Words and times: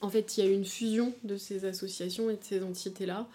En 0.00 0.08
fait, 0.08 0.36
il 0.36 0.44
y 0.44 0.46
a 0.46 0.50
eu 0.50 0.54
une 0.54 0.64
fusion 0.64 1.12
de 1.24 1.36
ces 1.36 1.64
associations 1.64 2.30
et 2.30 2.36
de 2.36 2.44
ces 2.44 2.62
entités-là. 2.62 3.26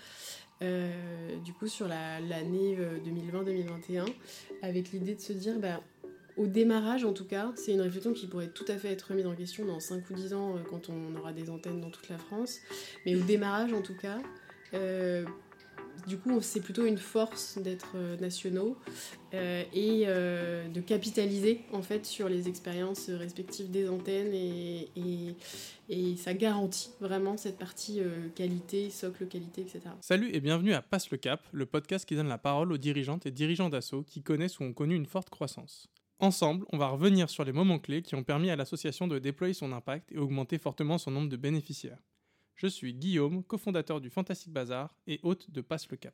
du 0.61 1.53
coup, 1.53 1.67
sur 1.67 1.87
l'année 1.87 2.77
2020-2021, 3.05 4.05
avec 4.61 4.91
l'idée 4.91 5.15
de 5.15 5.21
se 5.21 5.33
dire, 5.33 5.59
bah, 5.59 5.81
au 6.37 6.47
démarrage 6.47 7.05
en 7.05 7.13
tout 7.13 7.25
cas, 7.25 7.51
c'est 7.55 7.73
une 7.73 7.81
réflexion 7.81 8.13
qui 8.13 8.27
pourrait 8.27 8.47
tout 8.47 8.65
à 8.67 8.75
fait 8.77 8.89
être 8.89 9.03
remise 9.03 9.27
en 9.27 9.35
question 9.35 9.65
dans 9.65 9.79
5 9.79 10.09
ou 10.09 10.13
10 10.13 10.33
ans 10.33 10.55
quand 10.69 10.89
on 10.89 11.15
aura 11.15 11.33
des 11.33 11.49
antennes 11.49 11.81
dans 11.81 11.91
toute 11.91 12.09
la 12.09 12.17
France, 12.17 12.59
mais 13.05 13.15
au 13.15 13.21
démarrage 13.21 13.73
en 13.73 13.81
tout 13.81 13.95
cas, 13.95 14.19
du 16.07 16.17
coup, 16.17 16.41
c'est 16.41 16.61
plutôt 16.61 16.85
une 16.85 16.97
force 16.97 17.57
d'être 17.57 17.93
euh, 17.95 18.17
nationaux 18.17 18.77
euh, 19.33 19.63
et 19.73 20.03
euh, 20.07 20.67
de 20.67 20.81
capitaliser 20.81 21.61
en 21.71 21.81
fait 21.81 22.05
sur 22.05 22.27
les 22.27 22.47
expériences 22.49 23.09
respectives 23.09 23.71
des 23.71 23.89
antennes 23.89 24.33
et, 24.33 24.87
ça 26.17 26.33
garantit 26.33 26.89
vraiment 27.01 27.37
cette 27.37 27.57
partie 27.57 28.01
qualité, 28.35 28.89
socle 28.89 29.27
qualité, 29.27 29.61
etc. 29.61 29.81
Salut 29.99 30.29
et 30.33 30.39
bienvenue 30.39 30.73
à 30.73 30.81
Passe 30.81 31.11
le 31.11 31.17
Cap, 31.17 31.45
le 31.51 31.65
podcast 31.65 32.05
qui 32.07 32.15
donne 32.15 32.29
la 32.29 32.37
parole 32.37 32.71
aux 32.71 32.77
dirigeantes 32.77 33.25
et 33.25 33.31
dirigeants 33.31 33.69
d'assaut 33.69 34.03
qui 34.03 34.23
connaissent 34.23 34.59
ou 34.59 34.63
ont 34.63 34.73
connu 34.73 34.95
une 34.95 35.05
forte 35.05 35.29
croissance. 35.29 35.89
Ensemble, 36.19 36.65
on 36.71 36.77
va 36.77 36.87
revenir 36.87 37.29
sur 37.29 37.43
les 37.43 37.51
moments 37.51 37.79
clés 37.79 38.01
qui 38.01 38.15
ont 38.15 38.23
permis 38.23 38.49
à 38.49 38.55
l'association 38.55 39.07
de 39.07 39.19
déployer 39.19 39.53
son 39.53 39.73
impact 39.73 40.11
et 40.13 40.17
augmenter 40.17 40.57
fortement 40.57 40.97
son 40.97 41.11
nombre 41.11 41.29
de 41.29 41.37
bénéficiaires. 41.37 41.99
Je 42.55 42.67
suis 42.67 42.93
Guillaume, 42.93 43.43
cofondateur 43.43 43.99
du 43.99 44.09
Fantastic 44.09 44.51
Bazar 44.51 44.95
et 45.07 45.19
hôte 45.23 45.49
de 45.49 45.61
Passe 45.61 45.89
le 45.89 45.97
Cap. 45.97 46.13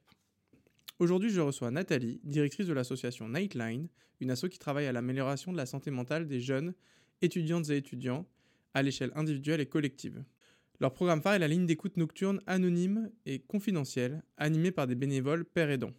Aujourd'hui, 0.97 1.29
je 1.29 1.41
reçois 1.41 1.69
Nathalie, 1.69 2.21
directrice 2.23 2.65
de 2.65 2.73
l'association 2.73 3.29
Nightline, 3.29 3.87
une 4.19 4.31
asso 4.31 4.47
qui 4.49 4.57
travaille 4.57 4.87
à 4.87 4.91
l'amélioration 4.91 5.51
de 5.51 5.57
la 5.57 5.65
santé 5.65 5.91
mentale 5.91 6.27
des 6.27 6.39
jeunes, 6.39 6.73
étudiantes 7.21 7.69
et 7.69 7.77
étudiants, 7.77 8.25
à 8.73 8.81
l'échelle 8.81 9.11
individuelle 9.15 9.61
et 9.61 9.65
collective. 9.65 10.23
Leur 10.79 10.93
programme 10.93 11.21
phare 11.21 11.33
est 11.33 11.39
la 11.39 11.47
ligne 11.47 11.65
d'écoute 11.65 11.97
nocturne 11.97 12.41
anonyme 12.47 13.11
et 13.25 13.39
confidentielle, 13.39 14.23
animée 14.37 14.71
par 14.71 14.87
des 14.87 14.95
bénévoles 14.95 15.43
pères 15.45 15.69
aidants. 15.69 15.93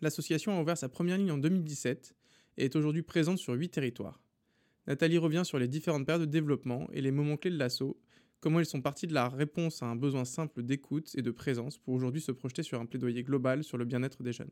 L'association 0.00 0.56
a 0.56 0.62
ouvert 0.62 0.78
sa 0.78 0.88
première 0.88 1.18
ligne 1.18 1.30
en 1.30 1.38
2017 1.38 2.14
et 2.56 2.64
est 2.64 2.76
aujourd'hui 2.76 3.02
présente 3.02 3.38
sur 3.38 3.52
8 3.52 3.68
territoires. 3.68 4.20
Nathalie 4.86 5.18
revient 5.18 5.42
sur 5.44 5.58
les 5.58 5.68
différentes 5.68 6.06
paires 6.06 6.18
de 6.18 6.24
développement 6.24 6.88
et 6.92 7.02
les 7.02 7.10
moments 7.10 7.36
clés 7.36 7.50
de 7.50 7.58
l'assaut 7.58 7.98
comment 8.40 8.60
ils 8.60 8.66
sont 8.66 8.80
partis 8.80 9.06
de 9.06 9.14
la 9.14 9.28
réponse 9.28 9.82
à 9.82 9.86
un 9.86 9.96
besoin 9.96 10.24
simple 10.24 10.62
d'écoute 10.62 11.12
et 11.16 11.22
de 11.22 11.30
présence 11.30 11.78
pour 11.78 11.94
aujourd'hui 11.94 12.20
se 12.20 12.32
projeter 12.32 12.62
sur 12.62 12.80
un 12.80 12.86
plaidoyer 12.86 13.22
global 13.22 13.64
sur 13.64 13.78
le 13.78 13.84
bien-être 13.84 14.22
des 14.22 14.32
jeunes. 14.32 14.50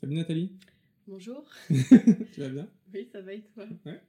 Salut 0.00 0.14
Nathalie. 0.14 0.52
Bonjour. 1.06 1.44
tu 1.68 2.40
vas 2.40 2.48
bien? 2.48 2.68
Oui, 2.94 3.08
ça 3.10 3.20
va 3.20 3.34
et 3.34 3.42
toi? 3.42 3.66
Ouais. 3.84 4.00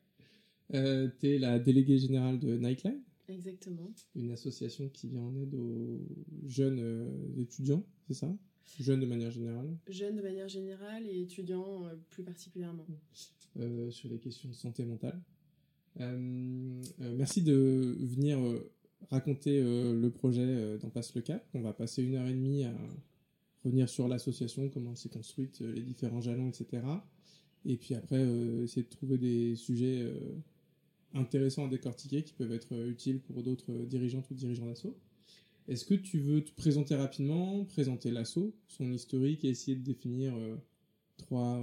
Euh, 0.73 1.09
tu 1.19 1.29
es 1.29 1.37
la 1.37 1.59
déléguée 1.59 1.97
générale 1.97 2.39
de 2.39 2.57
Nightline? 2.57 3.01
Exactement. 3.27 3.93
Une 4.15 4.31
association 4.31 4.89
qui 4.89 5.07
vient 5.07 5.23
en 5.23 5.35
aide 5.35 5.53
aux 5.55 6.01
jeunes 6.45 6.79
euh, 6.79 7.41
étudiants, 7.41 7.85
c'est 8.07 8.13
ça? 8.13 8.33
Jeunes 8.79 8.99
de 8.99 9.05
manière 9.05 9.31
générale? 9.31 9.75
Jeunes 9.87 10.15
de 10.15 10.21
manière 10.21 10.47
générale 10.47 11.05
et 11.05 11.21
étudiants 11.21 11.85
euh, 11.85 11.95
plus 12.09 12.23
particulièrement. 12.23 12.85
sur 13.89 14.09
les 14.09 14.19
questions 14.19 14.49
de 14.49 14.53
santé 14.53 14.85
mentale. 14.85 15.19
Euh, 15.99 16.81
euh, 17.01 17.15
merci 17.17 17.41
de 17.41 17.97
venir 17.99 18.39
euh, 18.39 18.71
raconter 19.09 19.61
le 19.61 20.09
projet 20.09 20.77
dans 20.79 20.89
Passe 20.89 21.13
le 21.15 21.21
Cap. 21.21 21.45
On 21.53 21.61
va 21.61 21.73
passer 21.73 22.03
une 22.03 22.15
heure 22.15 22.27
et 22.27 22.33
demie 22.33 22.63
à 22.63 22.73
revenir 23.65 23.89
sur 23.89 24.07
l'association, 24.07 24.69
comment 24.69 24.91
elle 24.91 24.97
s'est 24.97 25.09
construite, 25.09 25.59
les 25.59 25.81
différents 25.81 26.21
jalons, 26.21 26.49
etc. 26.49 26.83
Et 27.65 27.77
puis 27.77 27.95
après, 27.95 28.21
essayer 28.63 28.83
de 28.83 28.89
trouver 28.89 29.17
des 29.17 29.55
sujets 29.55 30.07
intéressants 31.13 31.65
à 31.65 31.67
décortiquer 31.67 32.23
qui 32.23 32.33
peuvent 32.33 32.53
être 32.53 32.73
utiles 32.87 33.19
pour 33.19 33.41
d'autres 33.41 33.73
dirigeantes 33.85 34.29
ou 34.29 34.35
dirigeants 34.35 34.67
d'assaut. 34.67 34.95
Est-ce 35.67 35.85
que 35.85 35.95
tu 35.95 36.19
veux 36.19 36.43
te 36.43 36.51
présenter 36.51 36.95
rapidement, 36.95 37.65
présenter 37.65 38.11
l'assaut, 38.11 38.53
son 38.67 38.91
historique 38.91 39.43
et 39.43 39.49
essayer 39.49 39.75
de 39.75 39.83
définir 39.83 40.35
trois 41.21 41.61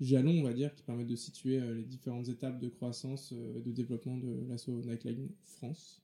jalons, 0.00 0.40
on 0.40 0.42
va 0.42 0.52
dire, 0.52 0.74
qui 0.74 0.82
permettent 0.82 1.08
de 1.08 1.16
situer 1.16 1.58
euh, 1.58 1.74
les 1.74 1.84
différentes 1.84 2.28
étapes 2.28 2.58
de 2.58 2.68
croissance 2.68 3.32
euh, 3.32 3.58
et 3.58 3.60
de 3.60 3.70
développement 3.70 4.16
de 4.16 4.46
l'assaut 4.48 4.80
Nightline 4.82 5.28
France 5.44 6.02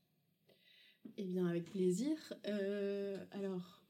Eh 1.17 1.25
bien, 1.25 1.47
avec 1.47 1.71
plaisir. 1.71 2.17
Euh, 2.47 3.25
alors, 3.33 3.83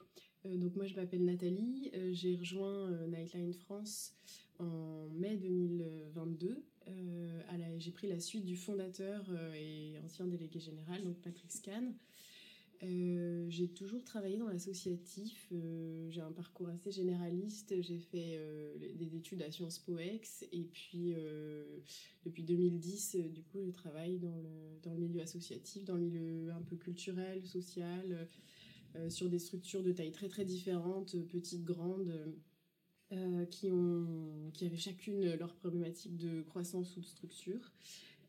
donc 0.45 0.77
moi, 0.77 0.87
je 0.87 0.95
m'appelle 0.95 1.25
Nathalie. 1.25 1.91
J'ai 2.13 2.37
rejoint 2.37 2.91
Nightline 3.09 3.53
France 3.53 4.15
en 4.59 5.09
mai 5.11 5.37
2022. 5.37 6.65
J'ai 7.79 7.91
pris 7.93 8.09
la 8.09 8.19
suite 8.19 8.45
du 8.45 8.57
fondateur 8.57 9.25
et 9.55 9.99
ancien 10.05 10.27
délégué 10.27 10.59
général, 10.59 11.05
donc 11.05 11.17
Patrick 11.21 11.53
Scan. 11.53 11.93
Euh, 12.85 13.47
j'ai 13.49 13.69
toujours 13.69 14.05
travaillé 14.05 14.37
dans 14.37 14.49
l'associatif. 14.49 15.49
Euh, 15.53 16.09
j'ai 16.11 16.21
un 16.21 16.31
parcours 16.33 16.69
assez 16.69 16.93
généraliste. 16.93 17.75
J'ai 17.81 17.99
fait 17.99 18.37
euh, 18.37 18.77
des 18.95 19.17
études 19.17 19.43
à 19.43 19.51
Sciences 19.51 19.79
Po 19.81 19.99
Ex. 19.99 20.45
Et 20.53 20.65
puis, 20.65 21.15
depuis 22.25 22.45
2010, 22.45 23.17
du 23.31 23.43
coup, 23.43 23.63
je 23.65 23.71
travaille 23.71 24.19
dans 24.19 24.37
le, 24.37 24.79
dans 24.83 24.95
le 24.95 25.01
milieu 25.01 25.23
associatif, 25.23 25.85
dans 25.85 25.97
le 25.97 26.03
milieu 26.03 26.53
un 26.53 26.63
peu 26.63 26.77
culturel, 26.77 27.45
social, 27.47 28.27
sur 29.09 29.29
des 29.29 29.39
structures 29.39 29.83
de 29.83 29.93
taille 29.93 30.13
très 30.13 30.29
très 30.29 30.45
différentes, 30.45 31.17
petites, 31.27 31.65
grandes. 31.65 32.13
qui, 33.51 33.71
ont, 33.71 34.51
qui 34.53 34.67
avaient 34.67 34.77
chacune 34.77 35.35
leur 35.35 35.55
problématique 35.55 36.17
de 36.17 36.43
croissance 36.43 36.97
ou 36.97 37.01
de 37.01 37.07
structure. 37.07 37.73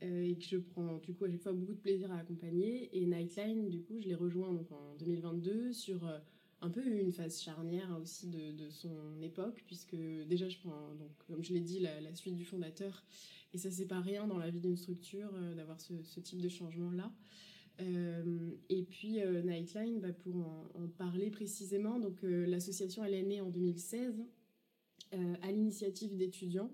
Euh, 0.01 0.29
et 0.29 0.35
que 0.35 0.45
je 0.45 0.55
prends 0.55 0.97
du 0.99 1.13
coup 1.13 1.25
à 1.25 1.29
chaque 1.29 1.41
fois 1.41 1.51
beaucoup 1.51 1.73
de 1.73 1.79
plaisir 1.79 2.11
à 2.11 2.19
accompagner. 2.19 2.89
Et 2.97 3.05
Nightline, 3.05 3.69
du 3.69 3.81
coup, 3.81 3.99
je 3.99 4.07
l'ai 4.07 4.15
rejoint 4.15 4.53
donc 4.53 4.71
en 4.71 4.95
2022 4.95 5.73
sur 5.73 6.07
euh, 6.07 6.17
un 6.61 6.69
peu 6.69 6.85
une 6.85 7.11
phase 7.11 7.41
charnière 7.41 7.97
aussi 8.01 8.27
de, 8.27 8.69
son 8.69 9.21
époque, 9.21 9.61
puisque 9.65 9.95
déjà 9.95 10.47
je 10.47 10.57
prends, 10.59 10.95
donc, 10.95 11.11
comme 11.27 11.43
je 11.43 11.53
l'ai 11.53 11.59
dit, 11.59 11.79
la, 11.79 12.15
suite 12.15 12.35
du 12.35 12.45
fondateur. 12.45 13.03
Et 13.53 13.57
ça, 13.57 13.71
c'est 13.71 13.87
pas 13.87 13.99
rien 13.99 14.25
dans 14.27 14.37
la 14.37 14.49
vie 14.49 14.61
d'une 14.61 14.77
structure 14.77 15.31
euh, 15.33 15.55
d'avoir 15.55 15.81
ce, 15.81 16.19
type 16.21 16.41
de 16.41 16.49
changement-là. 16.49 17.11
et 18.69 18.83
puis 18.83 19.19
Nightline, 19.43 19.99
bah, 19.99 20.13
pour 20.13 20.35
en, 20.37 20.71
en, 20.75 20.87
parler 20.87 21.29
précisément, 21.29 21.99
donc 21.99 22.19
l'association 22.23 23.03
elle 23.03 23.13
est 23.13 23.23
née 23.23 23.41
en 23.41 23.49
2016 23.49 24.25
à 25.11 25.51
l'initiative 25.51 26.15
d'étudiants 26.15 26.71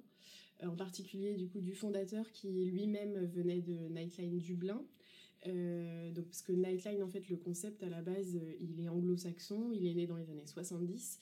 en 0.63 0.75
particulier 0.75 1.33
du 1.35 1.47
coup 1.47 1.59
du 1.59 1.73
fondateur 1.73 2.31
qui 2.31 2.65
lui-même 2.65 3.25
venait 3.25 3.61
de 3.61 3.87
Nightline 3.89 4.39
Dublin. 4.39 4.83
Euh, 5.47 6.11
donc, 6.11 6.25
parce 6.25 6.41
que 6.41 6.51
Nightline, 6.51 7.03
en 7.03 7.09
fait, 7.09 7.29
le 7.29 7.37
concept 7.37 7.83
à 7.83 7.89
la 7.89 8.01
base, 8.01 8.35
euh, 8.35 8.53
il 8.59 8.79
est 8.79 8.89
anglo-saxon, 8.89 9.71
il 9.71 9.85
est 9.85 9.93
né 9.93 10.07
dans 10.07 10.17
les 10.17 10.29
années 10.29 10.45
70 10.45 11.19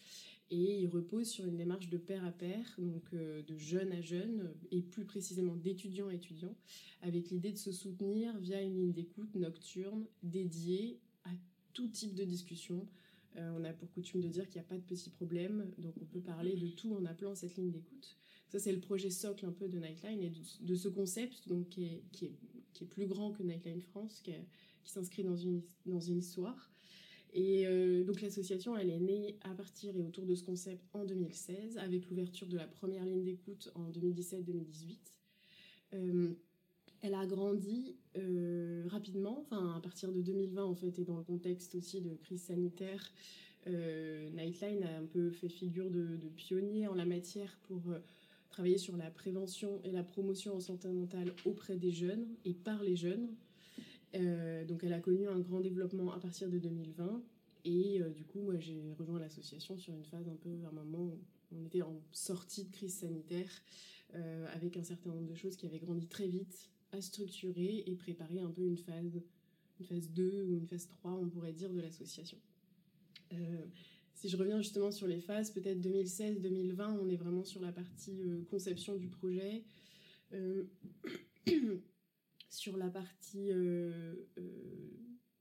et 0.51 0.81
il 0.81 0.87
repose 0.87 1.27
sur 1.27 1.45
une 1.45 1.57
démarche 1.57 1.89
de 1.89 1.97
pair 1.97 2.23
à 2.25 2.31
pair, 2.31 2.75
donc 2.77 3.15
de 3.15 3.57
jeune 3.57 3.91
à 3.91 4.01
jeune, 4.01 4.53
et 4.71 4.81
plus 4.81 5.03
précisément 5.03 5.55
d'étudiant 5.55 6.09
à 6.09 6.13
étudiant, 6.13 6.53
avec 7.01 7.31
l'idée 7.31 7.51
de 7.51 7.57
se 7.57 7.71
soutenir 7.71 8.37
via 8.37 8.61
une 8.61 8.75
ligne 8.75 8.91
d'écoute 8.91 9.33
nocturne 9.33 10.05
dédiée 10.21 10.99
à 11.23 11.31
tout 11.73 11.87
type 11.87 12.13
de 12.13 12.23
discussion. 12.23 12.85
on 13.35 13.63
a 13.63 13.73
pour 13.73 13.91
coutume 13.93 14.21
de 14.21 14.27
dire 14.27 14.45
qu'il 14.47 14.61
n'y 14.61 14.67
a 14.67 14.69
pas 14.69 14.77
de 14.77 14.83
petits 14.83 15.09
problèmes, 15.09 15.71
donc 15.79 15.95
on 15.99 16.05
peut 16.05 16.21
parler 16.21 16.55
de 16.55 16.67
tout 16.67 16.93
en 16.93 17.03
appelant 17.05 17.33
cette 17.33 17.55
ligne 17.55 17.71
d'écoute. 17.71 18.15
Ça, 18.53 18.59
c'est 18.59 18.71
le 18.71 18.79
projet 18.79 19.09
socle 19.09 19.47
un 19.47 19.51
peu 19.51 19.67
de 19.67 19.79
Nightline 19.79 20.21
et 20.21 20.31
de, 20.61 20.75
ce 20.75 20.87
concept 20.87 21.47
donc, 21.47 21.69
qui, 21.69 21.85
est, 21.85 22.03
qui, 22.11 22.25
est, 22.25 22.33
qui 22.73 22.83
est 22.83 22.87
plus 22.87 23.07
grand 23.07 23.31
que 23.31 23.41
Nightline 23.41 23.81
France, 23.81 24.21
qui, 24.23 24.31
qui 24.83 24.91
s'inscrit 24.91 25.23
dans 25.23 25.35
une, 25.35 25.63
dans 25.87 25.99
une 25.99 26.19
histoire. 26.19 26.69
Et 27.33 27.65
euh, 27.65 28.03
donc 28.03 28.21
l'association, 28.21 28.77
elle 28.77 28.91
est 28.91 28.99
née 28.99 29.39
à 29.41 29.55
partir 29.55 29.97
et 29.97 30.03
autour 30.03 30.27
de 30.27 30.35
ce 30.35 30.43
concept 30.43 30.85
en 30.93 31.03
2016, 31.03 31.79
avec 31.79 32.07
l'ouverture 32.11 32.45
de 32.45 32.57
la 32.57 32.67
première 32.67 33.03
ligne 33.05 33.23
d'écoute 33.23 33.71
en 33.73 33.89
2017-2018. 33.89 34.97
Euh, 35.95 36.33
elle 37.01 37.15
a 37.15 37.25
grandi 37.25 37.95
euh, 38.17 38.83
rapidement, 38.85 39.39
enfin 39.41 39.77
à 39.77 39.79
partir 39.79 40.11
de 40.11 40.21
2020 40.21 40.63
en 40.63 40.75
fait, 40.75 40.99
et 40.99 41.05
dans 41.05 41.17
le 41.17 41.23
contexte 41.23 41.73
aussi 41.73 42.01
de 42.01 42.13
crise 42.13 42.43
sanitaire. 42.43 43.11
Nightline 43.65 44.83
a 44.83 44.97
un 44.99 45.05
peu 45.05 45.31
fait 45.31 45.47
figure 45.47 45.89
de, 45.89 46.17
de 46.17 46.27
pionnier 46.27 46.87
en 46.87 46.93
la 46.93 47.05
matière 47.05 47.57
pour 47.63 47.81
travailler 48.53 48.77
sur 48.77 48.95
la 48.95 49.09
prévention 49.09 49.81
et 49.83 49.91
la 49.91 50.03
promotion 50.03 50.55
en 50.55 50.59
santé 50.59 50.87
mentale 50.87 51.33
auprès 51.43 51.75
des 51.75 51.91
jeunes 51.91 52.27
et 52.45 52.53
par 52.53 52.83
les 52.83 52.95
jeunes. 52.95 53.27
Euh, 54.13 54.63
donc 54.63 54.83
elle 54.83 54.93
a 54.93 54.99
connu 54.99 55.27
un 55.27 55.39
grand 55.39 55.59
développement 55.59 56.13
à 56.13 56.19
partir 56.19 56.49
de 56.49 56.59
2020 56.59 57.23
et 57.65 57.99
euh, 57.99 58.11
du 58.11 58.23
coup 58.25 58.41
moi 58.41 58.59
j'ai 58.59 58.93
rejoint 58.99 59.19
l'association 59.19 59.75
sur 59.75 59.95
une 59.95 60.05
phase 60.05 60.27
un 60.29 60.35
peu 60.35 60.51
un 60.67 60.71
moment 60.71 61.05
où 61.05 61.19
on 61.57 61.65
était 61.65 61.81
en 61.81 61.99
sortie 62.11 62.65
de 62.65 62.71
crise 62.71 62.93
sanitaire 62.93 63.49
euh, 64.13 64.45
avec 64.53 64.77
un 64.77 64.83
certain 64.83 65.09
nombre 65.09 65.25
de 65.25 65.33
choses 65.33 65.55
qui 65.55 65.65
avaient 65.65 65.79
grandi 65.79 66.05
très 66.05 66.27
vite 66.27 66.69
à 66.91 67.01
structurer 67.01 67.83
et 67.87 67.95
préparer 67.95 68.39
un 68.39 68.51
peu 68.51 68.61
une 68.61 68.77
phase 68.77 69.19
une 69.79 69.85
phase 69.87 70.11
2 70.11 70.43
ou 70.43 70.57
une 70.57 70.67
phase 70.67 70.85
3 70.85 71.13
on 71.13 71.27
pourrait 71.27 71.53
dire 71.53 71.73
de 71.73 71.81
l'association 71.81 72.37
si 74.13 74.29
je 74.29 74.37
reviens 74.37 74.57
justement 74.61 74.91
sur 74.91 75.07
les 75.07 75.21
phases, 75.21 75.51
peut-être 75.51 75.81
2016-2020, 75.81 76.97
on 77.01 77.09
est 77.09 77.15
vraiment 77.15 77.43
sur 77.43 77.61
la 77.61 77.71
partie 77.71 78.21
euh, 78.21 78.43
conception 78.49 78.95
du 78.95 79.07
projet. 79.07 79.63
Euh, 80.33 80.63
sur 82.49 82.77
la 82.77 82.89
partie 82.89 83.51
euh, 83.51 84.13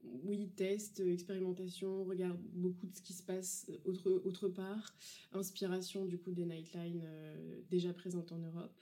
oui, 0.02 0.50
test, 0.56 1.00
expérimentation, 1.00 2.04
regarde 2.04 2.40
beaucoup 2.54 2.86
de 2.86 2.96
ce 2.96 3.02
qui 3.02 3.12
se 3.12 3.22
passe 3.22 3.70
autre, 3.84 4.10
autre 4.24 4.48
part, 4.48 4.94
inspiration 5.32 6.06
du 6.06 6.18
coup 6.18 6.32
des 6.32 6.46
Nightline 6.46 7.06
déjà 7.70 7.92
présentes 7.92 8.32
en 8.32 8.38
Europe 8.38 8.74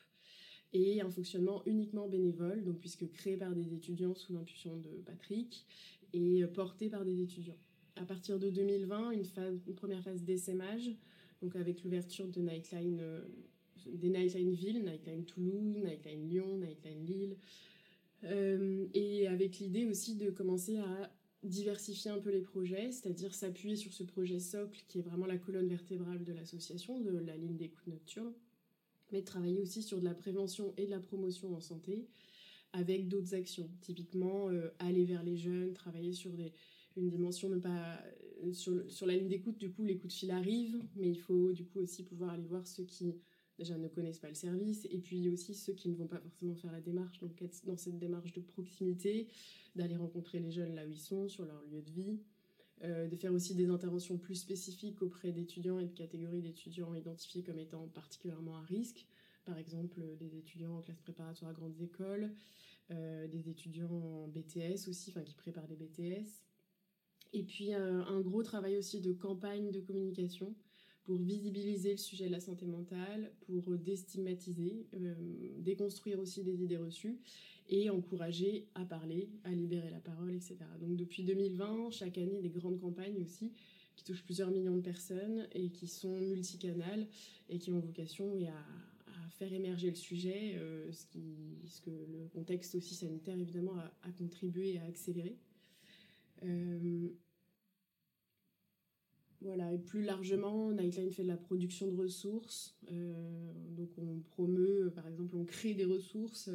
et 0.73 1.01
un 1.01 1.11
fonctionnement 1.11 1.63
uniquement 1.67 2.09
bénévole, 2.09 2.65
donc 2.65 2.79
puisque 2.79 3.11
créé 3.11 3.37
par 3.37 3.53
des 3.53 3.75
étudiants 3.75 4.15
sous 4.15 4.33
l'impulsion 4.33 4.77
de 4.77 4.91
Patrick 5.05 5.67
et 6.13 6.45
porté 6.47 6.89
par 6.89 7.05
des 7.05 7.21
étudiants. 7.21 7.59
À 8.01 8.05
partir 8.07 8.39
de 8.39 8.49
2020, 8.49 9.11
une, 9.11 9.75
première 9.75 10.03
phase 10.03 10.23
d'essaimage, 10.23 10.91
donc 11.43 11.55
avec 11.55 11.85
l'ouverture 11.85 12.27
de 12.29 12.41
Nightline, 12.41 12.99
euh, 12.99 13.21
des 13.87 14.09
Nightline 14.09 14.53
Ville, 14.53 14.83
Nightline 14.83 15.27
Toulouse, 15.27 15.77
Nightline 15.77 16.27
Lyon, 16.27 16.57
Nightline 16.57 17.05
Lille, 17.05 17.37
euh, 18.25 18.87
et 18.95 19.29
avec 19.29 19.59
l'idée 19.59 19.85
aussi 19.85 20.15
de 20.15 20.31
commencer 20.31 20.79
à 20.79 21.13
diversifier 21.43 22.11
un 22.11 22.19
peu 22.19 22.31
les 22.31 22.41
projets, 22.41 22.91
c'est-à-dire 22.91 23.35
s'appuyer 23.35 23.77
sur 23.77 23.93
ce 23.93 24.03
projet 24.03 24.41
socle 24.41 24.83
qui 24.89 25.01
est 25.01 25.03
vraiment 25.03 25.27
la 25.27 25.37
colonne 25.37 25.69
vertébrale 25.69 26.25
de 26.25 26.33
l'association, 26.33 27.01
de 27.01 27.19
la 27.19 27.37
ligne 27.37 27.59
d'écoute 27.59 27.87
nocturne, 27.87 28.33
mais 29.13 29.21
de 29.21 29.27
travailler 29.27 29.61
aussi 29.61 29.83
sur 29.83 30.01
de 30.01 30.05
la 30.07 30.15
prévention 30.15 30.73
et 30.79 30.87
de 30.87 30.91
la 30.91 31.01
promotion 31.01 31.55
en 31.55 31.61
santé 31.61 32.07
avec 32.73 33.09
d'autres 33.09 33.35
actions. 33.35 33.69
Typiquement, 33.83 34.49
euh, 34.49 34.71
aller 34.79 35.05
vers 35.05 35.23
les 35.23 35.37
jeunes, 35.37 35.75
travailler 35.75 36.15
sur 36.15 36.31
des, 36.31 36.53
une 37.01 37.09
dimension 37.09 37.49
ne 37.49 37.59
pas 37.59 37.99
euh, 38.45 38.53
sur, 38.53 39.07
la 39.07 39.17
ligne 39.17 39.29
d'écoute. 39.29 39.59
Du 39.59 39.71
coup, 39.71 39.85
les 39.85 39.97
coups 39.97 40.15
de 40.15 40.19
fil 40.19 40.31
arrivent, 40.31 40.83
mais 40.97 41.11
il 41.11 41.19
faut 41.19 41.53
du 41.53 41.65
coup 41.65 41.81
aussi 41.81 42.05
pouvoir 42.05 42.31
aller 42.31 42.47
voir 42.47 42.67
ceux 42.67 42.85
qui 42.85 43.15
déjà 43.59 43.77
ne 43.77 43.89
connaissent 43.89 44.19
pas 44.19 44.29
le 44.29 44.35
service 44.35 44.87
et 44.91 44.99
puis 44.99 45.29
aussi 45.29 45.55
ceux 45.55 45.75
qui 45.75 45.91
ne 45.91 45.95
vont 45.95 46.07
pas 46.07 46.19
forcément 46.19 46.55
faire 46.55 46.73
la 46.73 46.81
démarche. 46.81 47.21
Donc 47.21 47.41
être 47.43 47.65
dans 47.67 47.77
cette 47.77 47.99
démarche 47.99 48.33
de 48.33 48.41
proximité, 48.41 49.29
d'aller 49.77 49.97
rencontrer 49.97 50.41
les 50.41 50.51
jeunes 50.51 50.75
là 50.75 50.87
où 50.87 50.91
ils 50.91 50.99
sont, 50.99 51.29
sur 51.29 51.45
leur 51.45 51.63
lieu 51.65 51.83
de 51.83 51.91
vie. 51.91 52.21
Euh, 52.83 53.07
de 53.07 53.15
faire 53.15 53.35
aussi 53.35 53.55
des 53.55 53.69
interventions 53.69 54.17
plus 54.17 54.37
spécifiques 54.37 55.03
auprès 55.03 55.33
d'étudiants 55.33 55.79
et 55.79 55.85
de 55.85 55.93
catégories 55.93 56.41
d'étudiants 56.41 56.95
identifiés 56.95 57.43
comme 57.43 57.59
étant 57.59 57.87
particulièrement 57.89 58.57
à 58.57 58.63
risque, 58.63 59.07
par 59.45 59.59
exemple 59.59 60.01
des 60.19 60.39
étudiants 60.39 60.79
en 60.79 60.81
classe 60.81 61.01
préparatoire 61.01 61.51
à 61.51 61.55
grandes 61.55 61.79
écoles, 61.83 62.33
euh, 62.91 63.29
des 63.29 63.51
étudiants 63.51 63.91
en 63.91 64.29
BTS 64.29 64.89
aussi, 64.89 65.11
enfin 65.11 65.21
qui 65.21 65.35
préparent 65.35 65.69
des 65.69 65.77
BTS. 65.77 66.25
Et 67.33 67.43
puis 67.43 67.75
euh, 67.75 68.03
un 68.05 68.21
gros 68.21 68.43
travail 68.43 68.77
aussi 68.77 69.01
de 69.01 69.13
campagne 69.13 69.71
de 69.71 69.81
communication 69.81 70.55
pour 71.05 71.17
visibiliser 71.17 71.93
le 71.93 71.97
sujet 71.97 72.27
de 72.27 72.33
la 72.33 72.41
santé 72.41 72.67
mentale, 72.67 73.33
pour 73.47 73.77
déstigmatiser, 73.77 74.87
déconstruire 75.59 76.21
aussi 76.21 76.45
des 76.45 76.63
idées 76.63 76.77
reçues 76.77 77.19
et 77.69 77.89
encourager 77.89 78.69
à 78.75 78.85
parler, 78.85 79.29
à 79.45 79.51
libérer 79.51 79.91
la 79.91 80.01
parole, 80.01 80.35
etc. 80.35 80.59
Donc 80.81 80.97
depuis 80.97 81.25
2020, 81.25 81.91
chaque 81.91 82.19
année, 82.19 82.41
des 82.41 82.51
grandes 82.51 82.79
campagnes 82.79 83.23
aussi 83.23 83.53
qui 83.97 84.05
touchent 84.05 84.25
plusieurs 84.25 84.51
millions 84.51 84.77
de 84.77 84.83
personnes 84.83 85.47
et 85.53 85.69
qui 85.71 85.87
sont 85.87 86.21
multicanales 86.21 87.07
et 87.49 87.59
qui 87.59 87.71
ont 87.71 87.79
vocation 87.79 88.35
à, 88.47 89.29
faire 89.31 89.53
émerger 89.55 89.89
le 89.89 89.97
sujet, 89.97 90.57
euh, 90.57 90.93
ce, 90.93 91.07
qui, 91.07 91.23
ce, 91.67 91.81
que 91.81 91.91
le 91.91 92.29
contexte 92.35 92.75
aussi 92.75 92.95
sanitaire 92.95 93.39
évidemment 93.39 93.75
a, 93.79 94.11
contribué 94.19 94.79
à 94.79 94.85
accélérer. 94.85 95.35
Euh, 96.43 97.09
voilà, 99.43 99.73
et 99.73 99.79
plus 99.79 100.03
largement, 100.03 100.71
Nightline 100.71 101.11
fait 101.11 101.23
de 101.23 101.29
la 101.29 101.37
production 101.37 101.87
de 101.89 101.97
ressources. 101.97 102.77
Euh, 102.93 103.53
donc 103.71 103.89
on 103.97 104.21
promeut, 104.21 104.93
par 104.95 105.09
exemple, 105.09 105.35
on 105.37 105.45
crée 105.45 105.75
des 105.75 105.87
ressources 105.87 106.51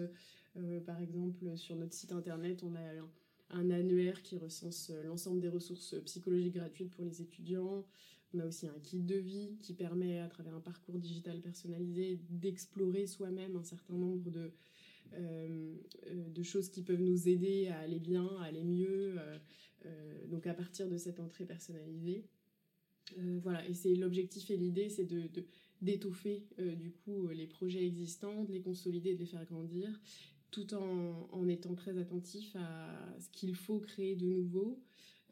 euh, 0.58 0.80
par 0.80 1.02
exemple, 1.02 1.58
sur 1.58 1.76
notre 1.76 1.94
site 1.94 2.12
internet, 2.12 2.64
on 2.64 2.76
a 2.76 3.58
un, 3.58 3.70
annuaire 3.70 4.22
qui 4.22 4.38
recense 4.38 4.90
euh, 4.90 5.04
l'ensemble 5.04 5.42
des 5.42 5.50
ressources 5.50 5.96
psychologiques 6.06 6.56
gratuites 6.56 6.92
pour 6.92 7.04
les 7.04 7.22
étudiants. 7.22 7.86
On 8.34 8.40
a 8.40 8.46
aussi 8.46 8.68
un 8.68 8.80
kit 8.82 9.02
de 9.02 9.16
vie 9.16 9.58
qui 9.62 9.74
permet, 9.74 10.20
à 10.20 10.28
travers 10.28 10.56
un 10.56 10.62
parcours 10.62 10.98
digital 10.98 11.42
personnalisé, 11.42 12.20
d'explorer 12.30 13.06
soi-même 13.06 13.56
un 13.58 13.64
certain 13.64 13.96
nombre 13.96 14.30
de, 14.30 14.40
euh, 14.40 14.50
de 15.14 16.44
choses 16.44 16.70
qui 16.70 16.82
peuvent 16.82 17.02
nous 17.02 17.28
aider 17.28 17.68
à 17.68 17.80
aller 17.80 18.00
bien, 18.00 18.28
à 18.40 18.46
aller 18.46 18.64
mieux, 18.64 19.16
donc 20.30 20.48
à 20.48 20.54
partir 20.54 20.90
de 20.90 20.98
cette 20.98 21.20
entrée 21.20 21.46
personnalisée. 21.46 22.26
voilà, 23.42 23.68
et 23.68 23.74
c'est 23.74 23.96
l'objectif 23.96 24.50
et 24.52 24.58
l'idée, 24.58 24.90
c'est 24.90 25.06
de, 25.06 25.30
d'étoffer 25.82 26.46
du 26.58 26.92
coup 26.92 27.28
les 27.30 27.48
projets 27.48 27.86
existants, 27.86 28.44
de 28.44 28.52
les 28.52 28.62
consolider, 28.62 29.14
de 29.14 29.20
les 29.20 29.26
faire 29.26 29.46
grandir, 29.46 30.00
tout 30.56 30.74
en, 30.74 31.48
étant 31.50 31.76
très 31.76 31.98
attentif 31.98 32.56
à 32.56 33.20
ce 33.20 33.30
qu'il 33.30 33.56
faut 33.56 33.80
créer 33.80 34.16
de 34.16 34.26
nouveau, 34.26 34.82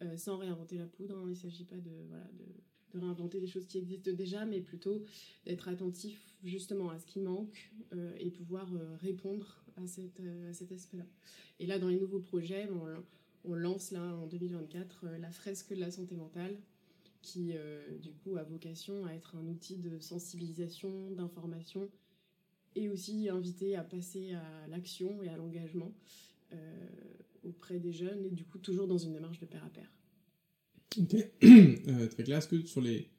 euh, 0.02 0.18
sans 0.18 0.38
réinventer 0.38 0.78
la 0.78 0.86
poudre. 0.86 1.18
Hein. 1.18 1.24
Il 1.28 1.30
ne 1.30 1.36
s'agit 1.36 1.64
pas 1.64 1.78
de, 1.78 1.82
de, 1.82 2.46
réinventer 2.94 3.40
des 3.40 3.48
choses 3.48 3.66
qui 3.66 3.78
existent 3.78 4.12
déjà, 4.12 4.46
mais 4.46 4.62
plutôt 4.62 5.04
d'être 5.46 5.68
attentif 5.68 6.36
justement 6.44 6.90
à 6.90 7.00
ce 7.00 7.06
qui 7.06 7.20
manque 7.20 7.72
euh, 7.94 8.14
et 8.20 8.30
pouvoir 8.30 8.74
euh, 8.74 8.96
répondre 8.98 9.64
à, 9.78 9.88
cette, 9.88 10.22
à 10.50 10.54
cet 10.54 10.72
aspect-là. 10.72 11.06
Et 11.60 11.66
là, 11.66 11.80
dans 11.80 11.88
les 11.88 12.00
nouveaux 12.00 12.20
projets, 12.20 12.68
on, 12.70 13.52
on 13.52 13.56
lance 13.56 13.92
là 13.92 14.04
en 14.16 14.28
2024 14.28 15.06
la 15.20 15.32
fresque 15.32 15.74
de 15.74 15.80
la 15.80 15.92
santé 15.92 16.16
mentale 16.16 16.58
qui 17.22 17.54
du 18.02 18.12
coup 18.12 18.36
a 18.36 18.44
vocation 18.44 19.06
à 19.06 19.14
être 19.14 19.38
un 19.38 19.48
outil 19.48 19.78
de 19.78 19.98
sensibilisation, 20.00 21.12
d'information 21.12 21.90
et 22.76 22.90
aussi 22.90 23.30
inviter 23.30 23.76
à 23.76 23.84
passer 23.84 24.34
à 24.34 24.68
l'action 24.68 25.22
et 25.24 25.30
à 25.30 25.38
l'engagement 25.38 25.92
euh, 26.54 26.88
auprès 27.44 27.80
des 27.80 27.92
jeunes 27.92 28.26
et 28.26 28.30
du 28.30 28.46
coup 28.46 28.58
toujours 28.58 28.88
dans 28.88 28.98
une 28.98 29.14
démarche 29.14 29.40
de 29.40 29.46
pair 29.46 29.64
à 29.64 29.70
pair. 29.70 29.90
Ok, 31.00 31.16
euh, 31.44 32.08
très 32.08 32.24
clair. 32.24 32.38
Est-ce 32.38 32.48
que 32.48 32.66
sur 32.66 32.82
les... 32.82 33.10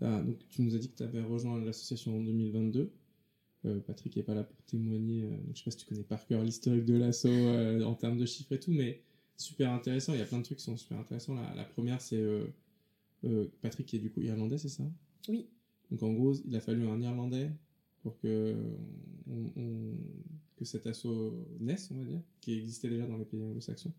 Donc, 0.00 0.38
tu 0.48 0.62
nous 0.62 0.74
as 0.74 0.78
dit 0.78 0.88
que 0.88 0.96
tu 0.96 1.02
avais 1.02 1.20
rejoint 1.20 1.62
l'association 1.62 2.16
en 2.16 2.20
2022. 2.22 2.90
Euh, 3.66 3.80
Patrick 3.80 4.16
n'est 4.16 4.22
pas 4.22 4.34
là 4.34 4.44
pour 4.44 4.56
témoigner. 4.62 5.22
donc, 5.24 5.40
je 5.44 5.50
ne 5.50 5.56
sais 5.56 5.64
pas 5.64 5.70
si 5.72 5.76
tu 5.76 5.86
connais 5.86 6.02
par 6.02 6.26
cœur 6.26 6.42
l'historique 6.42 6.86
de 6.86 6.94
l'asso 6.94 7.26
en 7.26 7.94
termes 7.94 8.16
de 8.16 8.24
chiffres 8.24 8.52
et 8.52 8.60
tout, 8.60 8.72
mais 8.72 9.02
super 9.36 9.70
intéressant. 9.70 10.14
Il 10.14 10.18
y 10.18 10.22
a 10.22 10.26
plein 10.26 10.38
de 10.38 10.44
trucs 10.44 10.58
qui 10.58 10.64
sont 10.64 10.76
super 10.78 10.98
intéressants. 10.98 11.34
La, 11.34 11.54
la 11.54 11.64
première, 11.64 12.00
c'est 12.00 12.24
Patrick 13.60 13.86
qui 13.86 13.96
est 13.96 14.00
du 14.00 14.10
coup 14.10 14.22
irlandais, 14.22 14.56
c'est 14.56 14.70
ça? 14.70 14.84
Oui. 15.28 15.46
Donc 15.90 16.02
en 16.02 16.12
gros, 16.12 16.32
il 16.32 16.56
a 16.56 16.60
fallu 16.60 16.86
un 16.86 17.00
irlandais 17.00 17.50
pour 18.02 18.18
que, 18.18 18.56
on, 19.28 19.96
que 20.56 20.64
cet 20.64 20.86
assaut 20.86 21.34
naisse, 21.58 21.90
on 21.90 21.96
va 21.96 22.04
dire, 22.04 22.20
qui 22.40 22.52
existait 22.52 22.88
déjà 22.88 23.06
dans 23.06 23.16
les 23.16 23.24
pays 23.24 23.42
anglo-saxons. 23.42 23.92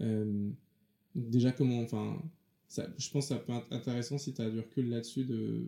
Euh, 0.00 0.50
déjà, 1.14 1.52
comment, 1.52 1.80
enfin, 1.80 2.22
je 2.76 3.10
pense 3.10 3.28
que 3.28 3.34
ça 3.34 3.36
peut 3.36 3.52
être 3.52 3.72
intéressant 3.72 4.18
si 4.18 4.32
tu 4.32 4.40
as 4.42 4.50
du 4.50 4.60
recul 4.60 4.88
là-dessus 4.88 5.24
de, 5.24 5.66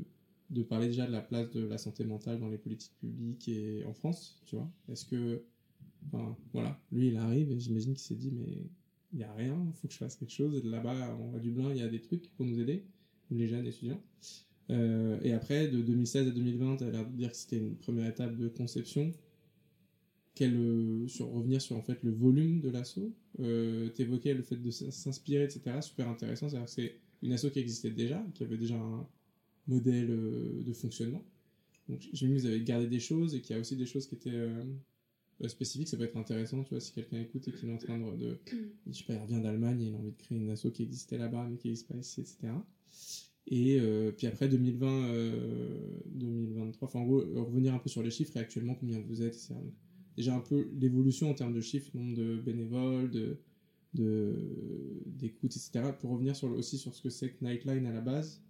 de 0.50 0.62
parler 0.62 0.86
déjà 0.86 1.06
de 1.06 1.12
la 1.12 1.20
place 1.20 1.50
de 1.50 1.64
la 1.64 1.78
santé 1.78 2.04
mentale 2.04 2.38
dans 2.38 2.48
les 2.48 2.58
politiques 2.58 2.94
publiques 3.00 3.48
et 3.48 3.84
en 3.86 3.94
France, 3.94 4.40
tu 4.44 4.56
vois. 4.56 4.70
Est-ce 4.90 5.04
que, 5.06 5.42
enfin, 6.06 6.36
voilà, 6.52 6.78
lui 6.92 7.08
il 7.08 7.16
arrive 7.16 7.50
et 7.50 7.58
j'imagine 7.58 7.94
qu'il 7.94 8.02
s'est 8.02 8.14
dit, 8.14 8.30
mais 8.30 8.66
il 9.12 9.18
n'y 9.18 9.24
a 9.24 9.32
rien, 9.32 9.56
il 9.66 9.72
faut 9.74 9.88
que 9.88 9.94
je 9.94 9.98
fasse 9.98 10.16
quelque 10.16 10.32
chose. 10.32 10.62
Là-bas, 10.64 11.16
en 11.16 11.38
Dublin, 11.38 11.70
il 11.70 11.78
y 11.78 11.82
a 11.82 11.88
des 11.88 12.00
trucs 12.00 12.30
pour 12.34 12.46
nous 12.46 12.58
aider, 12.60 12.84
les 13.30 13.46
jeunes 13.46 13.66
étudiants. 13.66 14.00
Euh, 14.70 15.18
et 15.22 15.32
après, 15.32 15.68
de 15.68 15.82
2016 15.82 16.28
à 16.28 16.30
2020, 16.30 16.76
tu 16.76 16.84
as 16.84 16.90
l'air 16.90 17.06
de 17.06 17.16
dire 17.16 17.30
que 17.30 17.36
c'était 17.36 17.58
une 17.58 17.76
première 17.76 18.06
étape 18.06 18.36
de 18.36 18.48
conception. 18.48 19.12
Quel, 20.34 20.54
euh, 20.56 21.06
sur, 21.08 21.30
revenir 21.30 21.60
sur 21.60 21.76
en 21.76 21.82
fait 21.82 22.02
le 22.02 22.10
volume 22.10 22.60
de 22.60 22.70
l'assaut, 22.70 23.12
euh, 23.40 23.90
évoquais 23.98 24.34
le 24.34 24.42
fait 24.42 24.56
de 24.56 24.70
s'inspirer, 24.70 25.44
etc. 25.44 25.80
Super 25.82 26.08
intéressant. 26.08 26.48
C'est-à-dire 26.48 26.66
que 26.66 26.72
c'est 26.72 26.94
une 27.22 27.32
asso 27.32 27.50
qui 27.52 27.58
existait 27.58 27.90
déjà, 27.90 28.24
qui 28.34 28.42
avait 28.42 28.56
déjà 28.56 28.76
un 28.76 29.06
modèle 29.68 30.10
euh, 30.10 30.62
de 30.62 30.72
fonctionnement. 30.72 31.22
Donc 31.88 32.00
j'ai 32.12 32.26
vu 32.26 32.34
que 32.34 32.40
vous 32.40 32.46
avez 32.46 32.62
gardé 32.62 32.86
des 32.86 33.00
choses 33.00 33.34
et 33.34 33.40
qu'il 33.40 33.54
y 33.54 33.58
a 33.58 33.60
aussi 33.60 33.76
des 33.76 33.86
choses 33.86 34.06
qui 34.06 34.14
étaient 34.14 34.48
spécifiques. 35.48 35.88
Ça 35.88 35.96
peut 35.96 36.04
être 36.04 36.16
intéressant, 36.16 36.62
tu 36.62 36.70
vois, 36.70 36.80
si 36.80 36.92
quelqu'un 36.92 37.20
écoute 37.20 37.46
et 37.48 37.52
qu'il 37.52 37.68
est 37.68 37.72
en 37.72 37.78
train 37.78 37.98
de, 37.98 38.16
de 38.16 38.38
je 38.86 38.92
sais 38.92 39.04
pas, 39.04 39.14
il 39.14 39.18
revient 39.18 39.40
d'Allemagne 39.40 39.82
et 39.82 39.86
il 39.88 39.94
a 39.94 39.98
envie 39.98 40.12
de 40.12 40.16
créer 40.16 40.38
une 40.38 40.50
asso 40.50 40.68
qui 40.72 40.84
existait 40.84 41.18
là-bas 41.18 41.46
mais 41.50 41.56
qui 41.56 41.68
n'existe 41.68 41.88
pas 41.88 41.96
ici, 41.96 42.20
etc. 42.20 42.52
Et 43.48 43.80
euh, 43.80 44.12
puis 44.12 44.26
après 44.26 44.48
2020, 44.48 45.12
2023, 46.06 46.86
euh, 46.86 46.90
enfin 46.90 47.00
en 47.00 47.04
gros, 47.04 47.20
revenir 47.44 47.74
un 47.74 47.78
peu 47.78 47.88
sur 47.88 48.02
les 48.02 48.10
chiffres 48.10 48.36
et 48.36 48.40
actuellement 48.40 48.74
combien 48.74 49.00
vous 49.00 49.22
êtes. 49.22 49.34
C'est 49.34 49.54
déjà 50.16 50.34
un 50.34 50.40
peu 50.40 50.68
l'évolution 50.78 51.30
en 51.30 51.34
termes 51.34 51.54
de 51.54 51.60
chiffres, 51.60 51.90
nombre 51.94 52.16
de 52.16 52.36
bénévoles, 52.36 53.10
de 53.10 53.38
d'écoute, 53.94 55.54
etc. 55.54 55.92
Pour 56.00 56.12
revenir 56.12 56.32
aussi 56.44 56.78
sur 56.78 56.94
ce 56.94 57.02
que 57.02 57.10
c'est 57.10 57.30
que 57.30 57.44
Nightline 57.44 57.84
à 57.84 57.92
la 57.92 58.00
base. 58.00 58.42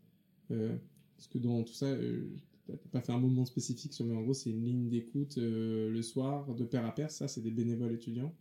Euh, 0.53 0.77
parce 1.17 1.27
que 1.27 1.39
dans 1.39 1.65
tout 1.65 1.73
ça, 1.73 1.87
euh, 1.87 2.29
n'as 2.69 2.77
pas 2.93 3.01
fait 3.01 3.13
un 3.13 3.19
moment 3.19 3.45
spécifique 3.45 3.93
mais 4.05 4.15
en 4.15 4.23
gros, 4.23 4.35
c'est 4.35 4.51
une 4.51 4.65
ligne 4.65 4.89
d'écoute 4.89 5.37
le 5.39 6.01
soir, 6.03 6.55
de 6.55 6.65
pair 6.65 6.87
à 6.87 6.95
pair. 6.95 7.11
Ça, 7.11 7.27
c'est 7.27 7.41
des 7.41 7.51
bénévoles 7.51 7.95
étudiants 7.95 8.33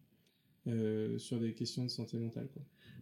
sur 1.17 1.39
des 1.39 1.53
questions 1.53 1.83
de 1.83 1.89
santé 1.89 2.19
mentale. 2.19 2.47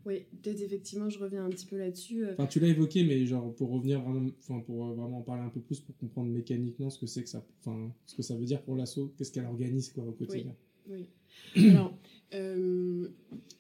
Oui, 0.06 0.26
peut-être 0.42 0.62
effectivement, 0.62 1.10
je 1.10 1.20
reviens 1.20 1.46
un 1.46 1.50
petit 1.50 1.66
peu 1.66 1.78
là-dessus. 1.78 2.26
Euh. 2.26 2.34
Enfin, 2.34 2.48
tu 2.48 2.60
l'as 2.60 2.68
évoqué, 2.68 3.04
mais 3.04 3.26
genre 3.26 3.54
pour 3.56 3.70
revenir 3.72 4.02
vraiment, 4.02 4.30
enfin 4.40 4.60
pour 4.62 4.86
euh, 4.86 4.94
vraiment 4.94 5.20
en 5.20 5.22
parler 5.22 5.44
un 5.44 5.50
peu 5.50 5.60
plus, 5.60 5.80
pour 5.80 5.96
comprendre 5.98 6.30
mécaniquement 6.30 6.90
ce 6.90 7.00
que 7.00 7.06
c'est 7.06 7.24
que 7.24 7.30
ça, 7.30 7.46
enfin 7.60 7.94
ce 8.06 8.16
que 8.16 8.22
ça 8.22 8.36
veut 8.36 8.46
dire 8.46 8.62
pour 8.62 8.76
l'assaut, 8.76 9.14
qu'est-ce 9.18 9.32
qu'elle 9.32 9.46
organise 9.46 9.90
quoi 9.90 10.06
au 10.06 10.12
quotidien. 10.12 10.56
Oui. 10.90 11.10
Alors, 11.70 11.98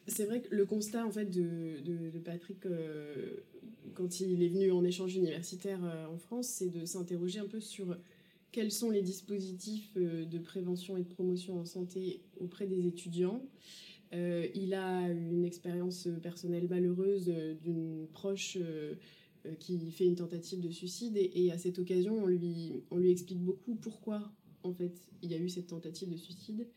c'est 0.07 0.25
vrai 0.25 0.41
que 0.41 0.53
le 0.53 0.65
constat 0.65 1.05
en 1.05 1.11
fait 1.11 1.25
de, 1.25 1.79
de, 1.83 2.19
Patrick 2.19 2.57
quand 3.93 4.19
il 4.19 4.43
est 4.43 4.49
venu 4.49 4.71
en 4.71 4.83
échange 4.83 5.15
universitaire 5.15 5.79
en 6.11 6.17
France, 6.17 6.47
c'est 6.47 6.69
de 6.69 6.85
s'interroger 6.85 7.39
un 7.39 7.47
peu 7.47 7.59
sur 7.59 7.97
quels 8.51 8.71
sont 8.71 8.89
les 8.89 9.01
dispositifs 9.01 9.95
de 9.95 10.37
prévention 10.39 10.97
et 10.97 11.01
de 11.01 11.07
promotion 11.07 11.59
en 11.59 11.65
santé 11.65 12.21
auprès 12.39 12.67
des 12.67 12.87
étudiants 12.87 13.41
euh, 14.13 14.47
il 14.55 14.73
a 14.73 15.07
une 15.07 15.45
expérience 15.45 16.07
personnelle 16.23 16.67
malheureuse 16.67 17.29
euh, 17.29 17.53
d'une 17.53 18.07
proche 18.11 18.57
euh, 18.59 18.95
qui 19.59 19.91
fait 19.91 20.05
une 20.05 20.15
tentative 20.15 20.61
de 20.61 20.71
suicide 20.71 21.15
et, 21.15 21.51
à 21.51 21.57
cette 21.57 21.77
occasion 21.79 22.23
on 22.23 22.27
lui, 22.27 22.83
explique 23.11 23.39
beaucoup 23.39 23.75
pourquoi 23.75 24.31
en 24.63 24.73
fait 24.73 24.93
il 25.21 25.31
y 25.31 25.35
a 25.35 25.37
eu 25.37 25.47
cette 25.47 25.67
tentative 25.67 26.09
de 26.09 26.17
suicide 26.17 26.67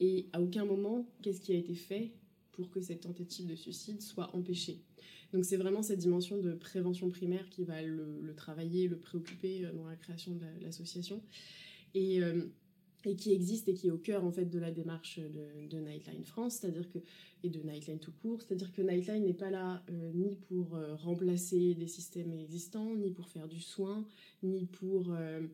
et 0.00 0.26
à 0.32 0.40
aucun 0.40 0.64
moment 0.64 1.06
qu'est-ce 1.22 1.40
qui 1.40 1.52
a 1.52 1.56
été 1.56 1.74
fait 1.74 2.12
pour 2.52 2.70
que 2.70 2.80
cette 2.80 3.02
tentative 3.02 3.46
de 3.46 3.54
suicide 3.54 4.02
soit 4.02 4.34
empêchée. 4.34 4.80
Donc 5.32 5.44
c'est 5.44 5.56
vraiment 5.56 5.82
cette 5.82 6.00
dimension 6.00 6.38
de 6.38 6.54
prévention 6.54 7.08
primaire 7.08 7.48
qui 7.50 7.64
va 7.64 7.82
le, 7.82 8.34
travailler, 8.34 8.88
le 8.88 8.98
préoccuper 8.98 9.68
dans 9.76 9.86
la 9.86 9.94
création 9.94 10.34
de 10.34 10.64
l'association. 10.64 11.22
et 11.94 12.20
et 13.04 13.16
qui 13.16 13.32
existe 13.32 13.68
et 13.68 13.74
qui 13.74 13.88
est 13.88 13.90
au 13.90 13.98
cœur 13.98 14.24
en 14.24 14.32
fait 14.32 14.46
de 14.46 14.58
la 14.58 14.70
démarche 14.70 15.20
de, 15.20 15.78
Nightline 15.78 16.24
France, 16.24 16.56
c'est-à-dire 16.56 16.90
que 16.90 16.98
et 17.44 17.50
de 17.50 17.60
Nightline 17.60 18.00
tout 18.00 18.12
court, 18.12 18.42
c'est-à-dire 18.42 18.72
que 18.72 18.82
Nightline 18.82 19.24
n'est 19.24 19.34
pas 19.34 19.50
là 19.50 19.84
euh, 19.90 20.12
ni 20.12 20.34
pour 20.34 20.74
euh, 20.74 20.96
remplacer 20.96 21.74
des 21.74 21.86
systèmes 21.86 22.32
existants, 22.32 22.96
ni 22.96 23.12
pour 23.12 23.28
faire 23.28 23.46
du 23.48 23.60
soin, 23.60 24.04
ni 24.42 24.66
pour 24.66 25.12
euh, 25.12 25.46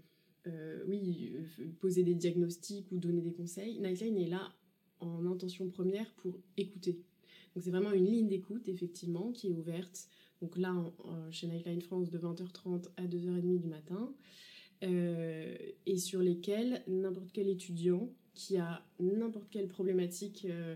oui 0.86 1.36
poser 1.80 2.02
des 2.02 2.14
diagnostics 2.14 2.90
ou 2.92 2.98
donner 2.98 3.20
des 3.20 3.32
conseils. 3.32 3.78
Nightline 3.80 4.16
est 4.16 4.28
là 4.28 4.52
en 5.00 5.26
intention 5.26 5.68
première 5.68 6.10
pour 6.14 6.38
écouter. 6.56 7.02
Donc 7.54 7.62
c'est 7.62 7.70
vraiment 7.70 7.92
une 7.92 8.06
ligne 8.06 8.28
d'écoute 8.28 8.68
effectivement 8.68 9.30
qui 9.32 9.48
est 9.48 9.52
ouverte. 9.52 10.08
Donc 10.40 10.56
là 10.56 10.74
chez 11.30 11.46
Nightline 11.46 11.82
France 11.82 12.10
de 12.10 12.18
20h30 12.18 12.88
à 12.96 13.06
2h30 13.06 13.58
du 13.58 13.68
matin. 13.68 14.12
Euh, 14.84 15.56
et 15.86 15.98
sur 15.98 16.20
lesquels 16.20 16.82
n'importe 16.86 17.30
quel 17.32 17.48
étudiant 17.48 18.10
qui 18.34 18.56
a 18.56 18.84
n'importe 19.00 19.48
quelle 19.50 19.68
problématique 19.68 20.46
euh, 20.48 20.74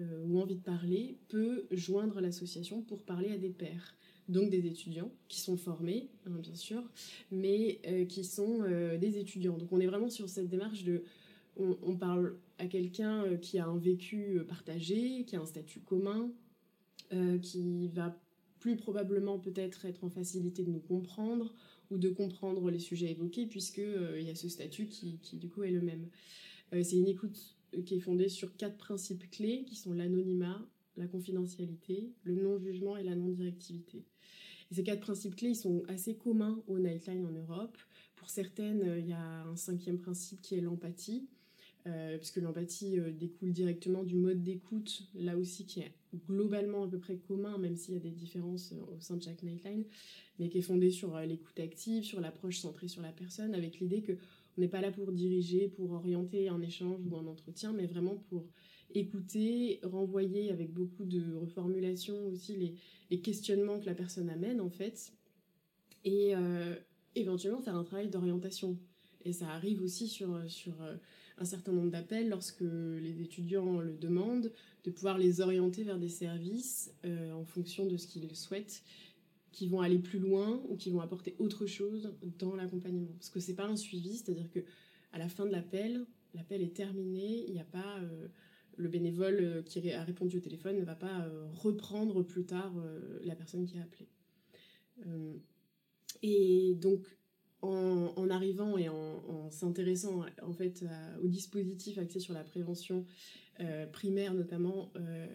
euh, 0.00 0.24
ou 0.26 0.40
envie 0.40 0.56
de 0.56 0.62
parler 0.62 1.16
peut 1.28 1.66
joindre 1.70 2.20
l'association 2.20 2.82
pour 2.82 3.02
parler 3.02 3.30
à 3.30 3.38
des 3.38 3.50
pairs. 3.50 3.94
Donc 4.28 4.50
des 4.50 4.66
étudiants 4.66 5.12
qui 5.28 5.40
sont 5.40 5.56
formés, 5.56 6.10
hein, 6.26 6.38
bien 6.40 6.56
sûr, 6.56 6.82
mais 7.30 7.80
qui 8.08 8.24
sont 8.24 8.64
des 9.00 9.18
étudiants. 9.18 9.56
Donc 9.56 9.72
on 9.72 9.78
est 9.78 9.86
vraiment 9.86 10.10
sur 10.10 10.28
cette 10.28 10.48
démarche 10.48 10.82
de... 10.82 11.04
On, 11.58 11.96
parle 11.96 12.36
à 12.58 12.66
quelqu'un 12.66 13.36
qui 13.36 13.60
a 13.60 13.66
un 13.66 13.78
vécu 13.78 14.40
partagé, 14.48 15.24
qui 15.28 15.36
a 15.36 15.40
un 15.40 15.46
statut 15.46 15.78
commun, 15.78 16.32
qui 17.40 17.86
va 17.86 18.20
plus 18.58 18.74
probablement 18.74 19.38
peut-être 19.38 19.84
être 19.84 20.02
en 20.02 20.10
facilité 20.10 20.64
de 20.64 20.72
nous 20.72 20.80
comprendre 20.80 21.54
ou 21.90 21.98
de 21.98 22.08
comprendre 22.08 22.70
les 22.70 22.78
sujets 22.78 23.10
évoqués, 23.10 23.46
puisqu'il 23.46 23.84
euh, 23.84 24.20
il 24.20 24.26
y 24.26 24.30
a 24.30 24.34
ce 24.34 24.48
statut 24.48 24.86
qui, 24.86 25.18
du 25.34 25.48
coup, 25.48 25.62
est 25.62 25.70
le 25.70 25.80
même. 25.80 26.08
Euh, 26.72 26.82
c'est 26.82 26.96
une 26.96 27.08
écoute 27.08 27.56
euh, 27.74 27.82
qui 27.82 27.96
est 27.96 28.00
fondée 28.00 28.28
sur 28.28 28.56
quatre 28.56 28.76
principes 28.76 29.30
clés, 29.30 29.64
qui 29.66 29.76
sont 29.76 29.92
l'anonymat, 29.92 30.68
la 30.96 31.06
confidentialité, 31.06 32.12
le 32.24 32.34
non-jugement 32.34 32.96
et 32.96 33.04
la 33.04 33.14
non-directivité. 33.14 34.04
Ces 34.72 34.82
quatre 34.82 35.00
principes 35.00 35.36
clés, 35.36 35.50
ils 35.50 35.56
sont 35.56 35.82
assez 35.86 36.16
communs 36.16 36.62
au 36.66 36.78
Nightline 36.78 37.24
en 37.24 37.30
Europe. 37.30 37.76
Pour 38.16 38.30
certaines, 38.30 38.96
il 38.98 39.06
y 39.06 39.12
a 39.12 39.44
un 39.44 39.54
cinquième 39.54 39.98
principe 39.98 40.40
qui 40.40 40.56
est 40.56 40.60
l'empathie, 40.60 41.28
puisque 42.18 42.38
l'empathie 42.38 42.98
découle 43.16 43.52
directement 43.52 44.02
du 44.02 44.16
mode 44.16 44.42
d'écoute, 44.42 45.08
là 45.14 45.36
aussi 45.36 45.66
qui 45.66 45.80
est 45.80 45.92
globalement 46.28 46.84
à 46.84 46.88
peu 46.88 46.98
près 46.98 47.16
commun, 47.16 47.58
même 47.58 47.76
s'il 47.76 47.94
y 47.94 47.96
a 47.96 48.00
des 48.00 48.10
différences 48.10 48.72
au 48.72 49.00
sein 49.00 49.16
de 49.16 49.22
chaque 49.22 49.42
Nightline 49.42 49.84
mais 50.38 50.48
qui 50.48 50.58
est 50.58 50.62
fondée 50.62 50.90
sur 50.90 51.14
euh, 51.16 51.24
l'écoute 51.24 51.58
active, 51.60 52.04
sur 52.04 52.20
l'approche 52.20 52.58
centrée 52.58 52.88
sur 52.88 53.02
la 53.02 53.12
personne, 53.12 53.54
avec 53.54 53.80
l'idée 53.80 54.02
que 54.02 54.12
on 54.58 54.62
n'est 54.62 54.68
pas 54.68 54.80
là 54.80 54.90
pour 54.90 55.12
diriger, 55.12 55.68
pour 55.68 55.92
orienter 55.92 56.48
un 56.48 56.62
échange 56.62 57.00
ou 57.06 57.16
un 57.16 57.26
entretien, 57.26 57.74
mais 57.74 57.86
vraiment 57.86 58.16
pour 58.30 58.46
écouter, 58.94 59.80
renvoyer 59.82 60.50
avec 60.50 60.72
beaucoup 60.72 61.04
de 61.04 61.34
reformulation 61.34 62.14
aussi 62.28 62.74
les, 63.10 63.20
questionnements 63.20 63.78
que 63.78 63.84
la 63.84 63.94
personne 63.94 64.30
amène 64.30 64.62
en 64.62 64.70
fait, 64.70 65.12
et 66.04 66.34
euh, 66.34 66.74
éventuellement 67.14 67.60
faire 67.60 67.76
un 67.76 67.84
travail 67.84 68.08
d'orientation. 68.08 68.78
Et 69.26 69.32
ça 69.32 69.50
arrive 69.50 69.82
aussi 69.82 70.08
sur, 70.08 70.40
sur 70.50 70.80
euh, 70.80 70.96
un 71.38 71.44
certain 71.44 71.72
nombre 71.72 71.90
d'appels 71.90 72.28
lorsque 72.28 72.62
les 72.62 73.20
étudiants 73.20 73.80
le 73.80 73.96
demandent, 73.96 74.52
de 74.84 74.90
pouvoir 74.90 75.18
les 75.18 75.40
orienter 75.40 75.82
vers 75.82 75.98
des 75.98 76.08
services 76.08 76.92
en 77.04 77.44
fonction 77.44 77.86
de 77.86 77.96
ce 77.96 78.06
qu'ils 78.06 78.34
souhaitent 78.34 78.82
qui 79.56 79.68
vont 79.68 79.80
aller 79.80 79.98
plus 79.98 80.18
loin 80.18 80.62
ou 80.68 80.76
qui 80.76 80.90
vont 80.90 81.00
apporter 81.00 81.34
autre 81.38 81.64
chose 81.64 82.12
dans 82.38 82.54
l'accompagnement. 82.54 83.12
Parce 83.12 83.30
que 83.30 83.40
c'est 83.40 83.54
pas 83.54 83.64
un 83.64 83.76
suivi, 83.76 84.18
c'est-à-dire 84.18 84.50
que 84.50 84.60
à 85.12 85.18
la 85.18 85.30
fin 85.30 85.46
de 85.46 85.50
l'appel, 85.50 86.04
l'appel 86.34 86.60
est 86.60 86.76
terminé, 86.76 87.46
il 87.48 87.54
n'y 87.54 87.60
a 87.60 87.64
pas 87.64 87.98
euh, 88.00 88.28
le 88.76 88.88
bénévole 88.90 89.38
euh, 89.40 89.62
qui 89.62 89.90
a 89.90 90.04
répondu 90.04 90.36
au 90.36 90.40
téléphone 90.40 90.76
ne 90.76 90.84
va 90.84 90.94
pas 90.94 91.22
euh, 91.22 91.46
reprendre 91.54 92.22
plus 92.22 92.44
tard 92.44 92.74
la 93.24 93.34
personne 93.34 93.64
qui 93.64 93.78
a 93.78 93.82
appelé. 93.82 94.06
et 96.22 96.74
donc 96.74 97.06
en, 97.62 98.30
arrivant 98.30 98.76
et 98.76 98.88
en, 98.88 99.50
s'intéressant 99.50 100.24
en 100.42 100.52
fait 100.52 100.84
au 101.22 101.28
dispositif 101.28 101.98
axé 101.98 102.20
sur 102.20 102.34
la 102.34 102.44
prévention 102.44 103.04
euh, 103.60 103.86
primaire 103.86 104.34
notamment, 104.34 104.92
euh, 104.96 105.26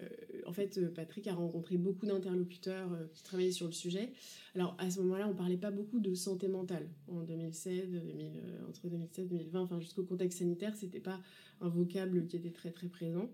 en 0.46 0.54
fait, 0.54 0.78
euh, 0.78 0.92
Patrick 0.94 1.26
a 1.26 1.34
rencontré 1.34 1.78
beaucoup 1.78 2.06
d'interlocuteurs 2.06 2.90
qui 3.14 3.24
travaillaient 3.24 3.52
sur 3.52 3.66
le 3.66 3.72
sujet. 3.72 4.12
Alors 4.54 4.76
à 4.78 4.92
ce 4.92 5.00
moment-là, 5.02 5.28
on 5.28 5.34
parlait 5.34 5.58
pas 5.58 5.72
beaucoup 5.72 6.00
de 6.00 6.14
santé 6.14 6.48
mentale 6.48 6.88
en 7.08 7.24
2016, 7.24 7.90
2000, 7.90 8.32
entre 8.70 8.88
2016 8.90 9.26
et 9.26 9.30
2020, 9.30 9.62
enfin 9.62 9.80
jusqu'au 9.80 10.04
contexte 10.04 10.40
sanitaire, 10.40 10.76
c'était 10.76 11.00
pas 11.00 11.20
un 11.62 11.70
vocable 11.70 12.28
qui 12.28 12.38
était 12.38 12.52
très 12.52 12.72
très 12.72 12.88
présent. 12.88 13.28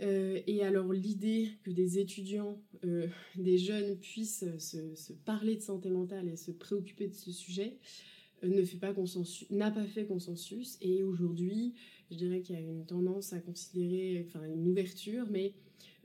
Et 0.00 0.62
alors 0.62 0.92
l'idée 0.92 1.48
que 1.64 1.70
des 1.70 1.98
étudiants, 1.98 2.60
des 3.36 3.58
jeunes 3.58 3.96
puissent 3.96 4.44
se, 4.58 4.94
se, 4.94 5.12
parler 5.12 5.56
de 5.56 5.60
santé 5.62 5.90
mentale 5.90 6.28
et 6.28 6.36
se 6.36 6.52
préoccuper 6.52 7.08
de 7.08 7.14
ce 7.14 7.32
sujet 7.32 7.78
ne 8.42 8.62
fait 8.64 8.78
pas 8.78 8.92
consensus, 8.92 9.50
n'a 9.50 9.70
pas 9.70 9.86
fait 9.86 10.06
consensus. 10.06 10.78
Et 10.80 11.02
aujourd'hui, 11.02 11.74
je 12.10 12.16
dirais 12.16 12.40
qu'il 12.40 12.54
y 12.54 12.58
a 12.58 12.62
une 12.62 12.86
tendance 12.86 13.32
à 13.32 13.40
considérer, 13.40 14.24
enfin 14.26 14.44
une 14.44 14.68
ouverture, 14.68 15.26
mais 15.30 15.54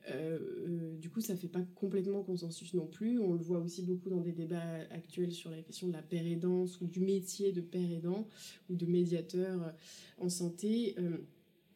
euh, 0.10 0.38
euh, 0.68 0.98
du 0.98 1.10
coup, 1.10 1.22
ça 1.22 1.36
fait 1.36 1.48
pas 1.48 1.64
complètement 1.76 2.24
consensus 2.24 2.74
non 2.74 2.88
plus. 2.88 3.20
On 3.20 3.34
le 3.34 3.40
voit 3.40 3.60
aussi 3.60 3.84
beaucoup 3.84 4.10
dans 4.10 4.22
des 4.22 4.34
débats 4.34 4.80
actuels 4.92 5.32
sur 5.32 5.50
la 5.50 5.62
question 5.62 5.88
de 5.88 5.94
la 5.94 6.02
père 6.02 6.26
aidance 6.26 6.82
ou 6.82 6.88
du 6.88 7.00
métier 7.00 7.52
de 7.52 7.62
père 7.62 7.90
aidant 7.90 8.28
ou 8.70 8.76
de 8.76 8.86
médiateur 8.86 9.64
euh, 9.64 9.72
en 10.18 10.30
santé. 10.30 10.96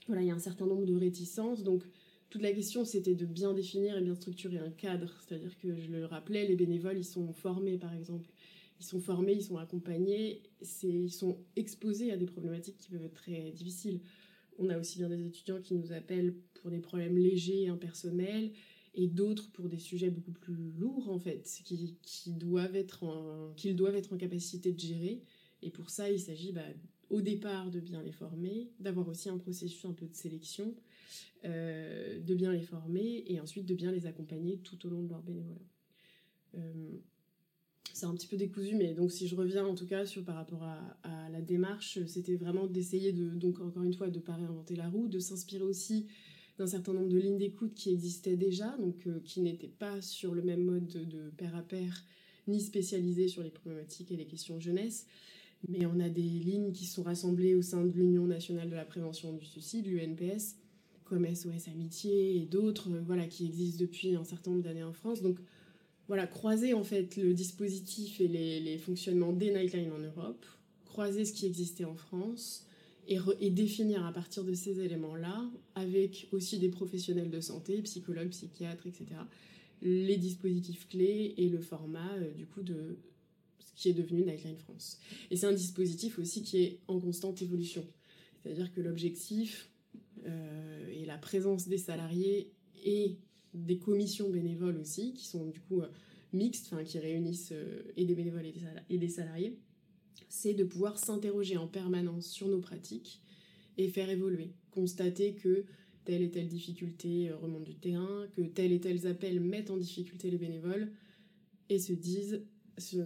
voilà, 0.07 0.21
il 0.23 0.27
y 0.27 0.31
a 0.31 0.35
un 0.35 0.39
certain 0.39 0.65
nombre 0.65 0.85
de 0.85 0.95
réticences. 0.95 1.63
Donc, 1.63 1.83
toute 2.29 2.41
la 2.41 2.51
question, 2.51 2.83
c'était 2.85 3.15
de 3.15 3.25
bien 3.25 3.53
définir 3.53 3.97
et 3.97 4.01
bien 4.01 4.15
structurer 4.15 4.57
un 4.57 4.71
cadre. 4.71 5.13
C'est-à-dire 5.21 5.57
que, 5.59 5.79
je 5.79 5.89
le 5.89 6.05
rappelais, 6.05 6.45
les 6.47 6.55
bénévoles, 6.55 6.97
ils 6.97 7.05
sont 7.05 7.31
formés, 7.33 7.77
par 7.77 7.93
exemple. 7.93 8.29
Ils 8.79 8.85
sont 8.85 8.99
formés, 8.99 9.33
ils 9.33 9.43
sont 9.43 9.57
accompagnés, 9.57 10.43
ils 10.83 11.11
sont 11.11 11.37
exposés 11.55 12.11
à 12.11 12.17
des 12.17 12.27
problématiques 12.27 12.77
qui 12.77 12.89
peuvent 12.89 13.03
être 13.03 13.15
très 13.15 13.51
difficiles. 13.51 14.01
On 14.59 14.69
a 14.69 14.77
aussi 14.77 14.99
bien 14.99 15.09
des 15.09 15.25
étudiants 15.25 15.61
qui 15.61 15.73
nous 15.73 15.91
appellent 15.93 16.35
pour 16.55 16.69
des 16.69 16.79
problèmes 16.79 17.17
légers 17.17 17.63
et 17.63 17.67
impersonnels, 17.69 18.51
et 18.93 19.07
d'autres 19.07 19.51
pour 19.51 19.69
des 19.69 19.79
sujets 19.79 20.09
beaucoup 20.09 20.31
plus 20.31 20.71
lourds, 20.77 21.09
en 21.09 21.19
fait, 21.19 21.47
qui, 21.63 21.95
qui 22.01 22.33
doivent 22.33 22.75
être 22.75 23.53
qu'ils 23.55 23.75
doivent 23.75 23.95
être 23.95 24.13
en 24.13 24.17
capacité 24.17 24.71
de 24.71 24.79
gérer. 24.79 25.23
Et 25.61 25.71
pour 25.71 25.89
ça, 25.89 26.11
il 26.11 26.19
s'agit 26.19 26.51
bah, 26.51 26.61
au 27.09 27.21
départ 27.21 27.71
de 27.71 27.79
bien 27.79 28.03
les 28.03 28.11
former, 28.11 28.69
d'avoir 28.79 29.07
aussi 29.07 29.29
un 29.29 29.37
processus 29.37 29.85
un 29.85 29.93
peu 29.93 30.07
de 30.07 30.15
sélection, 30.15 30.75
euh, 31.45 32.19
de 32.19 32.35
bien 32.35 32.51
les 32.51 32.61
former, 32.61 33.23
et 33.27 33.39
ensuite 33.39 33.65
de 33.65 33.75
bien 33.75 33.91
les 33.91 34.05
accompagner 34.05 34.57
tout 34.59 34.85
au 34.85 34.89
long 34.89 35.03
de 35.03 35.09
leur 35.09 35.21
bénévolat. 35.21 35.61
Euh, 36.55 36.97
c'est 37.93 38.05
un 38.05 38.13
petit 38.13 38.27
peu 38.27 38.37
décousu, 38.37 38.75
mais 38.75 38.93
donc 38.93 39.11
si 39.11 39.27
je 39.27 39.35
reviens 39.35 39.65
en 39.65 39.73
tout 39.73 39.87
cas 39.87 40.05
sur 40.05 40.23
par 40.23 40.35
rapport 40.35 40.63
à, 40.63 41.29
la 41.31 41.41
démarche, 41.41 41.99
c'était 42.05 42.35
vraiment 42.35 42.67
d'essayer 42.67 43.11
de, 43.11 43.29
donc 43.29 43.59
encore 43.59 43.83
une 43.83 43.93
fois, 43.93 44.09
de 44.09 44.19
pas 44.19 44.35
réinventer 44.35 44.75
la 44.75 44.87
roue, 44.87 45.07
de 45.07 45.19
s'inspirer 45.19 45.63
aussi 45.63 46.07
d'un 46.57 46.67
certain 46.67 46.93
nombre 46.93 47.09
de 47.09 47.17
lignes 47.17 47.37
d'écoute 47.37 47.73
qui 47.73 47.91
existaient 47.91 48.35
déjà, 48.35 48.75
donc 48.77 49.07
euh, 49.07 49.19
qui 49.23 49.41
n'étaient 49.41 49.67
pas 49.67 50.01
sur 50.01 50.33
le 50.33 50.41
même 50.41 50.63
mode 50.63 50.87
de, 50.87 51.29
pair 51.37 51.55
à 51.55 51.61
pair, 51.61 52.05
ni 52.47 52.61
spécialisées 52.61 53.27
sur 53.27 53.43
les 53.43 53.49
problématiques 53.49 54.11
et 54.11 54.15
les 54.15 54.25
questions 54.25 54.59
jeunesse. 54.59 55.07
Mais 55.67 55.85
on 55.85 55.99
a 55.99 56.09
des 56.09 56.21
lignes 56.21 56.71
qui 56.71 56.85
sont 56.85 57.03
rassemblées 57.03 57.55
au 57.55 57.61
sein 57.61 57.83
de 57.83 57.91
l'Union 57.91 58.25
nationale 58.25 58.69
de 58.69 58.75
la 58.75 58.85
prévention 58.85 59.33
du 59.33 59.45
suicide, 59.45 59.87
l'UNPS, 59.87 60.55
comme 61.07 61.25
SOS 61.25 61.67
Amitié 61.69 62.37
et 62.37 62.45
d'autres, 62.45 62.89
euh, 62.89 63.01
voilà, 63.05 63.27
qui 63.27 63.45
existent 63.45 63.81
depuis 63.81 64.15
un 64.15 64.23
certain 64.23 64.51
nombre 64.51 64.63
d'années 64.63 64.83
en 64.83 64.93
France. 64.93 65.21
Donc 65.21 65.37
voilà, 66.07 66.27
croiser 66.27 66.73
en 66.73 66.83
fait 66.83 67.17
le 67.17 67.33
dispositif 67.33 68.21
et 68.21 68.27
les, 68.27 68.77
fonctionnements 68.77 69.33
des 69.33 69.51
Nightline 69.51 69.91
en 69.91 69.99
Europe, 69.99 70.45
croiser 70.85 71.25
ce 71.25 71.33
qui 71.33 71.45
existait 71.45 71.85
en 71.85 71.95
France 71.95 72.65
et, 73.07 73.49
définir 73.49 74.05
à 74.05 74.11
partir 74.11 74.43
de 74.43 74.53
ces 74.53 74.79
éléments-là, 74.79 75.49
avec 75.75 76.27
aussi 76.31 76.59
des 76.59 76.69
professionnels 76.69 77.29
de 77.29 77.41
santé, 77.41 77.81
psychologues, 77.81 78.29
psychiatres, 78.29 78.87
etc., 78.87 79.05
les 79.81 80.17
dispositifs 80.17 80.87
clés 80.89 81.35
et 81.37 81.49
le 81.49 81.59
format 81.59 82.13
euh, 82.15 82.33
du 82.33 82.47
coup 82.47 82.63
de 82.63 82.97
ce 83.59 83.73
qui 83.75 83.89
est 83.89 83.93
devenu 83.93 84.23
Nightline 84.23 84.57
France. 84.57 84.99
Et 85.29 85.35
c'est 85.35 85.45
un 85.45 85.53
dispositif 85.53 86.17
aussi 86.17 86.41
qui 86.41 86.63
est 86.63 86.79
en 86.87 86.99
constante 86.99 87.41
évolution. 87.41 87.85
C'est-à-dire 88.41 88.73
que 88.73 88.81
l'objectif 88.81 89.69
euh, 90.25 90.87
et 90.89 91.05
la 91.05 91.17
présence 91.17 91.67
des 91.67 91.77
salariés 91.77 92.51
et 92.83 93.17
des 93.53 93.77
commissions 93.77 94.29
bénévoles 94.29 94.77
aussi, 94.77 95.13
qui 95.13 95.25
sont 95.25 95.47
du 95.47 95.59
coup 95.59 95.81
euh, 95.81 95.87
mixtes, 96.33 96.73
qui 96.85 96.99
réunissent 96.99 97.53
et 97.95 98.05
des 98.05 98.15
bénévoles 98.15 98.45
et 98.89 98.97
des 98.97 99.09
salariés, 99.09 99.57
c'est 100.29 100.53
de 100.53 100.63
pouvoir 100.63 100.97
s'interroger 100.97 101.57
en 101.57 101.67
permanence 101.67 102.27
sur 102.27 102.47
nos 102.47 102.59
pratiques 102.59 103.21
et 103.77 103.87
faire 103.87 104.09
évoluer. 104.09 104.51
Constater 104.71 105.35
que 105.35 105.65
telle 106.07 106.21
et 106.21 106.31
telle 106.31 106.47
difficulté 106.47 107.29
euh, 107.29 107.35
remonte 107.35 107.65
du 107.65 107.75
terrain, 107.75 108.27
que 108.35 108.41
tel 108.41 108.71
et 108.71 108.79
tel 108.79 109.05
appels 109.07 109.41
mettent 109.41 109.69
en 109.69 109.77
difficulté 109.77 110.31
les 110.31 110.37
bénévoles, 110.37 110.91
et 111.69 111.79
se 111.79 111.91
disent, 111.91 112.45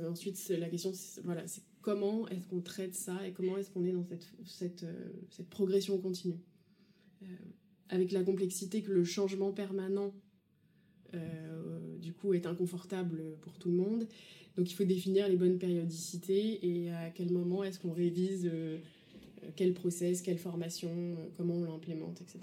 ensuite 0.07 0.49
la 0.49 0.69
question 0.69 0.91
c'est 0.93 1.21
voilà, 1.21 1.43
comment 1.81 2.27
est-ce 2.27 2.45
qu'on 2.47 2.61
traite 2.61 2.93
ça 2.93 3.27
et 3.27 3.33
comment 3.33 3.57
est-ce 3.57 3.71
qu'on 3.71 3.83
est 3.85 3.91
dans 3.91 4.05
euh, 4.11 5.13
cette 5.29 5.49
progression 5.49 5.97
continue. 5.97 6.37
Euh, 7.23 7.25
avec 7.89 8.11
la 8.11 8.23
complexité 8.23 8.81
que 8.81 8.91
le 8.91 9.03
changement 9.03 9.51
permanent 9.51 10.13
du 11.99 12.13
coup 12.13 12.33
est 12.33 12.45
inconfortable 12.45 13.21
pour 13.41 13.59
tout 13.59 13.69
le 13.69 13.75
monde 13.75 14.07
donc 14.57 14.69
il 14.69 14.73
faut 14.73 14.83
définir 14.83 15.27
les 15.27 15.37
bonnes 15.37 15.57
périodicités 15.57 16.65
et 16.65 16.91
à 16.91 17.09
quel 17.09 17.31
moment 17.31 17.63
est-ce 17.63 17.79
qu'on 17.79 17.93
révise 17.93 18.49
euh, 18.51 18.79
quel 19.55 19.73
process, 19.73 20.21
quelle 20.21 20.37
formation, 20.37 20.89
euh, 20.91 21.27
comment 21.37 21.55
on 21.55 21.63
l'implémente, 21.63 22.21
etc. 22.21 22.39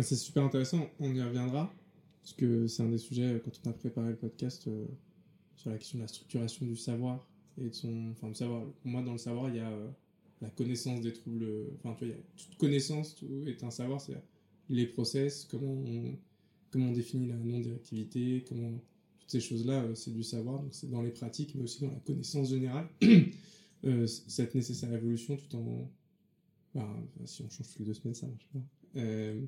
C'est 0.00 0.16
super 0.16 0.42
intéressant, 0.42 0.90
on 0.98 1.14
y 1.14 1.22
reviendra, 1.22 1.72
parce 2.20 2.34
que 2.34 2.66
c'est 2.66 2.82
un 2.82 2.88
des 2.88 2.98
sujets, 2.98 3.34
euh, 3.34 3.38
quand 3.38 3.52
on 3.64 3.70
a 3.70 3.72
préparé 3.72 4.10
le 4.10 4.16
podcast, 4.16 4.68
sur 5.56 5.70
la 5.70 5.78
question 5.78 5.98
de 5.98 6.02
la 6.02 6.08
structuration 6.08 6.66
du 6.66 6.76
savoir 6.76 7.28
et 7.58 7.68
de 7.68 7.74
son. 7.74 8.10
Enfin, 8.10 8.28
le 8.28 8.34
savoir. 8.34 8.64
Moi, 8.84 9.02
dans 9.02 9.12
le 9.12 9.18
savoir, 9.18 9.48
il 9.50 9.56
y 9.56 9.60
a 9.60 9.72
la 10.44 10.50
connaissance 10.50 11.00
des 11.00 11.12
troubles. 11.12 11.46
Enfin, 11.76 11.96
tu 11.98 12.06
vois, 12.06 12.14
toute 12.36 12.56
connaissance 12.56 13.14
tout 13.16 13.44
est 13.46 13.64
un 13.64 13.70
savoir, 13.70 14.00
c'est 14.00 14.14
les 14.70 14.86
process, 14.86 15.46
comment 15.50 15.72
on, 15.72 16.16
comment 16.70 16.88
on 16.88 16.92
définit 16.92 17.28
la 17.28 17.36
non-directivité, 17.36 18.44
comment 18.48 18.72
toutes 19.20 19.30
ces 19.30 19.40
choses-là, 19.40 19.82
euh, 19.82 19.94
c'est 19.94 20.12
du 20.12 20.22
savoir, 20.22 20.62
donc 20.62 20.74
c'est 20.74 20.90
dans 20.90 21.02
les 21.02 21.10
pratiques, 21.10 21.54
mais 21.54 21.62
aussi 21.62 21.80
dans 21.80 21.90
la 21.90 22.00
connaissance 22.00 22.50
générale. 22.50 22.88
Euh, 23.86 24.06
cette 24.06 24.54
nécessaire 24.54 24.90
évolution 24.94 25.36
tout 25.36 25.56
en... 25.56 25.90
Bah, 26.74 26.88
si 27.26 27.42
on 27.42 27.50
change 27.50 27.68
tous 27.68 27.80
les 27.80 27.84
deux 27.84 27.92
semaines, 27.92 28.14
ça 28.14 28.26
marche 28.26 28.48
pas. 28.50 28.60
Euh, 28.96 29.42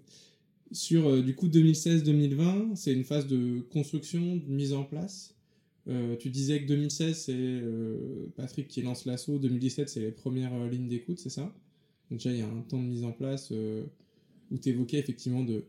sur 0.72 1.22
du 1.22 1.34
coup 1.34 1.48
2016-2020, 1.48 2.76
c'est 2.76 2.92
une 2.92 3.04
phase 3.04 3.26
de 3.28 3.60
construction, 3.72 4.36
de 4.36 4.44
mise 4.52 4.74
en 4.74 4.84
place. 4.84 5.34
Tu 6.18 6.30
disais 6.30 6.62
que 6.62 6.66
2016, 6.66 7.16
c'est 7.16 7.62
Patrick 8.36 8.68
qui 8.68 8.82
lance 8.82 9.04
l'assaut, 9.06 9.38
2017, 9.38 9.88
c'est 9.88 10.00
les 10.00 10.10
premières 10.10 10.68
lignes 10.68 10.88
d'écoute, 10.88 11.18
c'est 11.18 11.30
ça? 11.30 11.54
Donc 12.10 12.18
déjà, 12.18 12.30
il 12.32 12.38
y 12.38 12.42
a 12.42 12.48
un 12.48 12.62
temps 12.62 12.82
de 12.82 12.88
mise 12.88 13.04
en 13.04 13.12
place 13.12 13.52
où 14.50 14.58
tu 14.58 14.68
évoquais 14.68 14.98
effectivement 14.98 15.44
de 15.44 15.64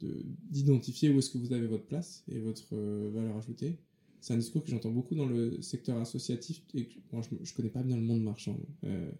d'identifier 0.00 1.10
où 1.10 1.18
est-ce 1.18 1.30
que 1.30 1.38
vous 1.38 1.52
avez 1.52 1.66
votre 1.66 1.84
place 1.84 2.24
et 2.30 2.38
votre 2.38 2.74
euh, 2.74 3.10
valeur 3.12 3.36
ajoutée. 3.36 3.78
C'est 4.20 4.34
un 4.34 4.36
discours 4.36 4.64
que 4.64 4.70
j'entends 4.70 4.90
beaucoup 4.90 5.14
dans 5.14 5.26
le 5.26 5.60
secteur 5.62 5.96
associatif 5.98 6.62
et 6.74 6.84
que, 6.86 6.94
je, 7.20 7.28
je 7.42 7.54
connais 7.54 7.68
pas 7.68 7.82
bien 7.82 7.96
le 7.96 8.02
monde 8.02 8.22
marchand, 8.22 8.58
euh, 8.84 9.10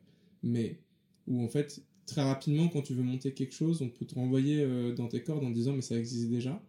mais 0.43 0.81
où 1.27 1.43
en 1.43 1.49
fait 1.49 1.83
très 2.07 2.23
rapidement 2.23 2.69
quand 2.69 2.83
tu 2.83 2.95
veux 2.95 3.03
monter 3.03 3.33
quelque 3.33 3.55
chose, 3.55 3.83
on 3.83 3.89
peut 3.89 4.07
te 4.07 4.15
renvoyer 4.15 4.63
euh, 4.63 4.95
dans 4.95 5.09
tes 5.09 5.23
cordes 5.23 5.45
en 5.45 5.51
disant 5.51 5.73
mais 5.73 5.83
ça 5.83 5.99
existe 5.99 6.31
déjà. 6.31 6.63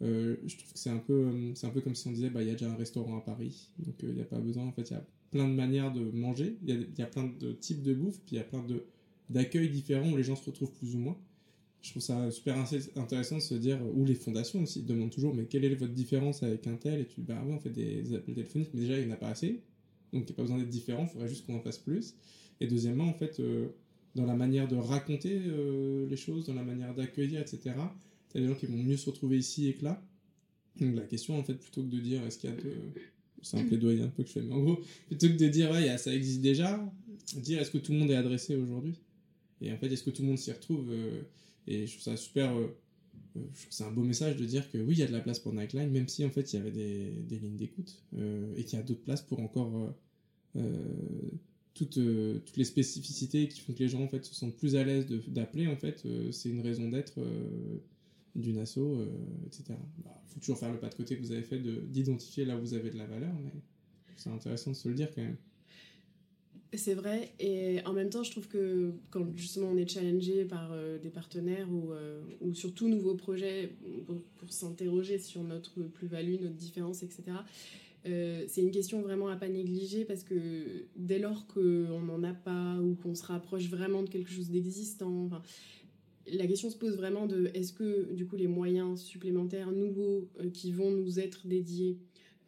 Je 0.00 0.56
trouve 0.56 0.72
que 0.72 0.78
c'est 0.78 0.90
un 0.90 0.98
peu 0.98 1.32
c'est 1.54 1.66
un 1.66 1.70
peu 1.70 1.80
comme 1.80 1.94
si 1.94 2.06
on 2.08 2.12
disait 2.12 2.30
bah 2.30 2.42
il 2.42 2.48
y 2.48 2.50
a 2.50 2.54
déjà 2.54 2.70
un 2.70 2.76
restaurant 2.76 3.18
à 3.18 3.20
Paris 3.20 3.70
donc 3.78 3.96
il 4.02 4.14
n'y 4.14 4.20
a 4.20 4.24
pas 4.24 4.38
besoin 4.38 4.64
en 4.64 4.72
fait 4.72 4.90
il 4.90 4.92
y 4.92 4.96
a 4.96 5.04
plein 5.30 5.48
de 5.48 5.54
manières 5.54 5.92
de 5.92 6.00
manger 6.00 6.56
il 6.66 6.88
y, 6.96 7.02
a 7.02 7.06
plein 7.06 7.24
de 7.24 7.52
types 7.52 7.82
de 7.82 7.94
bouffe 7.94 8.20
puis 8.24 8.36
il 8.36 8.38
y 8.38 8.40
a 8.40 8.44
plein 8.44 8.62
de 8.62 8.84
d'accueils 9.28 9.70
différents 9.70 10.10
où 10.12 10.16
les 10.16 10.22
gens 10.22 10.36
se 10.36 10.44
retrouvent 10.44 10.72
plus 10.72 10.94
ou 10.94 10.98
moins 10.98 11.18
je 11.82 11.90
trouve 11.90 12.02
ça 12.02 12.30
super 12.30 12.56
intéressant 12.96 13.36
de 13.36 13.42
se 13.42 13.54
dire, 13.54 13.78
ou 13.94 14.04
les 14.04 14.14
fondations 14.14 14.62
aussi 14.62 14.82
demandent 14.82 15.10
toujours, 15.10 15.34
mais 15.34 15.44
quelle 15.44 15.64
est 15.64 15.74
votre 15.74 15.92
différence 15.92 16.42
avec 16.42 16.66
un 16.66 16.74
tel? 16.74 17.00
Et 17.00 17.06
tu 17.06 17.20
bah 17.20 17.40
ouais, 17.46 17.54
on 17.54 17.60
fait 17.60 17.70
des, 17.70 18.14
appels 18.14 18.34
téléphoniques, 18.34 18.70
mais 18.74 18.80
déjà, 18.80 18.98
il 18.98 19.06
n'y 19.06 19.12
en 19.12 19.14
a 19.14 19.18
pas 19.18 19.28
assez. 19.28 19.62
Donc, 20.12 20.24
il 20.24 20.26
n'y 20.26 20.32
a 20.32 20.34
pas 20.34 20.42
besoin 20.42 20.58
d'être 20.58 20.68
différent, 20.68 21.04
il 21.04 21.12
faudrait 21.12 21.28
juste 21.28 21.46
qu'on 21.46 21.56
en 21.56 21.60
fasse 21.60 21.78
plus. 21.78 22.14
Et 22.60 22.66
deuxièmement, 22.66 23.04
en 23.04 23.14
fait, 23.14 23.38
euh, 23.38 23.68
dans 24.16 24.26
la 24.26 24.34
manière 24.34 24.66
de 24.66 24.74
raconter 24.74 25.40
euh, 25.46 26.06
les 26.08 26.16
choses, 26.16 26.46
dans 26.46 26.54
la 26.54 26.64
manière 26.64 26.94
d'accueillir, 26.94 27.40
etc., 27.40 27.76
il 28.34 28.40
y 28.40 28.44
a 28.44 28.46
des 28.46 28.52
gens 28.52 28.58
qui 28.58 28.66
vont 28.66 28.76
mieux 28.76 28.96
se 28.96 29.06
retrouver 29.06 29.38
ici 29.38 29.68
et 29.68 29.74
que 29.74 29.84
là. 29.84 30.02
Donc, 30.80 30.94
la 30.94 31.02
question, 31.02 31.38
en 31.38 31.42
fait, 31.42 31.54
plutôt 31.54 31.82
que 31.82 31.88
de 31.88 31.98
dire, 31.98 32.24
est-ce 32.24 32.38
qu'il 32.38 32.50
y 32.50 32.52
a 32.52 32.56
de. 32.56 32.74
C'est 33.40 33.56
un 33.56 33.64
plaidoyer 33.64 34.02
un 34.02 34.08
peu 34.08 34.24
que 34.24 34.28
je 34.28 34.34
fais, 34.34 34.42
mais 34.42 34.52
en 34.52 34.60
gros, 34.60 34.80
plutôt 35.06 35.28
que 35.28 35.36
de 35.36 35.48
dire, 35.48 35.70
ouais, 35.70 35.96
ça 35.96 36.12
existe 36.12 36.40
déjà, 36.40 36.84
dire, 37.36 37.60
est-ce 37.60 37.70
que 37.70 37.78
tout 37.78 37.92
le 37.92 37.98
monde 37.98 38.10
est 38.10 38.16
adressé 38.16 38.56
aujourd'hui? 38.56 38.94
Et 39.60 39.72
en 39.72 39.76
fait, 39.76 39.92
est-ce 39.92 40.02
que 40.02 40.10
tout 40.10 40.22
le 40.22 40.28
monde 40.28 40.38
s'y 40.38 40.52
retrouve 40.52 40.90
euh, 40.90 41.22
et 41.66 41.86
je 41.86 41.92
trouve 41.92 42.04
ça 42.04 42.16
super. 42.16 42.56
Euh, 42.56 42.76
euh, 43.36 43.40
c'est 43.70 43.84
un 43.84 43.90
beau 43.90 44.02
message 44.02 44.36
de 44.36 44.44
dire 44.44 44.70
que 44.70 44.78
oui, 44.78 44.94
il 44.94 44.98
y 44.98 45.02
a 45.02 45.06
de 45.06 45.12
la 45.12 45.20
place 45.20 45.38
pour 45.38 45.52
Nightline, 45.52 45.90
même 45.90 46.08
si 46.08 46.24
en 46.24 46.30
fait 46.30 46.52
il 46.52 46.56
y 46.56 46.58
avait 46.58 46.70
des, 46.70 47.10
des 47.28 47.38
lignes 47.38 47.56
d'écoute 47.56 48.02
et 48.56 48.64
qu'il 48.64 48.78
y 48.78 48.80
a 48.80 48.84
d'autres 48.84 49.02
places 49.02 49.22
pour 49.22 49.40
encore 49.40 49.94
toutes, 51.74 52.00
toutes 52.44 52.56
les 52.56 52.64
spécificités 52.64 53.48
qui 53.48 53.60
font 53.60 53.74
que 53.74 53.80
les 53.80 53.88
gens 53.88 54.02
en 54.02 54.08
fait 54.08 54.24
se 54.24 54.34
sentent 54.34 54.56
plus 54.56 54.76
à 54.76 54.84
l'aise 54.84 55.06
d'appeler. 55.28 55.66
En 55.66 55.76
fait, 55.76 56.06
c'est 56.30 56.48
une 56.48 56.60
raison 56.60 56.88
d'être 56.88 57.20
d'une 58.38 58.58
asso, 58.58 58.78
etc. 59.46 59.64
Il 59.98 60.04
bah, 60.04 60.22
faut 60.26 60.40
toujours 60.40 60.58
faire 60.58 60.72
le 60.72 60.78
pas 60.78 60.88
de 60.88 60.94
côté 60.94 61.16
que 61.16 61.20
vous 61.20 61.32
avez 61.32 61.42
fait 61.42 61.58
d'identifier 61.58 62.44
là 62.44 62.56
où 62.56 62.60
vous 62.60 62.74
avez 62.74 62.90
de 62.90 62.98
la 62.98 63.06
valeur, 63.06 63.34
mais 63.42 63.52
c'est 64.16 64.30
intéressant 64.30 64.72
de 64.72 64.76
se 64.76 64.88
le 64.88 64.94
dire 64.94 65.08
quand 65.14 65.22
même. 65.22 65.36
C'est 66.74 66.92
vrai, 66.92 67.32
et 67.40 67.80
en 67.86 67.94
même 67.94 68.10
temps, 68.10 68.22
je 68.22 68.30
trouve 68.30 68.46
que 68.46 68.92
quand 69.08 69.26
justement 69.36 69.68
on 69.72 69.76
est 69.78 69.88
challengé 69.88 70.44
par 70.44 70.70
euh, 70.72 70.98
des 70.98 71.08
partenaires 71.08 71.66
ou, 71.72 71.92
euh, 71.92 72.20
ou 72.42 72.52
sur 72.52 72.74
tout 72.74 72.88
nouveau 72.88 73.14
projet 73.14 73.72
pour, 74.06 74.52
s'interroger 74.52 75.18
sur 75.18 75.42
notre 75.42 75.82
plus-value, 75.82 76.42
notre 76.42 76.56
différence, 76.56 77.02
etc., 77.02 77.22
euh, 78.06 78.44
c'est 78.48 78.60
une 78.60 78.70
question 78.70 79.00
vraiment 79.00 79.28
à 79.28 79.36
pas 79.36 79.48
négliger 79.48 80.04
parce 80.04 80.22
que 80.22 80.84
dès 80.94 81.18
lors 81.18 81.46
qu'on 81.46 82.00
n'en 82.00 82.22
a 82.22 82.34
pas 82.34 82.78
ou 82.80 82.94
qu'on 82.96 83.14
se 83.14 83.24
rapproche 83.24 83.68
vraiment 83.68 84.02
de 84.02 84.08
quelque 84.10 84.30
chose 84.30 84.50
d'existant, 84.50 85.30
la 86.32 86.46
question 86.46 86.70
se 86.70 86.76
pose 86.76 86.96
vraiment 86.96 87.26
de 87.26 87.50
est-ce 87.54 87.72
que 87.72 88.12
du 88.12 88.26
coup 88.26 88.36
les 88.36 88.46
moyens 88.46 89.00
supplémentaires 89.00 89.72
nouveaux 89.72 90.28
qui 90.52 90.72
vont 90.72 90.90
nous 90.90 91.20
être 91.20 91.46
dédiés 91.46 91.98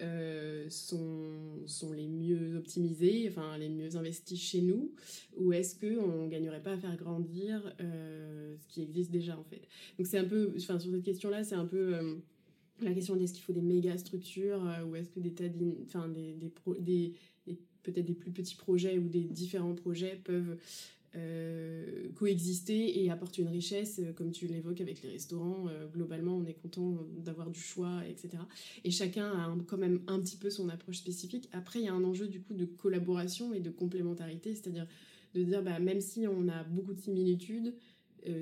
euh, 0.02 0.64
sont, 0.70 1.60
sont 1.66 1.92
les 1.92 2.08
mieux 2.08 2.56
optimisés, 2.56 3.26
enfin 3.28 3.58
les 3.58 3.68
mieux 3.68 3.96
investis 3.96 4.40
chez 4.40 4.62
nous, 4.62 4.92
ou 5.36 5.52
est-ce 5.52 5.78
qu'on 5.78 6.24
ne 6.24 6.28
gagnerait 6.28 6.62
pas 6.62 6.72
à 6.72 6.78
faire 6.78 6.96
grandir 6.96 7.74
euh, 7.80 8.56
ce 8.56 8.66
qui 8.66 8.82
existe 8.82 9.10
déjà 9.10 9.38
en 9.38 9.44
fait? 9.44 9.60
Donc 9.98 10.06
c'est 10.06 10.16
un 10.16 10.24
peu, 10.24 10.54
enfin 10.56 10.78
sur 10.78 10.90
cette 10.90 11.02
question-là, 11.02 11.44
c'est 11.44 11.54
un 11.54 11.66
peu 11.66 11.94
euh, 11.94 12.14
la 12.80 12.94
question 12.94 13.14
est-ce 13.16 13.34
qu'il 13.34 13.42
faut 13.42 13.52
des 13.52 13.60
méga 13.60 13.98
structures 13.98 14.62
ou 14.88 14.96
est-ce 14.96 15.10
que 15.10 15.20
des 15.20 15.32
tas 15.32 15.44
enfin 15.84 16.08
des, 16.08 16.32
des 16.32 17.12
peut-être 17.82 18.06
des 18.06 18.14
plus 18.14 18.30
petits 18.30 18.56
projets 18.56 18.98
ou 18.98 19.08
des 19.08 19.24
différents 19.24 19.74
projets 19.74 20.18
peuvent 20.24 20.56
euh, 21.16 22.08
coexister 22.14 23.02
et 23.02 23.10
apporter 23.10 23.42
une 23.42 23.48
richesse, 23.48 23.98
euh, 23.98 24.12
comme 24.12 24.30
tu 24.30 24.46
l'évoques 24.46 24.80
avec 24.80 25.02
les 25.02 25.10
restaurants. 25.10 25.66
Euh, 25.68 25.88
globalement, 25.88 26.36
on 26.36 26.44
est 26.44 26.54
content 26.54 26.98
d'avoir 27.18 27.50
du 27.50 27.58
choix, 27.58 28.02
etc. 28.08 28.38
Et 28.84 28.92
chacun 28.92 29.26
a 29.26 29.56
quand 29.66 29.76
même 29.76 30.02
un 30.06 30.20
petit 30.20 30.36
peu 30.36 30.50
son 30.50 30.68
approche 30.68 30.98
spécifique. 30.98 31.48
Après, 31.52 31.80
il 31.80 31.86
y 31.86 31.88
a 31.88 31.94
un 31.94 32.04
enjeu 32.04 32.28
du 32.28 32.40
coup 32.40 32.54
de 32.54 32.64
collaboration 32.64 33.52
et 33.52 33.58
de 33.58 33.70
complémentarité, 33.70 34.54
c'est-à-dire 34.54 34.86
de 35.34 35.42
dire, 35.42 35.64
bah, 35.64 35.80
même 35.80 36.00
si 36.00 36.28
on 36.28 36.48
a 36.48 36.62
beaucoup 36.62 36.94
de 36.94 37.00
similitudes, 37.00 37.74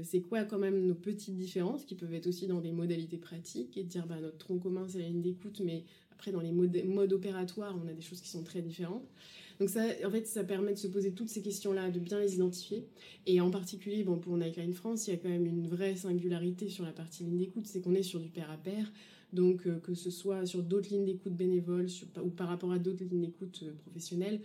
c'est 0.02 0.22
quoi 0.22 0.42
quand 0.42 0.58
même 0.58 0.86
nos 0.86 0.94
petites 0.96 1.36
différences 1.36 1.84
qui 1.84 1.94
peuvent 1.94 2.12
être 2.12 2.26
aussi 2.26 2.48
dans 2.48 2.60
des 2.60 2.72
modalités 2.72 3.16
pratiques 3.16 3.78
et 3.78 3.84
de 3.84 3.88
dire 3.88 4.08
bah, 4.08 4.20
notre 4.20 4.36
tronc 4.36 4.58
commun 4.58 4.88
c'est 4.88 4.98
la 4.98 5.06
ligne 5.06 5.22
d'écoute 5.22 5.62
mais 5.64 5.84
après 6.10 6.32
dans 6.32 6.40
les 6.40 6.50
modes 6.50 7.12
opératoires 7.12 7.78
on 7.80 7.86
a 7.86 7.92
des 7.92 8.02
choses 8.02 8.20
qui 8.20 8.28
sont 8.28 8.42
très 8.42 8.60
différentes 8.60 9.08
donc 9.58 9.70
ça, 9.70 10.44
permet 10.44 10.72
de 10.72 10.78
se 10.78 10.86
poser 10.86 11.12
toutes 11.12 11.28
ces 11.28 11.42
questions-là, 11.42 11.90
de 11.90 11.98
bien 11.98 12.20
les 12.20 12.36
identifier. 12.36 12.86
Et 13.26 13.40
en 13.40 13.50
particulier, 13.50 14.04
bon, 14.04 14.18
pour 14.18 14.36
Nightline 14.36 14.72
France, 14.72 15.08
il 15.08 15.10
y 15.10 15.14
a 15.14 15.16
quand 15.16 15.28
même 15.28 15.46
une 15.46 15.66
vraie 15.66 15.96
singularité 15.96 16.68
sur 16.68 16.84
la 16.84 16.92
partie 16.92 17.24
ligne 17.24 17.38
d'écoute, 17.38 17.66
c'est 17.66 17.80
qu'on 17.80 17.94
est 17.94 18.04
sur 18.04 18.20
du 18.20 18.28
pair 18.28 18.50
à 18.50 18.56
pair. 18.56 18.92
Donc 19.32 19.66
euh, 19.66 19.78
que 19.80 19.94
ce 19.94 20.10
soit 20.10 20.46
sur 20.46 20.62
d'autres 20.62 20.90
lignes 20.90 21.04
d'écoute 21.04 21.34
bénévoles 21.34 21.88
ou 22.22 22.30
par 22.30 22.48
rapport 22.48 22.72
à 22.72 22.78
d'autres 22.78 23.04
lignes 23.04 23.20
d'écoute 23.20 23.60
euh, 23.62 23.72
professionnelles, 23.84 24.40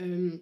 euh, 0.00 0.36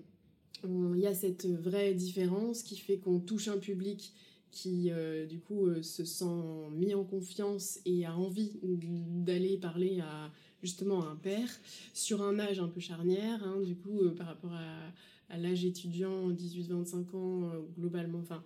il 0.65 0.99
y 0.99 1.07
a 1.07 1.15
cette 1.15 1.47
vraie 1.47 1.93
différence 1.95 2.63
qui 2.63 2.77
fait 2.77 2.97
qu'on 2.97 3.21
touche 3.21 3.49
un 3.49 3.59
public 3.59 4.13
qui 4.51 4.91
du 5.29 5.41
coup 5.41 5.67
se 5.83 6.07
sent 6.07 6.25
mis 6.73 6.95
en 6.95 7.05
confiance 7.05 7.81
et 7.85 8.07
a 8.07 8.17
envie 8.17 8.53
d'aller 8.63 9.59
parler 9.59 10.01
à 10.01 10.33
justement 10.65 11.07
un 11.09 11.17
père 11.17 11.49
sur 11.93 12.23
un 12.23 12.39
âge 12.39 12.59
un 12.59 12.69
peu 12.69 12.81
charnière, 12.81 13.43
hein, 13.45 13.61
du 13.65 13.77
coup, 13.77 14.01
euh, 14.01 14.11
par 14.11 14.27
rapport 14.27 14.53
à, 14.53 15.39
l'âge 15.39 15.65
étudiant, 15.65 16.31
18-25 16.31 17.17
ans, 17.17 17.51
globalement, 17.77 18.19
enfin, 18.21 18.43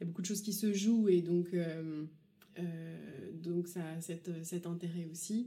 il 0.00 0.04
y 0.04 0.04
a 0.04 0.06
beaucoup 0.06 0.22
de 0.22 0.26
choses 0.26 0.42
qui 0.42 0.52
se 0.52 0.72
jouent 0.72 1.08
et 1.08 1.20
donc, 1.20 1.54
donc 3.42 3.68
ça 3.68 3.80
a 3.90 4.00
cet, 4.00 4.66
intérêt 4.66 5.06
aussi. 5.12 5.46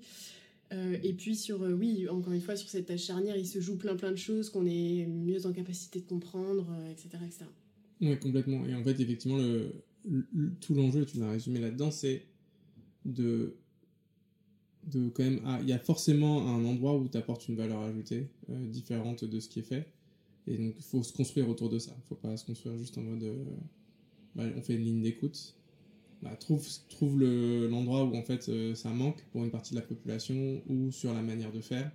et 0.72 1.14
puis 1.14 1.36
sur, 1.36 1.60
oui, 1.62 2.08
encore 2.08 2.32
une 2.32 2.42
fois, 2.42 2.56
sur 2.56 2.70
cette 2.70 2.86
tâche 2.86 3.04
charnière, 3.04 3.36
il 3.36 3.48
se 3.48 3.60
joue 3.60 3.76
plein 3.76 3.98
plein 3.98 4.12
de 4.12 4.18
choses 4.18 4.50
qu'on 4.50 4.66
est 4.66 5.06
mieux 5.08 5.46
en 5.46 5.52
capacité 5.52 6.00
de 6.00 6.06
comprendre, 6.06 6.72
etc., 6.90 7.18
etc. 7.26 7.46
Oui, 8.00 8.18
complètement. 8.20 8.66
Et 8.66 8.74
en 8.74 8.84
fait, 8.84 8.98
effectivement, 9.00 9.40
le, 9.40 9.74
tout 10.62 10.74
l'enjeu, 10.74 11.06
tu 11.06 11.20
l'as 11.20 11.32
résumé 11.32 11.60
là-dedans, 11.60 11.92
c'est 11.92 12.24
de, 13.06 13.56
de 14.88 15.10
quand 15.10 15.24
même. 15.24 15.42
Ah, 15.46 15.60
il 15.62 15.68
y 15.68 15.74
a 15.74 15.80
forcément 15.80 16.48
un 16.48 16.64
endroit 16.66 16.96
où 16.96 17.08
tu 17.08 17.18
apportes 17.18 17.48
une 17.48 17.56
valeur 17.56 17.82
ajoutée 17.82 18.28
euh, 18.50 18.68
différente 18.68 19.24
de 19.24 19.40
ce 19.40 19.50
qui 19.50 19.60
est 19.60 19.64
fait. 19.64 19.88
Et 20.48 20.58
donc, 20.58 20.76
il 20.78 20.84
faut 20.84 21.04
se 21.04 21.14
construire 21.14 21.50
autour 21.50 21.70
de 21.70 21.78
ça. 21.78 21.92
Il 21.96 22.00
ne 22.00 22.06
faut 22.08 22.16
pas 22.16 22.36
se 22.38 22.46
construire 22.46 22.78
juste 22.78 22.98
en 22.98 23.02
mode. 23.02 23.24
Euh, 23.24 23.44
bah, 24.36 24.44
on 24.56 24.62
fait 24.62 24.76
une 24.76 24.84
ligne 24.84 25.02
d'écoute. 25.02 25.56
Bah, 26.24 26.36
trouve 26.36 26.68
trouve 26.90 27.22
l'endroit 27.22 28.04
où 28.04 28.16
en 28.16 28.24
fait 28.24 28.50
euh, 28.50 28.74
ça 28.74 28.90
manque 28.90 29.24
pour 29.32 29.44
une 29.44 29.52
partie 29.52 29.76
de 29.76 29.80
la 29.80 29.86
population 29.86 30.64
ou 30.68 30.92
sur 30.92 31.14
la 31.14 31.22
manière 31.22 31.52
de 31.52 31.62
faire 31.62 31.92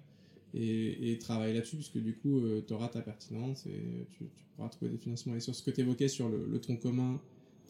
et, 0.54 1.10
et 1.10 1.18
travaille 1.18 1.54
là-dessus 1.54 1.74
puisque 1.74 1.98
du 1.98 2.14
coup 2.14 2.40
tu 2.64 2.72
auras 2.72 2.86
ta 2.86 3.00
pertinence 3.00 3.66
et 3.66 4.06
tu, 4.12 4.30
pourras 4.54 4.68
trouver 4.68 4.92
des 4.92 4.98
financements 4.98 5.34
et 5.34 5.40
sur 5.40 5.56
ce 5.56 5.62
que 5.64 5.72
tu 5.72 5.80
évoquais 5.80 6.06
sur 6.06 6.28
le, 6.28 6.46
le 6.46 6.60
tronc 6.60 6.76
commun 6.76 7.20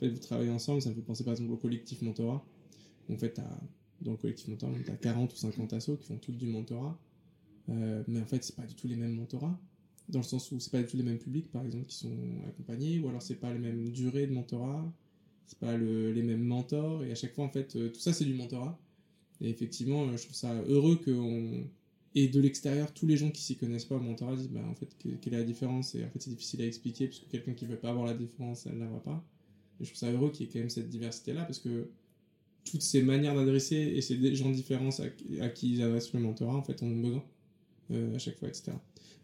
fait, 0.03 0.09
vous 0.09 0.19
travaillez 0.19 0.51
ensemble, 0.51 0.83
ça 0.83 0.91
me 0.91 0.95
fait 0.95 1.03
penser 1.03 1.25
par 1.25 1.33
exemple 1.33 1.53
au 1.53 1.57
collectif 1.57 2.03
mentorat. 2.03 2.45
En 3.11 3.17
fait, 3.17 3.41
dans 4.03 4.12
le 4.12 4.17
collectif 4.17 4.49
mentorat, 4.49 4.73
tu 4.85 4.91
as 4.91 4.97
40 4.97 5.33
ou 5.33 5.37
50 5.37 5.73
assos 5.73 5.97
qui 5.97 6.07
font 6.07 6.17
toutes 6.17 6.37
du 6.37 6.47
mentorat. 6.47 6.99
Euh, 7.69 8.03
mais 8.09 8.21
en 8.21 8.27
fait, 8.27 8.43
c'est 8.43 8.57
pas 8.57 8.67
du 8.67 8.75
tout 8.75 8.88
les 8.88 8.97
mêmes 8.97 9.15
mentorats. 9.15 9.59
Dans 10.09 10.19
le 10.19 10.25
sens 10.25 10.51
où 10.51 10.61
c'est 10.61 10.71
pas 10.71 10.83
du 10.83 10.87
tout 10.87 10.97
les 10.97 11.03
mêmes 11.03 11.19
publics, 11.19 11.51
par 11.51 11.65
exemple, 11.65 11.87
qui 11.87 11.97
sont 11.97 12.17
accompagnés, 12.49 12.99
ou 12.99 13.09
alors 13.09 13.23
c'est 13.23 13.37
pas 13.37 13.53
les 13.53 13.59
mêmes 13.59 13.91
durées 13.91 14.27
de 14.27 14.33
mentorat, 14.33 14.93
c'est 15.47 15.59
pas 15.59 15.77
les 15.77 16.23
mêmes 16.23 16.43
mentors, 16.43 17.05
et 17.05 17.12
à 17.12 17.15
chaque 17.15 17.35
fois, 17.35 17.45
en 17.45 17.51
fait, 17.51 17.77
euh, 17.77 17.88
tout 17.88 18.01
ça, 18.01 18.12
c'est 18.12 18.25
du 18.25 18.35
mentorat. 18.35 18.79
Et 19.41 19.49
effectivement, 19.51 20.05
euh, 20.05 20.17
je 20.17 20.25
trouve 20.25 20.37
ça 20.37 20.55
heureux 20.69 20.97
qu'on. 20.97 21.65
Et 22.15 22.29
de 22.29 22.41
l'extérieur, 22.41 22.93
tous 22.93 23.07
les 23.07 23.17
gens 23.17 23.31
qui 23.31 23.41
s'y 23.41 23.57
connaissent 23.57 23.87
pas 23.87 23.97
au 23.97 24.01
mentorat 24.01 24.37
disent, 24.37 24.51
bah, 24.51 24.61
en 24.69 24.75
fait, 24.75 24.95
quelle 24.99 25.35
est 25.35 25.38
la 25.38 25.45
différence? 25.45 25.95
Et 25.95 26.05
en 26.05 26.11
fait, 26.11 26.21
c'est 26.21 26.31
difficile 26.31 26.61
à 26.61 26.67
expliquer, 26.67 27.07
puisque 27.07 27.29
quelqu'un 27.29 27.55
qui 27.55 27.65
veut 27.65 27.79
pas 27.79 27.91
avoir 27.91 28.05
la 28.05 28.15
différence, 28.15 28.67
elle 28.67 28.75
ne 28.75 28.81
la 28.81 28.87
voit 28.87 29.03
pas. 29.03 29.25
Et 29.81 29.85
je 29.85 29.91
trouve 29.91 29.99
ça 29.99 30.12
heureux 30.12 30.31
qu'il 30.31 30.47
y 30.47 30.49
ait 30.49 30.53
quand 30.53 30.59
même 30.59 30.69
cette 30.69 30.91
diversité-là, 30.91 31.45
parce 31.45 31.59
que 31.59 31.88
toutes 32.64 32.83
ces 32.83 33.03
manières 33.03 33.35
d'adresser 33.35 33.77
et 33.77 34.01
ces 34.01 34.35
gens 34.35 34.51
différents 34.51 34.90
à, 35.40 35.48
qui 35.48 35.75
ils 35.75 35.83
adressent 35.83 36.12
le 36.12 36.20
mentorat, 36.20 36.57
en 36.57 36.62
fait, 36.62 36.83
ont 36.83 36.90
besoin 36.90 37.25
euh, 37.90 38.14
à 38.14 38.18
chaque 38.18 38.38
fois, 38.38 38.48
etc. 38.48 38.72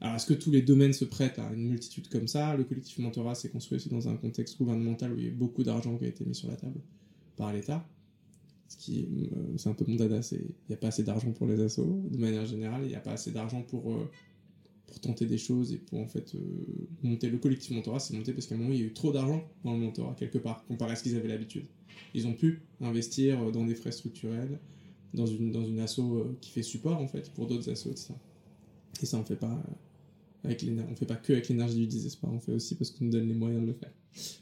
Alors, 0.01 0.17
est-ce 0.17 0.27
que 0.27 0.35
tous 0.35 0.51
les 0.51 0.63
domaines 0.63 0.93
se 0.93 1.05
prêtent 1.05 1.39
à 1.39 1.53
une 1.53 1.69
multitude 1.69 2.09
comme 2.09 2.29
ça? 2.29 2.57
Le 2.57 2.65
collectif 2.65 2.99
mentorat 2.99 3.35
s'est 3.35 3.49
construit 3.49 3.77
aussi 3.77 3.89
dans 3.89 4.09
un 4.09 4.17
contexte 4.17 4.59
gouvernemental 4.59 5.13
où 5.13 5.19
il 5.19 5.25
y 5.25 5.29
a 5.29 5.33
beaucoup 5.33 5.65
d'argent 5.65 5.97
qui 5.97 6.05
a 6.05 6.09
été 6.09 6.25
mis 6.25 6.35
sur 6.35 6.49
la 6.49 6.57
table 6.57 6.81
par 7.37 7.53
l'État. 7.53 7.87
Ce 8.69 8.77
qui, 8.77 9.09
euh, 9.33 9.57
c'est 9.57 9.71
un 9.71 9.75
peu 9.75 9.87
mon 9.89 9.97
dada, 9.97 10.21
c'est 10.21 10.37
il 10.37 10.69
n'y 10.69 10.75
a 10.75 10.77
pas 10.77 10.89
assez 10.89 11.03
d'argent 11.03 11.33
pour 11.33 11.47
les 11.47 11.59
assos, 11.61 12.03
de 12.11 12.19
manière 12.19 12.45
générale, 12.45 12.83
il 12.85 12.89
n'y 12.89 12.95
a 12.95 13.01
pas 13.01 13.13
assez 13.13 13.33
d'argent 13.33 13.63
pour 13.63 13.93
euh, 13.93 14.11
pour 14.87 15.01
tenter 15.01 15.27
des 15.27 15.39
choses 15.39 15.73
et 15.73 15.79
pour 15.79 16.01
en 16.01 16.07
fait 16.07 16.35
euh, 16.35 16.39
monter 17.03 17.31
le 17.31 17.39
collectif 17.39 17.75
mentorat, 17.75 17.99
c'est 17.99 18.15
monté 18.15 18.33
parce 18.33 18.47
qu'à 18.47 18.55
un 18.55 18.59
moment 18.59 18.73
il 18.73 18.81
y 18.81 18.83
a 18.83 18.87
eu 18.87 18.93
trop 18.93 19.13
d'argent 19.13 19.43
dans 19.65 19.73
le 19.73 19.79
mentorat 19.79 20.15
quelque 20.19 20.39
part 20.39 20.65
comparé 20.67 20.93
à 20.93 20.97
ce 20.97 21.03
qu'ils 21.03 21.17
avaient 21.17 21.29
l'habitude. 21.29 21.65
Ils 22.15 22.27
ont 22.27 22.33
pu 22.33 22.63
investir 22.81 23.43
euh, 23.43 23.51
dans 23.51 23.65
des 23.65 23.75
frais 23.75 23.93
structurels, 23.93 24.59
dans 25.15 25.27
une, 25.27 25.53
dans 25.53 25.65
une 25.65 25.81
asso 25.81 26.01
euh, 26.01 26.37
qui 26.41 26.51
fait 26.51 26.63
support 26.63 27.01
en 27.01 27.09
fait 27.09 27.31
pour 27.33 27.47
d'autres 27.47 27.71
assos, 27.71 27.91
etc. 27.91 28.15
Et 29.03 29.07
ça 29.07 29.19
on 29.19 29.25
fait 29.25 29.37
pas 29.37 29.63
avec 30.45 30.65
on 30.91 30.97
fait 30.97 31.07
pas 31.07 31.17
que 31.17 31.33
avec 31.33 31.49
l'énergie 31.49 31.77
du 31.77 31.87
désespoir, 31.87 32.33
on 32.33 32.41
fait 32.41 32.53
aussi 32.53 32.75
parce 32.75 32.91
qu'on 32.91 33.05
nous 33.05 33.11
donne 33.11 33.29
les 33.29 33.35
moyens 33.35 33.63
de 33.63 33.67
le 33.67 33.75
faire. 33.75 33.93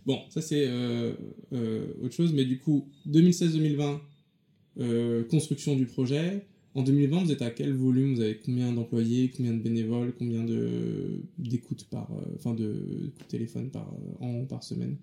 Bon, 0.04 0.20
ça 0.30 0.40
c'est 0.40 0.70
autre 0.70 2.14
chose, 2.14 2.32
mais 2.32 2.44
du 2.44 2.58
coup 2.58 2.88
2016-2020 3.08 5.26
construction 5.28 5.74
du 5.74 5.86
projet, 5.86 6.46
en 6.76 6.82
2020, 6.82 7.24
vous 7.24 7.32
êtes 7.32 7.40
à 7.40 7.50
quel 7.50 7.72
volume? 7.72 8.16
Vous 8.16 8.20
avez 8.20 8.36
combien 8.36 8.70
d'employés, 8.70 9.32
combien 9.34 9.54
de 9.54 9.60
bénévoles, 9.60 10.12
combien 10.18 10.44
de 10.44 11.22
d'écoutes 11.38 11.84
par, 11.84 12.10
euh, 12.12 12.34
enfin 12.36 12.52
de, 12.52 13.10
téléphone 13.28 13.70
par 13.70 13.90
euh, 13.94 14.24
an, 14.24 14.44
par 14.44 14.62
semaine? 14.62 14.98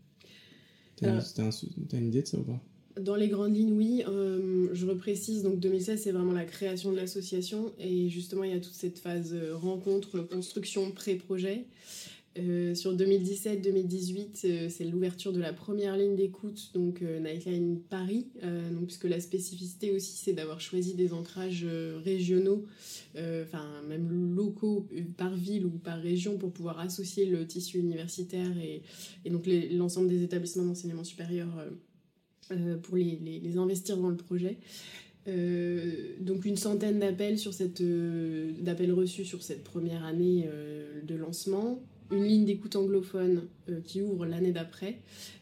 T'as 0.98 1.98
une 1.98 2.08
idée 2.08 2.22
de 2.22 2.28
ça 2.28 2.38
ou 2.38 2.44
pas? 2.44 2.60
Dans 3.00 3.16
les 3.16 3.28
grandes 3.28 3.56
lignes, 3.56 3.74
oui. 3.74 4.04
Euh, 4.08 4.70
je 4.74 4.86
reprécise, 4.86 5.42
donc 5.42 5.60
2016, 5.60 6.02
c'est 6.04 6.12
vraiment 6.12 6.34
la 6.34 6.46
création 6.46 6.92
de 6.92 6.98
l'association. 6.98 7.74
Et 7.80 8.10
justement, 8.10 8.44
il 8.44 8.52
y 8.52 8.56
a 8.56 8.60
toute 8.60 8.74
cette 8.74 9.00
phase 9.00 9.36
rencontre, 9.54 10.20
construction, 10.20 10.92
pré-projet. 10.92 11.66
Euh, 12.40 12.74
sur 12.74 12.96
2017-2018, 12.96 14.46
euh, 14.46 14.70
c'est 14.70 14.86
l'ouverture 14.86 15.32
de 15.34 15.40
la 15.40 15.54
première 15.54 15.96
ligne 15.96 16.16
d'écoute, 16.16 16.72
donc 16.74 17.04
euh, 17.04 17.20
Nightline 17.20 17.80
Paris, 17.80 18.28
donc, 18.72 18.88
puisque 18.88 19.04
la 19.04 19.20
spécificité 19.20 19.92
aussi 19.92 20.18
c'est 20.18 20.34
d'avoir 20.34 20.60
choisi 20.60 20.96
des 20.96 21.14
ancrages 21.14 21.66
régionaux, 22.04 22.66
enfin 23.16 23.66
même 23.88 24.36
locaux 24.36 24.88
par 25.18 25.36
ville 25.36 25.66
ou 25.66 25.72
par 25.72 26.00
région 26.00 26.38
pour 26.38 26.52
pouvoir 26.52 26.80
associer 26.80 27.26
le 27.26 27.46
tissu 27.46 27.80
universitaire 27.80 28.52
et, 28.58 29.30
donc 29.30 29.48
l'ensemble 29.72 30.10
des 30.10 30.24
établissements 30.24 30.66
d'enseignement 30.66 31.04
supérieur 31.04 31.48
pour 32.82 32.98
les, 32.98 33.58
investir 33.58 33.98
dans 33.98 34.10
le 34.10 34.18
projet. 34.18 34.58
donc 36.20 36.46
une 36.46 36.58
centaine 36.58 37.00
d'appels 37.00 37.38
sur 37.38 37.54
cette 37.54 37.82
d'appels 37.82 38.92
reçus 38.92 39.26
sur 39.26 39.44
cette 39.44 39.64
première 39.64 40.04
année 40.04 40.50
de 41.04 41.16
lancement 41.16 41.82
une 42.14 42.24
ligne 42.24 42.46
d'écoute 42.46 42.76
anglophone 42.76 43.48
euh, 43.70 43.82
qui 43.82 44.02
ouvre 44.02 44.26
l'année 44.26 44.52
d'après. 44.52 45.00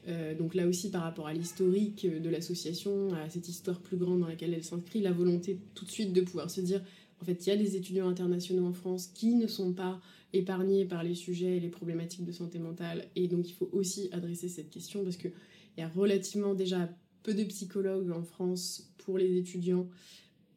Euh, 0.08 0.36
donc 0.36 0.56
là 0.56 0.68
aussi 0.68 0.90
par 0.90 1.04
rapport 1.04 1.28
à 1.28 1.34
l'historique 1.34 2.08
de 2.08 2.30
l'association, 2.30 3.14
à 3.14 3.30
cette 3.30 3.48
histoire 3.48 3.80
plus 3.80 3.98
grande 3.98 4.22
dans 4.22 4.28
laquelle 4.28 4.54
elle 4.54 4.64
s'inscrit, 4.64 5.02
la 5.02 5.12
volonté 5.12 5.60
tout 5.76 5.86
de 5.86 5.92
suite 5.92 6.14
de 6.14 6.22
pouvoir 6.22 6.50
se 6.50 6.62
dire, 6.62 6.82
en 7.22 7.26
fait, 7.26 7.46
il 7.46 7.50
y 7.50 7.54
a 7.54 7.58
des 7.58 7.76
étudiants 7.76 8.10
internationaux 8.10 8.66
en 8.66 8.74
France 8.74 9.08
qui 9.14 9.36
ne 9.36 9.46
sont 9.48 9.74
pas 9.74 10.02
épargnés 10.34 10.86
par 10.86 11.04
les 11.04 11.16
sujets 11.16 11.58
et 11.58 11.60
les 11.60 11.70
problématiques 11.70 12.26
de 12.26 12.32
santé 12.32 12.58
mentale. 12.58 13.08
Et 13.16 13.28
donc 13.28 13.48
il 13.48 13.54
faut 13.54 13.70
aussi 13.72 14.10
adresser 14.12 14.50
cette 14.50 14.70
question 14.70 15.04
parce 15.04 15.18
qu'il 15.18 15.34
y 15.78 15.82
a 15.82 15.90
relativement 15.90 16.54
déjà 16.54 16.90
peu 17.24 17.34
de 17.34 17.44
psychologues 17.44 18.12
en 18.12 18.24
France 18.24 18.92
pour 18.98 19.18
les 19.18 19.38
étudiants. 19.38 19.88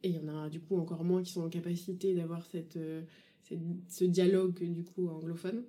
Et 0.03 0.09
il 0.09 0.15
y 0.15 0.19
en 0.19 0.27
a 0.27 0.49
du 0.49 0.59
coup 0.59 0.77
encore 0.77 1.03
moins 1.03 1.23
qui 1.23 1.33
sont 1.33 1.41
en 1.41 1.49
capacité 1.49 2.13
d'avoir 2.13 2.45
cette, 2.45 2.77
euh, 2.77 3.01
ce 3.87 4.05
dialogue 4.05 4.63
du 4.63 4.83
coup 4.83 5.07
anglophone. 5.07 5.63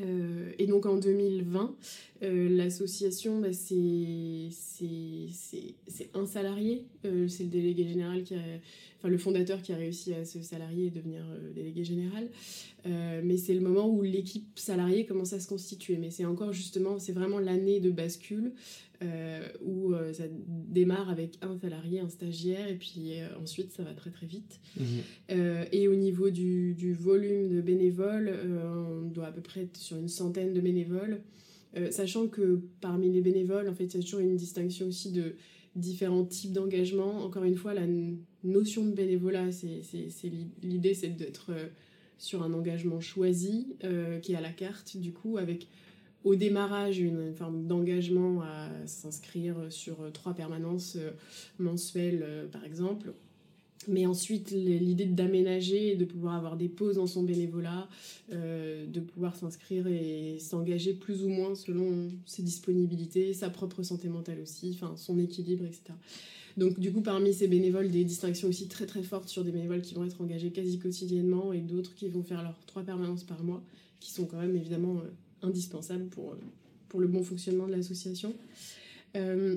Euh, 0.00 0.52
et 0.58 0.66
donc 0.66 0.86
en 0.86 0.96
2020, 0.96 1.74
euh, 2.22 2.48
l'association, 2.48 3.40
bah, 3.40 3.52
c'est 3.52 4.48
un 6.14 6.26
salarié, 6.26 6.86
euh, 7.04 7.28
c'est 7.28 7.44
le 7.44 7.50
délégué 7.50 7.84
général 7.86 8.22
qui 8.22 8.34
a, 8.34 8.38
enfin 9.02 9.08
le 9.08 9.18
fondateur 9.18 9.60
qui 9.62 9.72
a 9.72 9.76
réussi 9.76 10.14
à 10.14 10.24
se 10.24 10.40
salarier 10.42 10.86
et 10.86 10.90
devenir 10.90 11.24
délégué 11.54 11.82
général. 11.84 12.28
mais 12.84 13.36
c'est 13.36 13.54
le 13.54 13.60
moment 13.60 13.88
où 13.88 14.02
l'équipe 14.02 14.58
salariée 14.58 15.04
commence 15.04 15.32
à 15.32 15.40
se 15.40 15.48
constituer. 15.48 15.96
Mais 15.96 16.10
c'est 16.10 16.24
encore 16.24 16.52
justement, 16.52 16.98
c'est 16.98 17.12
vraiment 17.12 17.40
l'année 17.40 17.80
de 17.80 17.90
bascule 17.90 18.52
euh, 19.02 19.48
où 19.64 19.94
euh, 19.94 20.12
ça 20.12 20.24
démarre 20.28 21.08
avec 21.08 21.38
un 21.42 21.58
salarié, 21.58 22.00
un 22.00 22.08
stagiaire, 22.08 22.68
et 22.68 22.76
puis 22.76 23.20
euh, 23.20 23.26
ensuite 23.42 23.72
ça 23.72 23.82
va 23.82 23.94
très 23.94 24.10
très 24.10 24.26
vite. 24.26 24.60
Mhm. 24.78 25.66
et 25.72 25.88
au 25.88 25.94
niveau 25.94 26.30
du, 26.30 26.74
du, 26.74 26.92
volume 26.92 27.48
de 27.48 27.60
bénévoles, 27.60 28.32
on 29.02 29.08
doit 29.08 29.26
à 29.26 29.32
peu 29.32 29.40
près 29.40 29.62
être 29.62 29.76
sur 29.76 29.96
une 29.96 30.08
centaine 30.08 30.52
de 30.52 30.60
bénévoles, 30.60 31.20
sachant 31.90 32.28
que 32.28 32.60
parmi 32.80 33.10
les 33.10 33.20
bénévoles, 33.20 33.68
en 33.68 33.74
fait, 33.74 33.84
il 33.84 33.96
y 33.96 34.00
a 34.00 34.02
toujours 34.02 34.20
une 34.20 34.36
distinction 34.36 34.86
aussi 34.86 35.10
de 35.10 35.34
différents 35.76 36.24
types 36.24 36.52
d'engagement. 36.52 37.24
Encore 37.24 37.44
une 37.44 37.56
fois, 37.56 37.74
la 37.74 37.86
notion 38.44 38.84
de 38.84 38.92
bénévolat, 38.92 39.52
c'est 39.52 39.82
l'idée, 40.62 40.94
c'est 40.94 41.08
d'être 41.08 41.52
sur 42.18 42.42
un 42.42 42.52
engagement 42.52 43.00
choisi, 43.00 43.76
qui 44.22 44.32
est 44.32 44.36
à 44.36 44.40
la 44.40 44.52
carte, 44.52 44.96
du 44.96 45.12
coup, 45.12 45.38
avec 45.38 45.66
au 46.24 46.34
démarrage 46.34 46.98
une 46.98 47.32
forme 47.34 47.66
d'engagement 47.66 48.42
à 48.42 48.68
s'inscrire 48.86 49.56
sur 49.70 50.12
trois 50.12 50.34
permanences 50.34 50.96
euh, 50.96 51.10
mensuelles 51.58 52.22
euh, 52.22 52.48
par 52.48 52.64
exemple. 52.64 53.12
Mais 53.88 54.06
ensuite, 54.06 54.50
l'idée 54.50 55.06
d'aménager, 55.06 55.96
de 55.96 56.04
pouvoir 56.04 56.34
avoir 56.34 56.56
des 56.56 56.68
pauses 56.68 56.96
dans 56.96 57.06
son 57.06 57.22
bénévolat, 57.22 57.88
euh, 58.32 58.86
de 58.86 59.00
pouvoir 59.00 59.36
s'inscrire 59.36 59.86
et 59.86 60.38
s'engager 60.38 60.94
plus 60.94 61.24
ou 61.24 61.28
moins 61.28 61.54
selon 61.54 62.10
ses 62.26 62.42
disponibilités, 62.42 63.34
sa 63.34 63.50
propre 63.50 63.82
santé 63.82 64.08
mentale 64.08 64.40
aussi, 64.40 64.72
enfin 64.74 64.94
son 64.96 65.18
équilibre, 65.18 65.64
etc. 65.64 65.94
Donc 66.56 66.78
du 66.78 66.92
coup, 66.92 67.00
parmi 67.00 67.32
ces 67.32 67.48
bénévoles, 67.48 67.90
des 67.90 68.04
distinctions 68.04 68.48
aussi 68.48 68.68
très 68.68 68.86
très 68.86 69.02
fortes 69.02 69.28
sur 69.28 69.44
des 69.44 69.52
bénévoles 69.52 69.82
qui 69.82 69.94
vont 69.94 70.04
être 70.04 70.20
engagés 70.20 70.50
quasi 70.50 70.78
quotidiennement 70.78 71.52
et 71.52 71.60
d'autres 71.60 71.94
qui 71.94 72.08
vont 72.08 72.22
faire 72.22 72.42
leurs 72.42 72.58
trois 72.66 72.82
permanences 72.82 73.24
par 73.24 73.42
mois, 73.42 73.62
qui 74.00 74.10
sont 74.10 74.26
quand 74.26 74.38
même 74.38 74.56
évidemment 74.56 75.00
indispensable 75.42 76.06
pour, 76.06 76.36
pour 76.88 77.00
le 77.00 77.08
bon 77.08 77.22
fonctionnement 77.22 77.66
de 77.66 77.72
l'association. 77.72 78.34
Euh, 79.16 79.56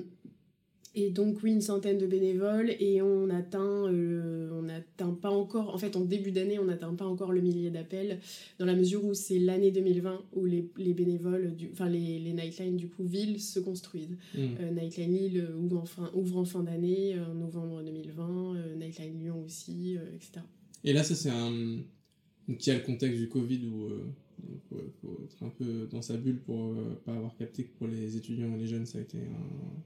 et 0.96 1.10
donc 1.10 1.42
oui, 1.42 1.52
une 1.52 1.60
centaine 1.60 1.98
de 1.98 2.06
bénévoles 2.06 2.74
et 2.80 3.02
on 3.02 3.30
atteint, 3.30 3.86
euh, 3.86 4.50
on 4.52 4.62
n'atteint 4.62 5.12
pas 5.12 5.30
encore, 5.30 5.72
en 5.72 5.78
fait 5.78 5.94
en 5.94 6.00
début 6.00 6.32
d'année, 6.32 6.58
on 6.58 6.64
n'atteint 6.64 6.94
pas 6.94 7.06
encore 7.06 7.32
le 7.32 7.40
millier 7.40 7.70
d'appels, 7.70 8.18
dans 8.58 8.66
la 8.66 8.74
mesure 8.74 9.04
où 9.04 9.14
c'est 9.14 9.38
l'année 9.38 9.70
2020 9.70 10.24
où 10.32 10.44
les, 10.44 10.68
les 10.76 10.94
bénévoles, 10.94 11.54
du, 11.54 11.68
enfin 11.72 11.88
les, 11.88 12.18
les 12.18 12.32
Nightlines 12.32 12.76
du 12.76 12.88
coup 12.88 13.04
ville 13.04 13.40
se 13.40 13.60
construisent. 13.60 14.16
Mm. 14.34 14.38
Euh, 14.60 14.70
Nightline 14.72 15.12
Lille 15.12 15.48
ouvre 15.56 15.78
en 15.78 15.86
fin, 15.86 16.10
ouvre 16.14 16.38
en 16.38 16.44
fin 16.44 16.62
d'année, 16.62 17.16
en 17.20 17.34
novembre 17.34 17.82
2020, 17.82 18.56
euh, 18.56 18.74
Nightline 18.76 19.18
Lyon 19.20 19.42
aussi, 19.44 19.96
euh, 19.96 20.14
etc. 20.14 20.40
Et 20.84 20.92
là, 20.92 21.02
ça, 21.02 21.14
c'est 21.14 21.30
un. 21.30 21.50
Donc, 22.48 22.64
il 22.64 22.70
y 22.70 22.72
a 22.72 22.76
le 22.76 22.84
contexte 22.84 23.18
du 23.18 23.28
Covid 23.28 23.66
où 23.66 23.86
euh, 23.86 24.06
il 24.48 24.60
faut, 24.68 24.80
faut 25.02 25.20
être 25.24 25.42
un 25.42 25.48
peu 25.48 25.88
dans 25.90 26.00
sa 26.00 26.16
bulle 26.16 26.38
pour 26.38 26.66
euh, 26.66 27.00
pas 27.04 27.12
avoir 27.12 27.36
capté 27.36 27.64
que 27.64 27.76
pour 27.76 27.88
les 27.88 28.16
étudiants 28.16 28.54
et 28.54 28.58
les 28.58 28.68
jeunes, 28.68 28.86
ça 28.86 28.98
a 28.98 29.00
été 29.00 29.18
un, 29.18 29.82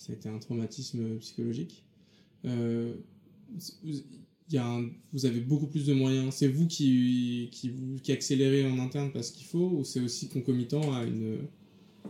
ça 0.00 0.12
a 0.12 0.16
été 0.16 0.28
un 0.28 0.38
traumatisme 0.38 1.18
psychologique. 1.18 1.84
Euh, 2.44 2.94
y 4.50 4.58
a 4.58 4.80
vous 5.12 5.26
avez 5.26 5.40
beaucoup 5.40 5.66
plus 5.66 5.86
de 5.86 5.94
moyens. 5.94 6.34
C'est 6.34 6.48
vous 6.48 6.66
qui, 6.66 7.50
qui, 7.52 8.12
accélérez 8.12 8.66
en 8.66 8.78
interne 8.78 9.10
parce 9.12 9.30
qu'il 9.30 9.46
faut, 9.46 9.70
ou 9.78 9.84
c'est 9.84 10.00
aussi 10.00 10.28
concomitant 10.28 10.92
à, 10.94 11.04
une, 11.04 11.38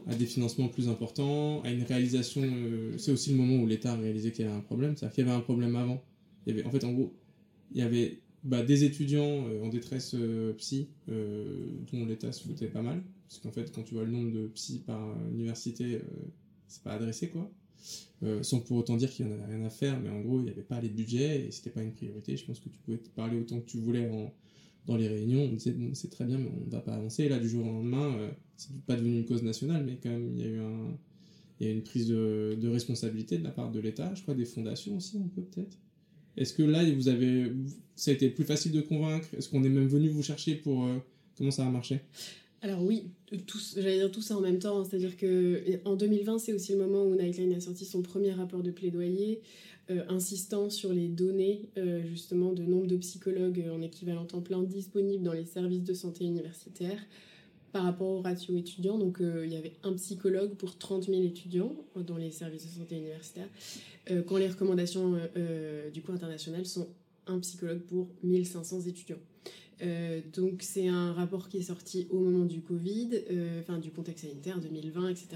à 0.06 0.14
des 0.14 0.26
financements 0.26 0.68
plus 0.68 0.88
importants, 0.88 1.62
à 1.62 1.70
une 1.70 1.82
réalisation. 1.82 2.42
euh, 2.42 2.96
c'est 2.98 3.12
aussi 3.12 3.30
le 3.30 3.36
moment 3.36 3.62
où 3.62 3.66
l'État 3.66 3.92
a 3.92 3.96
réalisé 3.96 4.32
qu'il 4.32 4.44
y 4.44 4.48
avait 4.48 4.56
un 4.56 4.60
problème. 4.60 4.96
C'est-à-dire 4.96 5.14
qu'il 5.14 5.26
y 5.26 5.28
avait 5.28 5.36
un 5.36 5.42
problème 5.42 5.76
avant. 5.76 6.02
En 6.64 6.70
fait, 6.70 6.84
en 6.84 6.92
gros, 6.92 7.12
il 7.72 7.78
y 7.78 7.82
avait 7.82 8.20
bah, 8.42 8.62
des 8.62 8.84
étudiants 8.84 9.46
euh, 9.48 9.62
en 9.62 9.68
détresse 9.68 10.14
euh, 10.14 10.54
psy 10.54 10.88
euh, 11.10 11.66
dont 11.92 12.06
l'État 12.06 12.32
se 12.32 12.46
foutait 12.46 12.68
pas 12.68 12.82
mal. 12.82 13.02
Parce 13.28 13.40
qu'en 13.40 13.52
fait, 13.52 13.70
quand 13.72 13.82
tu 13.82 13.94
vois 13.94 14.04
le 14.04 14.10
nombre 14.10 14.32
de 14.32 14.46
psy 14.48 14.82
par 14.84 15.00
université, 15.30 16.00
c'est 16.66 16.82
pas 16.82 16.94
adressé 16.94 17.28
quoi. 17.28 17.48
Euh, 18.22 18.42
sans 18.42 18.60
pour 18.60 18.76
autant 18.76 18.96
dire 18.96 19.10
qu'il 19.10 19.26
n'y 19.26 19.32
en 19.32 19.34
avait 19.34 19.56
rien 19.56 19.64
à 19.64 19.70
faire, 19.70 19.98
mais 19.98 20.10
en 20.10 20.20
gros, 20.20 20.40
il 20.40 20.44
n'y 20.44 20.50
avait 20.50 20.62
pas 20.62 20.80
les 20.80 20.90
budgets 20.90 21.46
et 21.46 21.50
c'était 21.50 21.70
pas 21.70 21.82
une 21.82 21.92
priorité. 21.92 22.36
Je 22.36 22.44
pense 22.44 22.60
que 22.60 22.68
tu 22.68 22.78
pouvais 22.78 22.98
te 22.98 23.08
parler 23.08 23.38
autant 23.38 23.58
que 23.60 23.66
tu 23.66 23.78
voulais 23.78 24.08
dans 24.86 24.96
les 24.96 25.08
réunions. 25.08 25.42
On 25.44 25.52
disait, 25.52 25.74
c'est 25.94 26.10
très 26.10 26.26
bien, 26.26 26.38
mais 26.38 26.50
on 26.54 26.66
ne 26.66 26.70
va 26.70 26.80
pas 26.80 26.94
avancer. 26.94 27.24
Et 27.24 27.28
là, 27.28 27.38
du 27.38 27.48
jour 27.48 27.66
au 27.66 27.70
lendemain, 27.70 28.14
euh, 28.18 28.30
c'est 28.56 28.78
pas 28.82 28.96
devenu 28.96 29.18
une 29.18 29.24
cause 29.24 29.42
nationale, 29.42 29.84
mais 29.86 29.98
quand 30.02 30.10
même, 30.10 30.30
il 30.34 30.40
y 30.40 30.44
a 30.44 31.70
eu 31.70 31.72
une 31.74 31.82
prise 31.82 32.08
de, 32.08 32.58
de 32.60 32.68
responsabilité 32.68 33.38
de 33.38 33.44
la 33.44 33.50
part 33.50 33.70
de 33.70 33.80
l'État, 33.80 34.12
je 34.14 34.22
crois 34.22 34.34
des 34.34 34.44
fondations 34.44 34.96
aussi, 34.96 35.18
un 35.18 35.28
peu 35.28 35.42
peut-être. 35.42 35.78
Est-ce 36.36 36.52
que 36.54 36.62
là, 36.62 36.84
vous 36.92 37.08
avez, 37.08 37.52
ça 37.96 38.10
a 38.10 38.14
été 38.14 38.28
plus 38.30 38.44
facile 38.44 38.72
de 38.72 38.80
convaincre? 38.80 39.28
Est-ce 39.36 39.48
qu'on 39.48 39.64
est 39.64 39.68
même 39.68 39.88
venu 39.88 40.08
vous 40.08 40.22
chercher 40.22 40.54
pour 40.54 40.84
euh, 40.84 40.98
comment 41.36 41.50
ça 41.50 41.66
a 41.66 41.70
marché? 41.70 42.00
Alors 42.62 42.82
oui, 42.82 43.10
j'allais 43.76 43.96
dire 43.96 44.10
tout 44.10 44.20
ça 44.20 44.36
en 44.36 44.40
même 44.40 44.58
temps, 44.58 44.84
c'est-à-dire 44.84 45.16
que 45.16 45.80
en 45.86 45.96
2020, 45.96 46.38
c'est 46.38 46.52
aussi 46.52 46.72
le 46.72 46.78
moment 46.78 47.04
où 47.04 47.14
Nightline 47.14 47.54
a 47.54 47.60
sorti 47.60 47.86
son 47.86 48.02
premier 48.02 48.32
rapport 48.32 48.62
de 48.62 48.70
plaidoyer, 48.70 49.40
euh, 49.90 50.04
insistant 50.08 50.68
sur 50.68 50.92
les 50.92 51.08
données 51.08 51.70
euh, 51.78 52.02
justement 52.04 52.52
de 52.52 52.62
nombre 52.62 52.86
de 52.86 52.96
psychologues 52.98 53.64
en 53.72 53.80
équivalent 53.80 54.26
temps 54.26 54.42
plein 54.42 54.62
disponibles 54.62 55.24
dans 55.24 55.32
les 55.32 55.46
services 55.46 55.84
de 55.84 55.94
santé 55.94 56.24
universitaires 56.24 57.00
par 57.72 57.84
rapport 57.84 58.08
au 58.08 58.20
ratio 58.20 58.56
étudiant. 58.56 58.98
Donc 58.98 59.20
euh, 59.20 59.46
il 59.46 59.52
y 59.52 59.56
avait 59.56 59.72
un 59.82 59.92
psychologue 59.94 60.54
pour 60.56 60.76
30 60.76 61.06
000 61.06 61.22
étudiants 61.22 61.74
dans 61.96 62.16
les 62.16 62.30
services 62.30 62.66
de 62.66 62.78
santé 62.78 62.96
universitaires, 62.96 63.48
euh, 64.10 64.22
quand 64.22 64.36
les 64.36 64.48
recommandations 64.48 65.14
euh, 65.14 65.26
euh, 65.36 65.90
du 65.90 66.02
coup 66.02 66.12
internationales 66.12 66.66
sont 66.66 66.88
un 67.26 67.38
psychologue 67.40 67.80
pour 67.80 68.08
1500 68.22 68.82
étudiants. 68.82 69.18
Euh, 69.82 70.20
donc 70.34 70.62
c'est 70.62 70.88
un 70.88 71.12
rapport 71.12 71.48
qui 71.48 71.58
est 71.58 71.62
sorti 71.62 72.06
au 72.10 72.20
moment 72.20 72.44
du 72.44 72.60
Covid, 72.60 73.10
euh, 73.30 73.78
du 73.80 73.90
contexte 73.90 74.24
sanitaire 74.26 74.60
2020, 74.60 75.08
etc. 75.08 75.28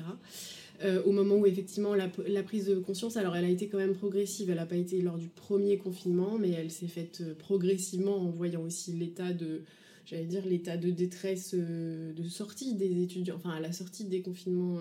Euh, 0.83 1.03
au 1.05 1.13
moment 1.13 1.37
où 1.37 1.47
effectivement 1.47 1.95
la, 1.95 2.09
prise 2.43 2.67
de 2.67 2.77
conscience, 2.77 3.17
alors 3.17 3.37
elle 3.37 3.45
a 3.45 3.49
été 3.49 3.69
quand 3.69 3.79
même 3.79 3.95
progressive, 3.95 4.51
elle 4.51 4.57
n'a 4.57 4.67
pas 4.67 4.77
été 4.77 5.01
lors 5.01 5.19
du 5.19 5.29
premier 5.29 5.79
confinement, 5.79 6.37
mais 6.39 6.51
elle 6.51 6.71
s'est 6.71 6.89
faite 6.89 7.23
progressivement 7.39 8.17
en 8.17 8.31
voyant 8.31 8.63
aussi 8.63 8.93
l'état 8.93 9.33
de, 9.33 9.63
j'allais 10.05 10.27
dire 10.27 10.45
l'état 10.45 10.77
de 10.77 10.91
détresse 10.91 11.55
de 11.55 12.29
sortie 12.29 12.75
des 12.75 13.03
étudiants, 13.03 13.37
enfin 13.37 13.51
à 13.51 13.61
la 13.61 13.73
sortie 13.73 14.05
des 14.05 14.21
confinements 14.21 14.81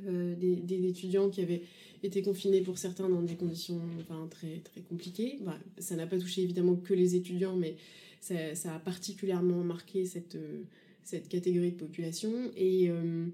des, 0.00 0.56
des 0.56 0.86
étudiants 0.86 1.28
qui 1.28 1.42
avaient 1.42 1.62
été 2.02 2.22
confinés 2.22 2.62
pour 2.62 2.78
certains 2.78 3.08
dans 3.08 3.22
des 3.22 3.34
conditions 3.34 3.80
enfin, 4.00 4.26
très, 4.30 4.60
très 4.60 4.80
compliquées. 4.80 5.38
Bah, 5.44 5.58
ça 5.78 5.96
n'a 5.96 6.06
pas 6.06 6.18
touché 6.18 6.42
évidemment 6.42 6.76
que 6.76 6.94
les 6.94 7.14
étudiants, 7.14 7.56
mais 7.56 7.76
ça, 8.20 8.74
a 8.74 8.78
particulièrement 8.78 9.62
marqué 9.64 10.04
cette, 10.04 10.34
euh, 10.36 10.62
cette 11.02 11.28
catégorie 11.28 11.72
de 11.72 11.76
population. 11.76 12.32
Et 12.56 12.88
euh, 12.90 13.26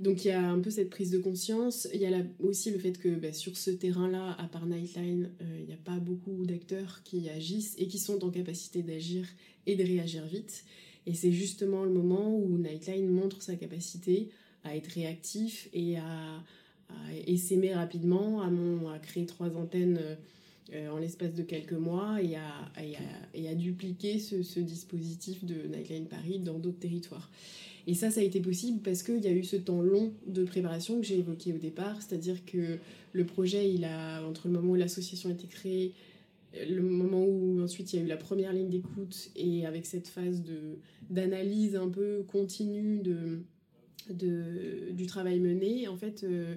donc 0.00 0.24
il 0.24 0.28
y 0.28 0.30
a 0.30 0.48
un 0.48 0.60
peu 0.60 0.70
cette 0.70 0.90
prise 0.90 1.10
de 1.10 1.18
conscience. 1.18 1.88
Il 1.92 2.00
y 2.00 2.06
a 2.06 2.22
aussi 2.40 2.70
le 2.70 2.78
fait 2.78 2.98
que 2.98 3.08
bah, 3.08 3.32
sur 3.32 3.56
ce 3.56 3.70
terrain-là, 3.70 4.36
à 4.38 4.46
part 4.48 4.66
Nightline, 4.66 5.30
euh, 5.40 5.58
il 5.60 5.66
n'y 5.66 5.72
a 5.72 5.82
pas 5.84 5.98
beaucoup 5.98 6.44
d'acteurs 6.44 7.02
qui 7.04 7.28
agissent 7.28 7.74
et 7.78 7.88
qui 7.88 7.98
sont 7.98 8.24
en 8.24 8.30
capacité 8.30 8.82
d'agir 8.82 9.26
et 9.66 9.76
de 9.76 9.82
réagir 9.82 10.24
vite. 10.26 10.64
Et 11.06 11.14
c'est 11.14 11.32
justement 11.32 11.84
le 11.84 11.90
moment 11.90 12.36
où 12.36 12.58
Nightline 12.58 13.08
montre 13.08 13.42
sa 13.42 13.56
capacité 13.56 14.28
à 14.64 14.76
être 14.76 14.88
réactif 14.88 15.68
et 15.72 15.96
à, 15.96 16.42
à 16.90 17.74
rapidement, 17.74 18.42
à, 18.42 18.50
mon- 18.50 18.88
à 18.90 18.98
créer 18.98 19.24
trois 19.26 19.56
antennes 19.56 20.00
euh, 20.72 20.90
en 20.90 20.98
l'espace 20.98 21.34
de 21.34 21.42
quelques 21.42 21.72
mois 21.72 22.20
et 22.22 22.36
à, 22.36 22.72
et 22.82 22.96
à- 22.96 23.00
et 23.34 23.48
à 23.48 23.54
dupliquer 23.54 24.18
ce, 24.18 24.42
ce 24.42 24.60
dispositif 24.60 25.44
de 25.44 25.54
Nightline 25.68 26.06
Paris 26.06 26.38
dans 26.40 26.58
d'autres 26.58 26.78
territoires. 26.80 27.30
Et 27.86 27.94
ça, 27.94 28.10
ça 28.10 28.20
a 28.20 28.22
été 28.24 28.40
possible 28.40 28.80
parce 28.82 29.02
qu'il 29.02 29.22
y 29.24 29.26
a 29.28 29.32
eu 29.32 29.44
ce 29.44 29.56
temps 29.56 29.80
long 29.80 30.12
de 30.26 30.44
préparation 30.44 31.00
que 31.00 31.06
j'ai 31.06 31.18
évoqué 31.18 31.54
au 31.54 31.58
départ, 31.58 32.02
c'est-à-dire 32.02 32.44
que 32.44 32.78
le 33.12 33.24
projet, 33.24 33.72
il 33.72 33.84
a, 33.84 34.22
entre 34.26 34.46
le 34.48 34.52
moment 34.54 34.72
où 34.72 34.74
l'association 34.74 35.30
a 35.30 35.32
été 35.32 35.46
créée, 35.46 35.92
le 36.68 36.82
moment 36.82 37.24
où 37.24 37.62
ensuite 37.62 37.92
il 37.92 37.96
y 37.96 38.02
a 38.02 38.04
eu 38.04 38.08
la 38.08 38.16
première 38.18 38.52
ligne 38.52 38.68
d'écoute 38.68 39.30
et 39.36 39.64
avec 39.64 39.86
cette 39.86 40.08
phase 40.08 40.42
d'analyse 41.08 41.76
un 41.76 41.88
peu 41.88 42.24
continue 42.26 42.98
de, 42.98 43.40
de, 44.10 44.90
du 44.92 45.06
travail 45.06 45.40
mené, 45.40 45.88
en 45.88 45.96
fait, 45.96 46.24
euh, 46.24 46.56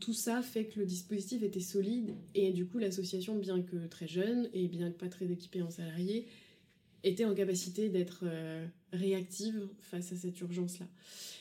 tout 0.00 0.12
ça 0.12 0.42
fait 0.42 0.66
que 0.66 0.80
le 0.80 0.86
dispositif 0.86 1.42
était 1.42 1.60
solide 1.60 2.14
et 2.34 2.52
du 2.52 2.66
coup 2.66 2.78
l'association, 2.78 3.36
bien 3.36 3.62
que 3.62 3.86
très 3.86 4.08
jeune 4.08 4.48
et 4.52 4.68
bien 4.68 4.90
que 4.90 4.98
pas 4.98 5.08
très 5.08 5.30
équipée 5.30 5.62
en 5.62 5.70
salariés, 5.70 6.26
était 7.02 7.24
en 7.24 7.34
capacité 7.34 7.88
d'être 7.88 8.24
euh, 8.24 8.66
réactive 8.92 9.68
face 9.80 10.12
à 10.12 10.16
cette 10.16 10.38
urgence-là. 10.40 10.86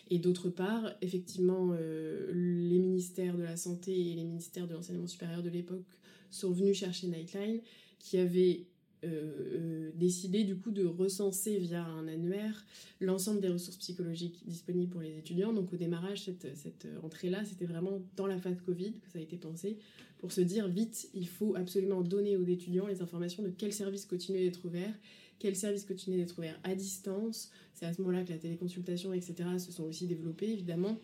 Et 0.09 0.17
d'autre 0.19 0.49
part, 0.49 0.91
effectivement, 1.01 1.71
euh, 1.73 2.31
les 2.33 2.79
ministères 2.79 3.37
de 3.37 3.43
la 3.43 3.57
Santé 3.57 4.11
et 4.11 4.15
les 4.15 4.23
ministères 4.23 4.67
de 4.67 4.73
l'Enseignement 4.73 5.07
supérieur 5.07 5.43
de 5.43 5.49
l'époque 5.49 5.85
sont 6.31 6.51
venus 6.51 6.77
chercher 6.77 7.07
Nightline, 7.07 7.59
qui 7.99 8.17
avait 8.17 8.67
euh, 9.03 9.07
euh, 9.07 9.91
décidé 9.95 10.43
du 10.43 10.57
coup 10.57 10.71
de 10.71 10.85
recenser 10.85 11.57
via 11.57 11.85
un 11.85 12.07
annuaire 12.07 12.65
l'ensemble 12.99 13.39
des 13.39 13.49
ressources 13.49 13.77
psychologiques 13.77 14.41
disponibles 14.45 14.91
pour 14.91 15.01
les 15.01 15.17
étudiants. 15.17 15.53
Donc 15.53 15.71
au 15.73 15.77
démarrage, 15.77 16.23
cette, 16.25 16.55
cette 16.55 16.87
entrée-là, 17.03 17.45
c'était 17.45 17.65
vraiment 17.65 18.01
dans 18.15 18.27
la 18.27 18.37
phase 18.37 18.61
Covid 18.65 18.93
que 18.93 19.09
ça 19.11 19.19
a 19.19 19.21
été 19.21 19.37
pensé, 19.37 19.77
pour 20.19 20.33
se 20.33 20.41
dire 20.41 20.67
vite, 20.67 21.09
il 21.13 21.27
faut 21.27 21.55
absolument 21.55 22.01
donner 22.01 22.35
aux 22.35 22.43
étudiants 22.43 22.87
les 22.87 23.01
informations 23.01 23.41
de 23.41 23.49
quel 23.49 23.71
service 23.71 24.05
continue 24.05 24.39
d'être 24.39 24.63
ouvert, 24.65 24.93
quel 25.39 25.55
service 25.55 25.85
continue 25.85 26.17
d'être 26.17 26.37
ouvert 26.37 26.59
à 26.63 26.75
distance. 26.75 27.51
C'est 27.73 27.85
à 27.85 27.93
ce 27.93 28.01
moment-là 28.01 28.25
que 28.25 28.31
la 28.31 28.37
téléconsultation, 28.37 29.13
etc., 29.13 29.35
se 29.57 29.71
sont 29.71 29.83
aussi 29.83 30.07
développées, 30.07 30.51
évidemment. 30.51 30.99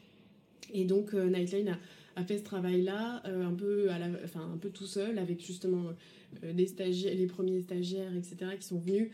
Et 0.73 0.84
donc 0.84 1.13
euh, 1.13 1.29
Nightline 1.29 1.69
a, 1.69 1.79
a 2.15 2.23
fait 2.23 2.38
ce 2.38 2.43
travail-là 2.43 3.21
euh, 3.25 3.45
un, 3.45 3.54
peu 3.54 3.89
enfin, 4.23 4.49
un 4.54 4.58
peu 4.58 4.69
tout 4.69 4.86
seul, 4.86 5.17
avec 5.19 5.45
justement 5.45 5.91
euh, 6.43 6.54
les 6.54 7.28
premiers 7.28 7.62
stagiaires, 7.62 8.15
etc., 8.15 8.51
qui 8.60 8.65
sont 8.65 8.80
venus 8.80 9.10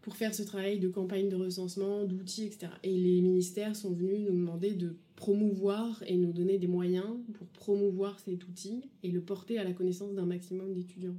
pour 0.00 0.16
faire 0.16 0.34
ce 0.34 0.42
travail 0.42 0.80
de 0.80 0.88
campagne 0.88 1.28
de 1.28 1.36
recensement, 1.36 2.04
d'outils, 2.04 2.44
etc. 2.46 2.72
Et 2.82 2.96
les 2.96 3.20
ministères 3.20 3.76
sont 3.76 3.92
venus 3.92 4.20
nous 4.20 4.32
demander 4.32 4.72
de 4.72 4.96
promouvoir 5.14 6.02
et 6.06 6.16
nous 6.16 6.32
donner 6.32 6.58
des 6.58 6.66
moyens 6.66 7.06
pour 7.34 7.46
promouvoir 7.48 8.18
cet 8.18 8.46
outil 8.48 8.82
et 9.04 9.10
le 9.10 9.20
porter 9.20 9.58
à 9.58 9.64
la 9.64 9.72
connaissance 9.72 10.12
d'un 10.14 10.26
maximum 10.26 10.72
d'étudiants. 10.72 11.14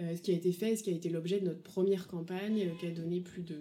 Euh, 0.00 0.16
ce 0.16 0.22
qui 0.22 0.30
a 0.30 0.34
été 0.34 0.52
fait, 0.52 0.76
ce 0.76 0.84
qui 0.84 0.90
a 0.90 0.94
été 0.94 1.10
l'objet 1.10 1.40
de 1.40 1.46
notre 1.46 1.62
première 1.62 2.06
campagne, 2.06 2.70
qui 2.80 2.86
a 2.86 2.90
donné 2.90 3.20
plus 3.20 3.42
de, 3.42 3.56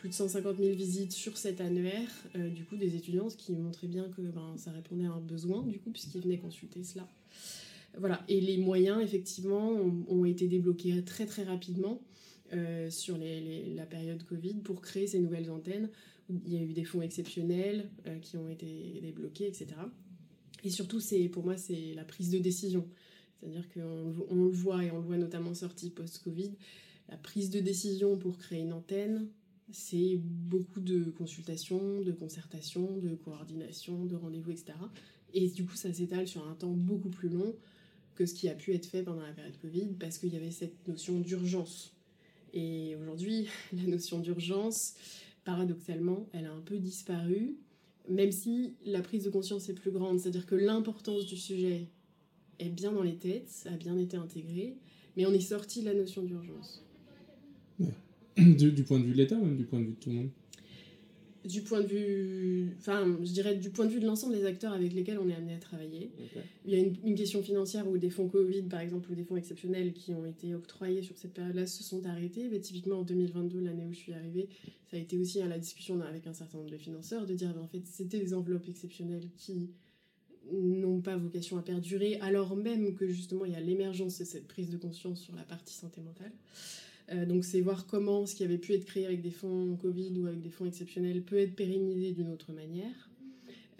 plus 0.00 0.08
de 0.08 0.14
150 0.14 0.56
000 0.56 0.74
visites 0.74 1.12
sur 1.12 1.36
cet 1.36 1.60
annuaire, 1.60 2.08
euh, 2.34 2.48
du 2.48 2.64
coup, 2.64 2.76
des 2.76 2.96
étudiants, 2.96 3.28
ce 3.28 3.36
qui 3.36 3.52
montrait 3.52 3.86
bien 3.86 4.08
que 4.08 4.22
ben, 4.22 4.54
ça 4.56 4.70
répondait 4.70 5.04
à 5.04 5.12
un 5.12 5.20
besoin, 5.20 5.62
du 5.62 5.78
coup, 5.78 5.90
puisqu'ils 5.90 6.22
venaient 6.22 6.38
consulter 6.38 6.82
cela. 6.84 7.06
Voilà, 7.98 8.24
et 8.26 8.40
les 8.40 8.56
moyens, 8.56 9.02
effectivement, 9.02 9.72
ont, 10.08 10.24
été 10.24 10.48
débloqués 10.48 11.04
très 11.04 11.26
très 11.26 11.42
rapidement 11.42 12.00
euh, 12.54 12.88
sur 12.88 13.18
la 13.18 13.84
période 13.84 14.22
Covid 14.22 14.54
pour 14.64 14.80
créer 14.80 15.06
ces 15.06 15.18
nouvelles 15.18 15.50
antennes. 15.50 15.90
Il 16.30 16.54
y 16.54 16.56
a 16.56 16.62
eu 16.62 16.72
des 16.72 16.84
fonds 16.84 17.02
exceptionnels 17.02 17.90
euh, 18.06 18.18
qui 18.20 18.38
ont 18.38 18.48
été 18.48 19.00
débloqués, 19.02 19.48
etc. 19.48 19.66
Et 20.64 20.70
surtout, 20.70 21.00
c'est 21.00 21.28
pour 21.28 21.44
moi, 21.44 21.58
c'est 21.58 21.92
la 21.94 22.04
prise 22.04 22.30
de 22.30 22.38
décision. 22.38 22.88
C'est-à-dire 23.38 23.68
qu'on 23.74 24.14
on 24.30 24.44
le 24.44 24.50
voit, 24.50 24.82
et 24.82 24.90
on 24.90 24.96
le 24.96 25.04
voit 25.04 25.18
notamment 25.18 25.52
sorti 25.52 25.90
post-Covid, 25.90 26.52
la 27.10 27.18
prise 27.18 27.50
de 27.50 27.60
décision 27.60 28.16
pour 28.16 28.38
créer 28.38 28.60
une 28.60 28.72
antenne, 28.72 29.28
c'est 29.72 30.16
beaucoup 30.16 30.80
de 30.80 31.04
consultations, 31.04 32.00
de 32.00 32.12
concertations, 32.12 32.96
de 32.98 33.14
coordination, 33.14 34.04
de 34.04 34.16
rendez-vous, 34.16 34.50
etc. 34.50 34.72
Et 35.34 35.48
du 35.48 35.64
coup, 35.64 35.76
ça 35.76 35.92
s'étale 35.92 36.26
sur 36.26 36.46
un 36.48 36.54
temps 36.54 36.72
beaucoup 36.72 37.10
plus 37.10 37.28
long 37.28 37.54
que 38.14 38.26
ce 38.26 38.34
qui 38.34 38.48
a 38.48 38.54
pu 38.54 38.74
être 38.74 38.86
fait 38.86 39.02
pendant 39.02 39.22
la 39.22 39.32
période 39.32 39.56
Covid, 39.60 39.88
parce 39.98 40.18
qu'il 40.18 40.32
y 40.32 40.36
avait 40.36 40.50
cette 40.50 40.86
notion 40.88 41.20
d'urgence. 41.20 41.94
Et 42.52 42.96
aujourd'hui, 42.96 43.48
la 43.72 43.84
notion 43.84 44.18
d'urgence, 44.18 44.94
paradoxalement, 45.44 46.28
elle 46.32 46.46
a 46.46 46.52
un 46.52 46.60
peu 46.60 46.78
disparu, 46.78 47.56
même 48.08 48.32
si 48.32 48.74
la 48.84 49.02
prise 49.02 49.24
de 49.24 49.30
conscience 49.30 49.68
est 49.68 49.74
plus 49.74 49.90
grande, 49.90 50.18
c'est-à-dire 50.18 50.46
que 50.46 50.54
l'importance 50.54 51.26
du 51.26 51.36
sujet 51.36 51.88
est 52.58 52.68
bien 52.68 52.92
dans 52.92 53.02
les 53.02 53.16
têtes, 53.16 53.66
a 53.66 53.76
bien 53.76 53.96
été 53.98 54.16
intégrée, 54.16 54.76
mais 55.16 55.26
on 55.26 55.32
est 55.32 55.40
sorti 55.40 55.80
de 55.80 55.86
la 55.86 55.94
notion 55.94 56.22
d'urgence. 56.22 56.84
Du, 58.58 58.72
du, 58.72 58.82
point 58.84 58.98
de 58.98 59.04
vue 59.04 59.12
de 59.12 59.18
l'État 59.18 59.36
ou 59.36 59.44
même 59.44 59.56
du 59.56 59.64
point 59.64 59.80
de 59.80 59.84
vue 59.84 59.92
de 59.92 59.96
tout 59.96 60.10
le 60.10 60.16
monde? 60.16 60.30
Du 61.44 61.62
point 61.62 61.80
de 61.80 61.86
vue, 61.86 62.74
enfin, 62.78 63.16
je 63.22 63.32
dirais 63.32 63.54
du 63.54 63.70
point 63.70 63.86
de 63.86 63.90
vue 63.90 64.00
de 64.00 64.06
l'ensemble 64.06 64.34
des 64.34 64.44
acteurs 64.44 64.74
avec 64.74 64.92
lesquels 64.92 65.18
on 65.18 65.26
est 65.28 65.34
amené 65.34 65.54
à 65.54 65.58
travailler. 65.58 66.10
Il 66.66 66.70
y 66.70 66.74
a 66.74 66.78
une, 66.78 67.14
question 67.14 67.42
financière 67.42 67.88
où 67.88 67.96
des 67.96 68.10
fonds 68.10 68.28
Covid, 68.28 68.62
par 68.64 68.80
exemple, 68.80 69.10
ou 69.10 69.14
des 69.14 69.24
fonds 69.24 69.36
exceptionnels 69.36 69.94
qui 69.94 70.12
ont 70.12 70.26
été 70.26 70.54
octroyés 70.54 71.02
sur 71.02 71.16
cette 71.16 71.32
période-là 71.32 71.66
se 71.66 71.82
sont 71.82 72.04
arrêtés. 72.04 72.48
Mais 72.50 72.60
typiquement, 72.60 72.96
en 72.96 73.04
2022, 73.04 73.60
l'année 73.60 73.86
où 73.86 73.92
je 73.92 73.98
suis 73.98 74.12
arrivée, 74.12 74.48
ça 74.90 74.98
a 74.98 75.00
été 75.00 75.16
aussi 75.16 75.40
à 75.40 75.46
la 75.46 75.58
discussion 75.58 75.98
avec 76.02 76.26
un 76.26 76.34
certain 76.34 76.58
nombre 76.58 76.70
de 76.70 76.76
financeurs 76.76 77.24
de 77.24 77.34
dire, 77.34 77.54
ben, 77.54 77.62
en 77.62 77.68
fait, 77.68 77.82
c'était 77.86 78.18
des 78.18 78.34
enveloppes 78.34 78.68
exceptionnelles 78.68 79.28
qui 79.38 79.70
n'ont 80.52 81.00
pas 81.00 81.16
vocation 81.16 81.58
à 81.58 81.62
perdurer, 81.62 82.18
alors 82.20 82.56
même 82.56 82.94
que 82.94 83.06
justement 83.08 83.44
il 83.44 83.52
y 83.52 83.56
a 83.56 83.60
l'émergence 83.60 84.18
de 84.18 84.24
cette 84.24 84.48
prise 84.48 84.70
de 84.70 84.76
conscience 84.76 85.20
sur 85.20 85.34
la 85.34 85.42
partie 85.42 85.74
santé 85.74 86.00
mentale. 86.00 86.32
Euh, 87.12 87.26
donc 87.26 87.44
c'est 87.44 87.60
voir 87.60 87.86
comment 87.86 88.26
ce 88.26 88.34
qui 88.34 88.44
avait 88.44 88.58
pu 88.58 88.72
être 88.72 88.84
créé 88.84 89.06
avec 89.06 89.20
des 89.20 89.30
fonds 89.30 89.76
Covid 89.76 90.18
ou 90.18 90.26
avec 90.26 90.40
des 90.40 90.50
fonds 90.50 90.66
exceptionnels 90.66 91.22
peut 91.22 91.38
être 91.38 91.54
pérennisé 91.56 92.12
d'une 92.12 92.30
autre 92.30 92.52
manière. 92.52 93.10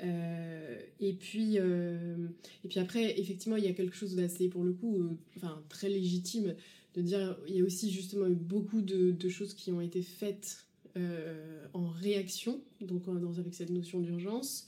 Euh, 0.03 0.81
et, 0.99 1.12
puis, 1.12 1.59
euh, 1.59 2.16
et 2.64 2.69
puis 2.69 2.81
après, 2.81 3.21
effectivement, 3.21 3.57
il 3.57 3.64
y 3.64 3.69
a 3.69 3.73
quelque 3.73 3.95
chose 3.95 4.16
d'assez, 4.16 4.49
pour 4.49 4.64
le 4.64 4.73
coup, 4.73 5.19
enfin, 5.37 5.62
très 5.69 5.88
légitime 5.90 6.55
de 6.95 7.03
dire, 7.03 7.37
il 7.47 7.57
y 7.57 7.61
a 7.61 7.64
aussi 7.64 7.90
justement 7.90 8.27
eu 8.27 8.35
beaucoup 8.35 8.81
de, 8.81 9.29
choses 9.29 9.55
qui 9.55 9.71
ont 9.73 9.81
été 9.81 10.03
faites 10.03 10.64
en 11.73 11.87
réaction, 11.87 12.61
donc 12.81 13.05
dans, 13.05 13.38
avec 13.38 13.55
cette 13.55 13.71
notion 13.71 14.01
d'urgence. 14.01 14.66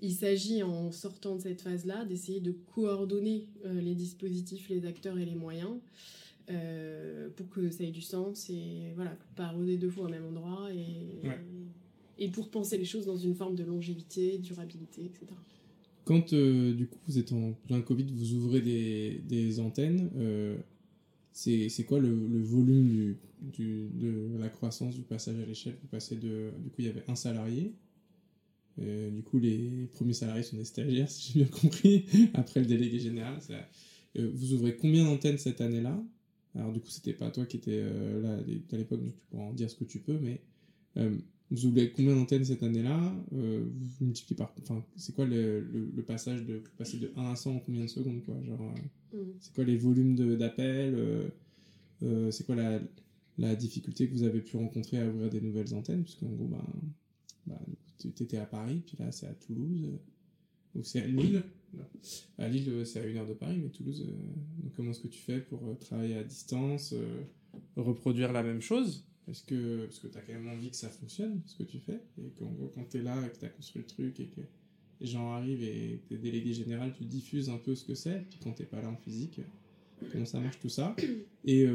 Il 0.00 0.12
s'agit, 0.12 0.62
en 0.62 0.90
sortant 0.90 1.36
de 1.36 1.42
cette 1.42 1.60
phase-là, 1.60 2.04
d'essayer 2.04 2.40
de 2.40 2.52
coordonner 2.74 3.46
les 3.64 3.94
dispositifs, 3.94 4.68
les 4.70 4.86
acteurs 4.86 5.18
et 5.18 5.24
les 5.24 5.36
moyens. 5.36 5.76
Euh, 6.50 7.28
pour 7.36 7.48
que 7.50 7.70
ça 7.70 7.84
ait 7.84 7.92
du 7.92 8.00
sens 8.00 8.50
et 8.50 8.92
voilà, 8.96 9.16
pas 9.36 9.44
arroser 9.44 9.76
deux 9.76 9.90
fois 9.90 10.06
au 10.06 10.08
même 10.08 10.24
endroit 10.26 10.68
et, 10.74 11.22
et 12.18 12.28
pour 12.28 12.50
penser 12.50 12.76
les 12.76 12.84
choses 12.84 13.06
dans 13.06 13.16
une 13.16 13.34
forme 13.34 13.54
de 13.54 13.62
longévité, 13.62 14.38
durabilité, 14.38 15.04
etc. 15.04 15.26
Quand 16.04 16.32
euh, 16.32 16.74
du 16.74 16.88
coup 16.88 16.98
vous 17.06 17.18
êtes 17.18 17.32
en 17.32 17.52
plein 17.52 17.80
Covid, 17.80 18.06
vous 18.12 18.34
ouvrez 18.34 18.60
des, 18.60 19.22
des 19.28 19.60
antennes, 19.60 20.10
euh, 20.16 20.56
c'est 21.32 21.84
quoi 21.86 22.00
le, 22.00 22.08
le 22.08 22.42
volume 22.42 22.88
du, 22.88 23.16
du, 23.40 23.88
de 23.94 24.36
la 24.38 24.48
croissance 24.48 24.96
du 24.96 25.02
passage 25.02 25.38
à 25.38 25.46
l'échelle? 25.46 25.76
Vous 25.80 25.88
passez 25.88 26.16
de. 26.16 26.50
Du 26.58 26.70
coup, 26.70 26.80
il 26.80 26.86
y 26.86 26.88
avait 26.88 27.04
un 27.08 27.14
salarié. 27.14 27.72
du 28.78 29.22
coup, 29.22 29.38
les 29.38 29.88
premiers 29.92 30.12
salariés 30.12 30.42
sont 30.42 30.56
des 30.56 30.64
stagiaires, 30.64 31.08
si 31.10 31.32
j'ai 31.32 31.44
bien 31.44 31.48
compris. 31.48 32.04
Après 32.34 32.60
le 32.60 32.66
délégué 32.66 32.98
général, 32.98 33.40
ça, 33.40 33.54
vous 34.16 34.54
ouvrez 34.54 34.76
combien 34.76 35.04
d'antennes 35.04 35.38
cette 35.38 35.60
année-là? 35.60 36.02
Alors 36.54 36.72
du 36.72 36.80
coup, 36.80 36.88
c'était 36.88 37.14
pas 37.14 37.30
toi 37.30 37.46
qui 37.46 37.56
étais 37.56 37.80
euh, 37.82 38.20
là 38.20 38.34
à 38.34 38.76
l'époque, 38.76 39.00
donc 39.00 39.14
tu 39.14 39.24
pourras 39.30 39.44
en 39.44 39.52
dire 39.52 39.70
ce 39.70 39.76
que 39.76 39.84
tu 39.84 40.00
peux, 40.00 40.18
mais 40.18 40.40
euh, 40.98 41.16
vous 41.50 41.66
oubliez 41.66 41.90
combien 41.90 42.14
d'antennes 42.14 42.44
cette 42.44 42.62
année-là 42.62 43.14
euh, 43.34 43.64
Vous 43.98 44.06
multipliez 44.06 44.36
par... 44.36 44.54
Enfin, 44.60 44.84
c'est 44.96 45.14
quoi 45.14 45.24
le, 45.24 45.60
le, 45.60 46.02
passage 46.02 46.44
de 46.44 46.62
passer 46.76 46.98
de 46.98 47.10
1 47.16 47.32
à 47.32 47.36
100 47.36 47.56
en 47.56 47.58
combien 47.58 47.82
de 47.82 47.88
secondes 47.90 48.22
quoi 48.24 48.34
Genre, 48.46 48.74
mm. 49.12 49.16
c'est 49.40 49.54
quoi 49.54 49.64
les 49.64 49.76
volumes 49.76 50.36
d'appels 50.36 51.30
C'est 52.30 52.44
quoi 52.44 52.54
la, 52.54 52.80
la, 53.38 53.54
difficulté 53.56 54.08
que 54.08 54.12
vous 54.12 54.24
avez 54.24 54.40
pu 54.40 54.56
rencontrer 54.56 54.98
à 54.98 55.08
ouvrir 55.08 55.30
des 55.30 55.40
nouvelles 55.40 55.74
antennes 55.74 56.04
Parce 56.04 56.16
qu'en 56.16 56.28
gros, 56.28 56.50
bah, 57.46 57.58
tu 57.98 58.08
étais 58.08 58.38
à 58.38 58.46
Paris, 58.46 58.82
puis 58.86 58.96
là 58.98 59.10
c'est 59.10 59.26
à 59.26 59.34
Toulouse. 59.34 59.90
Donc 60.74 60.86
c'est 60.86 61.00
à 61.00 61.06
Lille. 61.06 61.42
À 62.38 62.48
Lille, 62.48 62.68
euh, 62.68 62.84
c'est 62.84 63.00
à 63.00 63.06
une 63.06 63.16
heure 63.16 63.26
de 63.26 63.34
Paris, 63.34 63.58
mais 63.62 63.68
Toulouse, 63.68 64.04
euh, 64.06 64.68
comment 64.76 64.90
est-ce 64.90 65.00
que 65.00 65.08
tu 65.08 65.20
fais 65.20 65.40
pour 65.40 65.60
euh, 65.64 65.74
travailler 65.74 66.16
à 66.16 66.24
distance, 66.24 66.94
reproduire 67.76 68.32
la 68.32 68.42
même 68.42 68.60
chose? 68.60 69.04
Est-ce 69.30 69.44
que, 69.44 69.84
parce 69.84 70.00
que 70.00 70.08
tu 70.08 70.18
as 70.18 70.20
quand 70.22 70.32
même 70.32 70.48
envie 70.48 70.70
que 70.70 70.76
ça 70.76 70.88
fonctionne, 70.88 71.40
ce 71.46 71.56
que 71.56 71.62
tu 71.62 71.78
fais, 71.78 72.00
et 72.18 72.32
quand, 72.38 72.52
quand 72.74 72.88
tu 72.90 72.98
es 72.98 73.02
là, 73.02 73.16
et 73.24 73.30
que 73.30 73.38
tu 73.38 73.44
as 73.44 73.50
construit 73.50 73.82
le 73.82 73.86
truc, 73.86 74.18
et 74.20 74.26
que 74.26 74.40
les 75.00 75.06
gens 75.06 75.32
arrivent, 75.32 75.62
et 75.62 76.00
que 76.02 76.08
tu 76.08 76.14
es 76.14 76.18
délégué 76.18 76.52
général, 76.52 76.92
tu 76.96 77.04
diffuses 77.04 77.48
un 77.48 77.58
peu 77.58 77.74
ce 77.74 77.84
que 77.84 77.94
c'est, 77.94 78.26
puis 78.28 78.40
quand 78.42 78.52
tu 78.52 78.64
pas 78.64 78.82
là 78.82 78.88
en 78.88 78.96
physique, 78.96 79.40
comment 80.10 80.24
ça 80.24 80.40
marche 80.40 80.58
tout 80.58 80.68
ça? 80.68 80.96
Et 81.44 81.66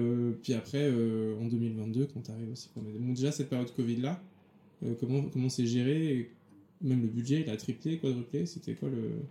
puis 0.44 0.54
après, 0.54 0.92
en 0.92 1.46
2022, 1.46 2.08
quand 2.14 2.22
tu 2.22 2.32
arrives 2.32 2.52
aussi, 2.52 2.70
bon, 2.76 3.14
déjà 3.14 3.32
cette 3.32 3.50
période 3.50 3.74
Covid-là, 3.74 4.22
comment 5.00 5.24
comment 5.30 5.50
c'est 5.50 5.68
géré? 5.68 6.32
Même 6.82 7.02
le 7.02 7.08
budget, 7.08 7.42
il 7.42 7.50
a 7.50 7.56
triplé, 7.56 7.98
quadruplé, 7.98 8.46
c'était 8.46 8.76
quoi 8.76 8.90
le... 8.90 9.22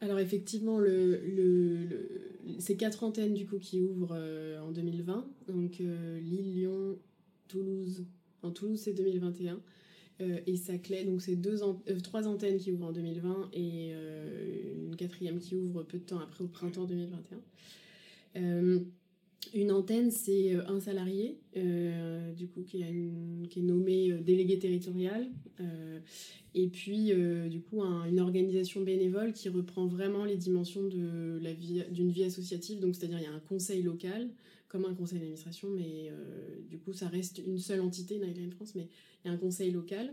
Alors 0.00 0.20
effectivement, 0.20 0.78
le, 0.78 1.16
le, 1.16 2.36
c'est 2.60 2.76
quatre 2.76 3.02
antennes 3.02 3.34
du 3.34 3.46
coup 3.46 3.58
qui 3.58 3.80
ouvrent 3.80 4.14
euh, 4.16 4.60
en 4.60 4.70
2020, 4.70 5.26
donc 5.48 5.80
euh, 5.80 6.20
Lille, 6.20 6.54
Lyon, 6.54 6.96
Toulouse. 7.48 8.04
En 8.42 8.52
Toulouse 8.52 8.80
c'est 8.80 8.92
2021 8.92 9.58
euh, 10.20 10.38
et 10.46 10.56
Saclay, 10.56 11.04
donc 11.04 11.20
c'est 11.20 11.36
trois 12.02 12.28
antennes 12.28 12.58
qui 12.58 12.70
ouvrent 12.70 12.86
en 12.86 12.92
2020 12.92 13.50
et 13.54 13.90
une 13.90 14.94
quatrième 14.94 15.40
qui 15.40 15.56
ouvre 15.56 15.82
peu 15.82 15.98
de 15.98 16.04
temps 16.04 16.20
après 16.20 16.44
au 16.44 16.48
printemps 16.48 16.84
2021. 16.84 17.38
Une 19.54 19.72
antenne, 19.72 20.10
c'est 20.10 20.54
euh, 20.54 20.66
un 20.68 20.80
salarié, 20.80 21.38
euh, 21.56 22.32
du 22.34 22.48
coup, 22.48 22.62
qui, 22.62 22.82
est 22.82 23.62
nommé 23.62 24.12
euh, 24.12 24.20
délégué 24.20 24.58
territorial, 24.58 25.28
et 26.54 26.68
puis, 26.68 27.12
du 27.50 27.60
coup, 27.60 27.82
une 27.82 28.18
organisation 28.18 28.80
bénévole 28.80 29.32
qui 29.32 29.48
reprend 29.48 29.86
vraiment 29.86 30.24
les 30.24 30.36
dimensions 30.36 30.88
d'une 30.88 32.10
vie 32.10 32.24
associative. 32.24 32.80
Donc, 32.80 32.96
c'est-à-dire, 32.96 33.18
il 33.18 33.24
y 33.24 33.26
a 33.26 33.32
un 33.32 33.40
conseil 33.40 33.82
local, 33.82 34.30
comme 34.68 34.84
un 34.84 34.94
conseil 34.94 35.18
d'administration, 35.18 35.68
mais 35.70 36.10
du 36.68 36.78
coup, 36.78 36.92
ça 36.92 37.06
reste 37.08 37.40
une 37.46 37.58
seule 37.58 37.80
entité, 37.80 38.18
Nightline 38.18 38.50
France, 38.50 38.74
mais 38.74 38.88
il 39.24 39.28
y 39.28 39.30
a 39.30 39.34
un 39.34 39.36
conseil 39.36 39.70
local 39.70 40.12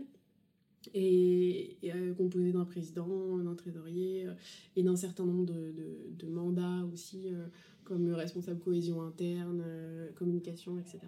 et, 0.94 1.78
composé 2.16 2.52
d'un 2.52 2.64
président, 2.64 3.38
d'un 3.38 3.54
trésorier 3.54 4.26
et 4.76 4.82
d'un 4.82 4.96
certain 4.96 5.24
nombre 5.24 5.46
de 5.46 6.26
mandats 6.28 6.86
aussi 6.92 7.28
comme 7.86 8.12
responsable 8.12 8.60
cohésion 8.60 9.02
interne, 9.02 9.62
euh, 9.64 10.08
communication, 10.16 10.78
etc. 10.78 10.98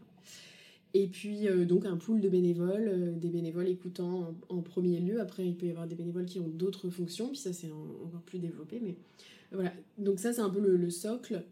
Et 0.94 1.06
puis 1.06 1.46
euh, 1.46 1.66
donc 1.66 1.84
un 1.84 1.96
pool 1.96 2.20
de 2.20 2.28
bénévoles, 2.28 2.88
euh, 2.88 3.12
des 3.12 3.28
bénévoles 3.28 3.68
écoutant 3.68 4.34
en, 4.48 4.62
premier 4.62 5.00
lieu. 5.00 5.20
Après, 5.20 5.46
il 5.46 5.54
peut 5.54 5.66
y 5.66 5.70
avoir 5.70 5.86
des 5.86 5.94
bénévoles 5.94 6.24
qui 6.24 6.40
ont 6.40 6.48
d'autres 6.48 6.88
fonctions, 6.88 7.28
puis 7.28 7.38
ça 7.38 7.52
c'est 7.52 7.70
encore 7.70 8.22
plus 8.24 8.38
développé. 8.38 8.80
Mais 8.82 8.96
voilà, 9.52 9.72
donc 9.98 10.18
ça 10.18 10.32
c'est 10.32 10.40
un 10.40 10.50
peu 10.50 10.60
le, 10.60 10.90
socle. 10.90 11.42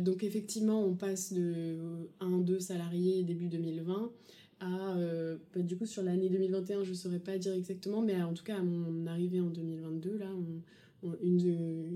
donc 0.00 0.22
effectivement, 0.22 0.84
on 0.84 0.94
passe 0.94 1.32
de 1.32 1.76
1-2 2.20 2.60
salariés 2.60 3.22
début 3.22 3.48
2020 3.48 4.12
à, 4.60 4.94
bah, 5.54 5.62
du 5.62 5.76
coup 5.76 5.86
sur 5.86 6.02
l'année 6.02 6.28
2021, 6.28 6.84
je 6.84 6.90
ne 6.90 6.94
saurais 6.94 7.18
pas 7.18 7.38
dire 7.38 7.54
exactement, 7.54 8.02
mais 8.02 8.22
en 8.22 8.34
tout 8.34 8.44
cas 8.44 8.58
à 8.58 8.62
mon 8.62 9.06
arrivée 9.06 9.40
en 9.40 9.48
2022, 9.48 10.18
là, 10.18 10.28
une, 11.22 11.48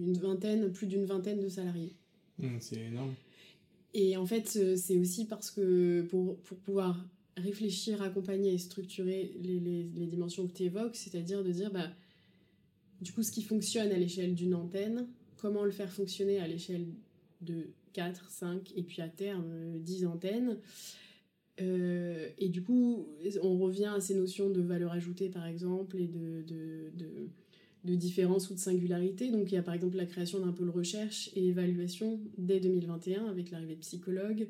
une 0.06 0.18
vingtaine, 0.18 0.72
plus 0.72 0.86
d'une 0.86 1.04
vingtaine 1.04 1.40
de 1.40 1.48
salariés. 1.48 1.94
Mmh, 2.40 2.56
c'est 2.60 2.80
énorme. 2.80 3.14
Et 3.94 4.16
en 4.16 4.26
fait, 4.26 4.56
euh, 4.56 4.76
c'est 4.76 4.98
aussi 4.98 5.26
parce 5.26 5.50
que 5.50 6.02
pour, 6.02 6.36
pour, 6.38 6.58
pouvoir 6.58 7.04
réfléchir, 7.36 8.02
accompagner 8.02 8.54
et 8.54 8.58
structurer 8.58 9.32
les, 9.40 9.58
les, 9.58 9.82
les 9.82 10.06
dimensions 10.06 10.46
que 10.46 10.52
tu 10.52 10.64
évoques, 10.64 10.96
c'est-à-dire 10.96 11.42
de 11.42 11.50
dire, 11.50 11.72
bah, 11.72 11.88
du 13.00 13.12
coup, 13.12 13.22
ce 13.22 13.32
qui 13.32 13.42
fonctionne 13.42 13.90
à 13.90 13.98
l'échelle 13.98 14.34
d'une 14.34 14.54
antenne, 14.54 15.06
comment 15.36 15.64
le 15.64 15.70
faire 15.70 15.90
fonctionner 15.90 16.38
à 16.38 16.46
l'échelle 16.46 16.86
de 17.40 17.70
4, 17.94 18.30
5 18.30 18.72
et 18.76 18.82
puis 18.82 19.02
à 19.02 19.08
terme 19.08 19.78
10 19.78 20.04
euh, 20.04 20.08
antennes. 20.08 20.58
Euh, 21.60 22.28
et 22.38 22.48
du 22.48 22.62
coup, 22.62 23.06
on 23.42 23.58
revient 23.58 23.92
à 23.96 24.00
ces 24.00 24.14
notions 24.14 24.50
de 24.50 24.60
valeur 24.60 24.92
ajoutée, 24.92 25.28
par 25.28 25.46
exemple, 25.46 25.98
et 25.98 26.06
de, 26.06 26.42
de, 26.42 26.90
de 26.94 27.28
de 27.84 27.94
différence 27.94 28.50
ou 28.50 28.54
de 28.54 28.58
singularité. 28.58 29.30
Donc 29.30 29.50
il 29.50 29.54
y 29.54 29.58
a 29.58 29.62
par 29.62 29.74
exemple 29.74 29.96
la 29.96 30.06
création 30.06 30.40
d'un 30.40 30.52
pôle 30.52 30.70
recherche 30.70 31.30
et 31.34 31.48
évaluation 31.48 32.20
dès 32.36 32.60
2021 32.60 33.26
avec 33.26 33.50
l'arrivée 33.50 33.74
de 33.74 33.80
psychologues 33.80 34.48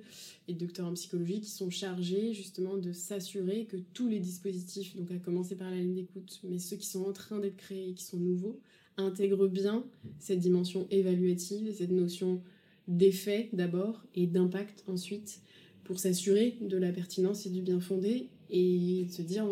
et 0.49 0.55
de 0.55 0.59
docteurs 0.59 0.87
en 0.87 0.95
psychologie 0.95 1.41
qui 1.41 1.51
sont 1.51 1.71
chargés 1.71 2.33
justement 2.35 2.77
de 2.77 2.93
s'assurer 2.93 3.67
que 3.67 3.77
tous 3.95 4.09
les 4.09 4.19
dispositifs, 4.19 4.97
donc 4.97 5.11
à 5.13 5.19
commencer 5.19 5.55
par 5.55 5.71
la 5.71 5.77
ligne 5.77 5.95
d'écoute, 5.95 6.41
mais 6.45 6.59
ceux 6.59 6.77
qui 6.77 6.87
sont 6.87 7.05
en 7.05 7.13
train 7.13 7.39
d'être 7.39 7.57
créés 7.57 7.91
et 7.91 7.95
qui 7.95 8.05
sont 8.05 8.19
nouveaux, 8.19 8.59
intègrent 8.97 9.49
bien 9.49 9.85
cette 10.19 10.41
dimension 10.41 10.87
évaluative 10.91 11.69
et 11.69 11.73
cette 11.73 11.93
notion 11.93 12.43
d'effet 12.89 13.49
d'abord 13.53 14.03
et 14.15 14.27
d'impact 14.27 14.85
ensuite 14.89 15.41
pour 15.85 15.99
s'assurer 15.99 16.57
de 16.61 16.77
la 16.77 16.93
pertinence 16.93 17.47
et 17.47 17.51
du 17.51 17.63
bien 17.63 17.81
fondé 17.81 18.29
et 18.51 19.07
se 19.11 19.23
dire 19.23 19.47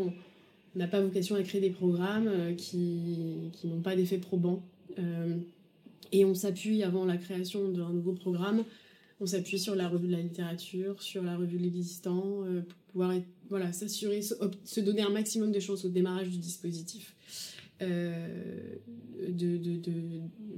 n'a 0.79 0.89
pas 0.89 1.01
vocation 1.01 1.35
à 1.37 1.43
créer 1.43 1.61
des 1.61 1.71
programmes 1.71 2.29
euh, 2.29 2.55
qui, 2.55 3.51
qui 3.53 3.67
n'ont 3.67 3.83
pas 3.83 3.97
d'effet 3.97 4.19
probant. 4.19 4.65
Euh, 4.99 5.37
Et 6.13 6.25
on 6.25 6.35
s'appuie, 6.35 6.83
avant 6.83 7.05
la 7.05 7.17
création 7.17 7.69
d'un 7.69 7.93
nouveau 7.93 8.13
programme, 8.13 8.65
on 9.21 9.27
s'appuie 9.27 9.59
sur 9.59 9.75
la 9.75 9.89
revue 9.89 10.07
de 10.07 10.13
la 10.13 10.23
littérature, 10.23 11.03
sur 11.03 11.23
la 11.23 11.37
revue 11.37 11.59
de 11.59 11.63
l'existant, 11.63 12.45
euh, 12.45 12.63
pour 12.63 12.79
pouvoir 12.93 13.15
voilà, 13.51 13.73
s'assurer, 13.73 14.23
se, 14.23 14.81
donner 14.81 15.03
un 15.03 15.11
maximum 15.11 15.53
de 15.53 15.61
chances 15.61 15.85
au 15.85 15.89
démarrage 15.89 16.29
du 16.29 16.39
dispositif, 16.39 17.15
de, 17.81 19.29
de, 19.29 19.57
de, 19.57 19.77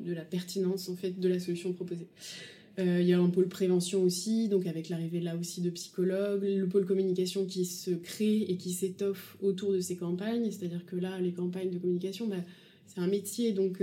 de, 0.07 0.13
la 0.13 0.25
pertinence 0.25 0.89
en 0.89 0.97
fait 0.97 1.21
de 1.21 1.29
la 1.29 1.39
solution 1.39 1.73
proposée. 1.73 2.09
Euh, 2.79 3.01
il 3.01 3.09
y 3.09 3.13
a 3.13 3.21
un 3.21 3.29
pôle 3.29 3.49
prévention 3.49 4.03
aussi, 4.03 4.49
donc 4.49 4.67
avec 4.67 4.89
l'arrivée 4.89 5.21
là 5.21 5.37
aussi 5.37 5.61
de 5.61 5.71
psychologues, 5.71 6.45
le 6.45 6.69
pôle 6.69 6.87
communication 6.87 7.45
qui 7.45 7.65
se 7.65 7.91
crée 7.91 8.43
et 8.43 8.57
qui 8.57 8.73
s'étoffe 8.73 9.37
autour 9.43 9.73
de 9.73 9.81
ces 9.81 9.97
campagnes, 9.97 10.51
c'est-à-dire 10.51 10.87
que 10.87 10.97
là, 10.97 11.21
les 11.21 11.33
campagnes 11.33 11.71
de 11.71 11.79
communication, 11.79 12.27
bah, 12.29 12.37
c'est 12.87 13.01
un 13.01 13.07
métier, 13.07 13.53
donc 13.53 13.83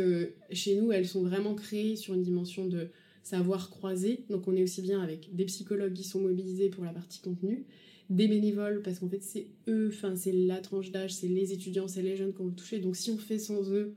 chez 0.51 0.75
nous, 0.75 0.91
elles 0.91 1.07
sont 1.07 1.21
vraiment 1.21 1.53
créées 1.53 1.95
sur 1.95 2.13
une 2.13 2.23
dimension 2.23 2.65
de 2.65 2.87
savoir 3.27 3.69
croiser. 3.69 4.23
Donc 4.29 4.47
on 4.47 4.55
est 4.55 4.63
aussi 4.63 4.81
bien 4.81 5.01
avec 5.01 5.35
des 5.35 5.45
psychologues 5.45 5.93
qui 5.93 6.03
sont 6.03 6.21
mobilisés 6.21 6.69
pour 6.69 6.85
la 6.85 6.93
partie 6.93 7.19
contenu, 7.19 7.65
des 8.09 8.27
bénévoles, 8.27 8.81
parce 8.81 8.99
qu'en 8.99 9.09
fait 9.09 9.21
c'est 9.21 9.47
eux, 9.67 9.89
enfin 9.93 10.15
c'est 10.15 10.31
la 10.31 10.59
tranche 10.59 10.91
d'âge, 10.91 11.13
c'est 11.13 11.27
les 11.27 11.51
étudiants, 11.51 11.87
c'est 11.87 12.01
les 12.01 12.15
jeunes 12.15 12.33
qu'on 12.33 12.45
veut 12.45 12.55
toucher. 12.55 12.79
Donc 12.79 12.95
si 12.95 13.11
on 13.11 13.17
fait 13.17 13.39
sans 13.39 13.69
eux, 13.71 13.95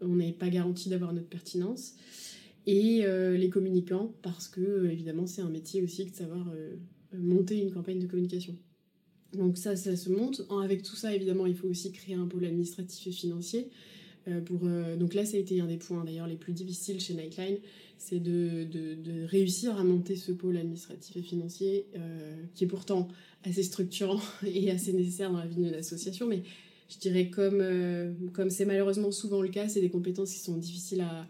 on 0.00 0.16
n'est 0.16 0.32
pas 0.32 0.48
garanti 0.48 0.88
d'avoir 0.88 1.12
notre 1.12 1.28
pertinence. 1.28 1.94
Et 2.66 3.04
euh, 3.04 3.36
les 3.36 3.48
communicants, 3.48 4.12
parce 4.22 4.48
que 4.48 4.60
euh, 4.60 4.90
évidemment 4.90 5.26
c'est 5.26 5.42
un 5.42 5.48
métier 5.48 5.82
aussi 5.82 6.04
de 6.04 6.14
savoir 6.14 6.48
euh, 6.52 6.74
monter 7.16 7.58
une 7.58 7.70
campagne 7.70 8.00
de 8.00 8.06
communication. 8.06 8.56
Donc 9.34 9.56
ça, 9.56 9.76
ça 9.76 9.94
se 9.96 10.10
monte. 10.10 10.42
Avec 10.62 10.82
tout 10.82 10.96
ça, 10.96 11.14
évidemment, 11.14 11.46
il 11.46 11.54
faut 11.54 11.68
aussi 11.68 11.92
créer 11.92 12.14
un 12.14 12.26
pôle 12.26 12.44
administratif 12.44 13.06
et 13.06 13.12
financier. 13.12 13.68
donc 14.26 15.14
là, 15.14 15.24
ça 15.24 15.36
a 15.36 15.40
été 15.40 15.60
un 15.60 15.66
des 15.66 15.76
points 15.76 16.04
d'ailleurs 16.04 16.26
les 16.26 16.36
plus 16.36 16.52
difficiles 16.52 17.00
chez 17.00 17.14
Nightline, 17.14 17.58
c'est 17.98 18.20
de, 18.20 18.66
réussir 19.26 19.76
à 19.76 19.84
monter 19.84 20.16
ce 20.16 20.32
pôle 20.32 20.56
administratif 20.56 21.16
et 21.16 21.22
financier 21.22 21.86
qui 22.54 22.64
est 22.64 22.68
pourtant 22.68 23.08
assez 23.44 23.62
structurant 23.62 24.20
et 24.46 24.70
assez 24.70 24.92
nécessaire 24.92 25.30
dans 25.30 25.38
la 25.38 25.46
vie 25.46 25.56
d'une 25.56 25.74
association. 25.74 26.26
Mais 26.26 26.42
je 26.88 26.98
dirais 26.98 27.28
comme 27.28 27.62
comme 28.32 28.48
c'est 28.48 28.64
malheureusement 28.64 29.10
souvent 29.10 29.42
le 29.42 29.48
cas, 29.48 29.68
c'est 29.68 29.82
des 29.82 29.90
compétences 29.90 30.32
qui 30.32 30.40
sont 30.40 30.56
difficiles 30.56 31.02
à, 31.02 31.26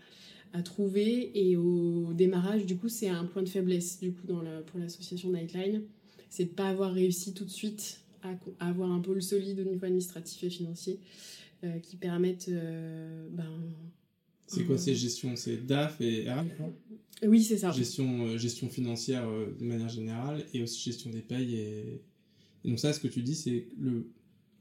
trouver 0.63 1.31
et 1.35 1.57
au 1.57 2.13
démarrage, 2.13 2.67
du 2.67 2.77
coup, 2.77 2.89
c'est 2.89 3.09
un 3.09 3.25
point 3.25 3.43
de 3.43 3.49
faiblesse 3.49 4.01
du 4.01 4.13
coup 4.13 4.27
dans 4.27 4.43
pour 4.67 4.79
l'association 4.79 5.31
Nightline, 5.31 5.83
c'est 6.31 6.45
de 6.45 6.51
pas 6.51 6.69
avoir 6.69 6.93
réussi 6.93 7.35
tout 7.35 7.45
de 7.45 7.51
suite 7.51 8.01
à, 8.23 8.35
avoir 8.61 8.91
un 8.91 9.01
pôle 9.01 9.23
solide 9.23 9.61
au 9.61 9.65
niveau 9.65 9.85
administratif 9.85 10.43
et 10.45 10.51
financier 10.51 10.99
euh, 11.65 11.79
qui 11.79 11.97
permettent 11.97 12.51
ben, 12.51 13.51
c'est 14.47 14.65
quoi 14.65 14.79
ces 14.79 14.95
gestions 14.95 15.35
C'est 15.37 15.67
DAF 15.67 16.01
et 16.01 16.31
RH 16.31 16.45
Oui, 17.25 17.43
c'est 17.43 17.59
ça. 17.59 17.73
Gestion, 17.73 18.27
euh, 18.27 18.39
gestion 18.39 18.69
financière 18.69 19.29
euh, 19.29 19.55
de 19.59 19.65
manière 19.65 19.89
générale 19.89 20.45
et 20.55 20.63
aussi 20.63 20.81
gestion 20.81 21.11
des 21.11 21.21
payes. 21.21 21.57
Et, 21.57 22.01
donc 22.65 22.79
ça, 22.79 22.93
ce 22.93 23.01
que 23.01 23.09
tu 23.09 23.23
dis, 23.23 23.35
c'est 23.35 23.67
le, 23.79 24.09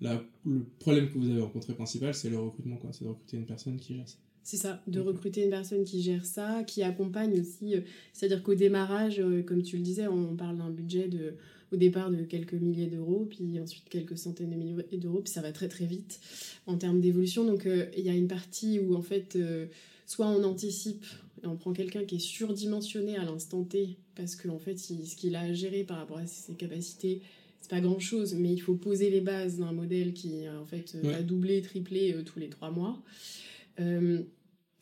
le 0.01 0.65
problème 0.79 1.09
que 1.09 1.17
vous 1.17 1.29
avez 1.29 1.41
rencontré 1.41 1.73
principal, 1.73 2.13
c'est 2.13 2.29
le 2.29 2.39
recrutement. 2.39 2.77
quoi. 2.77 2.91
C'est 2.93 3.03
de 3.03 3.09
recruter 3.09 3.37
une 3.37 3.45
personne 3.45 3.77
qui 3.77 3.95
gère 3.95 4.07
ça. 4.07 4.17
C'est 4.45 4.57
ça, 4.57 4.79
de 4.85 4.99
recruter 4.99 5.43
une 5.43 5.49
personne 5.49 5.83
qui 5.83 6.03
gère 6.03 6.23
ça, 6.23 6.63
qui 6.63 6.83
accompagne 6.83 7.41
aussi. 7.41 7.73
Euh, 7.73 7.81
c'est-à-dire 8.13 8.43
qu'au 8.43 8.53
démarrage, 8.53 9.19
comme 9.47 9.63
tu 9.63 9.75
le 9.75 9.81
disais, 9.81 10.07
on 10.07 10.35
parle 10.35 10.57
d'un 10.57 10.69
budget 10.69 11.07
de, 11.07 11.33
au 11.71 11.77
départ 11.77 12.11
de 12.11 12.23
quelques 12.23 12.53
milliers 12.53 12.85
d'euros, 12.85 13.27
puis 13.27 13.59
ensuite 13.59 13.89
quelques 13.89 14.19
centaines 14.19 14.51
de 14.51 14.55
milliers 14.55 14.83
d'euros, 14.93 15.21
puis 15.21 15.33
ça 15.33 15.41
va 15.41 15.51
très 15.51 15.67
très 15.67 15.87
vite 15.87 16.19
en 16.67 16.77
termes 16.77 17.01
d'évolution. 17.01 17.43
Donc 17.43 17.65
euh, 17.65 17.87
il 17.97 18.05
y 18.05 18.09
a 18.09 18.13
une 18.13 18.27
partie 18.27 18.77
où 18.79 18.95
en 18.95 19.01
fait, 19.01 19.35
euh, 19.35 19.65
soit 20.05 20.27
on 20.27 20.43
anticipe 20.43 21.05
et 21.43 21.47
on 21.47 21.55
prend 21.55 21.73
quelqu'un 21.73 22.03
qui 22.03 22.17
est 22.17 22.19
surdimensionné 22.19 23.17
à 23.17 23.25
l'instant 23.25 23.63
T, 23.63 23.97
parce 24.15 24.35
qu'en 24.35 24.55
en 24.55 24.59
fait, 24.59 24.77
ce 24.77 25.15
qu'il 25.15 25.35
a 25.35 25.41
à 25.41 25.53
gérer 25.53 25.83
par 25.83 25.97
rapport 25.97 26.19
à 26.19 26.27
ses 26.27 26.53
capacités, 26.53 27.21
c'est 27.61 27.71
pas 27.71 27.81
grand 27.81 27.99
chose, 27.99 28.35
mais 28.35 28.53
il 28.53 28.59
faut 28.59 28.75
poser 28.75 29.09
les 29.09 29.21
bases 29.21 29.57
d'un 29.57 29.71
modèle 29.71 30.13
qui 30.13 30.47
en 30.47 30.65
fait 30.65 30.95
va 31.01 31.23
doubler, 31.23 31.63
tripler 31.63 32.15
tous 32.23 32.37
les 32.37 32.49
trois 32.49 32.69
mois. 32.69 33.01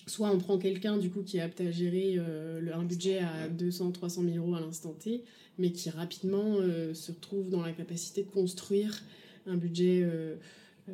Soit 0.08 0.30
on 0.32 0.38
prend 0.38 0.58
quelqu'un 0.58 0.98
du 0.98 1.10
coup 1.10 1.22
qui 1.22 1.38
est 1.38 1.42
apte 1.42 1.62
à 1.62 1.72
gérer 1.72 2.18
un 2.74 2.84
budget 2.84 3.20
à 3.20 3.48
200, 3.50 3.92
300 3.92 4.24
000 4.24 4.38
euros 4.38 4.56
à 4.56 4.60
l'instant 4.60 4.94
T, 4.94 5.24
mais 5.58 5.72
qui 5.72 5.90
rapidement 5.90 6.58
euh, 6.60 6.94
se 6.94 7.12
retrouve 7.12 7.50
dans 7.50 7.62
la 7.62 7.72
capacité 7.72 8.24
de 8.24 8.30
construire 8.30 9.04
un 9.46 9.56
budget, 9.56 10.02
euh, 10.04 10.36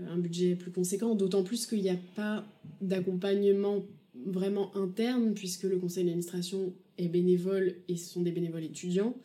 un 0.09 0.17
budget 0.17 0.55
plus 0.55 0.71
conséquent, 0.71 1.15
d'autant 1.15 1.43
plus 1.43 1.65
qu'il 1.65 1.81
n'y 1.81 1.89
a 1.89 1.97
pas 2.15 2.45
d'accompagnement 2.81 3.85
vraiment 4.25 4.75
interne, 4.75 5.33
puisque 5.33 5.63
le 5.63 5.77
conseil 5.77 6.03
d'administration 6.03 6.73
est 6.97 7.07
bénévole 7.07 7.75
et 7.87 7.95
ce 7.95 8.09
sont 8.09 8.21
des 8.21 8.31
bénévoles 8.31 8.65
étudiants. 8.65 9.15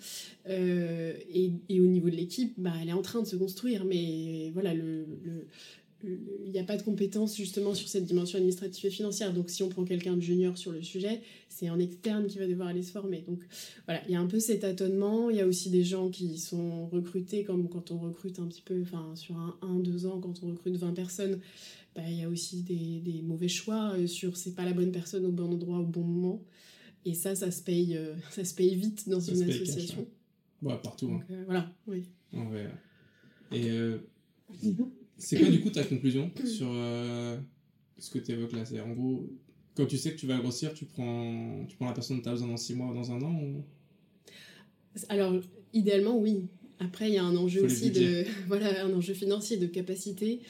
Euh, 0.49 1.14
et, 1.32 1.51
et, 1.68 1.80
au 1.80 1.87
niveau 1.87 2.09
de 2.11 2.14
l'équipe, 2.14 2.55
bah, 2.59 2.72
elle 2.80 2.91
est 2.91 2.95
en 2.95 3.03
train 3.03 3.20
de 3.20 3.26
se 3.26 3.35
construire, 3.35 3.85
mais 3.85 4.51
voilà, 4.55 4.72
le, 4.72 5.07
le 5.24 5.47
il 6.05 6.51
n'y 6.51 6.59
a 6.59 6.65
pas 6.65 6.77
de 6.77 6.83
compétences 6.83 7.37
justement 7.37 7.75
sur 7.75 7.89
cette 7.89 8.05
dimension 8.05 8.37
administrative 8.37 8.87
et 8.87 8.91
financière. 8.91 9.33
Donc 9.33 9.51
si 9.51 9.63
on 9.63 9.69
prend 9.69 9.85
quelqu'un 9.85 10.15
de 10.17 10.21
junior 10.21 10.57
sur 10.59 10.73
le 10.73 10.83
sujet, 10.83 11.23
c'est 11.49 11.69
un 11.69 11.79
externe 11.79 12.27
qui 12.27 12.39
va 12.39 12.47
devoir 12.47 12.69
aller 12.69 12.83
se 12.83 12.93
former. 12.93 13.25
Donc 13.27 13.41
voilà, 13.87 14.03
il 14.07 14.13
y 14.13 14.17
a 14.17 14.21
un 14.21 14.27
peu 14.27 14.41
cet 14.41 14.61
tâtonnement. 14.61 15.31
Il 15.31 15.37
y 15.37 15.41
a 15.41 15.47
aussi 15.47 15.71
des 15.71 15.85
gens 15.85 16.11
qui 16.11 16.39
sont 16.39 16.87
recrutés 16.89 17.45
comme 17.45 17.69
quand 17.69 17.91
on 17.91 17.99
recrute 17.99 18.39
un 18.39 18.47
petit 18.47 18.63
peu, 18.63 18.83
enfin 18.83 19.15
sur 19.15 19.37
un 19.37 19.57
1-2 19.63 20.07
ans, 20.07 20.21
quand 20.21 20.43
on 20.43 20.49
recrute 20.49 20.77
20 20.77 20.93
personnes, 20.93 21.41
bah, 21.95 22.03
il 22.09 22.19
y 22.19 22.23
a 22.23 22.29
aussi 22.29 22.63
des, 22.63 23.01
des 23.01 23.23
mauvais 23.23 23.49
choix 23.49 23.95
euh, 23.95 24.07
sur 24.07 24.37
c'est 24.37 24.55
pas 24.55 24.65
la 24.65 24.73
bonne 24.73 24.93
personne 24.93 25.25
au 25.25 25.33
bon 25.33 25.53
endroit 25.53 25.79
au 25.79 25.87
bon 25.87 26.03
moment. 26.03 26.43
Et 27.07 27.15
ça, 27.15 27.35
ça 27.35 27.51
se 27.51 27.63
paye, 27.63 27.97
euh, 27.97 28.15
ça 28.31 28.45
se 28.45 28.55
paye 28.55 28.75
vite 28.75 29.09
dans 29.09 29.21
une 29.21 29.43
association. 29.43 30.07
ouais. 30.63 30.79
partout. 30.83 31.13
Hein. 31.13 31.25
Euh, 31.31 31.45
voilà, 31.47 31.73
oui. 31.87 32.05
Et. 33.53 33.71
C'est 35.17 35.39
quoi 35.39 35.49
du 35.49 35.61
coup 35.61 35.71
ta 35.71 35.85
conclusion 35.85 36.31
sur 36.45 36.69
euh, 36.71 37.39
ce 37.99 38.11
que 38.11 38.19
tu 38.19 38.33
évoques 38.33 38.53
là? 38.53 38.65
C'est 38.65 38.81
en 38.81 38.93
gros, 38.93 39.29
quand 39.75 39.87
tu 39.87 39.97
sais 39.97 40.12
que 40.12 40.19
tu 40.19 40.27
vas 40.27 40.39
grossir, 40.39 40.75
tu 40.75 40.85
prends, 40.85 41.65
tu 41.69 41.77
prends 41.77 41.87
la 41.87 41.93
personne 41.93 42.19
que 42.19 42.23
tu 42.23 42.29
as 42.29 42.33
besoin 42.33 42.49
dans 42.49 42.57
6 42.57 42.75
mois 42.75 42.91
ou 42.91 42.95
dans 42.95 43.12
un 43.12 43.21
an 43.23 43.41
Alors, 45.09 45.35
idéalement, 45.73 46.17
oui. 46.17 46.47
Après, 46.81 47.09
il 47.09 47.15
y 47.15 47.19
a 47.19 47.25
un 47.25 47.37
enjeu 47.37 47.65
aussi 47.65 47.91
de 47.91 48.25
voilà 48.49 48.85
un 48.85 48.93
enjeu 48.93 49.15
financier 49.15 49.57
de 49.57 49.67
capacité 49.67 50.41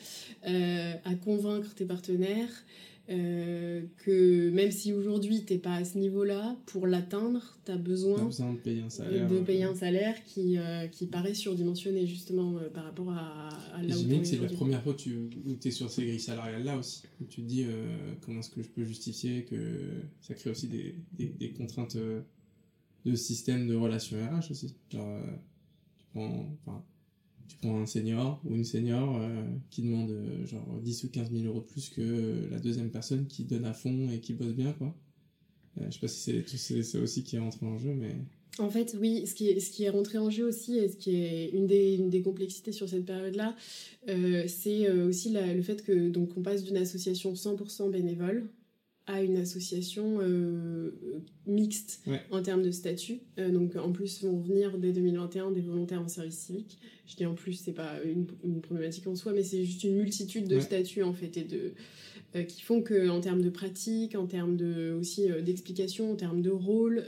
euh, 0.46 0.94
à 1.04 1.14
convaincre 1.14 1.74
tes 1.74 1.84
partenaires 1.84 2.64
euh, 3.10 3.82
que 3.98 4.48
même 4.50 4.70
si 4.70 4.94
aujourd'hui 4.94 5.44
t'es 5.44 5.58
pas 5.58 5.74
à 5.74 5.84
ce 5.84 5.98
niveau-là, 5.98 6.56
pour 6.64 6.86
l'atteindre, 6.86 7.58
tu 7.66 7.72
as 7.72 7.76
besoin, 7.76 8.24
de 8.24 8.56
payer 8.56 8.80
un 8.80 8.88
salaire, 8.88 9.28
de 9.28 9.40
payer 9.40 9.64
un 9.64 9.74
salaire 9.74 10.24
qui, 10.24 10.56
euh, 10.56 10.86
qui 10.86 11.06
paraît 11.06 11.34
surdimensionné 11.34 12.06
justement 12.06 12.56
euh, 12.56 12.70
par 12.70 12.84
rapport 12.84 13.10
à, 13.10 13.48
à 13.74 13.82
là 13.82 13.94
où 13.94 14.18
que 14.18 14.24
c'est 14.24 14.38
la 14.38 14.48
première 14.48 14.82
fois 14.82 14.94
que 14.94 15.02
tu 15.02 15.68
es 15.68 15.70
sur 15.70 15.90
ces 15.90 16.06
grilles 16.06 16.18
salariales-là 16.18 16.78
aussi. 16.78 17.02
Où 17.20 17.24
tu 17.26 17.42
te 17.42 17.46
dis 17.46 17.66
comment 18.22 18.40
est-ce 18.40 18.50
que 18.50 18.62
je 18.62 18.68
peux 18.68 18.84
justifier 18.84 19.44
que 19.44 19.56
ça 20.22 20.32
crée 20.34 20.50
aussi 20.50 20.68
des, 20.68 20.94
des, 21.12 21.26
des 21.26 21.50
contraintes 21.52 21.96
de 21.96 23.14
système 23.14 23.68
de 23.68 23.74
relations 23.74 24.16
RH 24.16 24.50
aussi. 24.50 24.74
Genre, 24.90 25.20
tu 25.98 26.06
prends, 26.14 26.56
enfin, 26.66 26.82
tu 27.48 27.56
prends 27.56 27.80
un 27.80 27.86
senior 27.86 28.40
ou 28.44 28.54
une 28.54 28.64
senior 28.64 29.16
euh, 29.20 29.42
qui 29.70 29.82
demande 29.82 30.10
euh, 30.10 30.46
genre 30.46 30.66
10 30.82 31.04
ou 31.04 31.08
15 31.10 31.30
000 31.32 31.44
euros 31.44 31.60
de 31.60 31.66
plus 31.66 31.88
que 31.88 32.00
euh, 32.00 32.48
la 32.50 32.58
deuxième 32.58 32.90
personne 32.90 33.26
qui 33.26 33.44
donne 33.44 33.64
à 33.64 33.74
fond 33.74 34.08
et 34.10 34.20
qui 34.20 34.32
bosse 34.32 34.54
bien, 34.54 34.72
quoi. 34.72 34.94
je 35.76 35.90
sais 35.90 36.00
pas 36.00 36.08
si 36.08 36.42
c'est 36.58 36.82
ça 36.82 36.98
aussi 36.98 37.22
qui 37.24 37.36
est 37.36 37.40
rentré 37.40 37.66
en 37.66 37.78
jeu, 37.78 37.94
mais... 37.94 38.14
En 38.60 38.70
fait, 38.70 38.96
oui, 39.00 39.26
ce 39.26 39.34
qui 39.34 39.48
est, 39.48 39.58
ce 39.58 39.70
qui 39.70 39.82
est 39.82 39.90
rentré 39.90 40.16
en 40.16 40.30
jeu 40.30 40.46
aussi, 40.46 40.78
et 40.78 40.88
ce 40.88 40.96
qui 40.96 41.16
est 41.16 41.50
une 41.50 41.66
des, 41.66 41.94
une 41.96 42.08
des 42.08 42.22
complexités 42.22 42.70
sur 42.70 42.88
cette 42.88 43.04
période-là, 43.04 43.56
c'est 44.06 44.88
aussi 44.92 45.30
le 45.32 45.60
fait 45.60 45.82
que 45.82 46.08
donc 46.08 46.36
on 46.36 46.42
passe 46.42 46.62
d'une 46.62 46.76
association 46.76 47.32
100% 47.32 47.90
bénévole, 47.90 48.48
à 49.06 49.22
une 49.22 49.36
association 49.36 50.18
euh, 50.20 50.90
mixte 51.46 52.02
en 52.30 52.42
termes 52.42 52.62
de 52.62 52.70
statut. 52.70 53.20
Euh, 53.38 53.50
donc 53.50 53.76
en 53.76 53.92
plus 53.92 54.22
vont 54.24 54.38
venir 54.40 54.78
dès 54.78 54.92
2021 54.92 55.50
des 55.50 55.60
volontaires 55.60 56.00
en 56.00 56.08
service 56.08 56.38
civique. 56.38 56.78
Je 57.06 57.16
dis 57.16 57.26
en 57.26 57.34
plus, 57.34 57.52
c'est 57.52 57.72
pas 57.72 57.98
une, 58.02 58.26
problématique 58.62 59.06
en 59.06 59.14
soi, 59.14 59.32
mais 59.34 59.42
c'est 59.42 59.64
juste 59.64 59.84
une 59.84 59.96
multitude 59.96 60.48
de 60.48 60.58
statuts 60.58 61.02
en 61.02 61.12
fait 61.12 61.36
et 61.36 61.44
de 61.44 61.74
euh, 62.34 62.44
qui 62.44 62.62
font 62.62 62.80
que 62.80 63.10
en 63.10 63.20
termes 63.20 63.42
de 63.42 63.50
pratique, 63.50 64.14
en 64.14 64.26
termes 64.26 64.56
de 64.56 64.96
aussi 64.98 65.28
d'explication, 65.42 66.12
en 66.12 66.16
termes 66.16 66.40
de 66.40 66.50
rôle, 66.50 67.04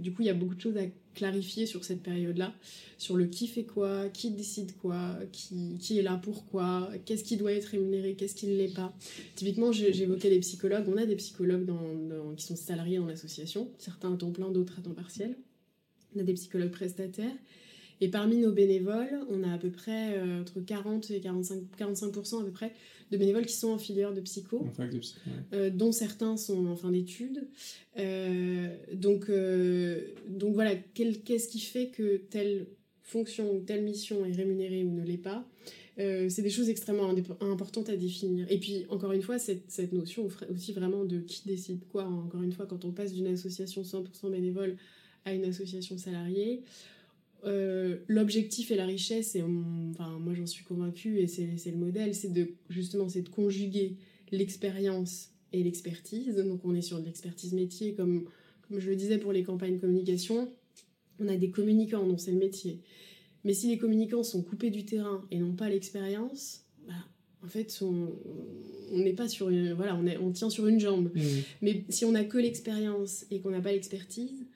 du 0.00 0.12
coup 0.12 0.20
il 0.20 0.26
y 0.26 0.30
a 0.30 0.34
beaucoup 0.34 0.54
de 0.54 0.60
choses 0.60 0.76
à 0.76 0.84
clarifier 1.14 1.66
sur 1.66 1.84
cette 1.84 2.02
période-là, 2.02 2.54
sur 2.98 3.16
le 3.16 3.26
qui 3.26 3.46
fait 3.46 3.64
quoi, 3.64 4.08
qui 4.08 4.30
décide 4.30 4.76
quoi, 4.76 5.16
qui, 5.32 5.76
qui 5.78 5.98
est 5.98 6.02
là 6.02 6.20
pourquoi, 6.22 6.90
qu'est-ce 7.04 7.24
qui 7.24 7.36
doit 7.36 7.52
être 7.52 7.66
rémunéré, 7.66 8.14
qu'est-ce 8.14 8.34
qui 8.34 8.46
ne 8.46 8.56
l'est 8.56 8.74
pas. 8.74 8.94
Typiquement, 9.34 9.72
j'évoquais 9.72 10.30
les 10.30 10.40
psychologues. 10.40 10.84
On 10.88 10.96
a 10.96 11.06
des 11.06 11.16
psychologues 11.16 11.70
qui 12.36 12.46
sont 12.46 12.56
salariés 12.56 12.98
dans 12.98 13.06
l'association, 13.06 13.70
certains 13.78 14.12
à 14.12 14.16
temps 14.16 14.30
plein, 14.30 14.50
d'autres 14.50 14.78
à 14.78 14.82
temps 14.82 14.94
partiel. 14.94 15.36
On 16.14 16.20
a 16.20 16.22
des 16.22 16.34
psychologues 16.34 16.70
prestataires. 16.70 17.34
Et 18.02 18.08
parmi 18.08 18.36
nos 18.36 18.50
bénévoles, 18.50 19.20
on 19.30 19.44
a 19.44 19.52
à 19.52 19.58
peu 19.58 19.70
près 19.70 20.20
entre 20.40 20.60
40 20.60 21.10
et 21.12 21.20
45, 21.20 21.62
45% 21.78 22.40
à 22.40 22.44
peu 22.44 22.50
près 22.50 22.72
de 23.12 23.16
bénévoles 23.16 23.46
qui 23.46 23.54
sont 23.54 23.70
en 23.70 23.78
filière 23.78 24.12
de 24.12 24.20
psycho, 24.20 24.66
dont 25.72 25.92
certains 25.92 26.36
sont 26.36 26.66
en 26.66 26.74
fin 26.74 26.90
d'études. 26.90 27.46
donc, 28.92 29.30
donc 30.28 30.54
voilà, 30.54 30.74
qu'est-ce 30.74 31.48
qui 31.48 31.60
fait 31.60 31.90
que 31.90 32.16
telle 32.28 32.66
fonction 33.02 33.54
ou 33.54 33.60
telle 33.60 33.84
mission 33.84 34.26
est 34.26 34.32
rémunérée 34.32 34.82
ou 34.82 34.90
ne 34.90 35.04
l'est 35.04 35.16
pas? 35.16 35.46
Euh, 35.98 36.28
c'est 36.30 36.42
des 36.42 36.50
choses 36.50 36.70
extrêmement 36.70 37.14
importantes 37.40 37.88
à 37.90 37.96
définir. 37.96 38.46
Et 38.50 38.58
puis, 38.58 38.86
encore 38.88 39.12
une 39.12 39.22
fois, 39.22 39.38
cette, 39.38 39.70
cette, 39.70 39.92
notion 39.92 40.28
aussi 40.50 40.72
vraiment 40.72 41.04
de 41.04 41.20
qui 41.20 41.42
décide 41.46 41.86
quoi. 41.88 42.04
Encore 42.04 42.42
une 42.42 42.52
fois, 42.52 42.66
quand 42.66 42.84
on 42.84 42.92
passe 42.92 43.12
d'une 43.12 43.26
association 43.26 43.82
100% 43.82 44.30
bénévole 44.30 44.76
à 45.24 45.34
une 45.34 45.44
association 45.44 45.98
salariée, 45.98 46.62
euh, 47.44 47.98
l'objectif 48.06 48.70
et 48.70 48.76
la 48.76 48.86
richesse, 48.86 49.34
et 49.34 49.42
enfin, 49.42 50.18
moi 50.20 50.34
j'en 50.34 50.46
suis 50.46 50.64
convaincue, 50.64 51.18
et 51.18 51.26
c'est 51.26 51.70
le 51.70 51.76
modèle, 51.76 52.14
c'est 52.14 52.32
de 52.32 52.52
justement 52.68 53.08
c'est 53.08 53.22
de 53.22 53.28
conjuguer 53.28 53.96
l'expérience 54.30 55.30
et 55.52 55.62
l'expertise. 55.62 56.36
Donc 56.36 56.64
on 56.64 56.74
est 56.74 56.82
sur 56.82 57.00
de 57.00 57.04
l'expertise 57.04 57.52
métier, 57.52 57.94
comme, 57.94 58.26
comme 58.68 58.78
je 58.78 58.88
le 58.90 58.96
disais 58.96 59.18
pour 59.18 59.32
les 59.32 59.42
campagnes 59.42 59.78
communication, 59.78 60.52
on 61.18 61.28
a 61.28 61.36
des 61.36 61.50
communicants 61.50 62.06
dont 62.06 62.18
c'est 62.18 62.32
le 62.32 62.38
métier. 62.38 62.80
Mais 63.44 63.54
si 63.54 63.68
les 63.68 63.78
communicants 63.78 64.22
sont 64.22 64.42
coupés 64.42 64.70
du 64.70 64.84
terrain 64.84 65.26
et 65.30 65.38
n'ont 65.38 65.54
pas 65.54 65.68
l'expérience, 65.68 66.64
bah, 66.86 66.94
en 67.44 67.48
fait, 67.48 67.76
on 67.82 68.98
n'est 68.98 69.14
pas 69.14 69.28
sur 69.28 69.48
une, 69.48 69.72
voilà, 69.72 69.96
on, 69.96 70.06
est, 70.06 70.16
on 70.18 70.30
tient 70.30 70.48
sur 70.48 70.68
une 70.68 70.78
jambe. 70.78 71.10
Mmh. 71.12 71.20
Mais 71.60 71.84
si 71.88 72.04
on 72.04 72.12
n'a 72.12 72.24
que 72.24 72.38
l'expérience 72.38 73.26
et 73.32 73.40
qu'on 73.40 73.50
n'a 73.50 73.60
pas 73.60 73.72
l'expertise, 73.72 74.46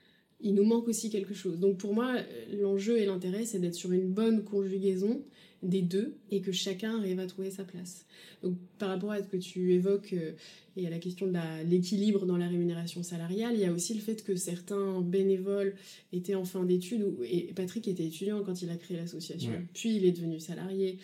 il 0.40 0.54
nous 0.54 0.64
manque 0.64 0.88
aussi 0.88 1.10
quelque 1.10 1.34
chose. 1.34 1.58
Donc 1.58 1.78
pour 1.78 1.94
moi, 1.94 2.16
l'enjeu 2.52 2.98
et 2.98 3.06
l'intérêt, 3.06 3.44
c'est 3.44 3.58
d'être 3.58 3.74
sur 3.74 3.92
une 3.92 4.08
bonne 4.08 4.44
conjugaison 4.44 5.22
des 5.62 5.82
deux 5.82 6.16
et 6.30 6.40
que 6.42 6.52
chacun 6.52 6.98
arrive 6.98 7.18
à 7.18 7.26
trouver 7.26 7.50
sa 7.50 7.64
place. 7.64 8.06
Donc 8.42 8.56
par 8.78 8.90
rapport 8.90 9.12
à 9.12 9.22
ce 9.22 9.28
que 9.28 9.36
tu 9.36 9.72
évoques 9.72 10.12
euh, 10.12 10.32
et 10.76 10.86
à 10.86 10.90
la 10.90 10.98
question 10.98 11.26
de 11.26 11.38
l'équilibre 11.68 12.26
dans 12.26 12.36
la 12.36 12.46
rémunération 12.46 13.02
salariale, 13.02 13.54
il 13.54 13.60
y 13.60 13.64
a 13.64 13.72
aussi 13.72 13.94
le 13.94 14.00
fait 14.00 14.22
que 14.22 14.36
certains 14.36 15.00
bénévoles 15.00 15.74
étaient 16.12 16.34
en 16.34 16.44
fin 16.44 16.64
d'études, 16.64 17.16
et 17.24 17.52
Patrick 17.54 17.88
était 17.88 18.04
étudiant 18.04 18.42
quand 18.44 18.60
il 18.60 18.68
a 18.68 18.76
créé 18.76 18.98
l'association, 18.98 19.52
puis 19.72 19.96
il 19.96 20.04
est 20.04 20.12
devenu 20.12 20.38
salarié. 20.38 20.98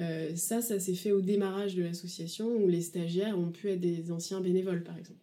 Euh, 0.00 0.34
ça, 0.34 0.60
ça 0.60 0.80
s'est 0.80 0.94
fait 0.94 1.12
au 1.12 1.20
démarrage 1.20 1.76
de 1.76 1.82
l'association 1.82 2.48
où 2.48 2.66
les 2.66 2.80
stagiaires 2.80 3.38
ont 3.38 3.50
pu 3.50 3.68
être 3.68 3.80
des 3.80 4.10
anciens 4.10 4.40
bénévoles, 4.40 4.82
par 4.82 4.98
exemple. 4.98 5.21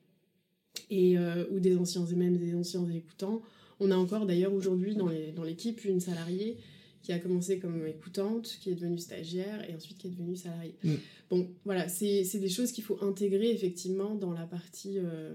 Et, 0.89 1.17
euh, 1.17 1.45
ou 1.51 1.59
des 1.59 1.77
anciens, 1.77 2.05
et 2.05 2.15
même 2.15 2.37
des 2.37 2.55
anciens 2.55 2.87
écoutants. 2.89 3.41
On 3.79 3.91
a 3.91 3.95
encore 3.95 4.25
d'ailleurs 4.25 4.53
aujourd'hui 4.53 4.95
dans 4.95 5.43
l'équipe 5.43 5.85
une 5.85 5.99
salariée 5.99 6.57
qui 7.01 7.13
a 7.13 7.19
commencé 7.19 7.59
comme 7.59 7.87
écoutante, 7.87 8.57
qui 8.59 8.71
est 8.71 8.75
devenue 8.75 8.97
stagiaire 8.97 9.67
et 9.69 9.73
ensuite 9.73 9.97
qui 9.97 10.07
est 10.07 10.09
devenue 10.11 10.35
salariée. 10.35 10.75
Mm. 10.83 10.93
Bon, 11.29 11.49
voilà, 11.63 11.87
c'est 11.87 12.39
des 12.39 12.49
choses 12.49 12.71
qu'il 12.71 12.83
faut 12.83 12.97
intégrer 13.01 13.51
effectivement 13.51 14.15
dans 14.15 14.33
la 14.33 14.45
partie 14.45 14.97
euh, 14.97 15.33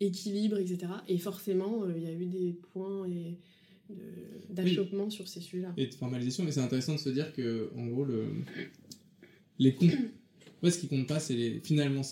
équilibre, 0.00 0.58
etc. 0.58 0.92
Et 1.08 1.18
forcément, 1.18 1.84
euh, 1.84 1.92
il 1.96 2.02
y 2.02 2.06
a 2.06 2.12
eu 2.12 2.26
des 2.26 2.52
points 2.72 3.06
et 3.08 3.38
d'achoppement 4.50 5.10
sur 5.10 5.26
ces 5.26 5.40
sujets-là. 5.40 5.72
Et 5.76 5.86
de 5.86 5.94
formalisation, 5.94 6.44
mais 6.44 6.52
c'est 6.52 6.60
intéressant 6.60 6.94
de 6.94 7.00
se 7.00 7.08
dire 7.08 7.32
que, 7.32 7.70
en 7.76 7.86
gros, 7.86 8.04
le, 8.04 8.26
les 9.58 9.74
comptes. 9.74 9.90
ce 10.62 10.78
qui 10.78 10.88
compte 10.88 11.06
pas, 11.06 11.20
c'est 11.20 11.34
les. 11.34 11.60
Finalement, 11.60 12.02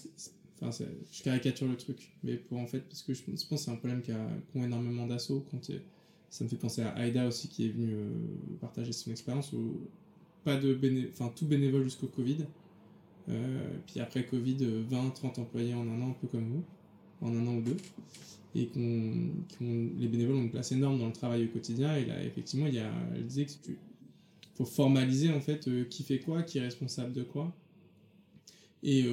enfin, 0.61 0.85
je 1.13 1.23
caricature 1.23 1.69
le 1.69 1.77
truc, 1.77 2.11
mais 2.23 2.37
pour 2.37 2.59
en 2.59 2.67
fait, 2.67 2.81
parce 2.81 3.03
que 3.03 3.15
je, 3.15 3.23
pense 3.23 3.45
que 3.45 3.57
c'est 3.57 3.71
un 3.71 3.77
problème 3.77 4.03
qui 4.03 4.13
a, 4.13 4.29
énormément 4.55 5.07
d'assauts 5.07 5.45
quand 5.51 5.71
ça 6.31 6.45
me 6.45 6.49
fait 6.49 6.57
penser 6.57 6.83
à 6.83 6.91
Aïda 6.91 7.27
aussi 7.27 7.49
qui 7.49 7.67
est 7.67 7.71
venue 7.71 7.95
euh, 7.95 8.11
partager 8.61 8.93
son 8.93 9.11
expérience 9.11 9.53
où 9.53 9.81
pas 10.45 10.57
de 10.57 10.75
béné 10.75 11.09
enfin 11.11 11.33
tout 11.35 11.47
bénévole 11.47 11.85
jusqu'au 11.85 12.07
Covid. 12.07 12.47
Euh, 13.29 13.71
puis 13.87 14.01
après 14.01 14.25
Covid, 14.25 14.57
20, 14.89 15.11
30 15.11 15.39
employés 15.39 15.75
en 15.75 15.83
un 15.83 16.03
an, 16.03 16.11
un 16.11 16.17
peu 16.21 16.27
comme 16.27 16.49
vous, 16.49 16.65
en 17.21 17.35
un 17.35 17.47
an 17.47 17.57
ou 17.57 17.63
deux. 17.63 17.77
Et 18.55 18.67
qu'on, 18.67 19.31
les 19.61 20.09
bénévoles 20.09 20.37
ont 20.37 20.43
une 20.43 20.51
place 20.51 20.73
énorme 20.73 20.99
dans 20.99 21.07
le 21.07 21.13
travail 21.13 21.45
au 21.45 21.49
quotidien. 21.49 21.95
Et 21.97 22.07
là, 22.07 22.23
effectivement, 22.25 22.67
il 22.67 22.75
y 22.75 22.79
a, 22.79 22.91
elle 23.15 23.27
disait 23.27 23.47
tu, 23.47 23.77
faut 24.55 24.65
formaliser 24.65 25.31
en 25.31 25.41
fait 25.41 25.69
euh, 25.69 25.85
qui 25.85 26.03
fait 26.03 26.19
quoi, 26.19 26.43
qui 26.43 26.59
est 26.59 26.63
responsable 26.63 27.13
de 27.13 27.23
quoi. 27.23 27.55
Et 28.83 29.05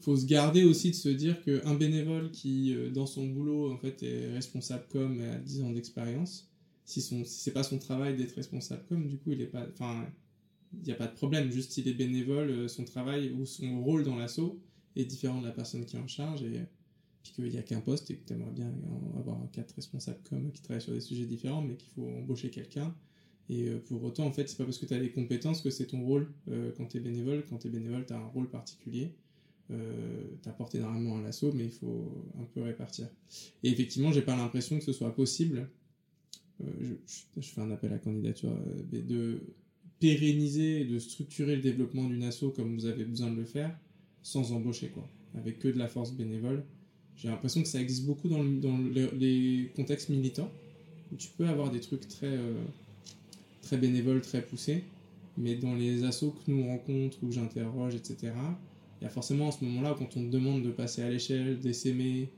faut 0.00 0.16
se 0.16 0.26
garder 0.26 0.64
aussi 0.64 0.90
de 0.90 0.96
se 0.96 1.08
dire 1.08 1.42
qu'un 1.42 1.74
bénévole 1.74 2.30
qui, 2.30 2.74
dans 2.94 3.06
son 3.06 3.26
boulot, 3.26 3.72
en 3.72 3.78
fait, 3.78 4.02
est 4.02 4.32
responsable 4.32 4.84
comme 4.90 5.20
a 5.20 5.38
10 5.38 5.62
ans 5.62 5.70
d'expérience, 5.72 6.48
si, 6.88 7.02
son, 7.02 7.22
si 7.24 7.40
c'est 7.40 7.52
pas 7.52 7.62
son 7.62 7.78
travail 7.78 8.16
d'être 8.16 8.34
responsable 8.34 8.82
comme, 8.88 9.06
du 9.06 9.18
coup, 9.18 9.32
il 9.32 9.38
n'y 9.38 9.44
a 9.44 10.94
pas 10.94 11.06
de 11.06 11.14
problème, 11.14 11.50
juste 11.50 11.76
il 11.76 11.86
est 11.86 11.92
bénévole, 11.92 12.48
euh, 12.48 12.68
son 12.68 12.84
travail 12.84 13.30
ou 13.30 13.44
son 13.44 13.82
rôle 13.82 14.04
dans 14.04 14.16
l'assaut 14.16 14.58
est 14.96 15.04
différent 15.04 15.40
de 15.40 15.46
la 15.46 15.52
personne 15.52 15.84
qui 15.84 15.96
est 15.96 16.00
en 16.00 16.06
charge 16.06 16.42
et 16.44 16.62
puis 17.22 17.32
qu'il 17.32 17.50
n'y 17.50 17.58
a 17.58 17.62
qu'un 17.62 17.82
poste 17.82 18.10
et 18.10 18.16
que 18.16 18.24
tu 18.24 18.32
aimerais 18.32 18.52
bien 18.52 18.72
avoir 19.18 19.38
quatre 19.52 19.74
responsables 19.74 20.20
comme 20.30 20.50
qui 20.50 20.62
travaillent 20.62 20.82
sur 20.82 20.94
des 20.94 21.02
sujets 21.02 21.26
différents, 21.26 21.60
mais 21.60 21.76
qu'il 21.76 21.90
faut 21.90 22.08
embaucher 22.08 22.48
quelqu'un. 22.48 22.94
Et 23.50 23.68
euh, 23.68 23.78
pour 23.78 24.02
autant, 24.02 24.24
en 24.24 24.32
fait, 24.32 24.48
c'est 24.48 24.56
pas 24.56 24.64
parce 24.64 24.78
que 24.78 24.86
tu 24.86 24.94
as 24.94 24.98
les 24.98 25.10
compétences 25.10 25.60
que 25.60 25.68
c'est 25.68 25.88
ton 25.88 26.02
rôle 26.02 26.32
euh, 26.50 26.72
quand 26.74 26.86
tu 26.86 26.96
es 26.96 27.00
bénévole. 27.00 27.44
Quand 27.50 27.58
tu 27.58 27.68
es 27.68 27.70
bénévole, 27.70 28.06
tu 28.06 28.14
as 28.14 28.18
un 28.18 28.26
rôle 28.26 28.48
particulier. 28.48 29.14
Euh, 29.70 30.22
tu 30.42 30.48
apportes 30.48 30.74
énormément 30.74 31.18
à 31.18 31.22
l'assaut, 31.22 31.52
mais 31.54 31.64
il 31.64 31.70
faut 31.70 32.26
un 32.40 32.44
peu 32.54 32.62
répartir. 32.62 33.06
Et 33.62 33.70
effectivement, 33.70 34.12
j'ai 34.12 34.22
pas 34.22 34.36
l'impression 34.36 34.78
que 34.78 34.84
ce 34.84 34.92
soit 34.92 35.14
possible 35.14 35.68
euh, 36.60 36.96
je, 37.36 37.48
fais 37.48 37.60
un 37.60 37.70
appel 37.70 37.92
à 37.92 37.98
candidature, 37.98 38.50
euh, 38.50 39.02
de 39.02 39.40
pérenniser 40.00 40.84
de 40.84 40.98
structurer 40.98 41.56
le 41.56 41.62
développement 41.62 42.04
d'une 42.04 42.22
asso 42.22 42.44
comme 42.54 42.74
vous 42.74 42.86
avez 42.86 43.04
besoin 43.04 43.30
de 43.30 43.36
le 43.36 43.44
faire, 43.44 43.76
sans 44.22 44.52
embaucher, 44.52 44.88
quoi, 44.88 45.08
avec 45.34 45.58
que 45.58 45.68
de 45.68 45.78
la 45.78 45.88
force 45.88 46.12
bénévole. 46.12 46.64
J'ai 47.16 47.28
l'impression 47.28 47.62
que 47.62 47.68
ça 47.68 47.80
existe 47.80 48.06
beaucoup 48.06 48.28
dans, 48.28 48.44
dans 48.44 48.78
les 48.78 49.70
contextes 49.74 50.08
militants, 50.08 50.50
où 51.12 51.16
tu 51.16 51.28
peux 51.36 51.46
avoir 51.46 51.70
des 51.70 51.80
trucs 51.80 52.06
très, 52.06 52.26
euh, 52.26 52.62
très 53.62 53.76
bénévoles, 53.76 54.20
très 54.20 54.42
poussés, 54.42 54.84
mais 55.36 55.56
dans 55.56 55.74
les 55.74 56.04
assos 56.04 56.30
que 56.30 56.50
nous 56.50 56.66
rencontrons, 56.66 57.26
où 57.26 57.32
j'interroge, 57.32 57.94
etc., 57.94 58.32
il 59.00 59.04
y 59.04 59.06
a 59.06 59.10
forcément 59.10 59.48
en 59.48 59.52
ce 59.52 59.64
moment-là, 59.64 59.94
quand 59.98 60.16
on 60.16 60.24
te 60.24 60.30
demande 60.30 60.62
de 60.62 60.70
passer 60.70 61.02
à 61.02 61.10
l'échelle, 61.10 61.60
d'essaimer, 61.60 62.30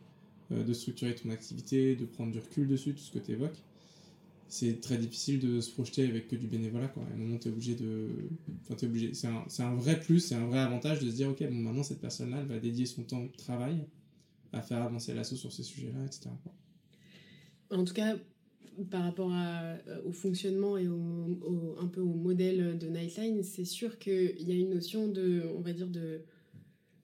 de 0.51 0.73
structurer 0.73 1.15
ton 1.15 1.31
activité, 1.31 1.95
de 1.97 2.05
prendre 2.05 2.33
du 2.33 2.39
recul 2.39 2.69
dessus, 2.69 2.93
tout 2.93 3.03
ce 3.03 3.13
que 3.13 3.19
tu 3.19 3.33
évoques, 3.33 3.63
c'est 4.51 4.81
très 4.81 4.99
difficile 4.99 5.39
de 5.39 5.61
se 5.61 5.71
projeter 5.71 6.09
avec 6.09 6.27
que 6.27 6.35
du 6.35 6.49
bénévolat. 6.49 6.89
Quoi. 6.89 7.05
À 7.05 7.49
obligé 7.49 7.77
de. 7.77 8.09
Enfin, 8.63 8.75
obligé. 8.85 9.15
C'est 9.15 9.29
un, 9.29 9.45
un, 9.61 9.75
vrai 9.75 10.01
plus, 10.01 10.19
c'est 10.19 10.35
un 10.35 10.47
vrai 10.47 10.59
avantage 10.59 10.99
de 11.01 11.09
se 11.09 11.15
dire 11.15 11.31
ok, 11.31 11.43
bon, 11.49 11.55
maintenant, 11.55 11.85
cette 11.85 12.01
personne-là, 12.01 12.43
va 12.43 12.59
dédier 12.59 12.85
son 12.85 13.05
temps 13.05 13.23
de 13.23 13.31
travail 13.37 13.77
à 14.53 14.61
faire 14.61 14.83
avancer 14.83 15.15
l'assaut 15.15 15.37
sur 15.37 15.53
ces 15.53 15.63
sujets-là, 15.63 16.05
etc. 16.05 16.31
En 17.71 17.85
tout 17.85 17.95
cas, 17.95 18.17
par 18.91 19.05
rapport 19.05 19.31
à, 19.33 19.77
euh, 19.87 20.03
au 20.05 20.13
fonctionnement 20.13 20.77
et 20.77 20.89
au, 20.89 21.77
un 21.81 21.87
peu 21.87 22.01
au 22.01 22.15
modèle 22.15 22.77
de 22.77 22.89
Nightline, 22.89 23.45
c'est 23.45 23.65
sûr 23.65 24.01
qu'il 24.01 24.43
y 24.43 24.51
a 24.51 24.57
une 24.57 24.71
notion 24.71 25.07
de, 25.07 25.45
on 25.57 25.61
va 25.61 25.73
dire, 25.73 25.89
de 25.89 26.23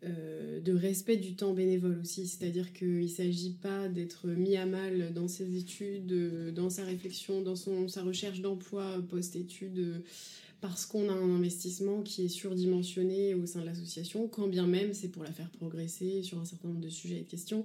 euh, 0.04 0.60
de 0.60 0.74
respect 0.74 1.16
du 1.16 1.36
temps 1.36 1.54
bénévole 1.54 1.98
aussi, 1.98 2.26
c'est-à-dire 2.26 2.72
qu'il 2.74 3.00
ne 3.00 3.06
s'agit 3.06 3.52
pas 3.52 3.88
d'être 3.88 4.28
mis 4.28 4.56
à 4.56 4.66
mal 4.66 5.14
dans 5.14 5.26
ses 5.26 5.56
études, 5.56 6.12
euh, 6.12 6.50
dans 6.52 6.68
sa 6.68 6.84
réflexion, 6.84 7.40
dans 7.40 7.56
son, 7.56 7.88
sa 7.88 8.02
recherche 8.02 8.40
d'emploi 8.40 9.02
post-études, 9.08 9.78
euh, 9.78 9.98
parce 10.60 10.84
qu'on 10.84 11.08
a 11.08 11.12
un 11.12 11.36
investissement 11.36 12.02
qui 12.02 12.26
est 12.26 12.28
surdimensionné 12.28 13.34
au 13.34 13.46
sein 13.46 13.60
de 13.60 13.66
l'association, 13.66 14.28
quand 14.28 14.48
bien 14.48 14.66
même 14.66 14.92
c'est 14.92 15.08
pour 15.08 15.24
la 15.24 15.32
faire 15.32 15.50
progresser 15.50 16.22
sur 16.22 16.38
un 16.38 16.44
certain 16.44 16.68
nombre 16.68 16.80
de 16.80 16.90
sujets 16.90 17.18
et 17.18 17.22
de 17.22 17.30
questions. 17.30 17.64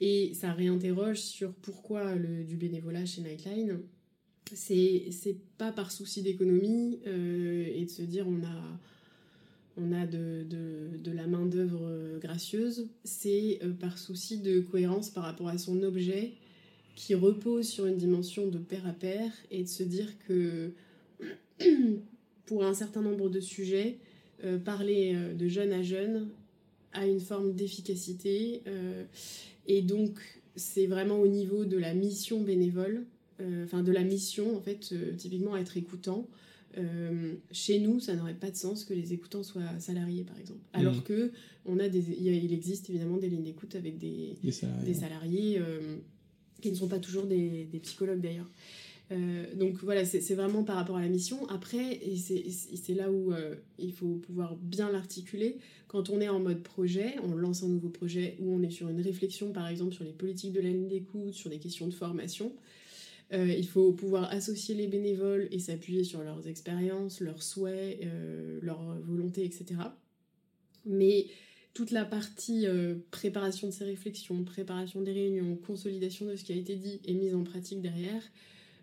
Et 0.00 0.34
ça 0.34 0.52
réinterroge 0.52 1.20
sur 1.20 1.52
pourquoi 1.54 2.16
le, 2.16 2.42
du 2.42 2.56
bénévolat 2.56 3.06
chez 3.06 3.22
Nightline. 3.22 3.78
C'est 4.52 5.36
pas 5.56 5.72
par 5.72 5.92
souci 5.92 6.20
d'économie 6.22 6.98
et 7.04 7.84
de 7.84 7.90
se 7.90 8.02
dire 8.02 8.26
on 8.28 8.44
a 8.44 8.78
on 9.76 9.92
a 9.92 10.06
de, 10.06 11.10
la 11.12 11.26
main-d'œuvre 11.26 11.82
euh, 11.82 12.18
gracieuse, 12.18 12.88
c'est 13.04 13.60
euh, 13.62 13.72
par 13.72 13.98
souci 13.98 14.38
de 14.38 14.60
cohérence 14.60 15.10
par 15.10 15.24
rapport 15.24 15.48
à 15.48 15.58
son 15.58 15.82
objet 15.82 16.32
qui 16.96 17.14
repose 17.14 17.68
sur 17.68 17.86
une 17.86 17.96
dimension 17.96 18.46
de 18.46 18.58
pair 18.58 18.86
à 18.86 18.92
pair 18.92 19.30
et 19.50 19.62
de 19.62 19.68
se 19.68 19.82
dire 19.82 20.08
que 20.26 20.72
pour 22.46 22.64
un 22.64 22.74
certain 22.74 23.02
nombre 23.02 23.28
de 23.28 23.40
sujets, 23.40 23.98
euh, 24.44 24.58
parler 24.58 25.16
de 25.36 25.48
jeune 25.48 25.72
à 25.72 25.82
jeune 25.82 26.28
a 26.92 27.06
une 27.06 27.20
forme 27.20 27.54
d'efficacité 27.54 28.62
et 29.66 29.82
donc 29.82 30.20
c'est 30.54 30.86
vraiment 30.86 31.18
au 31.18 31.26
niveau 31.26 31.64
de 31.64 31.76
la 31.76 31.92
mission 31.92 32.40
bénévole, 32.40 33.04
enfin 33.64 33.82
de 33.82 33.90
la 33.90 34.04
mission 34.04 34.56
en 34.56 34.60
fait, 34.60 34.94
typiquement 35.16 35.56
être 35.56 35.76
écoutant. 35.76 36.28
Euh, 36.76 37.34
chez 37.52 37.78
nous, 37.78 38.00
ça 38.00 38.14
n'aurait 38.14 38.34
pas 38.34 38.50
de 38.50 38.56
sens 38.56 38.84
que 38.84 38.94
les 38.94 39.12
écoutants 39.12 39.42
soient 39.42 39.78
salariés, 39.78 40.24
par 40.24 40.38
exemple. 40.38 40.60
Mhm. 40.74 40.80
Alors 40.80 41.04
que 41.04 41.30
on 41.66 41.78
a 41.78 41.88
des, 41.88 42.04
il 42.20 42.52
existe 42.52 42.90
évidemment 42.90 43.16
des 43.16 43.28
lignes 43.28 43.44
d'écoute 43.44 43.74
avec 43.74 43.98
des, 43.98 44.36
des 44.42 44.94
salariés, 44.94 45.58
euh, 45.58 45.96
qui 46.60 46.70
ne 46.70 46.76
sont 46.76 46.88
pas 46.88 46.98
toujours 46.98 47.26
des, 47.26 47.64
des 47.64 47.78
psychologues 47.78 48.20
d'ailleurs. 48.20 48.48
Euh, 49.12 49.54
donc 49.54 49.82
voilà, 49.82 50.04
c'est 50.04 50.34
vraiment 50.34 50.64
par 50.64 50.76
rapport 50.76 50.96
à 50.96 51.02
la 51.02 51.08
mission. 51.08 51.46
Après, 51.48 52.00
et 52.02 52.16
c'est 52.16 52.94
là 52.94 53.10
où 53.10 53.32
il 53.78 53.92
faut 53.92 54.16
pouvoir 54.16 54.56
bien 54.56 54.90
l'articuler, 54.90 55.58
quand 55.88 56.10
on 56.10 56.20
est 56.20 56.28
en 56.28 56.40
mode 56.40 56.62
projet, 56.62 57.14
on 57.22 57.36
lance 57.36 57.62
un 57.62 57.68
nouveau 57.68 57.90
projet, 57.90 58.36
ou 58.40 58.52
on 58.52 58.62
est 58.62 58.70
sur 58.70 58.88
une 58.88 59.00
réflexion 59.00 59.52
par 59.52 59.68
exemple 59.68 59.94
sur 59.94 60.04
les 60.04 60.12
politiques 60.12 60.52
de 60.52 60.60
la 60.60 60.70
ligne 60.70 60.88
d'écoute, 60.88 61.34
sur 61.34 61.50
des 61.50 61.58
questions 61.58 61.86
de 61.86 61.94
formation, 61.94 62.52
euh, 63.32 63.46
il 63.46 63.66
faut 63.66 63.92
pouvoir 63.92 64.30
associer 64.30 64.74
les 64.74 64.86
bénévoles 64.86 65.48
et 65.50 65.58
s'appuyer 65.58 66.04
sur 66.04 66.22
leurs 66.22 66.46
expériences, 66.46 67.20
leurs 67.20 67.42
souhaits, 67.42 68.00
leurs 68.60 68.98
volontés, 69.00 69.44
etc. 69.44 69.80
Mais 70.84 71.26
toute 71.72 71.90
la 71.90 72.04
partie 72.04 72.66
préparation 73.10 73.68
de 73.68 73.72
ces 73.72 73.84
réflexions, 73.84 74.44
préparation 74.44 75.00
des 75.00 75.12
réunions, 75.12 75.56
consolidation 75.56 76.26
de 76.26 76.36
ce 76.36 76.44
qui 76.44 76.52
a 76.52 76.56
été 76.56 76.76
dit 76.76 77.00
et 77.04 77.14
mise 77.14 77.34
en 77.34 77.42
pratique 77.42 77.80
derrière, 77.80 78.22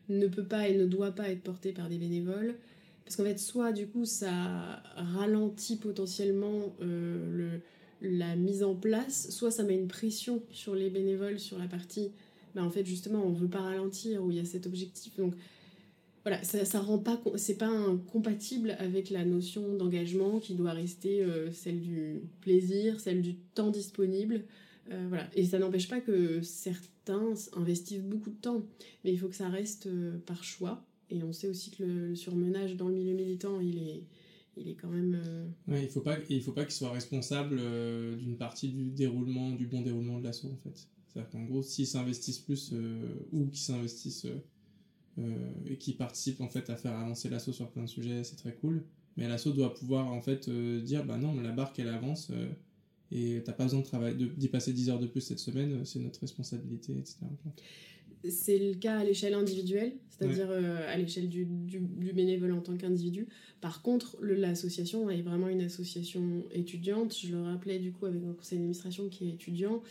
ne 0.10 0.28
peut 0.28 0.44
pas 0.44 0.68
et 0.68 0.78
ne 0.78 0.86
doit 0.86 1.12
pas 1.12 1.30
être 1.30 1.42
porté 1.42 1.72
par 1.72 1.89
des 1.89 1.98
bénévoles. 1.98 2.56
Parce 3.04 3.16
qu'en 3.16 3.24
fait, 3.24 3.39
soit 3.39 3.72
du 3.72 3.88
coup, 3.88 4.06
ça 4.06 4.82
ralentit 4.96 5.78
potentiellement 5.78 6.76
euh, 6.82 7.60
le, 8.02 8.10
la 8.18 8.36
mise 8.36 8.64
en 8.64 8.76
place, 8.76 9.30
soit 9.32 9.52
ça 9.52 9.64
met 9.64 9.76
une 9.76 9.88
pression 9.88 10.42
sur 10.52 10.76
les 10.76 10.89
bénévoles 10.89 11.39
sur 11.39 11.58
la 11.58 11.68
partie, 11.68 12.12
bah, 12.56 12.64
en 12.64 12.70
fait, 12.70 12.86
justement, 12.86 13.24
on 13.26 13.32
veut 13.32 13.47
pas 13.47 13.62
ralentir, 13.62 14.24
où 14.24 14.32
il 14.32 14.38
y 14.38 14.39
a 14.39 14.45
cet 14.45 14.66
objectif. 14.66 15.16
Donc, 15.18 15.34
voilà, 16.24 16.43
ça, 16.43 16.66
ça 16.66 16.80
rend 16.80 16.99
pas, 16.99 17.20
c'est 17.36 17.58
pas 17.58 17.70
incompatible 17.70 18.76
avec 18.80 19.10
la 19.10 19.26
notion 19.26 19.76
d'engagement 19.76 20.39
qui 20.39 20.54
doit 20.54 20.74
rester 20.74 21.24
euh, 21.24 21.52
celle 21.52 21.82
du 21.82 22.22
plaisir, 22.41 22.99
celle 22.99 23.22
du 23.22 23.36
temps 23.36 23.72
disponible. 23.72 24.43
Euh, 24.91 25.06
voilà. 25.10 25.28
Et 25.36 25.45
ça 25.45 25.58
n'empêche 25.58 25.88
pas 25.88 25.99
que 25.99 26.41
certains 26.41 27.34
investissent 27.54 28.04
beaucoup 28.04 28.30
de 28.30 28.36
temps, 28.36 28.64
mais 29.04 29.12
il 29.12 29.18
faut 29.18 29.30
que 29.30 29.36
ça 29.36 29.49
reste 29.49 29.88
euh, 29.88 30.20
par 30.26 30.43
choix. 30.43 30.86
Et 31.10 31.24
on 31.24 31.34
sait 31.34 31.47
aussi 31.47 31.72
que 31.72 31.84
le, 31.84 32.16
surmenage 32.16 32.76
dans 32.76 32.88
le 32.88 32.93
milieu 32.93 33.14
militant, 33.14 33.60
il 33.60 33.80
est, 33.80 34.04
il 34.58 34.70
est 34.70 34.76
quand 34.76 34.89
même. 34.89 35.20
Ouais, 35.68 35.84
il 35.84 35.89
faut 35.89 36.02
pas, 36.02 36.18
il 36.30 36.41
faut 36.41 36.54
pas 36.54 36.64
qu'il 36.64 36.74
soit 36.74 36.91
responsable 36.91 37.58
d'une 38.18 38.38
partie 38.38 38.70
du 38.70 38.91
déroulement, 38.91 39.52
du 39.52 39.66
bon 39.66 39.82
déroulement 39.82 40.20
de 40.20 40.24
l'assaut 40.24 40.49
en 40.49 40.70
fait. 40.70 40.88
C'est-à-dire 41.14 41.32
qu'en 41.32 41.43
gros, 41.43 41.62
s'ils 41.62 41.88
s'investissent 41.88 42.39
plus 42.39 42.74
ou 43.32 43.47
qu'ils 43.47 43.62
s'investissent 43.62 44.28
et 45.66 45.78
qu'ils 45.78 45.97
participent 45.97 46.41
en 46.41 46.47
fait 46.47 46.70
à 46.70 46.76
faire 46.76 46.93
avancer 46.93 47.30
l'assaut 47.30 47.53
sur 47.53 47.70
plein 47.70 47.84
de 47.84 47.89
sujets, 47.89 48.24
c'est 48.24 48.38
très 48.38 48.55
cool. 48.55 48.86
Mais 49.18 49.28
l'assaut 49.28 49.51
doit 49.51 49.74
pouvoir 49.74 50.07
en 50.07 50.22
fait 50.22 50.49
dire 50.49 51.05
bah 51.05 51.18
non, 51.18 51.39
la 51.41 51.51
barque 51.51 51.78
elle 51.80 51.89
avance 51.89 52.32
et 53.12 53.41
t'as 53.43 53.51
pas 53.51 53.66
besoin 53.66 53.82
de 53.82 53.86
travailler, 53.86 54.30
d'y 54.38 54.47
passer 54.47 54.72
10 54.72 54.89
heures 54.89 54.99
de 54.99 55.07
plus 55.07 55.20
cette 55.20 55.39
semaine, 55.39 55.84
c'est 55.84 55.99
notre 55.99 56.22
responsabilité, 56.22 56.97
etc. 56.97 57.18
C'est 58.30 58.57
le 58.57 58.74
cas 58.76 58.99
à 58.99 59.03
l'échelle 59.03 59.34
individuelle, 59.34 59.93
c'est-à-dire 60.09 60.47
euh, 60.49 60.93
à 60.93 60.97
l'échelle 60.97 61.28
du, 61.28 61.45
du, 61.45 61.80
bénévole 62.13 62.51
en 62.51 62.61
tant 62.61 62.78
qu'individu. 62.78 63.28
Par 63.61 63.82
contre, 63.82 64.17
l'association 64.22 65.09
est 65.09 65.22
vraiment 65.22 65.47
une 65.47 65.61
association 65.61 66.43
étudiante. 66.51 67.17
Je 67.17 67.32
le 67.32 67.41
rappelais 67.41 67.80
du 67.80 67.91
coup 67.91 68.05
avec 68.05 68.24
un 68.24 68.34
conseil 68.34 68.59
d'administration 68.59 69.09
qui 69.09 69.30
est 69.30 69.34
étudiant, 69.34 69.82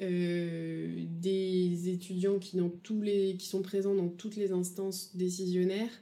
euh, 0.00 1.04
des 1.20 1.88
étudiants 1.88 2.38
qui, 2.38 2.56
dans 2.56 2.70
tous 2.70 3.02
les, 3.02 3.36
qui 3.36 3.46
sont 3.46 3.62
présents 3.62 3.94
dans 3.94 4.08
toutes 4.08 4.36
les 4.36 4.52
instances 4.52 5.14
décisionnaires. 5.14 5.92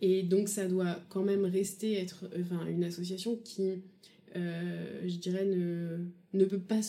Et 0.00 0.22
donc 0.22 0.48
ça 0.48 0.66
doit 0.66 0.98
quand 1.08 1.22
même 1.22 1.44
rester 1.44 1.94
être 1.94 2.28
enfin, 2.40 2.66
une 2.66 2.84
association 2.84 3.36
qui 3.44 3.82
euh, 4.36 5.00
je 5.06 5.16
dirais, 5.16 5.44
ne, 5.44 5.98
ne, 6.32 6.44
peut 6.44 6.58
pas, 6.58 6.80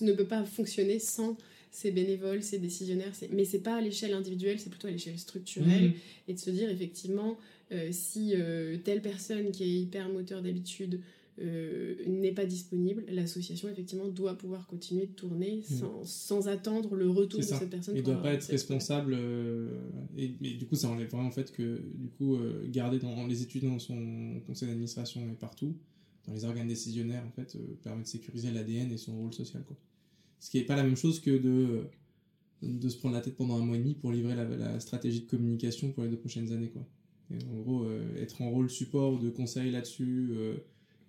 ne 0.00 0.12
peut 0.12 0.26
pas 0.26 0.44
fonctionner 0.44 0.98
sans 0.98 1.36
ces 1.76 1.90
bénévoles, 1.90 2.42
ces 2.42 2.58
décisionnaires. 2.58 3.12
Mais 3.32 3.44
c'est 3.44 3.60
pas 3.60 3.76
à 3.76 3.80
l'échelle 3.80 4.14
individuelle, 4.14 4.58
c'est 4.58 4.70
plutôt 4.70 4.88
à 4.88 4.90
l'échelle 4.90 5.18
structurelle. 5.18 5.88
Mmh. 5.88 6.28
Et 6.28 6.34
de 6.34 6.38
se 6.38 6.50
dire, 6.50 6.70
effectivement, 6.70 7.36
euh, 7.72 7.88
si 7.92 8.32
euh, 8.34 8.78
telle 8.78 9.02
personne 9.02 9.50
qui 9.50 9.64
est 9.64 9.80
hyper 9.80 10.08
moteur 10.08 10.42
d'habitude 10.42 11.00
n'est 11.38 12.32
pas 12.32 12.46
disponible, 12.46 13.04
l'association 13.10 13.68
effectivement 13.68 14.08
doit 14.08 14.38
pouvoir 14.38 14.66
continuer 14.66 15.04
de 15.04 15.12
tourner 15.12 15.62
mmh. 15.68 16.04
sans, 16.04 16.48
attendre 16.48 16.94
le 16.94 17.10
retour 17.10 17.40
de 17.40 17.44
cette 17.44 17.68
personne. 17.68 17.94
Il 17.94 17.98
ne 17.98 18.06
doit 18.06 18.22
pas 18.22 18.32
être 18.32 18.46
responsable 18.46 19.18
et, 20.16 20.28
du 20.28 20.64
coup 20.64 20.76
ça 20.76 20.88
enlève 20.88 21.10
vraiment 21.10 21.28
en 21.28 21.30
fait 21.30 21.52
que 21.52 21.82
du 21.94 22.08
coup 22.08 22.38
garder 22.68 22.98
dans 22.98 23.26
les 23.26 23.42
études 23.42 23.64
dans 23.64 23.78
son 23.78 24.40
conseil 24.46 24.68
d'administration 24.68 25.28
et 25.30 25.34
partout, 25.34 25.76
dans 26.26 26.34
les 26.34 26.44
organes 26.44 26.68
décisionnaires, 26.68 27.24
en 27.26 27.30
fait, 27.30 27.56
euh, 27.56 27.78
permet 27.82 28.02
de 28.02 28.08
sécuriser 28.08 28.50
l'ADN 28.50 28.92
et 28.92 28.96
son 28.96 29.16
rôle 29.16 29.32
social. 29.32 29.62
Quoi. 29.64 29.76
Ce 30.40 30.50
qui 30.50 30.58
n'est 30.58 30.64
pas 30.64 30.76
la 30.76 30.82
même 30.82 30.96
chose 30.96 31.20
que 31.20 31.30
de, 31.30 31.48
euh, 31.48 31.82
de 32.62 32.88
se 32.88 32.98
prendre 32.98 33.14
la 33.14 33.20
tête 33.20 33.36
pendant 33.36 33.56
un 33.56 33.64
mois 33.64 33.76
et 33.76 33.80
demi 33.80 33.94
pour 33.94 34.12
livrer 34.12 34.34
la, 34.34 34.80
stratégie 34.80 35.20
de 35.20 35.26
communication 35.26 35.92
pour 35.92 36.04
les 36.04 36.10
deux 36.10 36.18
prochaines 36.18 36.52
années. 36.52 36.70
Quoi. 36.70 36.86
en 37.32 37.60
gros, 37.60 37.84
euh, 37.84 38.22
être 38.22 38.42
en 38.42 38.50
rôle 38.50 38.70
support 38.70 39.18
de 39.18 39.30
conseil 39.30 39.70
là-dessus, 39.70 40.32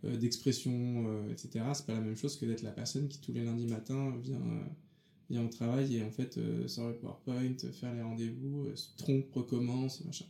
d'expression, 0.03 1.05
etc., 1.29 1.65
c'est 1.73 1.85
pas 1.85 1.93
la 1.93 2.01
même 2.01 2.15
chose 2.15 2.37
que 2.37 2.45
d'être 2.45 2.61
la 2.61 2.71
personne 2.71 3.07
qui 3.07 3.19
tous 3.19 3.33
les 3.33 3.43
lundis 3.43 3.65
matins 3.65 4.15
vient, 4.21 4.39
vient 5.29 5.43
au 5.43 5.49
travail 5.49 5.97
et 5.97 6.03
en 6.03 6.11
fait 6.11 6.39
sort 6.67 6.89
le 6.89 6.95
PowerPoint, 6.95 7.57
faire 7.73 7.93
les 7.93 8.03
rendez-vous, 8.03 8.67
se 8.75 8.95
trompe, 8.95 9.25
recommence, 9.33 10.05
machin. 10.05 10.25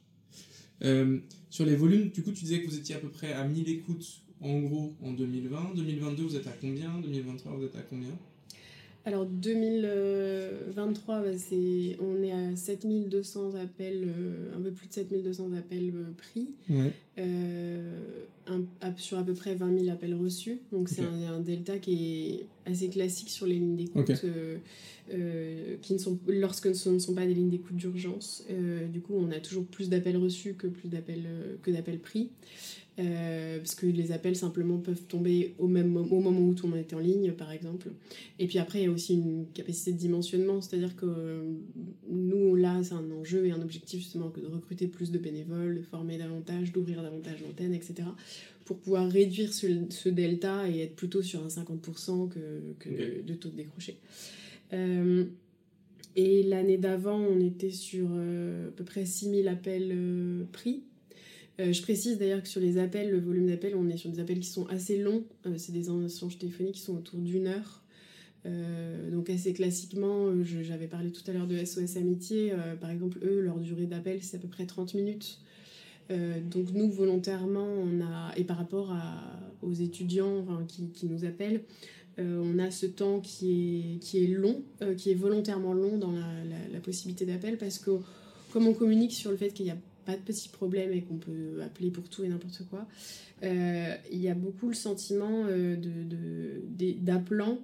sur 1.50 1.66
les 1.66 1.76
volumes, 1.76 2.10
du 2.10 2.24
coup, 2.24 2.32
tu 2.32 2.46
disais 2.46 2.62
que 2.62 2.68
vous 2.68 2.78
étiez 2.78 2.96
à 2.96 3.00
peu 3.00 3.10
près 3.10 3.34
à 3.34 3.46
1000 3.46 3.70
écoutes 3.70 4.24
en 4.42 4.60
gros 4.60 4.96
en 5.02 5.14
2020. 5.14 5.74
2022, 5.76 6.24
vous 6.24 6.36
êtes 6.36 6.48
à 6.48 6.54
combien? 6.60 7.00
2023, 7.00 7.54
vous 7.54 7.66
êtes 7.66 7.76
à 7.76 7.82
combien? 7.82 8.18
Alors 9.08 9.26
2023, 9.26 11.22
bah, 11.22 11.28
c'est, 11.38 11.98
on 12.02 12.22
est 12.22 12.34
à 12.34 12.58
7200 12.58 13.56
appels, 13.56 14.04
euh, 14.06 14.54
un 14.54 14.60
peu 14.60 14.72
plus 14.72 14.90
de 14.90 14.94
7200 14.94 15.54
appels 15.58 15.94
euh, 15.96 16.12
pris, 16.18 16.50
euh, 17.18 18.00
sur 18.98 19.18
à 19.18 19.24
peu 19.24 19.34
près 19.34 19.56
20 19.56 19.80
000 19.80 19.90
appels 19.94 20.14
reçus. 20.14 20.60
Donc 20.74 20.90
c'est 20.90 21.04
un, 21.04 21.40
delta 21.40 21.78
qui 21.78 21.94
est 22.32 22.48
assez 22.70 22.90
classique 22.90 23.30
sur 23.30 23.46
les 23.46 23.56
lignes 23.56 23.78
d'écoute, 23.78 24.12
qui 25.82 25.94
ne 25.94 25.98
sont, 25.98 26.20
lorsque 26.28 26.76
ce 26.76 26.90
ne 26.90 27.00
sont 27.00 27.14
pas 27.14 27.26
des 27.26 27.34
lignes 27.34 27.50
d'écoute 27.50 27.78
d'urgence. 27.78 28.46
du 28.92 29.00
coup, 29.00 29.14
on 29.16 29.32
a 29.32 29.40
toujours 29.40 29.64
plus 29.64 29.88
d'appels 29.88 30.18
reçus 30.18 30.56
que, 30.56 30.68
plus 30.68 30.90
d'appels, 30.90 31.30
que 31.64 31.72
d'appels 31.72 32.00
pris. 32.00 32.30
Euh, 33.00 33.60
parce 33.60 33.76
que 33.76 33.86
les 33.86 34.12
appels 34.12 34.36
simplement 34.36 34.80
peuvent 34.80 35.04
tomber 35.04 35.54
au 35.60 35.68
même 35.68 35.96
au 35.98 36.20
moment 36.20 36.40
où 36.40 36.56
tout 36.56 36.66
le 36.66 36.72
monde 36.72 36.80
est 36.80 36.94
en 36.96 37.00
ligne, 37.00 37.32
par 37.32 37.52
exemple. 37.52 37.90
Et 38.40 38.48
puis 38.48 38.58
après, 38.58 38.80
il 38.80 38.86
y 38.86 38.88
a 38.88 38.92
aussi 38.92 39.14
une 39.14 39.46
capacité 39.54 39.92
de 39.92 39.98
dimensionnement, 39.98 40.62
c'est-à-dire 40.62 40.96
que 40.96 41.06
euh, 41.06 41.44
nous, 42.10 42.56
là, 42.56 42.82
c'est 42.82 42.96
un 42.96 43.12
enjeu 43.12 43.46
et 43.46 43.52
un 43.52 43.62
objectif 43.62 44.00
justement 44.00 44.30
que 44.30 44.40
de 44.40 44.48
recruter 44.48 44.88
plus 44.88 45.12
de 45.12 45.20
bénévoles, 45.20 45.78
de 45.78 45.82
former 45.84 46.18
davantage, 46.18 46.72
d'ouvrir 46.72 47.04
davantage 47.04 47.42
l'antenne, 47.44 47.76
etc. 47.76 48.08
pour 48.66 48.78
pouvoir 48.80 49.08
réduire 49.08 49.54
ce, 49.54 50.10
delta 50.10 50.68
et 50.68 50.82
être 50.82 50.96
plutôt 50.96 51.22
sur 51.22 51.44
un 51.44 51.50
50% 51.50 52.30
que, 52.30 52.40
que 52.80 53.22
de 53.22 53.34
taux 53.36 53.50
de 53.50 53.58
décroché. 53.58 53.98
Euh, 54.74 55.26
et 56.16 56.42
l'année 56.42 56.80
d'avant, 56.80 57.20
on 57.20 57.40
était 57.40 57.70
sur 57.70 58.08
à 58.08 58.72
peu 58.76 58.84
près 58.84 59.06
6000 59.06 59.48
appels 59.50 59.96
pris 60.52 60.82
euh, 61.60 61.74
je 61.74 61.82
précise 61.82 62.20
d'ailleurs 62.20 62.44
que 62.44 62.48
sur 62.48 62.62
les 62.62 62.78
appels, 62.78 63.10
le 63.10 63.20
volume 63.20 63.48
d'appels, 63.48 63.76
on 63.76 63.90
est 63.90 63.98
sur 63.98 64.12
des 64.12 64.20
appels 64.20 64.40
qui 64.40 64.50
sont 64.50 64.68
assez 64.68 64.98
longs. 64.98 65.24
Euh, 65.46 65.56
c'est 65.58 65.72
des 65.72 65.90
échanges 65.90 66.38
téléphoniques 66.38 66.76
qui 66.76 66.82
sont 66.82 66.96
autour 66.96 67.20
d'une 67.20 67.48
heure. 67.48 67.84
Euh, 68.46 69.10
donc 69.10 69.30
assez 69.30 69.54
classiquement, 69.54 70.32
j'avais 70.44 70.88
parlé 70.88 71.12
tout 71.12 71.24
à 71.30 71.34
l'heure 71.34 71.48
de 71.48 71.58
SOS 71.58 71.98
Amitié. 71.98 72.54
par 72.80 72.92
exemple, 72.92 73.18
eux, 73.24 73.42
leur 73.42 73.60
durée 73.60 73.88
d'appel, 73.88 74.20
c'est 74.22 74.38
à 74.38 74.40
peu 74.40 74.48
près 74.48 74.66
30 74.66 74.94
minutes. 74.94 75.40
donc 76.10 76.72
nous, 76.74 76.90
volontairement, 76.90 77.68
on 77.68 78.02
a, 78.02 78.32
et 78.38 78.44
par 78.44 78.58
rapport 78.58 78.96
aux 79.64 79.74
étudiants 79.74 80.46
qui, 80.68 81.08
nous 81.08 81.26
appellent, 81.26 81.64
on 82.20 82.58
a 82.60 82.72
ce 82.72 82.86
temps 82.86 83.20
qui 83.20 83.96
est, 83.96 84.00
qui 84.00 84.24
est 84.24 84.28
long, 84.28 84.64
qui 84.96 85.12
est 85.12 85.16
volontairement 85.16 85.74
long 85.74 85.98
dans 85.98 86.12
la, 86.12 86.28
la 86.72 86.80
possibilité 86.80 87.26
d'appel, 87.26 87.58
parce 87.58 87.80
que 87.80 87.92
comme 88.54 88.68
on 88.68 88.74
communique 88.74 89.12
sur 89.12 89.32
le 89.32 89.38
fait 89.38 89.50
qu'il 89.50 89.66
y 89.66 89.72
a 89.72 89.78
pas 90.08 90.16
de 90.16 90.22
petits 90.22 90.48
problèmes 90.48 90.94
et 90.94 91.02
qu'on 91.02 91.18
peut 91.18 91.62
appeler 91.62 91.92
pour 91.92 92.08
tout 92.08 92.24
et 92.24 92.30
n'importe 92.30 92.64
quoi, 92.70 92.88
euh, 93.44 93.94
il 94.10 94.20
y 94.20 94.30
a 94.30 94.36
beaucoup 94.36 94.70
le 94.70 94.74
sentiment 94.74 95.44
euh, 95.48 95.76
de, 95.76 96.94
d'appelant 97.02 97.60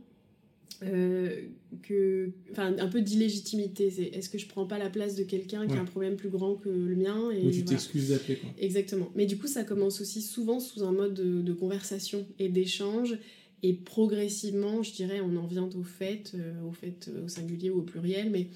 euh, 0.83 1.43
que, 1.83 2.31
enfin, 2.51 2.75
un 2.77 2.87
peu 2.89 3.01
d'illégitimité. 3.01 3.89
C'est 3.89 4.03
est-ce 4.03 4.29
que 4.29 4.37
je 4.37 4.47
prends 4.47 4.65
pas 4.65 4.77
la 4.77 4.89
place 4.89 5.15
de 5.15 5.23
quelqu'un 5.23 5.65
qui 5.65 5.73
a 5.73 5.79
un 5.79 5.85
problème 5.85 6.17
plus 6.17 6.27
grand 6.27 6.55
que 6.55 6.67
le 6.67 6.95
mien 6.97 7.31
et 7.31 7.45
Ou 7.45 7.51
tu 7.51 7.63
t'excuses 7.63 8.09
d'appeler 8.09 8.35
quoi. 8.35 8.49
Exactement. 8.59 9.09
Mais 9.15 9.25
du 9.25 9.37
coup, 9.37 9.47
ça 9.47 9.63
commence 9.63 10.01
aussi 10.01 10.21
souvent 10.21 10.59
sous 10.59 10.83
un 10.83 10.91
mode 10.91 11.13
de, 11.13 11.53
conversation 11.53 12.27
et 12.39 12.49
d'échange. 12.49 13.17
Et 13.65 13.71
progressivement, 13.71 14.83
je 14.83 14.91
dirais, 14.91 15.21
on 15.21 15.37
en 15.37 15.47
vient 15.47 15.69
au 15.79 15.83
fait, 15.83 16.35
au 16.67 16.73
fait 16.73 17.09
au 17.23 17.29
singulier 17.29 17.69
ou 17.69 17.79
au 17.79 17.83
pluriel, 17.83 18.29
mais 18.29 18.49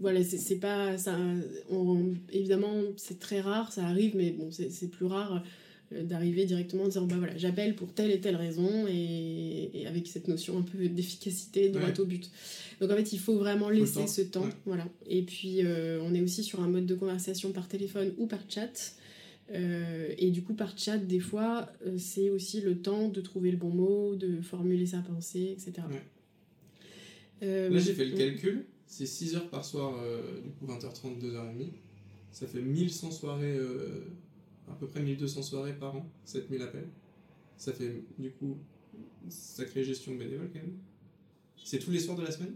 voilà, 0.00 0.22
c'est 0.22 0.56
pas 0.56 0.96
ça. 0.98 1.18
évidemment, 2.32 2.74
c'est 2.96 3.18
très 3.18 3.40
rare, 3.40 3.72
ça 3.72 3.84
arrive, 3.84 4.16
mais 4.16 4.30
bon, 4.30 4.50
c'est 4.50 4.90
plus 4.90 5.06
rare. 5.06 5.42
d'arriver 5.90 6.44
directement 6.44 6.84
en 6.84 6.88
disant 6.88 7.06
bah 7.06 7.16
voilà 7.16 7.34
j'appelle 7.38 7.74
pour 7.74 7.94
telle 7.94 8.10
et 8.10 8.20
telle 8.20 8.36
raison 8.36 8.86
et, 8.86 9.86
avec 9.86 10.06
cette 10.06 10.28
notion 10.28 10.58
un 10.58 10.62
peu 10.62 10.86
d'efficacité 10.86 11.70
droit 11.70 11.98
au 11.98 12.04
but. 12.04 12.30
Donc 12.78 12.90
en 12.90 12.94
fait 12.94 13.10
il 13.14 13.18
faut 13.18 13.38
vraiment 13.38 13.70
laisser 13.70 14.06
ce 14.06 14.20
temps 14.20 14.48
voilà. 14.66 14.86
Et 15.08 15.22
puis 15.22 15.62
on 16.02 16.14
est 16.14 16.20
aussi 16.20 16.44
sur 16.44 16.60
un 16.60 16.68
mode 16.68 16.86
de 16.86 16.94
conversation 16.94 17.52
par 17.52 17.68
téléphone 17.68 18.12
ou 18.18 18.26
par 18.26 18.40
chat. 18.48 18.94
Et 19.50 20.30
du 20.30 20.42
coup 20.42 20.52
par 20.52 20.76
chat 20.76 20.98
des 20.98 21.20
fois 21.20 21.72
c'est 21.96 22.28
aussi 22.28 22.60
le 22.60 22.82
temps 22.82 23.08
de 23.08 23.22
trouver 23.22 23.50
le 23.50 23.56
bon 23.56 23.70
mot 23.70 24.14
de 24.14 24.42
formuler 24.42 24.84
sa 24.84 24.98
pensée 24.98 25.56
etc 25.56 25.86
là 27.40 27.78
j'ai 27.78 27.94
fait 27.94 28.06
le 28.06 28.16
calcul 28.16 28.64
c'est 28.88 29.06
6 29.06 29.36
heures 29.36 29.50
par 29.50 29.64
soir, 29.64 29.94
euh, 30.02 30.40
du 30.40 30.50
coup 30.50 30.66
20h30, 30.66 31.20
2h30. 31.20 31.68
Ça 32.32 32.46
fait 32.46 32.62
1100 32.62 33.10
soirées, 33.10 33.56
euh, 33.56 34.06
à 34.68 34.74
peu 34.74 34.86
près 34.86 35.00
1200 35.00 35.42
soirées 35.42 35.74
par 35.74 35.94
an, 35.94 36.10
7000 36.24 36.62
appels. 36.62 36.88
Ça 37.56 37.72
fait 37.72 38.02
du 38.18 38.30
coup 38.30 38.56
sacrée 39.28 39.84
gestion 39.84 40.14
bénévole 40.14 40.48
quand 40.52 40.60
même. 40.60 40.78
C'est 41.62 41.78
tous 41.78 41.90
les 41.90 42.00
soirs 42.00 42.16
de 42.16 42.22
la 42.22 42.30
semaine? 42.30 42.54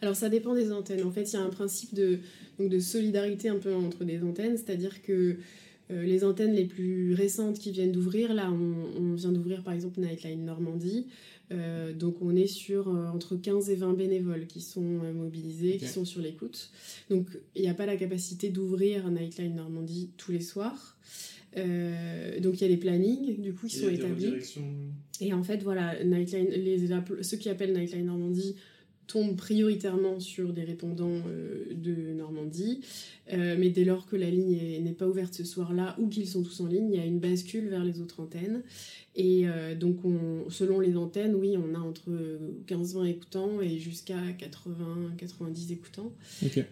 Alors 0.00 0.14
ça 0.14 0.28
dépend 0.28 0.54
des 0.54 0.70
antennes. 0.70 1.02
En 1.02 1.10
fait, 1.10 1.32
il 1.32 1.34
y 1.34 1.36
a 1.36 1.42
un 1.42 1.50
principe 1.50 1.94
de, 1.94 2.20
donc 2.58 2.70
de 2.70 2.78
solidarité 2.78 3.48
un 3.48 3.58
peu 3.58 3.74
entre 3.74 4.04
des 4.04 4.22
antennes, 4.22 4.56
c'est-à-dire 4.56 5.02
que 5.02 5.38
euh, 5.90 6.04
les 6.04 6.24
antennes 6.24 6.54
les 6.54 6.66
plus 6.66 7.14
récentes 7.14 7.58
qui 7.58 7.72
viennent 7.72 7.92
d'ouvrir, 7.92 8.32
là 8.32 8.50
on, 8.50 9.02
on 9.02 9.14
vient 9.14 9.32
d'ouvrir 9.32 9.62
par 9.64 9.74
exemple 9.74 10.00
Nightline 10.00 10.44
Normandie, 10.44 11.06
euh, 11.52 11.92
donc 11.92 12.16
on 12.22 12.34
est 12.34 12.46
sur 12.46 12.88
euh, 12.88 13.06
entre 13.08 13.36
15 13.36 13.68
et 13.70 13.74
20 13.74 13.92
bénévoles 13.94 14.46
qui 14.46 14.60
sont 14.60 15.00
euh, 15.04 15.12
mobilisés, 15.12 15.76
qui 15.76 15.86
sont 15.86 16.04
sur 16.04 16.22
l'écoute. 16.22 16.70
Donc 17.10 17.28
il 17.54 17.62
n'y 17.62 17.68
a 17.68 17.74
pas 17.74 17.86
la 17.86 17.96
capacité 17.96 18.48
d'ouvrir 18.48 19.10
Nightline 19.10 19.54
Normandie 19.54 20.10
tous 20.16 20.32
les 20.32 20.40
soirs. 20.40 20.96
donc 21.54 22.54
il 22.54 22.60
y 22.60 22.64
a 22.64 22.68
les 22.68 22.76
plannings 22.76 23.40
du 23.40 23.52
coup 23.52 23.66
qui 23.66 23.76
sont 23.76 23.90
établis. 23.90 24.34
Et 25.20 25.32
en 25.32 25.42
fait 25.42 25.62
voilà, 25.62 26.02
Nightline, 26.02 26.48
les, 26.48 26.88
ceux 27.22 27.36
qui 27.36 27.48
appellent 27.48 27.74
Nightline 27.74 28.06
Normandie 28.06 28.56
tombent 29.06 29.36
prioritairement 29.36 30.20
sur 30.20 30.52
des 30.52 30.64
répondants 30.64 31.22
de 31.70 32.12
Normandie. 32.14 32.80
mais 33.32 33.70
dès 33.70 33.84
lors 33.84 34.06
que 34.06 34.16
la 34.16 34.30
ligne 34.30 34.82
n'est 34.82 34.92
pas 34.92 35.06
ouverte 35.06 35.34
ce 35.34 35.44
soir-là 35.44 35.96
ou 35.98 36.08
qu'ils 36.08 36.28
sont 36.28 36.42
tous 36.42 36.60
en 36.60 36.66
ligne, 36.66 36.90
il 36.92 36.96
y 36.96 37.00
a 37.00 37.04
une 37.04 37.20
bascule 37.20 37.68
vers 37.68 37.84
les 37.84 38.00
autres 38.00 38.20
antennes. 38.20 38.62
Et 39.16 39.42
euh, 39.46 39.74
donc, 39.76 39.98
selon 40.48 40.80
les 40.80 40.96
antennes, 40.96 41.34
oui, 41.36 41.56
on 41.56 41.74
a 41.74 41.78
entre 41.78 42.10
15-20 42.66 43.06
écoutants 43.06 43.60
et 43.60 43.78
jusqu'à 43.78 44.18
80-90 44.32 45.72
écoutants. 45.72 46.12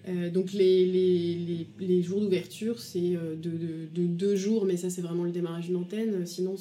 Euh, 0.09 0.31
donc, 0.31 0.53
les, 0.53 0.87
les, 0.87 1.67
les, 1.79 2.03
jours 2.03 2.21
d'ouverture, 2.21 2.81
c'est 2.81 3.17
euh, 3.17 3.37
de, 3.37 3.51
de, 3.95 4.07
deux 4.07 4.35
jours, 4.35 4.65
mais 4.65 4.77
ça, 4.77 4.91
c'est 4.91 5.03
vraiment 5.03 5.23
le 5.23 5.31
démarrage 5.31 5.67
d'une 5.67 5.77
antenne. 5.77 6.27
Sinon, 6.27 6.57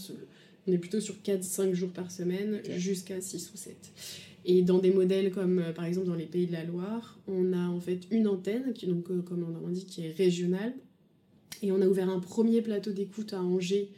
on 0.68 0.72
est 0.72 0.78
plutôt 0.78 1.00
sur 1.00 1.16
4-5 1.26 1.74
jours 1.74 1.90
par 1.90 2.12
semaine, 2.12 2.62
jusqu'à 2.78 3.20
6 3.20 3.52
ou 3.54 3.58
7. 3.58 3.76
Et 4.46 4.62
dans 4.64 4.80
des 4.80 4.92
modèles 4.92 5.32
comme 5.32 5.64
par 5.76 5.86
exemple 5.86 6.08
dans 6.08 6.16
les 6.16 6.26
Pays 6.26 6.48
de 6.48 6.54
la 6.54 6.64
Loire, 6.64 7.20
on 7.28 7.54
a 7.54 7.68
en 7.68 7.80
fait 7.80 8.00
une 8.10 8.28
antenne, 8.28 8.74
qui, 8.74 8.88
donc, 8.88 9.04
comme 9.04 9.46
on 9.64 9.68
a 9.68 9.72
dit, 9.72 9.86
qui 9.86 10.06
est 10.06 10.12
régionale. 10.12 10.74
Et 11.62 11.72
on 11.72 11.82
a 11.82 11.88
ouvert 11.88 12.10
un 12.10 12.20
premier 12.20 12.62
plateau 12.62 12.92
d'écoute 12.92 13.34
à 13.34 13.42
Angers 13.42 13.89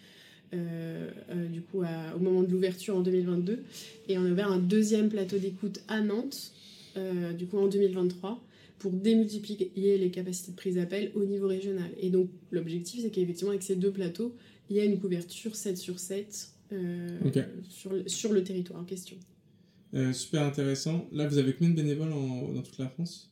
euh, 0.54 1.10
euh, 1.32 1.48
du 1.48 1.62
coup 1.62 1.80
au 1.80 2.20
moment 2.20 2.44
de 2.44 2.52
l'ouverture 2.52 2.96
en 2.96 3.02
2022 3.02 3.64
et 4.08 4.20
on 4.20 4.26
a 4.26 4.30
ouvert 4.30 4.52
un 4.52 4.60
deuxième 4.60 5.10
plateau 5.10 5.40
d'écoute 5.40 5.82
à 5.88 6.02
Nantes 6.02 6.52
euh, 6.96 7.34
du 7.34 7.48
coup 7.48 7.58
en 7.58 7.68
2023 7.68 8.40
pour 8.78 8.92
démultiplier 8.92 9.98
les 9.98 10.12
capacités 10.12 10.52
de 10.52 10.56
prise 10.56 10.76
d'appel 10.76 11.12
au 11.16 11.24
niveau 11.24 11.48
régional. 11.48 11.90
Et 12.00 12.12
donc 12.12 12.30
l'objectif 12.52 13.02
c'est 13.02 13.10
qu'effectivement 13.10 13.50
avec 13.50 13.64
ces 13.64 13.76
deux 13.76 13.92
plateaux, 13.92 14.36
il 14.70 14.76
y 14.76 14.80
a 14.80 14.84
une 14.84 15.00
couverture 15.00 15.56
7 15.56 15.76
sur 15.76 15.98
7 15.98 16.50
sur, 17.70 17.92
sur, 18.06 18.34
le 18.34 18.44
territoire 18.44 18.82
en 18.82 18.84
question. 18.84 19.18
Super 20.14 20.44
intéressant. 20.44 21.08
Là 21.12 21.28
vous 21.28 21.38
avez 21.38 21.54
combien 21.54 21.70
de 21.70 21.76
bénévoles 21.76 22.10
dans 22.10 22.62
toute 22.62 22.78
la 22.78 22.90
France? 22.90 23.30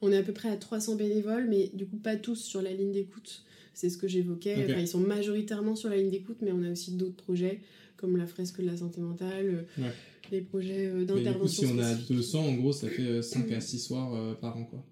On 0.00 0.10
est 0.10 0.16
à 0.16 0.22
peu 0.22 0.32
près 0.32 0.48
à 0.48 0.56
300 0.56 0.96
bénévoles, 0.96 1.46
mais 1.48 1.70
du 1.74 1.86
coup 1.86 1.96
pas 1.96 2.16
tous 2.16 2.36
sur 2.36 2.60
la 2.60 2.72
ligne 2.72 2.92
d'écoute. 2.92 3.44
C'est 3.74 3.88
ce 3.88 3.96
que 3.96 4.08
j'évoquais. 4.08 4.66
ils 4.78 4.88
sont 4.88 5.00
majoritairement 5.00 5.76
sur 5.76 5.88
la 5.88 5.96
ligne 5.96 6.10
d'écoute, 6.10 6.38
mais 6.42 6.52
on 6.52 6.62
a 6.62 6.70
aussi 6.70 6.92
d'autres 6.92 7.16
projets, 7.16 7.60
comme 7.96 8.16
la 8.16 8.26
fresque 8.26 8.60
de 8.60 8.66
la 8.66 8.76
santé 8.76 9.00
mentale, 9.00 9.66
euh, 9.78 9.90
les 10.30 10.42
projets 10.42 10.86
euh, 10.86 11.04
d'intervention. 11.04 11.66
Si 11.68 11.72
on 11.72 11.78
a 11.78 11.94
200, 11.94 12.46
en 12.46 12.54
gros, 12.54 12.72
ça 12.72 12.88
fait 12.88 13.22
5 13.22 13.50
euh, 13.50 13.56
à 13.56 13.60
6 13.60 13.78
soirs 13.78 14.38
par 14.40 14.56
an, 14.56 14.64
quoi. 14.64 14.84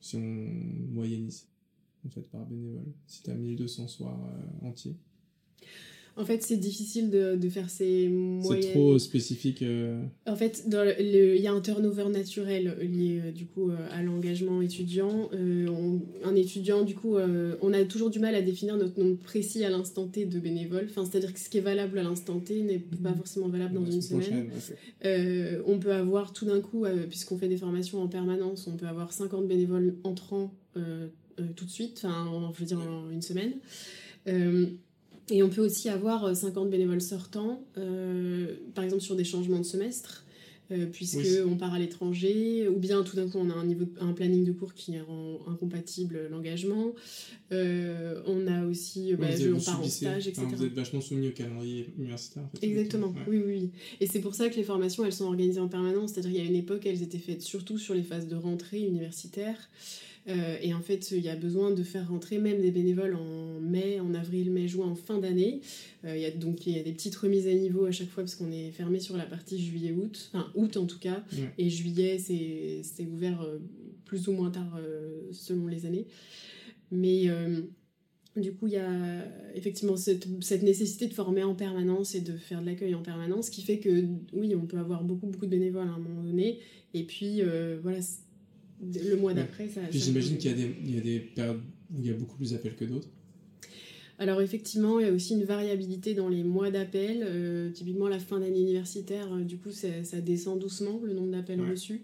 Si 0.00 0.16
on 0.16 0.20
moyennise, 0.20 1.46
en 2.06 2.10
fait, 2.10 2.22
par 2.22 2.46
bénévole. 2.46 2.92
Si 3.06 3.22
tu 3.22 3.30
as 3.30 3.34
1200 3.34 3.88
soirs 3.88 4.18
entiers. 4.62 4.96
En 6.14 6.26
fait, 6.26 6.42
c'est 6.42 6.58
difficile 6.58 7.08
de, 7.08 7.36
de, 7.36 7.48
faire 7.48 7.70
ces 7.70 8.06
moyennes. 8.08 8.62
C'est 8.62 8.72
trop 8.72 8.98
spécifique. 8.98 9.62
Euh. 9.62 10.02
En 10.26 10.36
fait, 10.36 10.64
il 10.98 11.40
y 11.40 11.46
a 11.46 11.52
un 11.52 11.60
turnover 11.62 12.10
naturel 12.10 12.76
lié 12.82 13.22
euh, 13.24 13.32
du 13.32 13.46
coup 13.46 13.70
euh, 13.70 13.76
à 13.90 14.02
l'engagement 14.02 14.60
étudiant. 14.60 15.30
un 15.32 16.34
étudiant, 16.34 16.82
du 16.82 16.94
coup, 16.94 17.16
on 17.16 17.72
a 17.72 17.84
toujours 17.84 18.10
du 18.10 18.18
mal 18.18 18.34
à 18.34 18.42
définir 18.42 18.76
notre 18.76 19.00
nombre 19.00 19.16
précis 19.16 19.64
à 19.64 19.70
l'instant 19.70 20.06
T 20.06 20.26
de 20.26 20.38
bénévoles. 20.38 20.86
Enfin, 20.90 21.06
c'est-à-dire 21.06 21.32
que 21.32 21.40
ce 21.40 21.48
qui 21.48 21.58
est 21.58 21.62
valable 21.62 21.98
à 21.98 22.02
l'instant 22.02 22.38
T 22.40 22.62
n'est 22.62 22.78
pas 22.78 23.14
forcément 23.14 23.48
valable 23.48 23.74
dans 23.74 23.86
une 23.86 24.02
semaine. 24.02 24.50
on 25.66 25.78
peut 25.78 25.92
avoir 25.92 26.32
tout 26.32 26.44
d'un 26.44 26.60
coup, 26.60 26.84
puisqu'on 27.08 27.38
fait 27.38 27.48
des 27.48 27.56
formations 27.56 28.02
en 28.02 28.08
permanence, 28.08 28.66
on 28.66 28.76
peut 28.76 28.86
avoir 28.86 29.12
50 29.12 29.48
bénévoles 29.48 29.94
entrants 30.04 30.52
tout 30.74 31.64
de 31.64 31.70
suite, 31.70 32.02
enfin, 32.04 32.52
je 32.54 32.60
veux 32.60 32.66
dire 32.66 32.80
en 32.80 33.10
une 33.10 33.22
semaine. 33.22 33.54
Et 35.32 35.42
on 35.42 35.48
peut 35.48 35.62
aussi 35.62 35.88
avoir 35.88 36.36
50 36.36 36.66
euh, 36.66 36.70
bénévoles 36.70 37.00
sortants, 37.00 37.64
euh, 37.78 38.54
par 38.74 38.84
exemple 38.84 39.02
sur 39.02 39.16
des 39.16 39.24
changements 39.24 39.58
de 39.58 39.64
semestre, 39.64 40.26
euh, 40.70 40.84
puisque 40.84 41.26
on 41.46 41.56
part 41.56 41.72
à 41.72 41.78
l'étranger, 41.78 42.68
ou 42.68 42.78
bien 42.78 43.02
tout 43.02 43.16
d'un 43.16 43.26
coup 43.30 43.38
on 43.38 43.48
a 43.48 43.54
un, 43.54 43.64
niveau, 43.64 43.86
un 43.98 44.12
planning 44.12 44.44
de 44.44 44.52
cours 44.52 44.74
qui 44.74 45.00
rend 45.00 45.38
incompatible 45.50 46.28
l'engagement. 46.30 46.92
on 47.50 48.46
a 48.46 48.66
aussi, 48.66 49.14
bah, 49.14 49.28
on 49.54 49.58
part 49.58 49.80
en 49.80 49.88
stage, 49.88 50.28
etc. 50.28 50.46
vous 50.54 50.66
êtes 50.66 50.74
vachement 50.74 51.00
soumis 51.00 51.28
au 51.28 51.32
calendrier 51.32 51.88
universitaire. 51.96 52.42
En 52.42 52.58
fait, 52.58 52.66
Exactement, 52.66 53.14
oui, 53.26 53.42
oui. 53.44 53.70
Et 54.00 54.06
c'est 54.06 54.20
pour 54.20 54.34
ça 54.34 54.50
que 54.50 54.56
les 54.56 54.64
formations, 54.64 55.02
elles 55.06 55.14
sont 55.14 55.24
organisées 55.24 55.60
en 55.60 55.68
permanence. 55.68 56.12
C'est-à-dire 56.12 56.32
qu'il 56.32 56.42
y 56.42 56.46
a 56.46 56.48
une 56.48 56.56
époque, 56.56 56.84
elles 56.84 57.02
étaient 57.02 57.16
faites 57.16 57.40
surtout 57.40 57.78
sur 57.78 57.94
les 57.94 58.02
phases 58.02 58.28
de 58.28 58.36
rentrée 58.36 58.82
universitaire. 58.82 59.56
Euh, 60.28 60.56
et 60.60 60.72
en 60.72 60.80
fait, 60.80 61.10
il 61.10 61.20
y 61.20 61.28
a 61.28 61.36
besoin 61.36 61.70
de 61.72 61.82
faire 61.82 62.08
rentrer 62.08 62.38
même 62.38 62.60
des 62.60 62.70
bénévoles 62.70 63.14
en 63.14 63.60
mai, 63.60 64.00
en 64.00 64.14
avril, 64.14 64.50
mai, 64.50 64.68
juin, 64.68 64.86
en 64.86 64.94
fin 64.94 65.18
d'année. 65.18 65.60
Euh, 66.04 66.16
il 66.16 66.22
y 66.22 66.26
a 66.26 66.30
donc 66.30 66.66
il 66.66 66.76
y 66.76 66.78
a 66.78 66.82
des 66.82 66.92
petites 66.92 67.16
remises 67.16 67.48
à 67.48 67.54
niveau 67.54 67.86
à 67.86 67.90
chaque 67.90 68.08
fois 68.08 68.22
parce 68.22 68.36
qu'on 68.36 68.52
est 68.52 68.70
fermé 68.70 69.00
sur 69.00 69.16
la 69.16 69.24
partie 69.24 69.62
juillet-août, 69.62 70.30
enfin 70.32 70.50
août 70.54 70.76
en 70.76 70.86
tout 70.86 70.98
cas. 70.98 71.24
Et 71.58 71.70
juillet, 71.70 72.18
c'est 72.18 73.06
ouvert 73.06 73.40
euh, 73.42 73.58
plus 74.04 74.28
ou 74.28 74.32
moins 74.32 74.50
tard 74.50 74.78
selon 75.32 75.66
les 75.66 75.86
années. 75.86 76.06
Mais 76.90 77.28
du 78.36 78.52
coup, 78.54 78.66
il 78.66 78.74
y 78.74 78.78
a 78.78 79.24
effectivement 79.54 79.96
cette, 79.96 80.26
cette, 80.42 80.62
nécessité 80.62 81.06
de 81.06 81.14
former 81.14 81.42
en 81.42 81.54
permanence 81.54 82.14
et 82.14 82.20
de 82.20 82.36
faire 82.36 82.60
de 82.60 82.66
l'accueil 82.66 82.94
en 82.94 83.02
permanence 83.02 83.48
qui 83.50 83.62
fait 83.62 83.78
que, 83.78 84.04
oui, 84.34 84.54
on 84.54 84.66
peut 84.66 84.78
avoir 84.78 85.02
beaucoup, 85.02 85.26
beaucoup 85.26 85.46
de 85.46 85.50
bénévoles 85.50 85.88
à 85.88 85.92
un 85.92 85.98
moment 85.98 86.22
donné. 86.22 86.60
Et 86.92 87.04
puis, 87.04 87.40
voilà, 87.82 88.00
le 88.82 89.16
mois 89.16 89.34
d'après, 89.34 89.68
ça. 89.68 89.80
j'imagine 89.90 90.38
qu'il 90.38 90.50
y, 90.50 90.54
a 90.54 90.56
des, 90.56 90.74
il 90.84 90.94
y 90.94 90.98
a 90.98 91.00
des 91.00 91.20
périodes 91.20 91.60
où 91.94 92.00
il 92.00 92.06
y 92.06 92.10
a 92.10 92.14
beaucoup 92.14 92.36
plus 92.36 92.52
d'appels 92.52 92.74
que 92.74 92.84
d'autres. 92.84 93.08
Alors 94.18 94.40
effectivement, 94.40 95.00
il 95.00 95.06
y 95.06 95.08
a 95.08 95.12
aussi 95.12 95.34
une 95.34 95.44
variabilité 95.44 96.14
dans 96.14 96.28
les 96.28 96.44
mois 96.44 96.70
d'appels. 96.70 97.24
Euh, 97.24 97.70
typiquement, 97.70 98.08
la 98.08 98.18
fin 98.18 98.38
d'année 98.38 98.60
universitaire, 98.60 99.32
euh, 99.32 99.42
du 99.42 99.58
coup, 99.58 99.70
ça, 99.72 100.20
descend 100.20 100.60
doucement, 100.60 101.00
le 101.02 101.12
nombre 101.12 101.32
d'appels 101.32 101.60
reçus. 101.60 102.02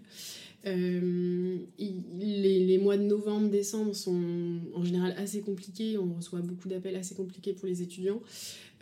Euh, 0.65 1.57
les, 1.77 2.65
les, 2.65 2.77
mois 2.77 2.97
de 2.97 3.03
novembre, 3.03 3.49
décembre 3.49 3.95
sont 3.95 4.21
en 4.75 4.83
général 4.83 5.13
assez 5.17 5.39
compliqués. 5.39 5.97
On 5.97 6.15
reçoit 6.15 6.41
beaucoup 6.41 6.67
d'appels 6.67 6.97
assez 6.97 7.15
compliqués 7.15 7.53
pour 7.53 7.67
les 7.67 7.81
étudiants. 7.81 8.21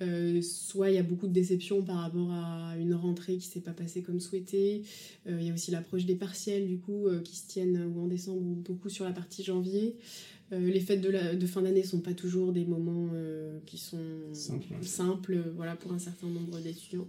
Euh, 0.01 0.41
soit 0.41 0.91
il 0.91 0.95
y 0.95 0.99
a 0.99 1.03
beaucoup 1.03 1.27
de 1.27 1.33
déceptions 1.33 1.81
par 1.81 1.97
rapport 1.97 2.31
à 2.31 2.75
une 2.77 2.93
rentrée 2.93 3.37
qui 3.37 3.47
s'est 3.47 3.61
pas 3.61 3.71
passée 3.71 4.03
comme 4.03 4.19
souhaité. 4.19 4.83
Euh, 5.27 5.37
il 5.39 5.47
y 5.47 5.49
a 5.49 5.53
aussi 5.53 5.71
l'approche 5.71 6.05
des 6.05 6.15
partiels 6.15 6.67
du 6.67 6.77
coup 6.77 7.07
qui 7.23 7.35
se 7.35 7.47
tiennent 7.47 7.91
ou 7.95 8.01
en 8.01 8.07
décembre 8.07 8.41
ou 8.41 8.55
beaucoup 8.55 8.89
sur 8.89 9.05
la 9.05 9.11
partie 9.11 9.43
janvier. 9.43 9.95
les 10.51 10.79
fêtes 10.79 11.01
de, 11.01 11.09
la, 11.09 11.35
de 11.35 11.45
fin 11.47 11.61
d'année 11.61 11.83
sont 11.83 11.99
pas 11.99 12.13
toujours 12.13 12.53
des 12.53 12.65
moments 12.65 13.09
qui 13.65 13.77
sont 13.77 13.97
simples 14.81 15.43
voilà, 15.55 15.75
pour 15.75 15.93
un 15.93 15.99
certain 15.99 16.27
nombre 16.27 16.59
d'étudiants. 16.59 17.07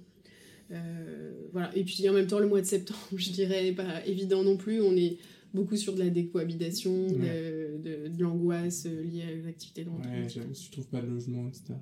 Euh, 0.70 1.32
voilà. 1.52 1.74
Et 1.76 1.84
puis 1.84 2.08
en 2.08 2.12
même 2.12 2.26
temps, 2.26 2.38
le 2.38 2.48
mois 2.48 2.60
de 2.60 2.66
septembre, 2.66 3.00
je 3.16 3.30
dirais, 3.30 3.62
n'est 3.62 3.72
pas 3.72 4.04
évident 4.06 4.42
non 4.42 4.56
plus. 4.56 4.80
On 4.80 4.96
est 4.96 5.18
beaucoup 5.54 5.76
sur 5.76 5.94
de 5.94 6.00
la 6.00 6.10
décohabitation, 6.10 7.06
de, 7.06 7.78
de, 7.82 8.22
l'angoisse 8.22 8.86
euh, 8.86 9.02
liée 9.02 9.22
à 9.22 9.46
l'activité 9.46 9.84
Ouais, 9.84 10.26
tu 10.26 10.70
trouves 10.70 10.88
pas 10.88 11.00
de 11.00 11.06
logement, 11.06 11.48
etc. 11.48 11.74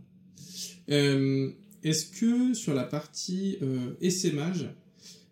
Euh, 0.90 1.50
est-ce 1.82 2.06
que 2.06 2.54
sur 2.54 2.74
la 2.74 2.84
partie 2.84 3.58
euh, 3.62 3.92
essaimage, 4.00 4.68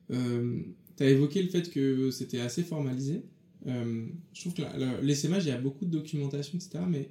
tu 0.09 1.03
as 1.03 1.09
évoqué 1.09 1.43
le 1.43 1.49
fait 1.49 1.71
que 1.71 2.11
c'était 2.11 2.41
assez 2.41 2.63
formalisé 2.63 3.23
Je 3.67 4.41
trouve 4.41 4.55
que 4.55 4.63
l'essaimage, 5.03 5.45
il 5.45 5.49
y 5.49 5.53
a 5.53 5.59
beaucoup 5.59 5.85
de 5.85 5.91
documentation, 5.91 6.59
etc. 6.59 6.85
Mais 6.89 7.11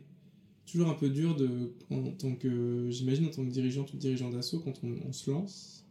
toujours 0.65 0.89
un 0.89 0.93
peu 0.93 1.09
dur 1.09 1.35
de, 1.35 1.71
en, 1.89 2.03
tant 2.11 2.35
que, 2.35 2.87
j'imagine, 2.89 3.25
en 3.25 3.29
tant 3.29 3.43
que 3.43 3.49
dirigeant 3.49 3.85
ou 3.93 3.97
dirigeant 3.97 4.29
d'assaut, 4.29 4.59
quand 4.59 4.73
on, 4.83 5.11
se 5.11 5.29
lance, 5.29 5.85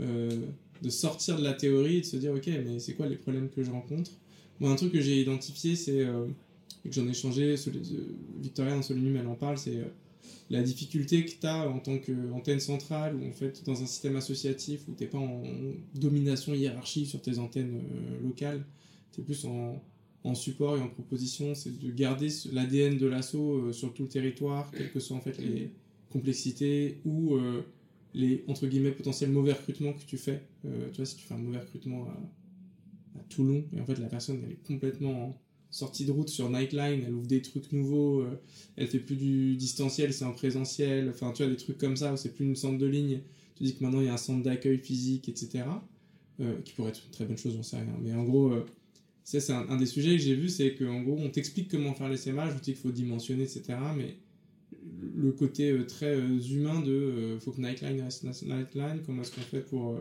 euh, 0.00 0.46
de 0.82 0.88
sortir 0.88 1.38
de 1.38 1.44
la 1.44 1.52
théorie 1.52 1.96
et 1.96 2.00
de 2.00 2.06
se 2.06 2.16
dire, 2.16 2.32
ok, 2.32 2.46
mais 2.46 2.78
c'est 2.78 2.94
quoi 2.94 3.06
les 3.06 3.16
problèmes 3.16 3.48
que 3.50 3.62
je 3.62 3.70
rencontre? 3.70 4.12
Moi, 4.60 4.70
un 4.70 4.76
truc 4.76 4.92
que 4.92 5.00
j'ai 5.00 5.20
identifié, 5.20 5.76
c'est, 5.76 6.00
euh, 6.00 6.26
que 6.84 6.92
j'en 6.92 7.06
ai 7.08 7.14
changé, 7.14 7.54
Victoria 8.40 8.74
dans 8.74 8.82
Solinum, 8.82 9.16
elle 9.16 9.26
en 9.26 9.34
parle, 9.34 9.58
c'est 9.58 9.80
la 10.50 10.62
difficulté 10.62 11.24
que 11.24 11.32
tu 11.32 11.46
as 11.46 11.68
en 11.68 11.78
tant 11.78 11.98
qu'antenne 11.98 12.60
centrale 12.60 13.16
ou 13.16 13.26
en 13.26 13.32
fait 13.32 13.64
dans 13.64 13.82
un 13.82 13.86
système 13.86 14.16
associatif 14.16 14.86
où 14.88 14.94
tu 14.94 15.04
n'es 15.04 15.10
pas 15.10 15.18
en 15.18 15.42
domination 15.94 16.54
hiérarchique 16.54 17.06
sur 17.06 17.22
tes 17.22 17.38
antennes 17.38 17.82
locales, 18.22 18.64
tu 19.12 19.20
es 19.20 19.24
plus 19.24 19.44
en, 19.46 19.80
en 20.24 20.34
support 20.34 20.76
et 20.78 20.80
en 20.80 20.88
proposition, 20.88 21.54
c'est 21.54 21.78
de 21.78 21.90
garder 21.90 22.28
l'ADN 22.52 22.96
de 22.96 23.06
l'assaut 23.06 23.58
euh, 23.58 23.72
sur 23.72 23.92
tout 23.92 24.04
le 24.04 24.08
territoire, 24.08 24.70
quelles 24.70 24.90
que 24.90 25.00
soient 25.00 25.18
en 25.18 25.20
fait 25.20 25.38
les 25.38 25.70
complexités 26.10 26.98
ou 27.04 27.34
euh, 27.34 27.62
les 28.14 28.42
entre 28.48 28.66
guillemets 28.66 28.92
potentiels 28.92 29.30
mauvais 29.30 29.52
recrutements 29.52 29.92
que 29.92 30.04
tu 30.04 30.16
fais. 30.16 30.42
Euh, 30.64 30.88
tu 30.90 30.96
vois, 30.96 31.04
si 31.04 31.16
tu 31.16 31.26
fais 31.26 31.34
un 31.34 31.38
mauvais 31.38 31.58
recrutement 31.58 32.06
à, 32.08 32.16
Toulon 33.28 33.64
et 33.74 33.80
en 33.80 33.86
fait 33.86 33.98
la 33.98 34.08
personne 34.08 34.40
elle 34.44 34.52
est 34.52 34.62
complètement 34.66 35.40
sortie 35.74 36.04
de 36.04 36.12
route 36.12 36.28
sur 36.28 36.48
Nightline, 36.50 37.02
elle 37.06 37.14
ouvre 37.14 37.26
des 37.26 37.42
trucs 37.42 37.72
nouveaux, 37.72 38.24
elle 38.76 38.86
fait 38.86 38.98
plus 38.98 39.16
du 39.16 39.56
distanciel, 39.56 40.12
c'est 40.12 40.24
en 40.24 40.32
présentiel, 40.32 41.08
enfin 41.08 41.32
tu 41.32 41.42
vois 41.42 41.50
des 41.50 41.58
trucs 41.58 41.78
comme 41.78 41.96
ça 41.96 42.16
c'est 42.16 42.34
plus 42.34 42.44
une 42.44 42.56
centre 42.56 42.78
de 42.78 42.86
ligne. 42.86 43.20
Tu 43.56 43.64
dis 43.64 43.74
que 43.74 43.82
maintenant 43.82 44.00
il 44.00 44.06
y 44.06 44.08
a 44.08 44.14
un 44.14 44.16
centre 44.18 44.42
d'accueil 44.42 44.78
physique, 44.78 45.28
etc. 45.28 45.64
qui 46.64 46.72
pourrait 46.74 46.90
être 46.90 47.02
une 47.04 47.10
très 47.10 47.24
bonne 47.24 47.38
chose, 47.38 47.54
j'en 47.54 47.62
sais 47.62 47.76
rien. 47.76 47.96
Mais 48.02 48.14
en 48.14 48.24
gros 48.24 48.52
c'est 49.24 49.50
un, 49.50 49.76
des 49.76 49.86
sujets 49.86 50.16
que 50.16 50.22
j'ai 50.22 50.34
vu, 50.34 50.48
c'est 50.50 50.74
qu'en 50.74 51.02
gros, 51.02 51.16
on 51.18 51.30
t'explique 51.30 51.70
comment 51.70 51.94
faire 51.94 52.10
les 52.10 52.18
SMH, 52.18 52.50
on 52.50 52.54
dit 52.54 52.60
qu'il 52.60 52.76
faut 52.76 52.90
dimensionner, 52.90 53.44
etc. 53.44 53.78
Mais 53.96 54.16
le 55.16 55.32
côté 55.32 55.70
euh, 55.70 55.86
très 55.86 56.14
euh, 56.14 56.38
humain 56.40 56.80
de 56.80 56.92
euh, 56.92 57.40
faut 57.40 57.52
que 57.52 57.60
Nightline 57.60 58.02
reste 58.02 58.24
Nightline, 58.24 59.00
comment 59.04 59.22
est-ce 59.22 59.32
qu'on 59.32 59.40
fait 59.40 59.62
pour 59.62 59.98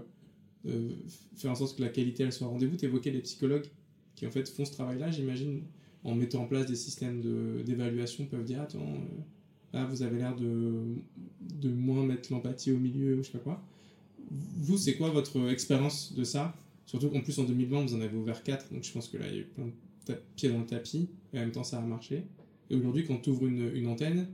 faire 1.36 1.51
en 1.51 1.55
sorte 1.55 1.78
que 1.78 1.82
la 1.82 1.89
qualité 1.89 2.24
elle 2.24 2.34
soit 2.34 2.47
au 2.47 2.51
rendez-vous? 2.51 2.76
Tu 2.76 2.86
évoquais 2.86 3.11
les 3.11 3.21
psychologues 3.21 3.65
qui 4.16 4.28
en 4.28 4.32
fait 4.32 4.47
font 4.49 4.66
ce 4.66 4.72
travail-là, 4.72 5.11
j'imagine, 5.11 5.61
en 6.03 6.16
mettant 6.16 6.43
en 6.43 6.47
place 6.47 6.66
des 6.66 6.76
systèmes 6.76 7.22
d'évaluation, 7.64 8.26
peuvent 8.26 8.43
dire 8.43 8.61
attends, 8.61 8.97
là 9.74 9.86
vous 9.86 10.03
avez 10.03 10.18
l'air 10.18 10.36
de, 10.36 10.84
de 11.41 11.70
moins 11.70 12.05
mettre 12.05 12.32
l'empathie 12.32 12.72
au 12.72 12.78
milieu, 12.78 13.18
je 13.18 13.24
sais 13.24 13.32
pas 13.32 13.39
quoi. 13.39 13.64
Vous, 14.30 14.78
c'est 14.78 14.95
quoi 14.95 15.09
votre 15.09 15.49
expérience 15.49 16.14
de 16.14 16.24
ça? 16.24 16.55
Surtout 16.86 17.09
qu'en 17.09 17.22
plus 17.22 17.38
en 17.39 17.43
2020, 17.43 17.86
vous 17.86 17.95
en 17.95 18.01
avez 18.01 18.16
ouvert 18.16 18.43
4, 18.43 18.74
donc 18.74 18.84
je 18.84 18.91
pense 18.91 19.07
que 19.07 19.18
là, 19.18 19.26
il 19.28 19.34
y 19.34 19.38
a 19.38 19.41
eu 19.41 19.45
plein 19.45 19.66
de 19.66 20.16
pieds 20.36 20.49
dans 20.49 20.59
le 20.59 20.66
tapis, 20.66 21.07
et 21.34 21.38
en 21.38 21.41
même 21.41 21.51
temps, 21.51 21.64
ça 21.64 21.78
a 21.78 21.82
marché. 21.82 22.24
Et 22.70 22.76
aujourd'hui, 22.76 23.05
quand 23.05 23.18
tu 23.18 23.30
ouvres 23.30 23.47
une, 23.47 23.72
une 23.74 23.88
antenne, 23.88 24.28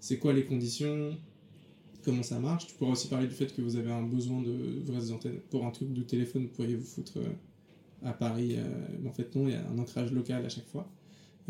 c'est 0.00 0.18
quoi 0.18 0.32
les 0.32 0.44
conditions? 0.44 1.16
Comment 2.04 2.22
ça 2.22 2.38
marche? 2.38 2.66
Tu 2.66 2.74
pourrais 2.74 2.90
aussi 2.90 3.08
parler 3.08 3.26
du 3.26 3.34
fait 3.34 3.54
que 3.54 3.62
vous 3.62 3.76
avez 3.76 3.90
un 3.90 4.02
besoin 4.02 4.42
de 4.42 4.82
vraies 4.84 5.10
antennes. 5.10 5.38
Pour 5.50 5.64
un 5.64 5.70
truc 5.70 5.92
de 5.92 6.02
téléphone, 6.02 6.42
vous 6.42 6.48
pourriez 6.48 6.76
vous 6.76 6.84
foutre 6.84 7.16
euh, 7.16 7.32
à 8.02 8.12
Paris. 8.12 8.56
Euh, 8.56 8.62
mais 9.00 9.08
en 9.08 9.12
fait, 9.12 9.34
non, 9.34 9.48
il 9.48 9.52
y 9.52 9.56
a 9.56 9.66
un 9.68 9.78
ancrage 9.78 10.12
local 10.12 10.44
à 10.44 10.48
chaque 10.48 10.66
fois. 10.66 10.90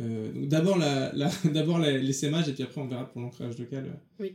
Euh, 0.00 0.46
d'abord 0.46 0.76
la, 0.76 1.12
la 1.14 1.30
d'abord 1.52 1.84
et 1.84 2.00
puis 2.00 2.62
après 2.64 2.80
on 2.80 2.88
verra 2.88 3.08
pour 3.08 3.20
l'ancrage 3.20 3.58
local. 3.58 3.96
Oui. 4.18 4.34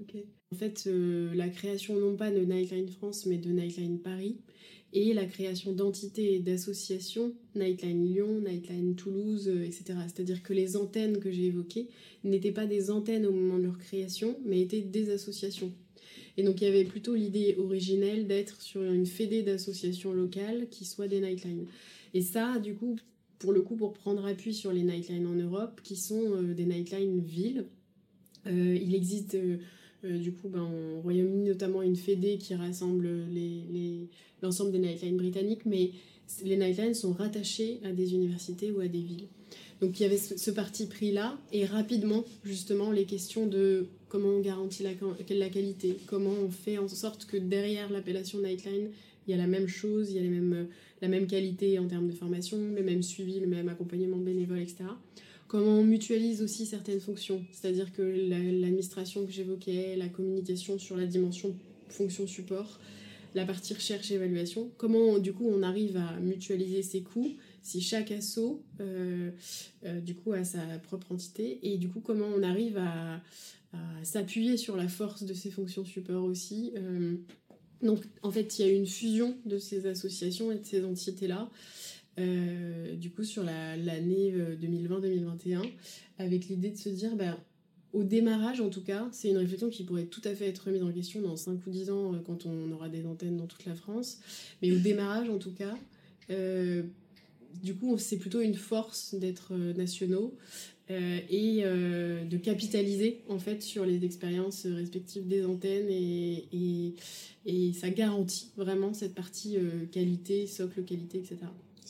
Ok. 0.00 0.16
En 0.52 0.56
fait, 0.56 0.88
la 1.32 1.48
création 1.48 1.98
non 2.00 2.16
pas 2.16 2.32
de 2.32 2.40
Nightline 2.40 2.88
France 2.88 3.24
mais 3.26 3.36
de 3.36 3.50
Nightline 3.50 4.00
Paris 4.00 4.38
et 4.92 5.14
la 5.14 5.24
création 5.24 5.72
d'entités 5.72 6.34
et 6.34 6.40
d'associations, 6.40 7.32
Nightline 7.54 8.04
Lyon, 8.04 8.40
Nightline 8.40 8.96
Toulouse, 8.96 9.48
euh, 9.48 9.64
etc. 9.64 9.84
C'est-à-dire 10.06 10.42
que 10.42 10.52
les 10.52 10.76
antennes 10.76 11.18
que 11.20 11.30
j'ai 11.30 11.46
évoquées 11.46 11.88
n'étaient 12.24 12.52
pas 12.52 12.66
des 12.66 12.90
antennes 12.90 13.26
au 13.26 13.32
moment 13.32 13.58
de 13.58 13.64
leur 13.64 13.78
création, 13.78 14.36
mais 14.44 14.60
étaient 14.60 14.80
des 14.80 15.10
associations. 15.10 15.72
Et 16.36 16.42
donc 16.42 16.60
il 16.60 16.64
y 16.64 16.66
avait 16.66 16.84
plutôt 16.84 17.14
l'idée 17.14 17.56
originelle 17.58 18.26
d'être 18.26 18.60
sur 18.60 18.82
une 18.82 19.06
fédé 19.06 19.42
d'associations 19.42 20.12
locales 20.12 20.68
qui 20.70 20.84
soient 20.84 21.08
des 21.08 21.20
Nightlines. 21.20 21.66
Et 22.14 22.22
ça, 22.22 22.58
du 22.58 22.74
coup, 22.74 22.96
pour 23.38 23.52
le 23.52 23.62
coup, 23.62 23.76
pour 23.76 23.92
prendre 23.92 24.24
appui 24.26 24.54
sur 24.54 24.72
les 24.72 24.82
Nightlines 24.82 25.26
en 25.26 25.34
Europe, 25.34 25.80
qui 25.82 25.96
sont 25.96 26.22
euh, 26.34 26.54
des 26.54 26.66
Nightlines 26.66 27.20
villes, 27.20 27.66
euh, 28.46 28.78
il 28.80 28.94
existe... 28.94 29.34
Euh, 29.34 29.58
du 30.02 30.32
coup, 30.32 30.48
ben, 30.48 30.62
au 30.62 31.02
Royaume-Uni, 31.02 31.48
notamment, 31.48 31.82
une 31.82 31.94
fédé 31.94 32.38
qui 32.38 32.54
rassemble 32.54 33.06
l'ensemble 34.42 34.72
des 34.72 34.78
nightlines 34.78 35.18
britanniques, 35.18 35.66
mais 35.66 35.90
les 36.42 36.56
nightlines 36.56 36.94
sont 36.94 37.12
rattachés 37.12 37.80
à 37.84 37.92
des 37.92 38.14
universités 38.14 38.70
ou 38.70 38.80
à 38.80 38.88
des 38.88 39.02
villes. 39.02 39.28
Donc 39.80 39.98
il 39.98 40.02
y 40.02 40.06
avait 40.06 40.18
ce, 40.18 40.50
parti 40.50 40.86
pris-là, 40.86 41.38
et 41.52 41.64
rapidement, 41.64 42.24
justement, 42.44 42.90
les 42.90 43.04
questions 43.04 43.46
de 43.46 43.86
comment 44.08 44.28
on 44.28 44.40
garantit 44.40 44.82
la, 44.82 45.48
qualité, 45.48 45.96
comment 46.06 46.34
on 46.44 46.50
fait 46.50 46.78
en 46.78 46.88
sorte 46.88 47.24
que 47.24 47.36
derrière 47.36 47.90
l'appellation 47.90 48.40
Nightline, 48.40 48.90
il 49.26 49.30
y 49.30 49.34
a 49.34 49.36
la 49.38 49.46
même 49.46 49.68
chose, 49.68 50.10
il 50.10 50.16
y 50.16 50.18
a 50.18 50.66
la 51.00 51.08
même 51.08 51.26
qualité 51.26 51.78
en 51.78 51.86
termes 51.86 52.08
de 52.08 52.12
formation, 52.12 52.58
le 52.58 52.82
même 52.82 53.02
suivi, 53.02 53.40
le 53.40 53.46
même 53.46 53.68
accompagnement 53.68 54.18
bénévole, 54.18 54.60
etc 54.60 54.84
comment 55.50 55.80
on 55.80 55.84
mutualise 55.84 56.42
aussi 56.42 56.64
certaines 56.64 57.00
fonctions. 57.00 57.44
C'est-à-dire 57.50 57.92
que 57.92 58.02
l'administration 58.02 59.26
que 59.26 59.32
j'évoquais, 59.32 59.96
la 59.96 60.06
communication 60.06 60.78
sur 60.78 60.96
la 60.96 61.06
dimension 61.06 61.56
fonction 61.88 62.28
support, 62.28 62.78
la 63.34 63.44
partie 63.44 63.74
recherche 63.74 64.12
évaluation, 64.12 64.70
comment 64.78 65.18
du 65.18 65.32
coup 65.32 65.50
on 65.52 65.64
arrive 65.64 65.96
à 65.96 66.20
mutualiser 66.20 66.82
ses 66.82 67.00
coûts 67.00 67.32
si 67.62 67.80
chaque 67.80 68.10
asso 68.10 68.62
euh, 68.80 69.30
euh, 69.84 70.00
du 70.00 70.14
coup 70.14 70.32
a 70.32 70.44
sa 70.44 70.60
propre 70.78 71.12
entité 71.12 71.58
et 71.62 71.78
du 71.78 71.88
coup 71.88 72.00
comment 72.00 72.28
on 72.34 72.42
arrive 72.42 72.78
à, 72.78 73.20
s'appuyer 74.02 74.56
sur 74.56 74.76
la 74.76 74.88
force 74.88 75.22
de 75.22 75.32
ces 75.32 75.50
fonctions 75.50 75.84
support 75.84 76.24
aussi. 76.24 76.72
Euh, 76.76 77.14
donc 77.82 78.04
en 78.22 78.30
fait 78.30 78.58
il 78.58 78.66
y 78.66 78.68
a 78.68 78.72
une 78.72 78.86
fusion 78.86 79.36
de 79.46 79.58
ces 79.58 79.86
associations 79.86 80.52
et 80.52 80.56
de 80.56 80.64
ces 80.64 80.84
entités 80.84 81.28
là 81.28 81.48
euh, 82.18 82.94
du 82.96 83.10
coup 83.10 83.24
sur 83.24 83.42
l'année 83.42 84.34
2020-2021 84.60 85.56
euh, 85.56 85.62
avec 86.18 86.48
l'idée 86.48 86.70
de 86.70 86.76
se 86.76 86.90
dire 86.90 87.16
bah, 87.16 87.38
au 87.92 88.02
démarrage 88.02 88.60
en 88.60 88.68
tout 88.68 88.82
cas 88.82 89.08
c'est 89.12 89.30
une 89.30 89.38
réflexion 89.38 89.70
qui 89.70 89.84
pourrait 89.84 90.06
tout 90.06 90.20
à 90.24 90.34
fait 90.34 90.48
être 90.48 90.66
remise 90.66 90.82
en 90.82 90.92
question 90.92 91.22
dans 91.22 91.36
5 91.36 91.66
ou 91.66 91.70
10 91.70 91.90
ans 91.90 92.12
quand 92.26 92.44
on 92.44 92.72
aura 92.72 92.88
des 92.88 93.06
antennes 93.06 93.36
dans 93.38 93.46
toute 93.46 93.64
la 93.64 93.74
France 93.74 94.18
mais 94.60 94.72
au 94.72 94.78
démarrage 94.78 95.30
en 95.30 95.38
tout 95.38 95.52
cas 95.52 95.74
du 97.62 97.74
coup 97.74 97.98
c'est 97.98 98.18
plutôt 98.18 98.40
une 98.40 98.54
force 98.54 99.14
d'être 99.14 99.54
nationaux 99.54 100.36
et 100.88 101.62
de 101.62 102.36
capitaliser 102.36 103.22
en 103.28 103.38
fait 103.38 103.62
sur 103.62 103.86
les 103.86 104.04
expériences 104.04 104.66
respectives 104.66 105.28
des 105.28 105.44
antennes 105.44 105.88
et, 105.88 106.94
ça 107.74 107.90
garantit 107.90 108.50
vraiment 108.56 108.92
cette 108.92 109.14
partie 109.14 109.56
qualité, 109.92 110.48
socle 110.48 110.82
qualité, 110.84 111.18
etc. 111.18 111.36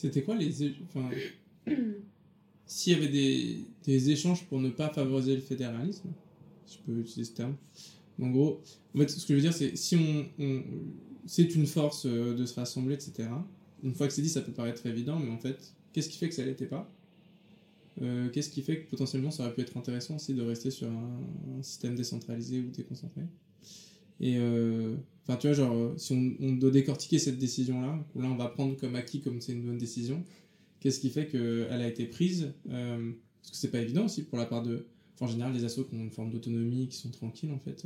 C'était 0.01 0.23
quoi 0.23 0.35
les. 0.35 0.73
Enfin, 0.87 1.09
s'il 2.65 2.93
y 2.93 2.95
avait 2.95 3.07
des, 3.85 4.09
échanges 4.09 4.45
pour 4.45 4.59
ne 4.59 4.69
pas 4.69 4.89
favoriser 4.89 5.35
le 5.35 5.41
fédéralisme, 5.41 6.09
je 6.67 6.77
peux 6.85 6.99
utiliser 6.99 7.25
ce 7.25 7.35
terme. 7.35 7.55
En 8.19 8.29
gros, 8.29 8.61
en 8.95 8.99
fait, 8.99 9.09
ce 9.09 9.25
que 9.25 9.33
je 9.33 9.35
veux 9.35 9.41
dire, 9.41 9.53
c'est 9.53 9.75
si 9.75 9.95
on, 9.95 10.63
c'est 11.25 11.53
une 11.53 11.67
force 11.67 12.05
euh, 12.05 12.33
de 12.33 12.45
se 12.45 12.55
rassembler, 12.55 12.95
etc. 12.95 13.29
Une 13.83 13.95
fois 13.95 14.07
que 14.07 14.13
c'est 14.13 14.21
dit, 14.21 14.29
ça 14.29 14.41
peut 14.41 14.51
paraître 14.51 14.85
évident, 14.85 15.19
mais 15.19 15.29
en 15.29 15.37
fait, 15.37 15.73
qu'est-ce 15.93 16.09
qui 16.09 16.17
fait 16.17 16.29
que 16.29 16.35
ça 16.35 16.45
l'était 16.45 16.65
pas? 16.65 16.91
Euh, 18.01 18.29
Qu'est-ce 18.29 18.49
qui 18.49 18.61
fait 18.61 18.81
que 18.81 18.89
potentiellement 18.89 19.31
ça 19.31 19.43
aurait 19.43 19.53
pu 19.53 19.61
être 19.61 19.75
intéressant 19.77 20.15
aussi 20.15 20.33
de 20.33 20.41
rester 20.41 20.71
sur 20.71 20.87
un, 20.89 21.61
système 21.61 21.95
décentralisé 21.95 22.59
ou 22.59 22.69
déconcentré? 22.69 23.21
Et 24.19 24.37
euh, 24.37 24.95
Enfin, 25.23 25.37
tu 25.37 25.47
vois, 25.47 25.55
genre, 25.55 25.73
euh, 25.73 25.93
si 25.97 26.35
on, 26.39 26.53
doit 26.53 26.71
décortiquer 26.71 27.19
cette 27.19 27.37
décision-là, 27.37 28.03
là, 28.15 28.27
on 28.27 28.35
va 28.35 28.47
prendre 28.47 28.75
comme 28.75 28.95
acquis 28.95 29.21
comme 29.21 29.39
c'est 29.39 29.53
une 29.53 29.63
bonne 29.63 29.77
décision, 29.77 30.23
qu'est-ce 30.79 30.99
qui 30.99 31.09
fait 31.09 31.27
qu'elle 31.27 31.69
a 31.69 31.87
été 31.87 32.05
prise? 32.05 32.53
Parce 32.65 33.51
que 33.51 33.57
c'est 33.57 33.71
pas 33.71 33.79
évident 33.79 34.05
aussi 34.05 34.23
pour 34.23 34.37
la 34.37 34.45
part 34.45 34.63
de. 34.63 34.85
En 35.19 35.27
général, 35.27 35.53
les 35.53 35.63
assos 35.65 35.83
qui 35.85 35.93
ont 35.93 35.99
une 35.99 36.09
forme 36.09 36.31
d'autonomie, 36.31 36.87
qui 36.87 36.97
sont 36.97 37.11
tranquilles, 37.11 37.51
en 37.51 37.59
fait. 37.59 37.85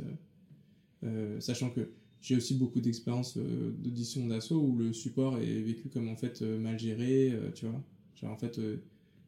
Sachant 1.40 1.68
que 1.68 1.90
j'ai 2.26 2.36
aussi 2.36 2.54
beaucoup 2.54 2.80
d'expérience 2.80 3.38
d'audition 3.38 4.26
d'assaut 4.26 4.60
où 4.60 4.76
le 4.76 4.92
support 4.92 5.38
est 5.38 5.60
vécu 5.60 5.88
comme 5.88 6.08
en 6.08 6.16
fait 6.16 6.42
mal 6.42 6.76
géré, 6.76 7.32
tu 7.54 7.66
vois. 7.66 7.80
Genre, 8.20 8.32
en 8.32 8.36
fait, 8.36 8.60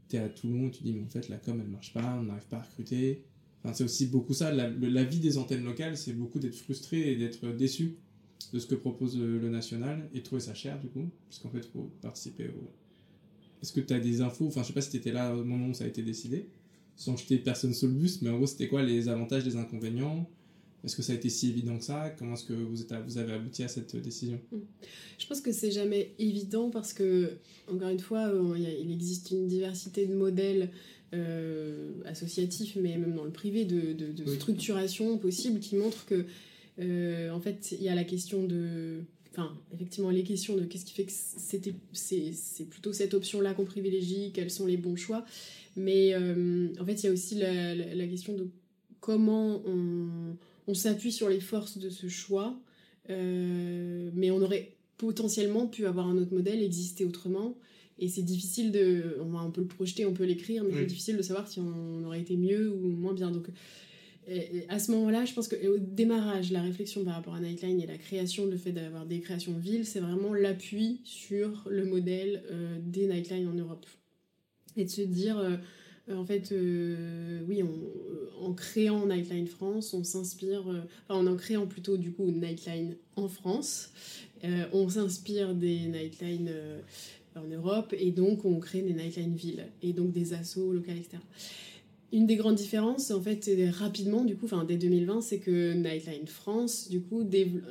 t'es 0.08 0.18
à 0.18 0.28
Toulon, 0.28 0.68
tu 0.70 0.82
dis, 0.82 0.92
mais 0.92 1.04
en 1.04 1.08
fait, 1.08 1.28
la 1.28 1.36
com, 1.36 1.60
elle 1.62 1.70
marche 1.70 1.92
pas, 1.92 2.18
on 2.20 2.24
n'arrive 2.24 2.48
pas 2.48 2.56
à 2.56 2.62
recruter 2.62 3.22
c'est 3.72 3.84
aussi 3.84 4.06
beaucoup 4.06 4.34
ça. 4.34 4.52
La, 4.52 5.04
vie 5.04 5.20
des 5.20 5.38
antennes 5.38 5.64
locales, 5.64 5.96
c'est 5.96 6.12
beaucoup 6.12 6.38
d'être 6.38 6.56
frustré 6.56 7.12
et 7.12 7.16
d'être 7.16 7.48
déçu 7.52 7.96
de 8.52 8.58
ce 8.58 8.66
que 8.66 8.74
propose 8.74 9.18
le, 9.18 9.48
national 9.48 10.08
et 10.14 10.18
de 10.18 10.24
trouver 10.24 10.40
ça 10.40 10.54
cher, 10.54 10.78
du 10.80 10.88
coup, 10.88 11.10
puisqu'en 11.28 11.50
fait, 11.50 11.64
faut 11.66 11.90
participer 12.00 12.48
au. 12.48 12.70
Est-ce 13.60 13.72
que 13.72 13.80
tu 13.80 13.92
as 13.92 13.98
des 13.98 14.20
infos? 14.20 14.46
Enfin, 14.46 14.62
je 14.62 14.68
sais 14.68 14.72
pas 14.72 14.80
si 14.80 14.90
tu 14.90 14.96
étais 14.98 15.12
là 15.12 15.34
au 15.34 15.44
moment 15.44 15.68
où 15.68 15.74
ça 15.74 15.84
a 15.84 15.88
été 15.88 16.02
décidé, 16.02 16.48
sans 16.94 17.16
jeter 17.16 17.38
personne 17.38 17.74
sur 17.74 17.88
le 17.88 17.94
bus, 17.94 18.22
mais 18.22 18.30
en 18.30 18.36
gros, 18.36 18.46
c'était 18.46 18.68
quoi 18.68 18.82
les 18.82 19.08
avantages, 19.08 19.44
les 19.44 19.56
inconvénients? 19.56 20.28
Est-ce 20.84 20.96
que 20.96 21.02
ça 21.02 21.12
a 21.12 21.16
été 21.16 21.28
si 21.28 21.48
évident 21.48 21.76
que 21.78 21.84
ça? 21.84 22.14
Comment 22.18 22.34
est-ce 22.34 22.44
que 22.44 22.52
vous, 22.52 22.82
êtes, 22.82 22.92
vous 23.04 23.18
avez 23.18 23.32
abouti 23.32 23.62
à 23.62 23.68
cette 23.68 23.96
décision? 23.96 24.40
Hmm. 24.52 24.58
Je 25.18 25.26
pense 25.26 25.40
que 25.40 25.52
c'est 25.52 25.70
jamais 25.70 26.12
évident 26.18 26.70
parce 26.70 26.92
que, 26.92 27.32
encore 27.70 27.88
une 27.88 28.00
fois, 28.00 28.32
il 28.56 28.92
existe 28.92 29.30
une 29.30 29.48
diversité 29.48 30.06
de 30.06 30.14
modèles 30.14 30.70
associatifs, 32.04 32.76
mais 32.76 32.96
même 32.96 33.14
dans 33.14 33.24
le 33.24 33.30
privé, 33.30 33.64
de, 33.64 33.92
de, 33.92 34.34
structuration 34.34 35.18
possible 35.18 35.58
qui 35.58 35.76
montrent 35.76 36.06
que, 36.06 36.24
en 37.30 37.40
fait, 37.40 37.74
il 37.78 37.82
y 37.82 37.88
a 37.88 37.94
la 37.94 38.04
question 38.04 38.44
de 38.44 39.00
enfin, 39.32 39.56
effectivement, 39.72 40.10
les 40.10 40.24
questions 40.24 40.56
de 40.56 40.64
qu'est-ce 40.64 40.84
qui 40.84 40.94
fait 40.94 41.04
que 41.04 41.12
c'était, 41.12 41.74
c'est, 41.92 42.64
plutôt 42.68 42.92
cette 42.92 43.14
option-là 43.14 43.54
qu'on 43.54 43.64
privilégie, 43.64 44.32
quels 44.32 44.50
sont 44.50 44.66
les 44.66 44.76
bons 44.76 44.96
choix. 44.96 45.24
Mais 45.76 46.14
en 46.14 46.84
fait, 46.84 47.02
il 47.02 47.06
y 47.06 47.08
a 47.08 47.12
aussi 47.12 47.36
la, 47.36 47.74
la, 47.74 48.06
question 48.06 48.34
de 48.34 48.48
comment 49.00 49.62
on, 49.66 50.36
on, 50.68 50.74
s'appuie 50.74 51.10
sur 51.10 51.28
les 51.28 51.40
forces 51.40 51.78
de 51.78 51.90
ce 51.90 52.08
choix. 52.08 52.60
mais 53.08 54.30
on 54.30 54.40
aurait 54.40 54.76
potentiellement 54.96 55.66
pu 55.66 55.86
avoir 55.86 56.06
un 56.08 56.16
autre 56.18 56.32
modèle, 56.32 56.62
exister 56.62 57.04
autrement. 57.04 57.56
Et 57.98 58.08
c'est 58.08 58.22
difficile 58.22 58.70
de. 58.70 59.16
On, 59.20 59.50
peut 59.50 59.62
le 59.62 59.66
projeter, 59.66 60.06
on 60.06 60.12
peut 60.12 60.24
l'écrire, 60.24 60.62
mais 60.62 60.72
c'est 60.72 60.86
difficile 60.86 61.16
de 61.16 61.22
savoir 61.22 61.48
si 61.48 61.58
on 61.58 62.04
aurait 62.04 62.20
été 62.20 62.36
mieux 62.36 62.70
ou 62.70 62.88
moins 62.88 63.12
bien. 63.12 63.30
Donc, 63.30 63.48
à 64.68 64.78
ce 64.78 64.90
moment-là, 64.92 65.24
je 65.24 65.32
pense 65.32 65.48
qu'au 65.48 65.78
démarrage, 65.78 66.52
la 66.52 66.60
réflexion 66.62 67.04
par 67.04 67.14
rapport 67.14 67.34
à 67.34 67.40
Nightline 67.40 67.80
et 67.80 67.86
la 67.86 67.96
création, 67.96 68.46
le 68.46 68.56
fait 68.56 68.72
d'avoir 68.72 69.06
des 69.06 69.20
créations 69.20 69.52
de 69.52 69.60
villes, 69.60 69.86
c'est 69.86 70.00
vraiment 70.00 70.34
l'appui 70.34 71.00
sur 71.04 71.64
le 71.68 71.86
modèle 71.86 72.42
euh, 72.50 72.78
des 72.80 73.06
Nightline 73.06 73.48
en 73.48 73.54
Europe. 73.54 73.86
Et 74.76 74.84
de 74.84 74.90
se 74.90 75.00
dire, 75.00 75.38
euh, 75.38 75.56
en 76.12 76.24
fait, 76.24 76.52
euh, 76.52 77.40
oui, 77.48 77.62
en 78.40 78.52
créant 78.52 79.06
Nightline 79.06 79.46
France, 79.46 79.94
on 79.94 80.04
s'inspire, 80.04 80.64
enfin, 81.08 81.26
en 81.26 81.36
créant 81.36 81.66
plutôt 81.66 81.96
du 81.96 82.12
coup 82.12 82.30
Nightline 82.30 82.96
en 83.16 83.28
France, 83.28 83.92
on 84.72 84.88
s'inspire 84.88 85.54
des 85.54 85.86
Nightline 85.86 86.50
en 87.34 87.46
Europe 87.46 87.94
et 87.98 88.10
donc 88.10 88.44
on 88.44 88.58
crée 88.60 88.82
des 88.82 88.92
Nightline 88.92 89.34
villes 89.34 89.66
et 89.82 89.92
donc 89.92 90.12
des 90.12 90.34
assos 90.34 90.72
locales, 90.72 90.98
etc. 90.98 91.18
Une 92.12 92.26
des 92.26 92.36
grandes 92.36 92.54
différences, 92.54 93.10
en 93.10 93.20
fait, 93.20 93.50
rapidement, 93.70 94.24
du 94.24 94.34
coup, 94.36 94.46
enfin, 94.46 94.64
dès 94.64 94.76
2020, 94.76 95.20
c'est 95.20 95.40
que 95.40 95.74
Nightline 95.74 96.26
France, 96.26 96.88
du 96.88 97.02
coup, 97.02 97.22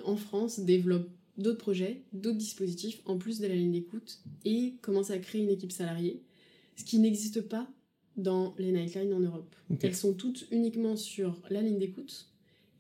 en 0.05 0.15
France, 0.15 0.59
développe 0.59 1.09
d'autres 1.37 1.57
projets, 1.57 2.01
d'autres 2.13 2.37
dispositifs, 2.37 3.01
en 3.05 3.17
plus 3.17 3.39
de 3.39 3.47
la 3.47 3.55
ligne 3.55 3.71
d'écoute, 3.71 4.19
et 4.45 4.73
commence 4.81 5.09
à 5.09 5.17
créer 5.17 5.41
une 5.41 5.49
équipe 5.49 5.71
salariée, 5.71 6.21
ce 6.75 6.83
qui 6.83 6.99
n'existe 6.99 7.41
pas 7.41 7.67
dans 8.17 8.53
les 8.57 8.71
Nightline 8.71 9.13
en 9.13 9.19
Europe. 9.19 9.55
Elles 9.81 9.95
sont 9.95 10.13
toutes 10.13 10.47
uniquement 10.51 10.95
sur 10.95 11.39
la 11.49 11.61
ligne 11.61 11.79
d'écoute, 11.79 12.27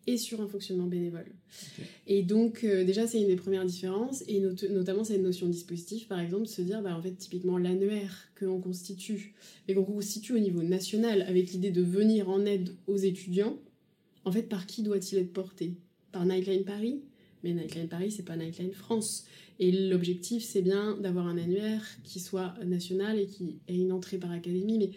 et 0.07 0.17
sur 0.17 0.39
un 0.41 0.47
fonctionnement 0.47 0.87
bénévole. 0.87 1.27
Et 2.07 2.23
donc, 2.23 2.63
euh, 2.63 2.85
déjà, 2.85 3.05
c'est 3.05 3.21
une 3.21 3.27
des 3.27 3.35
premières 3.35 3.65
différences, 3.65 4.23
et 4.27 4.39
notamment 4.39 5.03
cette 5.03 5.21
notion 5.21 5.47
de 5.47 5.51
dispositif, 5.51 6.07
par 6.07 6.21
exemple, 6.21 6.43
de 6.43 6.47
se 6.47 6.61
dire, 6.61 6.81
bah, 6.81 6.95
en 6.97 7.01
fait, 7.01 7.11
typiquement, 7.11 7.57
l'annuaire 7.57 8.29
que 8.35 8.45
l'on 8.45 8.61
constitue, 8.61 9.35
et 9.67 9.75
qu'on 9.75 9.83
constitue 9.83 10.33
au 10.33 10.39
niveau 10.39 10.63
national, 10.63 11.23
avec 11.23 11.51
l'idée 11.51 11.71
de 11.71 11.81
venir 11.81 12.29
en 12.29 12.45
aide 12.45 12.73
aux 12.87 12.95
étudiants, 12.95 13.57
en 14.23 14.31
fait, 14.31 14.43
par 14.43 14.65
qui 14.65 14.81
doit-il 14.81 15.17
être 15.17 15.33
porté? 15.33 15.73
Par 16.13 16.25
Nightline 16.25 16.63
Paris? 16.63 17.01
Mais 17.43 17.53
Nightline 17.53 17.89
Paris, 17.89 18.11
c'est 18.11 18.23
pas 18.23 18.37
Nightline 18.37 18.71
France. 18.71 19.25
Et 19.59 19.71
l'objectif, 19.71 20.41
c'est 20.43 20.61
bien 20.61 20.97
d'avoir 20.97 21.27
un 21.27 21.37
annuaire 21.37 21.85
qui 22.03 22.21
soit 22.21 22.53
national 22.65 23.19
et 23.19 23.27
qui 23.27 23.59
ait 23.67 23.75
une 23.75 23.91
entrée 23.91 24.17
par 24.17 24.31
académie. 24.31 24.77
Mais 24.77 24.91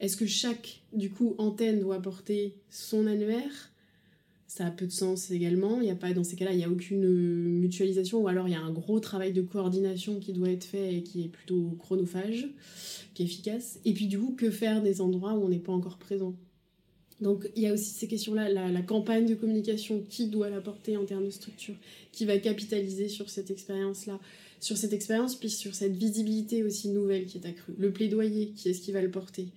est-ce 0.00 0.16
que 0.16 0.26
chaque, 0.26 0.80
du 0.92 1.10
coup, 1.10 1.34
antenne 1.38 1.80
doit 1.80 2.00
porter 2.00 2.56
son 2.70 3.06
annuaire? 3.06 3.70
Ça 4.46 4.66
a 4.66 4.70
peu 4.70 4.86
de 4.86 4.92
sens 4.92 5.30
également. 5.30 5.80
Il 5.80 5.88
a 5.90 5.94
pas, 5.94 6.12
dans 6.12 6.24
ces 6.24 6.34
cas-là, 6.34 6.52
il 6.52 6.56
n'y 6.56 6.64
a 6.64 6.70
aucune 6.70 7.06
mutualisation 7.06 8.20
ou 8.20 8.26
alors 8.26 8.48
il 8.48 8.52
y 8.52 8.56
a 8.56 8.60
un 8.60 8.72
gros 8.72 8.98
travail 8.98 9.32
de 9.32 9.42
coordination 9.42 10.18
qui 10.18 10.32
doit 10.32 10.50
être 10.50 10.64
fait 10.64 10.96
et 10.96 11.02
qui 11.02 11.22
est 11.22 11.28
plutôt 11.28 11.76
chronophage, 11.78 12.48
qui 13.14 13.22
est 13.22 13.26
efficace. 13.26 13.78
Et 13.84 13.92
puis 13.92 14.06
du 14.06 14.18
coup, 14.18 14.34
que 14.36 14.50
faire 14.50 14.82
des 14.82 15.00
endroits 15.00 15.34
où 15.34 15.44
on 15.44 15.48
n'est 15.50 15.58
pas 15.58 15.72
encore 15.72 15.98
présent? 15.98 16.34
Donc 17.20 17.50
il 17.54 17.62
y 17.62 17.66
a 17.66 17.72
aussi 17.72 17.90
ces 17.90 18.08
questions-là, 18.08 18.48
la, 18.48 18.82
campagne 18.82 19.26
de 19.26 19.34
communication, 19.34 20.02
qui 20.08 20.28
doit 20.28 20.48
la 20.48 20.60
porter 20.60 20.96
en 20.96 21.04
termes 21.04 21.26
de 21.26 21.30
structure, 21.30 21.74
qui 22.12 22.24
va 22.24 22.38
capitaliser 22.38 23.08
sur 23.08 23.28
cette 23.28 23.50
expérience-là, 23.50 24.18
sur 24.60 24.76
cette 24.76 24.92
expérience, 24.92 25.34
puis 25.34 25.48
sur 25.48 25.74
cette 25.74 25.96
visibilité 25.96 26.62
aussi 26.62 26.90
nouvelle 26.90 27.24
qui 27.24 27.38
est 27.38 27.46
accrue. 27.46 27.72
Le 27.78 27.90
plaidoyer, 27.92 28.52
qui 28.54 28.68
est-ce 28.68 28.82
qui 28.82 28.92
va 28.92 29.00
le 29.00 29.10
porter 29.10 29.48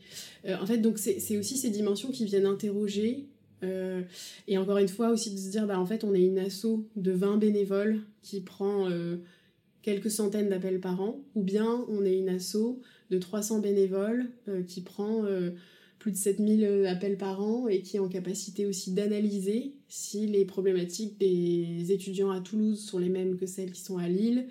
euh, 0.46 0.56
En 0.62 0.66
fait, 0.66 0.78
donc 0.78 0.98
c'est 0.98 1.38
aussi 1.38 1.58
ces 1.58 1.70
dimensions 1.70 2.10
qui 2.10 2.26
viennent 2.26 2.46
interroger 2.46 3.28
euh, 3.64 4.02
et 4.48 4.58
encore 4.58 4.78
une 4.78 4.90
fois, 4.90 5.10
aussi 5.10 5.32
de 5.32 5.38
se 5.38 5.50
dire, 5.50 5.68
bah, 5.68 5.80
en 5.80 5.86
fait, 5.86 6.04
on 6.04 6.14
est 6.14 6.24
une 6.24 6.40
asso 6.40 6.86
de 6.98 7.12
20 7.12 7.38
bénévoles 7.38 8.02
qui 8.22 8.42
prend 8.42 8.90
euh, 8.90 9.18
quelques 9.82 10.12
centaines 10.12 10.50
d'appels 10.50 10.82
par 10.82 11.02
an, 11.02 11.22
ou 11.36 11.44
bien 11.44 11.86
on 11.88 12.04
est 12.04 12.18
une 12.18 12.28
asso 12.28 12.82
de 13.10 13.18
300 13.20 13.60
bénévoles 13.60 14.30
qui 14.68 14.82
prend 14.82 15.26
plus 16.00 16.12
de 16.12 16.18
7000 16.18 16.88
appels 16.88 17.18
par 17.18 17.42
an 17.42 17.68
et 17.68 17.82
qui 17.82 17.98
est 17.98 18.00
en 18.00 18.08
capacité 18.08 18.66
aussi 18.66 18.92
d'analyser 18.92 19.76
si 19.88 20.26
les 20.26 20.46
problématiques 20.46 21.20
des 21.20 21.92
étudiants 21.92 22.32
à 22.32 22.40
Toulouse 22.40 22.84
sont 22.84 22.98
les 22.98 23.10
mêmes 23.10 23.38
que 23.38 23.46
celles 23.46 23.72
qui 23.72 23.82
sont 23.82 23.98
à 23.98 24.08
Lille, 24.08 24.48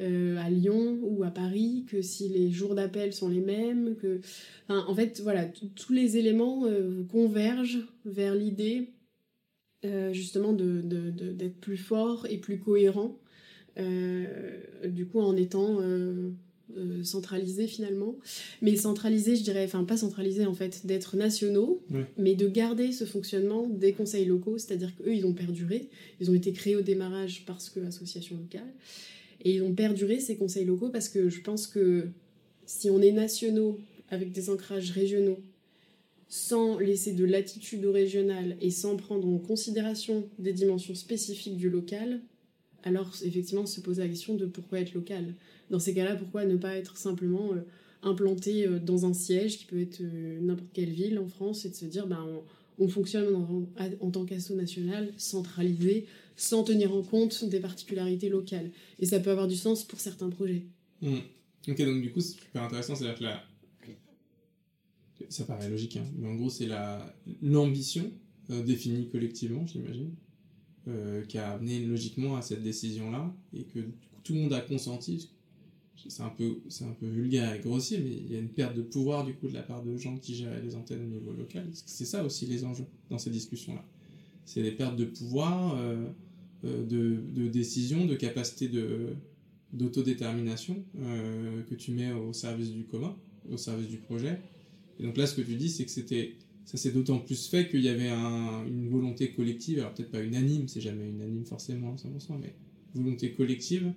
euh, 0.00 0.36
à 0.38 0.50
Lyon 0.50 0.98
ou 1.02 1.22
à 1.22 1.30
Paris, 1.30 1.84
que 1.88 2.02
si 2.02 2.28
les 2.28 2.50
jours 2.50 2.74
d'appel 2.74 3.12
sont 3.12 3.28
les 3.28 3.40
mêmes, 3.40 3.94
que... 3.94 4.20
en 4.68 4.92
fait, 4.92 5.20
voilà, 5.20 5.44
tous 5.76 5.92
les 5.92 6.16
éléments 6.16 6.66
euh, 6.66 7.04
convergent 7.04 7.86
vers 8.04 8.34
l'idée 8.34 8.90
euh, 9.84 10.12
justement 10.12 10.52
d'être 10.52 10.88
de, 10.88 11.30
de, 11.30 11.48
plus 11.48 11.76
fort 11.76 12.26
et 12.28 12.38
plus 12.38 12.58
cohérent, 12.58 13.20
du 13.76 15.06
coup 15.06 15.20
en 15.20 15.36
étant... 15.36 15.78
centralisé 17.04 17.68
finalement. 17.68 18.16
Mais 18.62 18.74
centralisé 18.74 19.36
je 19.36 19.44
dirais 19.44 19.64
enfin 19.64 19.84
pas 19.84 19.96
centralisé 19.96 20.44
en 20.44 20.54
fait 20.54 20.86
d'être 20.86 21.14
nationaux 21.16 21.84
mais 22.16 22.34
de 22.34 22.48
garder 22.48 22.90
ce 22.90 23.04
fonctionnement 23.04 23.68
des 23.68 23.92
conseils 23.92 24.24
locaux 24.24 24.58
c'est-à-dire 24.58 24.92
qu'eux 24.96 25.14
ils 25.14 25.26
ont 25.26 25.34
perduré 25.34 25.88
ils 26.20 26.30
ont 26.30 26.34
été 26.34 26.52
créés 26.52 26.74
au 26.74 26.80
démarrage 26.80 27.44
parce 27.46 27.68
que 27.68 27.80
association 27.80 28.36
locale 28.38 28.72
et 29.44 29.54
ils 29.54 29.62
ont 29.62 29.74
perduré 29.74 30.20
ces 30.20 30.36
conseils 30.36 30.64
locaux 30.64 30.88
parce 30.88 31.08
que 31.08 31.28
je 31.28 31.40
pense 31.40 31.66
que 31.66 32.08
si 32.66 32.90
on 32.90 33.00
est 33.02 33.12
nationaux 33.12 33.78
avec 34.10 34.32
des 34.32 34.50
ancrages 34.50 34.90
régionaux, 34.90 35.38
sans 36.28 36.78
laisser 36.78 37.12
de 37.12 37.24
latitude 37.24 37.84
au 37.84 37.92
régional 37.92 38.56
et 38.60 38.70
sans 38.70 38.96
prendre 38.96 39.28
en 39.28 39.38
considération 39.38 40.28
des 40.38 40.52
dimensions 40.52 40.94
spécifiques 40.94 41.56
du 41.56 41.70
local, 41.70 42.20
alors 42.82 43.12
effectivement 43.24 43.66
se 43.66 43.80
pose 43.80 43.98
la 43.98 44.08
question 44.08 44.34
de 44.34 44.46
pourquoi 44.46 44.80
être 44.80 44.94
local. 44.94 45.34
Dans 45.70 45.78
ces 45.78 45.94
cas-là, 45.94 46.16
pourquoi 46.16 46.44
ne 46.44 46.56
pas 46.56 46.76
être 46.76 46.96
simplement 46.96 47.52
euh, 47.52 47.60
implanté 48.02 48.66
euh, 48.66 48.78
dans 48.78 49.06
un 49.06 49.14
siège 49.14 49.58
qui 49.58 49.64
peut 49.66 49.80
être 49.80 50.00
euh, 50.00 50.40
n'importe 50.40 50.70
quelle 50.72 50.90
ville 50.90 51.18
en 51.18 51.28
France 51.28 51.64
et 51.64 51.70
de 51.70 51.74
se 51.74 51.86
dire 51.86 52.06
ben, 52.06 52.26
on, 52.78 52.88
fonctionne 52.88 53.34
en, 53.34 53.66
en 54.00 54.10
tant 54.10 54.24
qu'asso 54.24 54.54
national 54.54 55.12
centralisé 55.16 56.06
sans 56.36 56.64
tenir 56.64 56.94
en 56.94 57.02
compte 57.02 57.44
des 57.44 57.60
particularités 57.60 58.28
locales. 58.28 58.70
Et 58.98 59.06
ça 59.06 59.20
peut 59.20 59.30
avoir 59.30 59.48
du 59.48 59.56
sens 59.56 59.84
pour 59.84 60.00
certains 60.00 60.30
projets. 60.30 60.66
Hmm. 61.00 61.18
Ok, 61.68 61.82
donc 61.82 62.02
du 62.02 62.12
coup, 62.12 62.20
c'est 62.20 62.38
super 62.38 62.62
intéressant, 62.62 62.94
c'est-à-dire 62.94 63.18
que 63.18 63.24
la... 63.24 63.42
Ça 65.28 65.44
paraît 65.44 65.70
logique, 65.70 65.96
hein, 65.96 66.04
mais 66.18 66.28
en 66.28 66.34
gros, 66.34 66.50
c'est 66.50 66.66
la 66.66 67.14
l'ambition 67.40 68.10
euh, 68.50 68.62
définie 68.62 69.08
collectivement, 69.08 69.64
j'imagine, 69.66 70.10
euh, 70.88 71.24
qui 71.24 71.38
a 71.38 71.52
amené 71.52 71.80
logiquement 71.84 72.36
à 72.36 72.42
cette 72.42 72.62
décision-là, 72.62 73.34
et 73.56 73.62
que 73.62 73.80
tout 74.22 74.34
le 74.34 74.40
monde 74.40 74.52
a 74.52 74.60
consenti. 74.60 75.30
C'est 76.06 76.22
un, 76.22 76.28
peu, 76.28 76.58
un 76.82 76.92
peu 76.92 77.06
vulgaire 77.06 77.54
et 77.54 77.60
grossier, 77.60 77.98
mais 77.98 78.10
il 78.10 78.30
y 78.30 78.36
a 78.36 78.38
une 78.38 78.50
perte 78.50 78.76
de 78.76 78.82
pouvoir 78.82 79.24
du 79.24 79.34
coup 79.34 79.48
de 79.48 79.54
la 79.54 79.62
part 79.62 79.82
de 79.82 79.96
gens 79.96 80.18
qui 80.18 80.34
gèrent 80.34 80.62
les 80.62 80.74
antennes 80.74 81.02
au 81.02 81.08
niveau 81.08 81.32
local. 81.32 81.66
C'est 81.72 82.04
ça 82.04 82.22
aussi 82.22 82.44
les 82.44 82.64
enjeux 82.64 82.84
dans 83.08 83.16
ces 83.16 83.30
discussions-là. 83.30 83.82
C'est 84.44 84.62
des 84.62 84.72
pertes 84.72 84.96
de 84.96 85.04
pouvoir, 85.04 85.76
euh, 85.76 86.06
euh, 86.64 86.84
de, 86.84 87.20
de, 87.34 87.48
décision, 87.48 88.04
de 88.04 88.14
capacité 88.14 88.68
de, 88.68 89.14
d'autodétermination 89.72 90.84
euh, 91.00 91.62
que 91.62 91.74
tu 91.74 91.92
mets 91.92 92.12
au 92.12 92.32
service 92.32 92.70
du 92.70 92.84
commun, 92.84 93.16
au 93.50 93.56
service 93.56 93.88
du 93.88 93.98
projet. 93.98 94.38
Et 94.98 95.02
donc 95.02 95.16
là, 95.16 95.26
ce 95.26 95.34
que 95.34 95.42
tu 95.42 95.56
dis, 95.56 95.70
c'est 95.70 95.84
que 95.84 95.90
c'était 95.90 96.36
ça 96.64 96.78
s'est 96.78 96.92
d'autant 96.92 97.18
plus 97.18 97.48
fait 97.48 97.68
qu'il 97.68 97.82
y 97.82 97.90
avait 97.90 98.08
une 98.08 98.88
volonté 98.88 99.32
collective, 99.32 99.80
alors 99.80 99.92
peut-être 99.92 100.10
pas 100.10 100.22
unanime, 100.22 100.66
c'est 100.66 100.80
jamais 100.80 101.06
unanime 101.06 101.44
forcément 101.44 101.92
à 101.92 101.96
100%, 101.96 102.38
mais 102.40 102.54
volonté 102.94 103.32
collective 103.32 103.92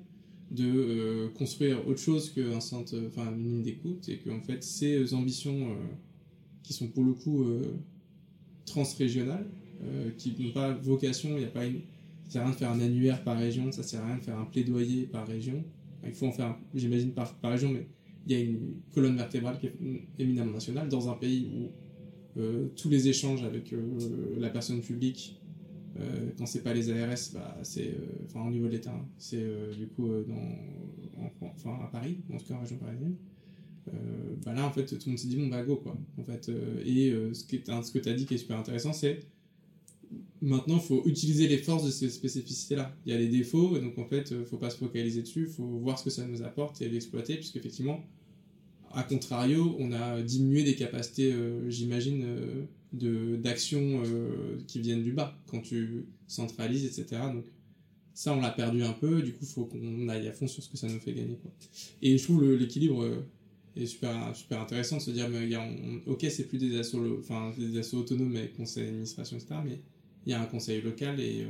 de 0.51 1.29
construire 1.37 1.87
autre 1.87 2.01
chose 2.01 2.29
qu'un 2.29 2.59
centre, 2.59 2.93
enfin 3.07 3.33
une 3.33 3.43
ligne 3.45 3.61
d'écoute, 3.61 4.09
et 4.09 4.17
que 4.17 4.29
en 4.31 4.41
fait 4.41 4.65
ces 4.65 5.13
ambitions 5.13 5.77
qui 6.61 6.73
sont 6.73 6.89
pour 6.89 7.05
le 7.05 7.13
coup 7.13 7.45
transrégionales, 8.65 9.47
qui 10.17 10.35
n'ont 10.39 10.51
pas 10.51 10.73
vocation, 10.73 11.29
il 11.31 11.39
n'y 11.39 11.45
a 11.45 11.49
pas 11.49 11.65
une, 11.65 11.81
ça 12.25 12.33
sert 12.33 12.41
à 12.41 12.45
rien 12.45 12.53
de 12.53 12.57
faire 12.57 12.71
un 12.71 12.79
annuaire 12.81 13.23
par 13.23 13.37
région, 13.37 13.71
ça 13.71 13.83
sert 13.83 14.01
à 14.01 14.07
rien 14.07 14.17
de 14.17 14.23
faire 14.23 14.37
un 14.37 14.45
plaidoyer 14.45 15.03
par 15.03 15.27
région. 15.27 15.63
Il 16.05 16.13
faut 16.13 16.27
en 16.27 16.31
faire, 16.31 16.57
j'imagine, 16.73 17.11
par, 17.11 17.33
par 17.35 17.51
région, 17.51 17.69
mais 17.71 17.87
il 18.25 18.31
y 18.31 18.35
a 18.35 18.43
une 18.43 18.81
colonne 18.93 19.15
vertébrale 19.15 19.57
qui 19.59 19.67
est 19.67 19.75
éminemment 20.19 20.53
nationale 20.53 20.89
dans 20.89 21.09
un 21.09 21.13
pays 21.13 21.49
où 21.53 21.71
euh, 22.39 22.67
tous 22.75 22.89
les 22.89 23.07
échanges 23.07 23.43
avec 23.43 23.73
euh, 23.73 23.79
la 24.37 24.49
personne 24.49 24.81
publique, 24.81 25.41
euh, 25.99 26.29
quand 26.37 26.45
c'est 26.45 26.61
pas 26.61 26.73
les 26.73 26.91
ARS, 26.91 27.31
bah, 27.33 27.57
c'est, 27.63 27.95
enfin 28.25 28.45
au 28.45 28.51
niveau 28.51 28.67
de 28.67 28.73
l'État, 28.73 28.93
c'est 29.17 29.43
du 29.75 29.87
coup 29.87 30.07
dans, 30.07 31.41
enfin 31.41 31.79
à 31.83 31.87
Paris, 31.87 32.19
en 32.31 32.37
tout 32.37 32.45
cas 32.45 32.55
en 32.55 32.59
région 32.59 32.77
parisienne. 32.77 33.15
bah 34.45 34.53
là, 34.53 34.65
en 34.65 34.71
fait, 34.71 34.85
tout 34.85 34.97
le 35.05 35.11
monde 35.11 35.17
s'est 35.17 35.27
dit, 35.29 35.37
bon, 35.37 35.47
bah 35.47 35.63
go, 35.63 35.77
quoi. 35.77 35.97
En 36.17 36.23
fait, 36.23 36.51
et 36.85 37.11
ce 37.33 37.43
que 37.45 37.99
tu 37.99 38.09
as 38.09 38.13
dit 38.13 38.25
qui 38.25 38.35
est 38.35 38.37
super 38.37 38.59
intéressant, 38.59 38.93
c'est 38.93 39.21
maintenant, 40.41 40.75
il 40.75 40.81
faut 40.81 41.03
utiliser 41.05 41.47
les 41.47 41.57
forces 41.57 41.85
de 41.85 41.91
ces 41.91 42.09
spécificités-là. 42.09 42.95
Il 43.05 43.11
y 43.11 43.15
a 43.15 43.17
les 43.17 43.27
défauts, 43.27 43.77
et 43.77 43.81
donc 43.81 43.97
en 43.97 44.05
fait, 44.05 44.31
il 44.31 44.39
ne 44.39 44.45
faut 44.45 44.57
pas 44.57 44.69
se 44.69 44.77
focaliser 44.77 45.21
dessus, 45.21 45.47
il 45.47 45.53
faut 45.53 45.65
voir 45.65 45.97
ce 45.97 46.03
que 46.03 46.09
ça 46.09 46.25
nous 46.25 46.41
apporte 46.43 46.81
et 46.81 46.89
l'exploiter, 46.89 47.35
puisqu'effectivement, 47.35 48.03
a 48.93 49.03
contrario, 49.03 49.75
on 49.79 49.91
a 49.91 50.21
diminué 50.21 50.63
des 50.63 50.75
capacités, 50.75 51.31
euh, 51.31 51.69
j'imagine, 51.69 52.23
euh, 52.93 53.37
d'action 53.37 54.01
euh, 54.05 54.57
qui 54.67 54.79
viennent 54.79 55.03
du 55.03 55.13
bas, 55.13 55.37
quand 55.47 55.61
tu 55.61 56.05
centralises, 56.27 56.85
etc. 56.85 57.21
Donc 57.33 57.45
ça, 58.13 58.33
on 58.33 58.41
l'a 58.41 58.49
perdu 58.49 58.83
un 58.83 58.93
peu, 58.93 59.21
du 59.21 59.33
coup, 59.33 59.43
il 59.43 59.47
faut 59.47 59.65
qu'on 59.65 60.07
aille 60.09 60.27
à 60.27 60.31
fond 60.31 60.47
sur 60.47 60.63
ce 60.63 60.69
que 60.69 60.77
ça 60.77 60.87
nous 60.87 60.99
fait 60.99 61.13
gagner. 61.13 61.35
Quoi. 61.35 61.51
Et 62.01 62.17
je 62.17 62.23
trouve 62.23 62.43
l'équilibre 62.53 63.05
est 63.75 63.85
super, 63.85 64.35
super 64.35 64.61
intéressant 64.61 64.97
de 64.97 65.01
se 65.01 65.11
dire, 65.11 65.29
mais, 65.29 65.47
ok, 66.07 66.25
c'est 66.29 66.47
plus 66.47 66.57
des 66.57 66.75
assos, 66.77 67.19
enfin, 67.19 67.53
des 67.57 67.77
assos 67.77 67.97
autonomes 67.97 68.35
avec 68.35 68.55
conseil 68.55 68.85
d'administration, 68.85 69.37
etc., 69.37 69.55
mais 69.63 69.79
il 70.27 70.31
y 70.31 70.33
a 70.33 70.41
un 70.41 70.45
conseil 70.45 70.81
local 70.81 71.19
et... 71.19 71.47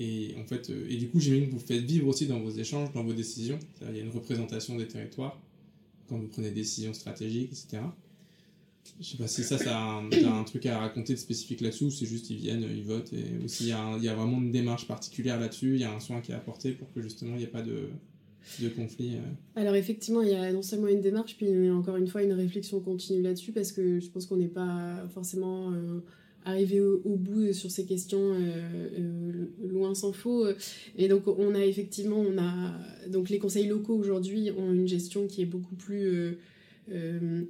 Et 0.00 0.36
en 0.38 0.44
fait, 0.44 0.70
et 0.88 0.96
du 0.96 1.08
coup, 1.08 1.18
j'imagine 1.18 1.48
que 1.48 1.54
vous 1.54 1.58
faites 1.58 1.82
vivre 1.82 2.06
aussi 2.06 2.28
dans 2.28 2.38
vos 2.38 2.52
échanges, 2.52 2.92
dans 2.92 3.02
vos 3.02 3.12
décisions. 3.12 3.58
Il 3.82 3.96
y 3.96 3.98
a 3.98 4.04
une 4.04 4.12
représentation 4.12 4.76
des 4.76 4.86
territoires 4.86 5.36
quand 6.08 6.16
vous 6.16 6.28
prenez 6.28 6.50
des 6.50 6.60
décisions 6.60 6.94
stratégiques, 6.94 7.50
etc. 7.52 7.82
Je 9.00 9.04
sais 9.04 9.18
pas 9.18 9.28
si 9.28 9.44
ça, 9.44 9.58
ça 9.58 9.78
a 9.78 10.02
un, 10.02 10.44
truc 10.44 10.66
à 10.66 10.78
raconter 10.78 11.12
de 11.12 11.18
spécifique 11.18 11.60
là-dessus 11.60 11.84
ou 11.84 11.90
c'est 11.90 12.06
juste 12.06 12.30
ils 12.30 12.38
viennent, 12.38 12.62
ils 12.62 12.84
votent 12.84 13.12
et 13.12 13.44
aussi 13.44 13.64
il 13.64 13.68
y, 14.04 14.08
a 14.08 14.14
vraiment 14.14 14.38
une 14.38 14.50
démarche 14.50 14.88
particulière 14.88 15.38
là-dessus, 15.38 15.74
il 15.74 15.80
y 15.80 15.84
a 15.84 15.92
un 15.92 16.00
soin 16.00 16.20
qui 16.20 16.32
est 16.32 16.34
apporté 16.34 16.72
pour 16.72 16.90
que 16.92 17.02
justement 17.02 17.32
il 17.32 17.38
n'y 17.38 17.44
ait 17.44 17.48
pas 17.48 17.62
de, 17.62 17.90
de 18.60 18.68
conflit. 18.70 19.16
Euh. 19.16 19.60
Alors 19.60 19.74
effectivement, 19.74 20.22
il 20.22 20.30
y 20.30 20.34
a 20.34 20.52
non 20.52 20.62
seulement 20.62 20.88
une 20.88 21.02
démarche, 21.02 21.36
puis 21.36 21.70
encore 21.70 21.96
une 21.96 22.08
fois 22.08 22.22
une 22.22 22.32
réflexion 22.32 22.80
continue 22.80 23.20
là-dessus 23.20 23.52
parce 23.52 23.72
que 23.72 24.00
je 24.00 24.08
pense 24.08 24.26
qu'on 24.26 24.38
n'est 24.38 24.48
pas 24.48 25.06
forcément 25.12 25.70
euh, 25.72 26.00
arriver 26.44 26.80
au, 26.80 27.16
bout 27.16 27.52
sur 27.52 27.70
ces 27.70 27.84
questions 27.84 28.32
euh, 28.32 28.88
euh, 28.98 29.68
loin 29.68 29.94
s'en 29.94 30.12
faut. 30.12 30.46
Et 30.96 31.08
donc 31.08 31.26
on 31.26 31.54
a 31.54 31.64
effectivement, 31.64 32.20
on 32.20 32.38
a 32.38 32.74
donc 33.08 33.30
les 33.30 33.38
conseils 33.38 33.66
locaux 33.66 33.94
aujourd'hui 33.94 34.50
ont 34.56 34.72
une 34.72 34.88
gestion 34.88 35.26
qui 35.26 35.42
est 35.42 35.46
beaucoup 35.46 35.74
plus 35.74 36.38
euh, 36.92 37.44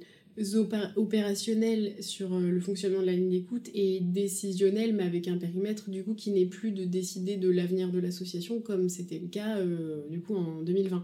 opérationnelle 0.95 1.93
sur 2.01 2.37
le 2.39 2.59
fonctionnement 2.59 3.01
de 3.01 3.05
la 3.05 3.13
ligne 3.13 3.29
d'écoute 3.29 3.69
et 3.73 3.99
décisionnelle, 4.01 4.93
mais 4.93 5.03
avec 5.03 5.27
un 5.27 5.37
périmètre 5.37 5.89
du 5.89 6.03
coup 6.03 6.13
qui 6.13 6.31
n'est 6.31 6.45
plus 6.45 6.71
de 6.71 6.85
décider 6.85 7.37
de 7.37 7.49
l'avenir 7.49 7.91
de 7.91 7.99
l'association 7.99 8.59
comme 8.61 8.89
c'était 8.89 9.19
le 9.19 9.27
cas 9.27 9.57
du 10.09 10.21
coup 10.21 10.35
en 10.35 10.61
2020. 10.61 11.03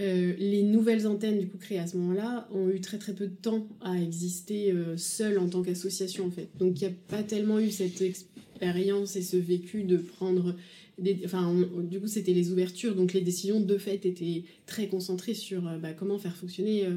Euh, 0.00 0.32
les 0.38 0.62
nouvelles 0.62 1.06
antennes 1.06 1.38
du 1.38 1.46
coup 1.46 1.58
créées 1.58 1.78
à 1.78 1.86
ce 1.86 1.96
moment-là 1.98 2.48
ont 2.54 2.70
eu 2.70 2.80
très 2.80 2.96
très 2.96 3.12
peu 3.12 3.26
de 3.26 3.34
temps 3.34 3.66
à 3.82 4.00
exister 4.00 4.72
euh, 4.72 4.96
seules 4.96 5.38
en 5.38 5.48
tant 5.48 5.62
qu'association 5.62 6.26
en 6.26 6.30
fait. 6.30 6.48
Donc 6.58 6.80
il 6.80 6.86
n'y 6.86 6.92
a 6.92 6.96
pas 7.08 7.22
tellement 7.22 7.60
eu 7.60 7.70
cette 7.70 8.00
expérience 8.00 9.16
et 9.16 9.22
ce 9.22 9.36
vécu 9.36 9.82
de 9.82 9.98
prendre 9.98 10.56
des... 10.98 11.20
Enfin 11.26 11.54
du 11.82 12.00
coup 12.00 12.06
c'était 12.06 12.32
les 12.32 12.50
ouvertures 12.50 12.94
donc 12.94 13.12
les 13.12 13.20
décisions 13.20 13.60
de 13.60 13.76
fait 13.76 14.06
étaient 14.06 14.44
très 14.64 14.86
concentrées 14.86 15.34
sur 15.34 15.68
euh, 15.68 15.76
bah, 15.76 15.92
comment 15.92 16.18
faire 16.18 16.36
fonctionner 16.36 16.88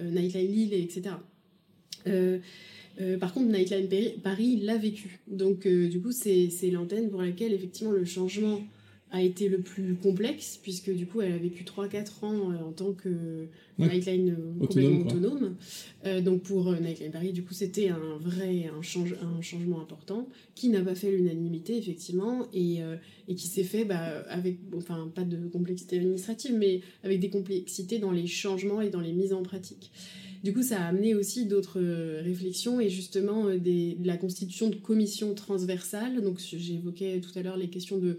Nightline 0.00 0.50
Lille 0.50 0.74
etc. 0.74 1.14
par 3.20 3.32
contre, 3.32 3.52
Nightline 3.52 3.88
Paris 4.22 4.56
l'a 4.62 4.76
vécu. 4.76 5.20
Donc, 5.28 5.68
du 5.68 6.00
coup, 6.00 6.10
c'est 6.10 6.50
l'antenne 6.72 7.10
pour 7.10 7.22
laquelle, 7.22 7.52
effectivement, 7.52 7.92
le 7.92 8.04
changement 8.04 8.60
a 9.10 9.22
été 9.22 9.48
le 9.48 9.58
plus 9.58 9.94
complexe, 9.94 10.58
puisque 10.62 10.90
du 10.90 11.06
coup, 11.06 11.22
elle 11.22 11.32
a 11.32 11.38
vécu 11.38 11.64
3-4 11.64 12.24
ans 12.24 12.50
euh, 12.50 12.68
en 12.68 12.72
tant 12.72 12.92
que 12.92 13.46
Nightline 13.78 14.30
euh, 14.30 14.58
complètement 14.60 15.00
autonome. 15.00 15.56
Euh, 16.04 16.20
donc 16.20 16.42
pour 16.42 16.72
Nightline 16.72 17.10
Paris, 17.10 17.32
du 17.32 17.42
coup, 17.42 17.54
c'était 17.54 17.88
un 17.88 18.18
vrai 18.20 18.66
un, 18.66 18.82
change, 18.82 19.14
un 19.22 19.40
changement 19.40 19.80
important 19.80 20.28
qui 20.54 20.68
n'a 20.68 20.82
pas 20.82 20.94
fait 20.94 21.10
l'unanimité, 21.10 21.78
effectivement, 21.78 22.46
et, 22.52 22.80
et 23.28 23.34
qui 23.34 23.46
s'est 23.46 23.64
fait 23.64 23.84
bah, 23.84 24.24
avec, 24.28 24.58
enfin, 24.76 25.10
pas 25.14 25.24
de 25.24 25.48
complexité 25.48 25.96
administrative, 25.96 26.54
mais 26.54 26.80
avec 27.02 27.20
des 27.20 27.30
complexités 27.30 27.98
dans 27.98 28.12
les 28.12 28.26
changements 28.26 28.80
et 28.82 28.90
dans 28.90 29.00
les 29.00 29.12
mises 29.12 29.32
en 29.32 29.42
pratique. 29.42 29.90
Du 30.44 30.52
coup, 30.52 30.62
ça 30.62 30.80
a 30.80 30.86
amené 30.86 31.14
aussi 31.14 31.46
d'autres 31.46 31.80
réflexions 32.20 32.80
et 32.80 32.88
justement 32.88 33.54
des, 33.56 33.94
de 33.94 34.06
la 34.06 34.16
constitution 34.16 34.68
de 34.68 34.76
commissions 34.76 35.34
transversales. 35.34 36.20
Donc, 36.20 36.38
j'évoquais 36.40 37.20
tout 37.20 37.36
à 37.36 37.42
l'heure 37.42 37.56
les 37.56 37.68
questions 37.68 37.98
de 37.98 38.18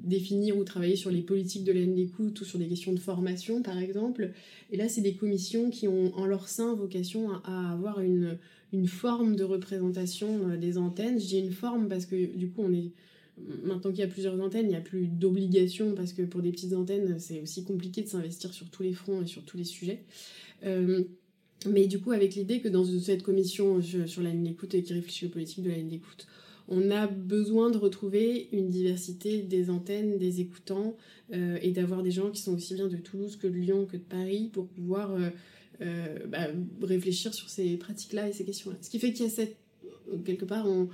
définir 0.00 0.56
ou 0.56 0.64
travailler 0.64 0.96
sur 0.96 1.10
les 1.10 1.22
politiques 1.22 1.64
de 1.64 1.72
laine 1.72 1.94
d'écoute 1.94 2.40
ou 2.40 2.44
sur 2.44 2.58
des 2.58 2.66
questions 2.66 2.92
de 2.92 2.98
formation, 2.98 3.62
par 3.62 3.78
exemple. 3.78 4.30
Et 4.70 4.76
là, 4.76 4.88
c'est 4.88 5.00
des 5.00 5.14
commissions 5.14 5.70
qui 5.70 5.88
ont 5.88 6.14
en 6.16 6.26
leur 6.26 6.48
sein 6.48 6.74
vocation 6.74 7.30
à, 7.44 7.72
avoir 7.72 8.00
une, 8.00 8.38
une, 8.72 8.86
forme 8.86 9.36
de 9.36 9.44
représentation 9.44 10.50
euh, 10.50 10.56
des 10.56 10.78
antennes. 10.78 11.18
Je 11.18 11.26
dis 11.26 11.38
une 11.38 11.52
forme 11.52 11.88
parce 11.88 12.06
que 12.06 12.36
du 12.36 12.48
coup, 12.50 12.62
on 12.62 12.72
est 12.72 12.90
maintenant 13.64 13.90
qu'il 13.90 14.00
y 14.00 14.04
a 14.04 14.08
plusieurs 14.08 14.40
antennes, 14.40 14.66
il 14.66 14.70
n'y 14.70 14.76
a 14.76 14.80
plus 14.80 15.06
d'obligation 15.06 15.94
parce 15.94 16.12
que 16.12 16.22
pour 16.22 16.42
des 16.42 16.50
petites 16.50 16.72
antennes, 16.72 17.18
c'est 17.18 17.40
aussi 17.40 17.64
compliqué 17.64 18.02
de 18.02 18.08
s'investir 18.08 18.52
sur 18.52 18.70
tous 18.70 18.82
les 18.82 18.92
fronts 18.92 19.22
et 19.22 19.26
sur 19.26 19.44
tous 19.44 19.56
les 19.56 19.64
sujets. 19.64 20.02
Euh, 20.64 21.04
mais 21.68 21.86
du 21.86 21.98
coup, 22.00 22.12
avec 22.12 22.34
l'idée 22.34 22.60
que 22.60 22.68
dans 22.68 22.84
cette 22.84 23.22
commission 23.22 23.80
sur 23.82 24.22
la 24.22 24.30
ligne 24.30 24.44
d'écoute 24.44 24.74
et 24.74 24.82
qui 24.82 24.92
réfléchit 24.92 25.26
aux 25.26 25.30
politiques 25.30 25.64
de 25.64 25.70
la 25.70 25.76
ligne 25.76 25.88
d'écoute, 25.88 26.26
on 26.68 26.90
a 26.90 27.06
besoin 27.06 27.70
de 27.70 27.78
retrouver 27.78 28.48
une 28.52 28.70
diversité 28.70 29.42
des 29.42 29.70
antennes, 29.70 30.18
des 30.18 30.40
écoutants, 30.40 30.96
euh, 31.32 31.58
et 31.62 31.70
d'avoir 31.70 32.02
des 32.02 32.10
gens 32.10 32.30
qui 32.30 32.42
sont 32.42 32.54
aussi 32.54 32.74
bien 32.74 32.88
de 32.88 32.96
Toulouse 32.96 33.36
que 33.36 33.46
de 33.46 33.54
Lyon 33.54 33.86
que 33.86 33.96
de 33.96 34.02
Paris 34.02 34.50
pour 34.52 34.66
pouvoir 34.66 35.12
euh, 35.12 35.30
euh, 35.80 36.26
bah, 36.26 36.48
réfléchir 36.82 37.34
sur 37.34 37.48
ces 37.50 37.76
pratiques-là 37.76 38.28
et 38.28 38.32
ces 38.32 38.44
questions-là. 38.44 38.76
Ce 38.80 38.90
qui 38.90 38.98
fait 38.98 39.12
qu'il 39.12 39.26
y 39.26 39.28
a 39.28 39.30
cette, 39.30 39.56
quelque 40.24 40.44
part, 40.44 40.66
on, 40.68 40.88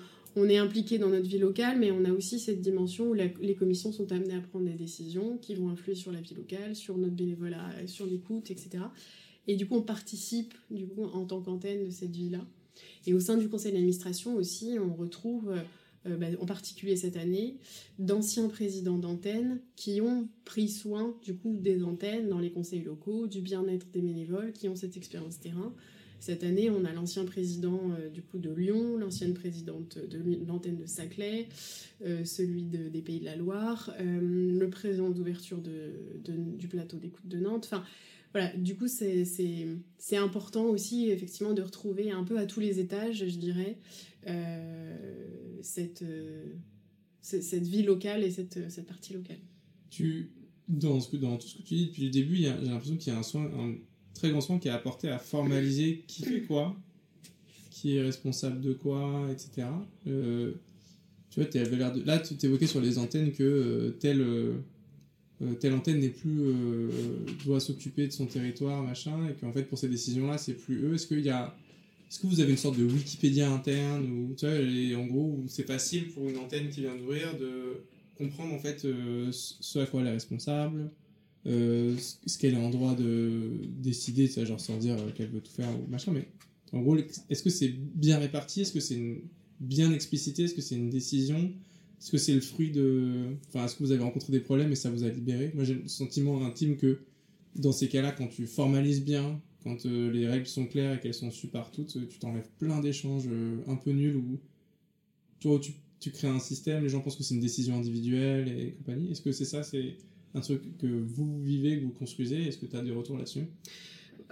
est 0.48 0.56
impliqué 0.56 0.98
dans 0.98 1.10
notre 1.10 1.28
vie 1.28 1.38
locale, 1.38 1.78
mais 1.78 1.90
on 1.90 2.04
a 2.04 2.10
aussi 2.10 2.38
cette 2.38 2.62
dimension 2.62 3.10
où 3.10 3.14
les 3.14 3.54
commissions 3.54 3.92
sont 3.92 4.10
amenées 4.12 4.34
à 4.34 4.40
prendre 4.40 4.64
des 4.64 4.72
décisions 4.72 5.36
qui 5.36 5.54
vont 5.54 5.68
influer 5.68 5.94
sur 5.94 6.10
la 6.10 6.22
vie 6.22 6.34
locale, 6.34 6.74
sur 6.74 6.96
notre 6.96 7.12
bénévolat, 7.12 7.70
sur 7.86 8.06
l'écoute, 8.06 8.50
etc. 8.50 8.84
Et 9.46 9.56
du 9.56 9.66
coup, 9.66 9.76
on 9.76 9.82
participe 9.82 10.54
du 10.70 10.86
coup, 10.86 11.04
en 11.04 11.26
tant 11.26 11.42
qu'antenne 11.42 11.84
de 11.84 11.90
cette 11.90 12.16
vie-là. 12.16 12.46
Et 13.06 13.14
au 13.14 13.20
sein 13.20 13.36
du 13.36 13.48
conseil 13.48 13.72
d'administration 13.72 14.36
aussi, 14.36 14.76
on 14.80 14.94
retrouve, 14.94 15.50
euh, 15.50 15.60
euh, 16.06 16.16
bah, 16.16 16.26
en 16.40 16.46
particulier 16.46 16.96
cette 16.96 17.16
année, 17.16 17.56
d'anciens 17.98 18.48
présidents 18.48 18.98
d'antennes 18.98 19.60
qui 19.76 20.00
ont 20.00 20.28
pris 20.44 20.68
soin 20.68 21.16
du 21.22 21.34
coup 21.34 21.56
des 21.56 21.82
antennes 21.82 22.28
dans 22.28 22.38
les 22.38 22.50
conseils 22.50 22.82
locaux, 22.82 23.26
du 23.26 23.40
bien-être 23.40 23.86
des 23.92 24.00
bénévoles, 24.00 24.52
qui 24.52 24.68
ont 24.68 24.76
cette 24.76 24.96
expérience 24.96 25.40
terrain. 25.40 25.74
Cette 26.20 26.44
année, 26.44 26.70
on 26.70 26.84
a 26.84 26.92
l'ancien 26.92 27.24
président 27.24 27.80
euh, 27.98 28.08
du 28.08 28.22
coup 28.22 28.38
de 28.38 28.50
Lyon, 28.50 28.96
l'ancienne 28.96 29.34
présidente 29.34 29.98
de 29.98 30.22
l'antenne 30.46 30.76
de 30.76 30.86
Saclay, 30.86 31.48
celui 32.24 32.64
des 32.64 33.02
Pays 33.02 33.20
de 33.20 33.24
la 33.24 33.36
Loire, 33.36 33.94
le 34.00 34.66
président 34.66 35.08
d'ouverture 35.08 35.60
du 35.60 36.68
plateau 36.68 36.96
d'écoute 36.96 37.26
de 37.28 37.38
Nantes. 37.38 37.72
Voilà, 38.32 38.56
du 38.56 38.76
coup, 38.76 38.88
c'est 38.88 40.16
important 40.16 40.64
aussi, 40.64 41.10
effectivement, 41.10 41.52
de 41.52 41.62
retrouver 41.62 42.10
un 42.10 42.24
peu 42.24 42.38
à 42.38 42.46
tous 42.46 42.60
les 42.60 42.80
étages, 42.80 43.18
je 43.28 43.36
dirais, 43.36 43.76
euh, 44.26 45.58
cette, 45.60 46.02
euh, 46.02 46.46
cette 47.20 47.66
vie 47.66 47.82
locale 47.82 48.24
et 48.24 48.30
cette, 48.30 48.70
cette 48.70 48.86
partie 48.86 49.12
locale. 49.12 49.38
Tu, 49.90 50.30
dans, 50.66 50.98
ce 51.00 51.14
dans 51.16 51.36
tout 51.36 51.46
ce 51.46 51.58
que 51.58 51.62
tu 51.62 51.74
dis 51.74 51.86
depuis 51.86 52.04
le 52.04 52.10
début, 52.10 52.36
j'ai 52.36 52.48
l'impression 52.62 52.96
qu'il 52.96 53.12
y 53.12 53.16
a 53.16 53.18
un, 53.18 53.22
soin, 53.22 53.44
un 53.44 53.74
très 54.14 54.30
grand 54.30 54.40
soin 54.40 54.58
qui 54.58 54.68
est 54.68 54.72
apporté 54.72 55.08
à 55.08 55.18
formaliser 55.18 56.04
qui 56.06 56.24
fait 56.24 56.40
quoi, 56.42 56.74
qui 57.70 57.96
est 57.96 58.02
responsable 58.02 58.62
de 58.62 58.72
quoi, 58.72 59.28
etc. 59.30 59.68
Euh, 60.06 60.54
tu 61.28 61.40
vois, 61.40 61.48
avais 61.54 61.76
l'air 61.76 61.92
de... 61.92 62.02
Là, 62.02 62.18
tu 62.18 62.34
t'évoquais 62.36 62.66
sur 62.66 62.80
les 62.80 62.96
antennes 62.96 63.32
que 63.32 63.94
tel 64.00 64.24
euh, 65.42 65.54
telle 65.54 65.72
antenne 65.72 66.00
n'est 66.00 66.08
plus 66.08 66.40
euh, 66.40 66.88
doit 67.44 67.60
s'occuper 67.60 68.06
de 68.06 68.12
son 68.12 68.26
territoire 68.26 68.82
machin 68.82 69.28
et 69.28 69.34
qu'en 69.34 69.52
fait 69.52 69.64
pour 69.64 69.78
ces 69.78 69.88
décisions 69.88 70.28
là 70.28 70.38
c'est 70.38 70.54
plus 70.54 70.82
eux. 70.84 70.94
Est-ce 70.94 71.06
qu'il 71.06 71.20
y 71.20 71.30
a 71.30 71.54
est-ce 72.08 72.20
que 72.20 72.26
vous 72.26 72.40
avez 72.40 72.50
une 72.50 72.58
sorte 72.58 72.78
de 72.78 72.84
Wikipédia 72.84 73.50
interne 73.50 74.04
ou 74.04 74.34
tu 74.34 74.46
vois 74.46 75.00
en 75.00 75.06
gros 75.06 75.44
c'est 75.48 75.66
facile 75.66 76.08
pour 76.08 76.28
une 76.28 76.38
antenne 76.38 76.68
qui 76.68 76.82
vient 76.82 76.94
d'ouvrir 76.94 77.36
de 77.38 77.82
comprendre 78.16 78.54
en 78.54 78.58
fait 78.58 78.84
euh, 78.84 79.30
ce 79.32 79.78
à 79.78 79.86
quoi 79.86 80.02
elle 80.02 80.08
est 80.08 80.12
responsable 80.12 80.90
ce 81.44 82.38
qu'elle 82.38 82.54
est 82.54 82.64
en 82.64 82.70
droit 82.70 82.94
de 82.94 83.50
décider 83.78 84.28
tu 84.28 84.46
genre 84.46 84.60
sans 84.60 84.76
dire 84.76 84.96
qu'elle 85.16 85.30
veut 85.30 85.40
tout 85.40 85.50
faire 85.50 85.70
ou 85.70 85.90
machin 85.90 86.12
mais 86.12 86.28
en 86.72 86.80
gros 86.80 86.96
est-ce 86.96 87.42
que 87.42 87.50
c'est 87.50 87.68
bien 87.68 88.18
réparti? 88.18 88.62
Est-ce 88.62 88.72
que 88.72 88.80
c'est 88.80 89.22
bien 89.60 89.92
explicité? 89.92 90.44
Est-ce 90.44 90.54
que 90.54 90.62
c'est 90.62 90.76
une 90.76 90.90
décision 90.90 91.52
est-ce 92.02 92.10
que 92.10 92.18
c'est 92.18 92.34
le 92.34 92.40
fruit 92.40 92.72
de. 92.72 93.36
Enfin, 93.46 93.64
est-ce 93.64 93.76
que 93.76 93.84
vous 93.84 93.92
avez 93.92 94.02
rencontré 94.02 94.32
des 94.32 94.40
problèmes 94.40 94.72
et 94.72 94.74
ça 94.74 94.90
vous 94.90 95.04
a 95.04 95.08
libéré? 95.08 95.52
Moi, 95.54 95.62
j'ai 95.62 95.74
le 95.74 95.86
sentiment 95.86 96.44
intime 96.44 96.76
que 96.76 96.98
dans 97.54 97.70
ces 97.70 97.88
cas-là, 97.88 98.10
quand 98.10 98.26
tu 98.26 98.48
formalises 98.48 99.04
bien, 99.04 99.40
quand 99.62 99.86
euh, 99.86 100.10
les 100.10 100.26
règles 100.26 100.48
sont 100.48 100.66
claires 100.66 100.94
et 100.94 100.98
qu'elles 101.00 101.14
sont 101.14 101.30
su 101.30 101.46
par 101.46 101.70
toutes, 101.70 102.08
tu 102.08 102.18
t'enlèves 102.18 102.48
plein 102.58 102.80
d'échanges 102.80 103.28
euh, 103.28 103.62
un 103.68 103.76
peu 103.76 103.92
nuls 103.92 104.16
où 104.16 104.40
toi, 105.38 105.60
tu, 105.60 105.74
tu, 106.00 106.10
crées 106.10 106.26
un 106.26 106.40
système, 106.40 106.82
les 106.82 106.88
gens 106.88 107.00
pensent 107.02 107.14
que 107.14 107.22
c'est 107.22 107.36
une 107.36 107.40
décision 107.40 107.76
individuelle 107.76 108.48
et 108.48 108.72
compagnie. 108.72 109.12
Est-ce 109.12 109.22
que 109.22 109.30
c'est 109.30 109.44
ça 109.44 109.62
C'est 109.62 109.96
un 110.34 110.40
truc 110.40 110.76
que 110.78 110.88
vous 110.88 111.40
vivez, 111.40 111.78
que 111.78 111.84
vous 111.84 111.92
construisez? 111.92 112.48
Est-ce 112.48 112.58
que 112.58 112.66
tu 112.66 112.74
as 112.74 112.82
des 112.82 112.90
retours 112.90 113.16
là-dessus? 113.16 113.46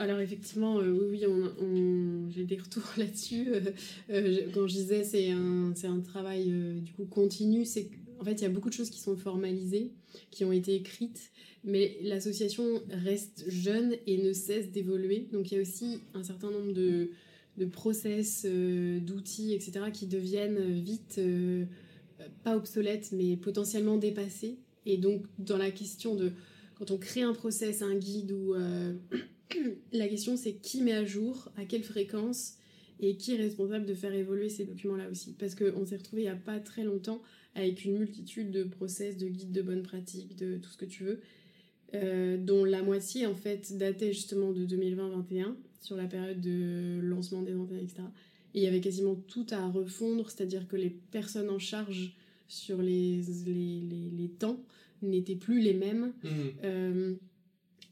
Alors 0.00 0.20
effectivement, 0.20 0.76
oui, 0.78 1.22
oui 1.22 1.26
on, 1.26 2.30
j'ai 2.30 2.44
des 2.44 2.56
retours 2.56 2.90
là-dessus. 2.96 3.48
quand 4.08 4.66
je 4.66 4.72
disais 4.72 5.04
c'est 5.04 5.30
un, 5.30 5.72
c'est 5.74 5.86
un 5.86 6.00
travail 6.00 6.52
du 6.80 6.92
coup 6.92 7.04
continu, 7.04 7.64
c'est 7.64 7.90
en 8.18 8.24
fait 8.24 8.32
il 8.32 8.42
y 8.42 8.46
a 8.46 8.50
beaucoup 8.50 8.68
de 8.68 8.74
choses 8.74 8.90
qui 8.90 8.98
sont 8.98 9.16
formalisées, 9.16 9.92
qui 10.30 10.44
ont 10.44 10.52
été 10.52 10.74
écrites, 10.74 11.30
mais 11.64 11.98
l'association 12.02 12.64
reste 12.90 13.44
jeune 13.48 13.94
et 14.06 14.18
ne 14.18 14.32
cesse 14.32 14.70
d'évoluer. 14.70 15.28
Donc 15.32 15.52
il 15.52 15.56
y 15.56 15.58
a 15.58 15.60
aussi 15.60 16.00
un 16.14 16.22
certain 16.22 16.50
nombre 16.50 16.72
de, 16.72 17.10
de 17.58 17.64
process, 17.66 18.44
d'outils, 18.46 19.54
etc., 19.54 19.90
qui 19.92 20.06
deviennent 20.06 20.80
vite 20.80 21.20
pas 22.42 22.56
obsolètes, 22.56 23.12
mais 23.12 23.36
potentiellement 23.36 23.96
dépassés. 23.96 24.58
Et 24.86 24.96
donc 24.96 25.24
dans 25.38 25.58
la 25.58 25.70
question 25.70 26.14
de 26.14 26.32
quand 26.80 26.90
on 26.90 26.96
crée 26.96 27.22
un 27.22 27.34
process, 27.34 27.82
un 27.82 27.94
guide 27.94 28.32
ou 28.32 28.54
euh, 28.54 28.94
la 29.92 30.08
question 30.08 30.36
c'est 30.36 30.54
qui 30.54 30.82
met 30.82 30.92
à 30.92 31.04
jour, 31.04 31.50
à 31.56 31.64
quelle 31.64 31.84
fréquence 31.84 32.54
et 33.00 33.16
qui 33.16 33.34
est 33.34 33.38
responsable 33.38 33.86
de 33.86 33.94
faire 33.94 34.12
évoluer 34.12 34.48
ces 34.48 34.64
documents-là 34.64 35.08
aussi. 35.10 35.34
Parce 35.38 35.54
qu'on 35.54 35.86
s'est 35.86 35.96
retrouvé 35.96 36.22
il 36.22 36.24
n'y 36.26 36.30
a 36.30 36.36
pas 36.36 36.60
très 36.60 36.84
longtemps 36.84 37.22
avec 37.54 37.84
une 37.84 37.98
multitude 37.98 38.50
de 38.50 38.64
process, 38.64 39.16
de 39.16 39.26
guides 39.26 39.52
de 39.52 39.62
bonnes 39.62 39.82
pratiques, 39.82 40.36
de 40.36 40.58
tout 40.58 40.70
ce 40.70 40.76
que 40.76 40.84
tu 40.84 41.04
veux, 41.04 41.20
euh, 41.94 42.36
dont 42.36 42.64
la 42.64 42.82
moitié 42.82 43.26
en 43.26 43.34
fait 43.34 43.76
datait 43.76 44.12
justement 44.12 44.52
de 44.52 44.64
2020-21 44.66 45.54
sur 45.80 45.96
la 45.96 46.06
période 46.06 46.40
de 46.40 47.00
lancement 47.02 47.42
des 47.42 47.54
antennes, 47.54 47.80
etc. 47.80 48.02
Et 48.54 48.60
il 48.60 48.62
y 48.62 48.66
avait 48.66 48.80
quasiment 48.80 49.14
tout 49.14 49.46
à 49.50 49.66
refondre, 49.66 50.30
c'est-à-dire 50.30 50.68
que 50.68 50.76
les 50.76 50.90
personnes 50.90 51.50
en 51.50 51.58
charge 51.58 52.14
sur 52.48 52.82
les, 52.82 53.22
les, 53.46 53.80
les, 53.80 54.10
les 54.10 54.28
temps 54.28 54.60
n'étaient 55.02 55.36
plus 55.36 55.60
les 55.60 55.74
mêmes. 55.74 56.12
Mmh. 56.22 56.28
Euh, 56.64 57.14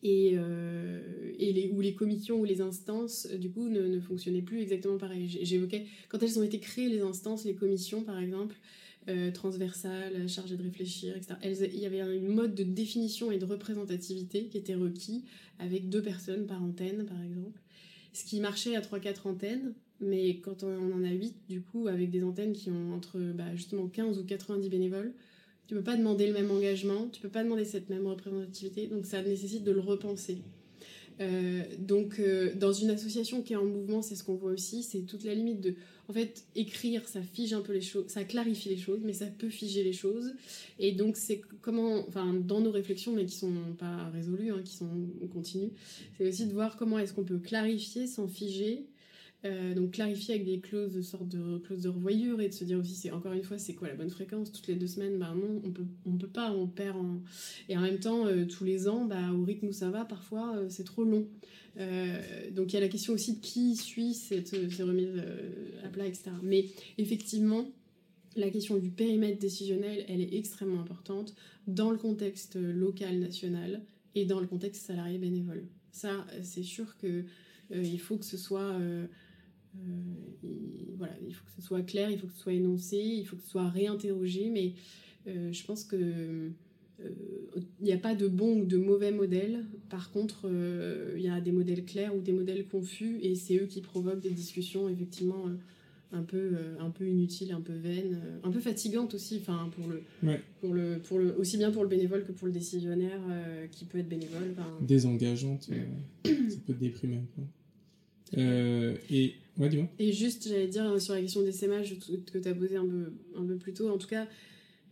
et, 0.03 0.33
euh, 0.35 1.01
et 1.39 1.53
les, 1.53 1.71
ou 1.71 1.81
les 1.81 1.95
commissions 1.95 2.41
ou 2.41 2.45
les 2.45 2.61
instances, 2.61 3.29
euh, 3.31 3.39
du 3.39 3.51
coup, 3.51 3.69
ne, 3.69 3.99
fonctionnaient 4.01 4.43
plus 4.43 4.61
exactement 4.61 4.99
pareil. 4.99 5.29
J'évoquais, 5.43 5.87
quand 6.09 6.23
elles 6.23 6.39
ont 6.39 6.43
été 6.43 6.61
créées, 6.61 6.89
les 6.89 7.01
instances, 7.01 7.45
les 7.45 7.55
commissions, 7.55 8.03
par 8.03 8.19
exemple, 8.19 8.57
transversales, 9.33 10.29
chargées 10.29 10.59
de 10.59 10.63
réfléchir, 10.63 11.17
etc., 11.17 11.35
il 11.73 11.81
y 11.81 11.87
avait 11.87 12.03
un 12.03 12.21
mode 12.21 12.55
de 12.55 12.63
définition 12.63 13.33
et 13.33 13.39
de 13.39 13.47
représentativité 13.47 14.49
qui 14.49 14.59
était 14.59 14.75
requis, 14.75 15.25
avec 15.59 15.89
deux 15.89 16.03
personnes 16.03 16.47
par 16.47 16.63
antenne, 16.63 17.07
par 17.07 17.17
exemple. 17.23 17.59
Ce 18.13 18.27
qui 18.27 18.39
marchait 18.39 18.77
à 18.77 18.83
3-4 18.83 19.27
antennes, 19.27 19.73
mais 20.01 20.37
quand 20.41 20.63
on 20.63 20.93
en 20.93 21.05
a 21.05 21.11
8, 21.11 21.35
du 21.49 21.63
coup, 21.63 21.89
avec 21.89 22.11
des 22.11 22.23
antennes 22.23 22.53
qui 22.53 22.71
ont 22.71 22.93
entre 22.93 23.19
bah, 23.19 23.55
justement 23.57 23.89
15 23.89 24.19
ou 24.19 24.25
90 24.25 24.69
bénévoles, 24.69 25.15
tu 25.69 25.75
peux 25.75 25.83
pas 25.83 25.97
demander 25.97 26.27
le 26.27 26.33
même 26.33 26.51
engagement, 26.51 27.09
tu 27.13 27.21
peux 27.21 27.29
pas 27.29 27.45
demander 27.45 27.67
cette 27.67 27.91
même 27.91 28.07
représentativité, 28.07 28.87
donc 28.87 29.05
ça 29.05 29.23
nécessite 29.23 29.65
de 29.65 29.71
le 29.71 29.81
repenser. 29.81 30.39
Euh, 31.21 31.63
donc, 31.79 32.21
euh, 32.21 32.55
dans 32.55 32.73
une 32.73 32.91
association 32.91 33.43
qui 33.43 33.53
est 33.53 33.57
en 33.57 33.65
mouvement, 33.65 34.01
c'est 34.01 34.15
ce 34.15 34.25
qu'on 34.25 34.37
voit 34.37 34.53
aussi, 34.53 34.83
c'est 34.83 35.01
toute 35.01 35.25
la 35.25 35.35
limite 35.35 35.61
de. 35.61 35.75
En 36.09 36.15
fait, 36.15 36.45
écrire, 36.55 37.07
ça 37.07 37.21
fige 37.21 37.53
un 37.53 37.61
peu 37.61 37.75
les 37.75 37.83
choses, 37.83 38.07
ça 38.09 38.25
clarifie 38.25 38.71
les 38.71 38.79
choses, 38.79 39.01
mais 39.05 39.13
ça 39.13 39.27
peut 39.27 39.51
figer 39.51 39.85
les 39.85 39.93
choses. 39.93 40.33
Et 40.79 40.93
donc, 40.93 41.17
c'est 41.17 41.43
comment. 41.61 42.07
Enfin, 42.09 42.33
dans 42.33 42.61
nos 42.61 42.71
réflexions, 42.71 43.13
mais 43.13 43.27
qui 43.27 43.37
sont 43.37 43.53
pas 43.79 44.09
résolues, 44.11 44.51
hein, 44.51 44.63
qui 44.65 44.75
sont 44.75 44.89
continues, 45.33 45.71
c'est 46.17 46.29
aussi 46.29 46.47
de 46.47 46.53
voir 46.53 46.77
comment 46.77 46.99
est-ce 46.99 47.13
qu'on 47.13 47.25
peut 47.25 47.39
clarifier 47.39 48.07
sans 48.07 48.29
figer 48.29 48.87
euh, 49.45 49.73
donc 49.73 49.93
clarifier 49.93 50.35
avec 50.35 50.47
des 50.47 50.59
clauses 50.59 50.95
de 50.95 51.01
sorte 51.01 51.29
de 51.29 51.59
clauses 51.59 51.83
de 51.83 51.89
revoyure 51.89 52.41
et 52.41 52.49
de 52.49 52.53
se 52.53 52.65
dire 52.65 52.77
aussi 52.77 52.95
c'est 52.95 53.13
encore 53.13 53.33
une 53.33 53.45
fois 53.45 53.57
c'est 53.57 53.75
quoi 53.75 53.87
la 53.87 53.95
bonne 53.95 54.11
fréquence? 54.11 54.51
Toutes 54.51 54.67
les 54.67 54.75
deux 54.75 54.89
semaines 54.89 55.17
bah 55.17 55.33
non 55.33 55.63
on 55.65 55.71
peut 55.71 55.87
on 56.07 56.17
peut 56.17 56.27
pas 56.27 56.51
on 56.51 56.67
perd 56.67 56.97
en... 56.97 57.23
et 57.69 57.77
en 57.77 57.83
même 57.83 58.01
temps 58.01 58.27
euh, 58.27 58.47
tous 58.47 58.65
les 58.65 58.89
ans 58.89 59.05
bah 59.05 59.33
au 59.33 59.45
rythme 59.45 59.69
où 59.69 59.73
ça 59.73 59.91
va 59.91 60.05
parfois 60.05 60.57
euh, 60.57 60.67
c'est 60.69 60.85
trop 60.85 61.05
long. 61.05 61.27
Donc 62.51 62.73
il 62.73 62.75
y 62.75 62.77
a 62.77 62.81
la 62.81 62.89
question 62.89 63.13
aussi 63.13 63.37
de 63.37 63.41
qui 63.41 63.77
suit 63.77 64.13
cette, 64.13 64.49
ces 64.49 64.83
remises 64.83 65.23
à 65.85 65.89
plat 65.89 66.09
etc 66.09 66.33
mais 66.43 66.65
effectivement 66.97 67.65
la 68.35 68.51
question 68.51 68.79
du 68.79 68.91
périmètre 68.91 69.39
décisionnel 69.39 70.05
elle 70.09 70.21
est 70.21 70.35
extrêmement 70.35 70.81
importante 70.81 71.37
dans 71.69 71.93
le 71.93 71.97
contexte 71.97 72.57
local 72.57 73.21
national 73.21 73.83
et 74.17 74.25
dans 74.25 74.41
le 74.41 74.49
contexte 74.49 74.87
salarié 74.87 75.19
bénévole. 75.19 75.69
Ça 75.93 76.27
c'est 76.43 76.65
sûr 76.65 76.97
que 76.97 77.25
il 77.73 78.01
faut 78.01 78.17
que 78.17 78.25
ce 78.25 78.37
soit 78.37 78.77
euh, 79.87 80.49
voilà, 80.97 81.15
il 81.27 81.33
faut 81.33 81.45
que 81.45 81.53
ce 81.53 81.63
soit 81.63 81.83
clair, 81.83 82.11
il 82.11 82.19
faut 82.19 82.27
que 82.27 82.33
ce 82.33 82.41
soit 82.41 82.53
énoncé, 82.53 82.97
il 82.97 83.25
faut 83.25 83.37
que 83.37 83.43
ce 83.43 83.51
soit 83.51 83.69
réinterrogé, 83.69 84.51
mais 84.51 84.73
euh, 85.27 85.53
je 85.53 85.65
pense 85.65 85.85
que 85.85 85.97
euh, 85.97 86.51
il 87.81 87.85
n'y 87.85 87.93
a 87.93 87.99
pas 87.99 88.15
de 88.15 88.27
bon 88.27 88.61
ou 88.61 88.65
de 88.65 88.77
mauvais 88.77 89.13
modèle. 89.13 89.65
Par 89.89 90.11
contre, 90.11 90.51
il 91.17 91.23
y 91.23 91.29
a 91.29 91.41
des 91.41 91.53
modèles 91.53 91.85
clairs 91.85 92.17
ou 92.17 92.21
des 92.21 92.33
modèles 92.33 92.67
confus, 92.67 93.19
et 93.23 93.35
c'est 93.37 93.57
eux 93.57 93.67
qui 93.67 93.81
provoquent 93.81 94.21
des 94.21 94.31
discussions 94.31 94.89
effectivement 94.89 95.45
un 96.11 96.23
peu 96.23 96.57
un 96.81 96.91
peu 96.91 97.07
inutiles, 97.07 97.53
un 97.53 97.61
peu 97.61 97.75
vaines, 97.75 98.19
un 98.43 98.51
peu 98.51 98.59
fatigantes 98.59 99.15
aussi. 99.15 99.39
Enfin, 99.41 99.71
pour 99.77 99.87
le 99.87 100.03
pour 100.61 100.75
le 100.75 100.99
pour 100.99 101.21
le 101.21 101.39
aussi 101.39 101.57
bien 101.57 101.71
pour 101.71 101.85
le 101.85 101.89
bénévole 101.89 102.25
que 102.25 102.33
pour 102.33 102.49
le 102.49 102.53
décisionnaire 102.53 103.21
qui 103.71 103.85
peut 103.85 103.99
être 103.99 104.09
bénévole. 104.09 104.57
Désengageante, 104.81 105.63
ça 106.25 106.33
peut 106.67 106.75
déprimer. 106.75 107.21
et 108.37 109.35
et 109.99 110.13
juste, 110.13 110.49
j'allais 110.49 110.69
dire 110.69 110.85
euh, 110.85 110.99
sur 110.99 111.15
la 111.15 111.21
question 111.21 111.43
des 111.43 111.53
SMH 111.53 111.99
que 112.33 112.39
tu 112.39 112.49
as 112.49 112.55
posé 112.55 112.77
un 112.77 112.87
peu, 112.87 113.13
un 113.37 113.45
peu 113.45 113.57
plus 113.57 113.73
tôt, 113.73 113.89
en 113.89 113.99
tout 113.99 114.07
cas, 114.07 114.27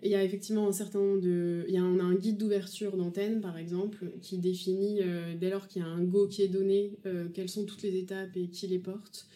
il 0.03 0.11
y 0.11 0.15
a 0.15 0.23
effectivement 0.23 0.69
un 0.69 0.73
certain 0.73 0.99
nombre 0.99 1.21
de. 1.21 1.65
Il 1.69 1.75
y 1.75 1.79
a, 1.79 1.85
on 1.85 1.99
a 1.99 2.03
un 2.03 2.15
guide 2.15 2.37
d'ouverture 2.37 2.97
d'antenne, 2.97 3.41
par 3.41 3.57
exemple, 3.57 4.13
qui 4.21 4.39
définit, 4.39 4.99
euh, 5.01 5.35
dès 5.39 5.51
lors 5.51 5.69
qu'il 5.69 5.83
y 5.83 5.85
a 5.85 5.89
un 5.89 6.03
go 6.03 6.27
qui 6.27 6.43
est 6.43 6.49
donné, 6.49 6.99
euh, 7.07 7.29
quelles 7.33 7.49
sont 7.49 7.65
toutes 7.65 7.83
les 7.83 7.97
étapes 7.97 8.37
et 8.37 8.49
qui 8.49 8.67
les 8.67 8.79
porte. 8.79 9.27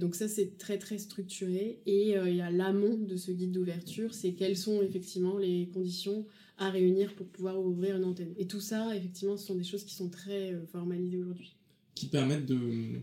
donc, 0.00 0.16
ça, 0.16 0.26
c'est 0.28 0.58
très, 0.58 0.76
très 0.78 0.98
structuré. 0.98 1.78
Et 1.86 2.10
il 2.10 2.34
y 2.34 2.40
a 2.40 2.50
l'amont 2.50 2.98
de 2.98 3.16
ce 3.16 3.30
guide 3.30 3.52
d'ouverture, 3.52 4.12
c'est 4.12 4.32
quelles 4.32 4.56
sont 4.56 4.82
effectivement 4.82 5.38
les 5.38 5.68
conditions 5.72 6.26
à 6.58 6.68
réunir 6.70 7.14
pour 7.14 7.28
pouvoir 7.28 7.58
ouvrir 7.60 7.96
une 7.96 8.04
antenne. 8.04 8.34
Et 8.36 8.46
tout 8.46 8.60
ça, 8.60 8.94
effectivement, 8.96 9.36
ce 9.36 9.46
sont 9.46 9.54
des 9.54 9.64
choses 9.64 9.84
qui 9.84 9.94
sont 9.94 10.10
très 10.10 10.54
formalisées 10.72 11.18
aujourd'hui. 11.18 11.54
Qui 11.94 12.06
permettent 12.06 12.46
de 12.46 13.00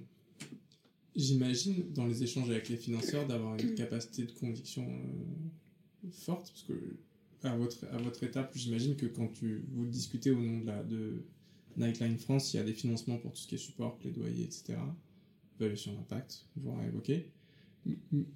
J'imagine, 1.16 1.92
dans 1.94 2.06
les 2.06 2.24
échanges 2.24 2.50
avec 2.50 2.68
les 2.70 2.78
financeurs, 2.78 3.26
d'avoir 3.26 3.56
une 3.58 3.74
capacité 3.76 4.24
de 4.24 4.32
conviction 4.32 4.86
euh, 4.86 6.10
forte, 6.12 6.52
parce 6.52 6.64
que 6.64 6.98
à 7.44 7.56
votre, 7.56 7.86
à 7.92 7.98
votre 7.98 8.24
étape, 8.24 8.52
j'imagine 8.56 8.96
que 8.96 9.06
quand 9.06 9.28
tu, 9.28 9.64
vous 9.72 9.86
discutez 9.86 10.32
au 10.32 10.42
nom 10.42 10.60
de, 10.60 10.66
la, 10.66 10.84
de 10.84 11.24
Nightline 11.78 12.18
France, 12.18 12.54
il 12.54 12.58
y 12.58 12.60
a 12.60 12.64
des 12.64 12.74
financements 12.74 13.18
pour 13.18 13.32
tout 13.34 13.42
ce 13.42 13.48
qui 13.48 13.56
est 13.56 13.60
support, 13.60 13.98
plaidoyer, 13.98 14.44
etc. 14.44 14.78
Évaluation 15.60 15.94
d'impact, 15.94 16.46
vous 16.58 16.72
à 16.72 16.86
évoquer. 16.86 17.32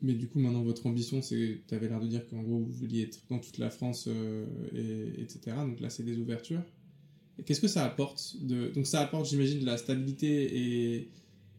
Mais 0.02 0.14
du 0.14 0.28
coup, 0.28 0.40
maintenant, 0.40 0.62
votre 0.62 0.86
ambition, 0.86 1.22
c'est, 1.22 1.62
tu 1.68 1.74
avais 1.74 1.90
l'air 1.90 2.00
de 2.00 2.08
dire 2.08 2.28
qu'en 2.28 2.44
gros, 2.44 2.60
vous 2.60 2.72
vouliez 2.72 3.04
être 3.04 3.20
dans 3.30 3.40
toute 3.40 3.58
la 3.58 3.72
France, 3.72 4.06
euh, 4.08 4.46
et, 4.74 5.22
etc. 5.22 5.58
Donc 5.58 5.80
là, 5.80 5.90
c'est 5.90 6.04
des 6.04 6.18
ouvertures. 6.18 6.64
Qu'est-ce 7.46 7.62
que 7.62 7.68
ça 7.68 7.86
apporte 7.86 8.36
de... 8.42 8.70
Donc 8.70 8.86
ça 8.86 9.02
apporte, 9.02 9.28
j'imagine, 9.28 9.60
de 9.60 9.66
la 9.66 9.78
stabilité 9.78 10.98
et 10.98 11.10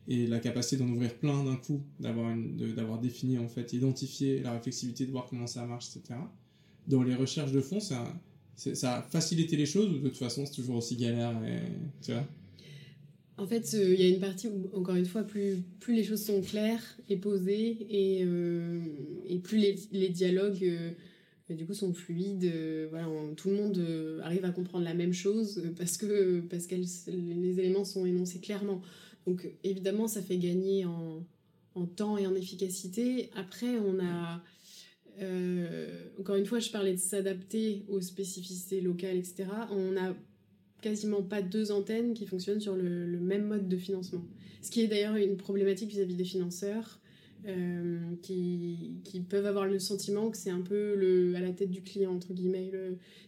et 0.08 0.26
la 0.26 0.40
capacité 0.40 0.76
d'en 0.76 0.88
ouvrir 0.88 1.14
plein 1.14 1.44
d'un 1.44 1.56
coup, 1.56 1.82
d'avoir, 2.00 2.34
d'avoir 2.74 2.98
défini, 2.98 3.38
en 3.38 3.48
fait, 3.48 3.72
identifié 3.72 4.40
la 4.40 4.52
réflexivité, 4.52 5.06
de 5.06 5.12
voir 5.12 5.26
comment 5.28 5.46
ça 5.46 5.64
marche, 5.66 5.88
etc. 5.94 6.18
Dans 6.88 7.02
les 7.02 7.14
recherches 7.14 7.52
de 7.52 7.60
fond, 7.60 7.80
ça, 7.80 8.12
ça 8.56 8.98
a 8.98 9.02
facilité 9.02 9.56
les 9.56 9.66
choses 9.66 9.90
ou 9.90 9.98
de 9.98 10.08
toute 10.08 10.18
façon 10.18 10.44
c'est 10.46 10.54
toujours 10.54 10.76
aussi 10.76 10.96
galère 10.96 11.42
et, 11.44 11.60
tu 12.02 12.12
vois? 12.12 12.26
En 13.38 13.46
fait, 13.46 13.72
il 13.72 13.98
y 13.98 14.04
a 14.04 14.08
une 14.08 14.20
partie 14.20 14.48
où, 14.48 14.68
encore 14.76 14.96
une 14.96 15.06
fois, 15.06 15.22
plus, 15.22 15.62
plus 15.78 15.94
les 15.94 16.04
choses 16.04 16.22
sont 16.22 16.42
claires 16.42 16.84
et 17.08 17.16
posées 17.16 17.86
et, 17.88 18.22
euh, 18.22 18.82
et 19.26 19.38
plus 19.38 19.56
les, 19.56 19.76
les 19.92 20.10
dialogues 20.10 20.62
euh, 20.62 21.54
du 21.54 21.64
coup 21.64 21.72
sont 21.72 21.94
fluides. 21.94 22.44
Euh, 22.44 22.86
voilà, 22.90 23.08
tout 23.36 23.48
le 23.48 23.56
monde 23.56 23.82
arrive 24.22 24.44
à 24.44 24.50
comprendre 24.50 24.84
la 24.84 24.92
même 24.92 25.14
chose 25.14 25.62
parce 25.78 25.96
que 25.96 26.40
parce 26.40 26.66
que 26.66 26.74
les 26.74 27.60
éléments 27.60 27.84
sont 27.84 28.04
énoncés 28.04 28.40
clairement. 28.40 28.82
Donc 29.30 29.48
évidemment, 29.62 30.08
ça 30.08 30.22
fait 30.22 30.38
gagner 30.38 30.84
en, 30.84 31.24
temps 31.94 32.18
et 32.18 32.26
en 32.26 32.34
efficacité. 32.34 33.30
Après, 33.36 33.78
on 33.78 34.00
a... 34.00 34.42
Euh, 35.22 36.08
encore 36.18 36.34
une 36.34 36.46
fois, 36.46 36.58
je 36.58 36.70
parlais 36.70 36.92
de 36.94 36.98
s'adapter 36.98 37.84
aux 37.88 38.00
spécificités 38.00 38.80
locales, 38.80 39.16
etc. 39.16 39.46
On 39.70 39.92
n'a 39.92 40.16
quasiment 40.82 41.22
pas 41.22 41.42
deux 41.42 41.70
antennes 41.70 42.12
qui 42.12 42.26
fonctionnent 42.26 42.60
sur 42.60 42.74
le, 42.74 43.20
même 43.20 43.46
mode 43.46 43.68
de 43.68 43.76
financement. 43.76 44.24
Ce 44.62 44.70
qui 44.72 44.80
est 44.80 44.88
d'ailleurs 44.88 45.14
une 45.14 45.36
problématique 45.36 45.90
vis-à-vis 45.90 46.16
des 46.16 46.24
financeurs 46.24 46.98
euh, 47.46 48.00
qui, 48.22 49.00
peuvent 49.28 49.46
avoir 49.46 49.66
le 49.66 49.78
sentiment 49.78 50.28
que 50.30 50.36
c'est 50.36 50.50
un 50.50 50.62
peu 50.62 50.96
le, 50.96 51.36
à 51.36 51.40
la 51.40 51.52
tête 51.52 51.70
du 51.70 51.82
client, 51.82 52.12
entre 52.12 52.34
guillemets. 52.34 52.72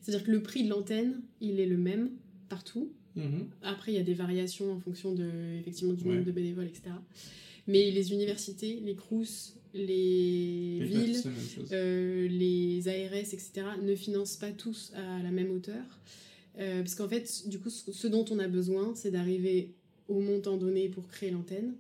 C'est-à-dire 0.01 0.27
que 0.27 0.33
le 0.33 0.43
prix 0.43 0.65
de 0.65 0.69
l'antenne, 0.69 1.21
il 1.41 1.61
est 1.61 1.67
le 1.67 1.77
même 1.77 2.11
partout, 2.49 2.91
Mhm. 3.17 3.47
Après, 3.63 3.93
il 3.93 3.97
y 3.97 4.01
a 4.01 4.05
des 4.05 4.15
variations 4.15 4.73
en 4.73 4.81
fonction 4.81 5.13
de, 5.13 5.29
effectivement, 5.61 5.93
du 5.93 6.07
nombre 6.07 6.25
de 6.25 6.33
bénévoles, 6.33 6.67
etc. 6.67 6.91
Mais 7.67 7.91
les 7.91 8.13
universités, 8.13 8.81
les 8.85 8.95
CRUS, 8.95 9.55
les, 9.75 10.81
villes, 10.83 11.23
euh, 11.73 12.29
les 12.29 12.89
ARS, 12.89 13.33
etc., 13.33 13.63
ne 13.83 13.95
financent 13.95 14.37
pas 14.37 14.51
tous 14.51 14.93
à 14.95 15.23
la 15.23 15.31
même 15.31 15.51
hauteur. 15.51 15.85
Euh, 16.59 16.81
parce 16.81 16.95
qu'en 16.95 17.09
fait, 17.09 17.49
du 17.49 17.59
coup, 17.59 17.71
ce 17.71 18.07
dont 18.07 18.25
on 18.31 18.39
a 18.39 18.49
besoin, 18.49 18.93
c'est 18.95 19.11
d'arriver 19.11 19.73
au 20.09 20.21
montant 20.21 20.57
donné 20.57 20.89
pour 20.89 21.07
créer 21.09 21.31
l'antenne. 21.31 21.75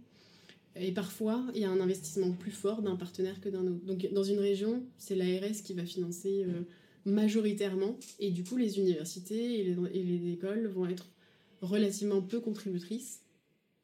Et 0.74 0.92
parfois, 0.92 1.44
il 1.54 1.60
y 1.60 1.64
a 1.64 1.70
un 1.70 1.80
investissement 1.80 2.32
plus 2.32 2.50
fort 2.50 2.80
d'un 2.80 2.96
partenaire 2.96 3.40
que 3.40 3.50
d'un 3.50 3.66
autre. 3.66 3.84
Donc, 3.84 4.08
dans 4.12 4.24
une 4.24 4.38
région, 4.38 4.82
c'est 4.96 5.14
l'ARS 5.14 5.62
qui 5.62 5.74
va 5.74 5.84
financer 5.84 6.44
euh, 6.46 6.62
majoritairement. 7.04 7.98
Et 8.20 8.30
du 8.30 8.42
coup, 8.42 8.56
les 8.56 8.78
universités 8.78 9.60
et 9.60 9.64
les, 9.64 9.76
et 9.92 10.02
les, 10.02 10.32
écoles 10.32 10.68
vont 10.68 10.86
être 10.86 11.08
relativement 11.62 12.20
peu 12.20 12.40
contributrices. 12.40 13.20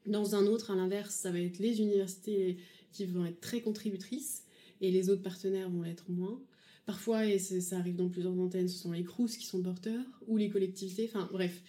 Dans 0.07 0.35
un 0.35 0.47
autre, 0.47 0.71
à 0.71 0.77
l'inverse, 0.77 1.15
ça 1.15 1.31
va 1.31 1.41
être 1.41 1.59
les 1.59 1.81
universités 1.81 2.59
qui 2.93 3.07
vont 3.07 3.25
être 3.25 3.41
très 3.41 3.61
contributrices 3.61 4.45
et 4.81 4.91
les 4.91 5.11
autres 5.11 5.23
partenaires 5.23 5.71
vont 5.71 5.83
l'être 5.83 6.11
moins. 6.11 6.41
Parfois, 6.87 7.27
et 7.27 7.39
ça 7.39 7.79
arrive 7.79 7.97
dans 7.97 8.09
plusieurs 8.09 8.39
antennes, 8.39 8.69
ce 8.69 8.79
sont 8.79 8.93
les 8.93 9.05
CRUS 9.05 9.37
qui 9.37 9.45
sont 9.45 9.63
porteurs 9.63 10.05
ou 10.27 10.39
les 10.39 10.49
collectivités. 10.49 11.11
Enfin, 11.13 11.29
bref. 11.33 11.63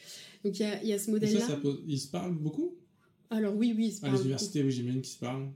Donc, 0.46 0.58
il 0.60 0.64
y 0.64 0.66
a, 0.66 0.84
y 0.84 0.94
a, 0.94 1.00
ce 1.00 1.12
modèle-là. 1.12 1.42
Ça, 1.42 1.60
ils 1.88 2.00
se 2.00 2.08
parlent 2.08 2.38
beaucoup? 2.38 2.74
Alors 3.32 3.56
oui, 3.56 3.74
oui, 3.78 3.96
à 4.02 4.12
les 4.12 4.22
universités, 4.22 4.64
oui, 4.64 4.72
j'imagine 4.72 5.02
qu'ils 5.02 5.14
se 5.14 5.20
parlent. 5.20 5.50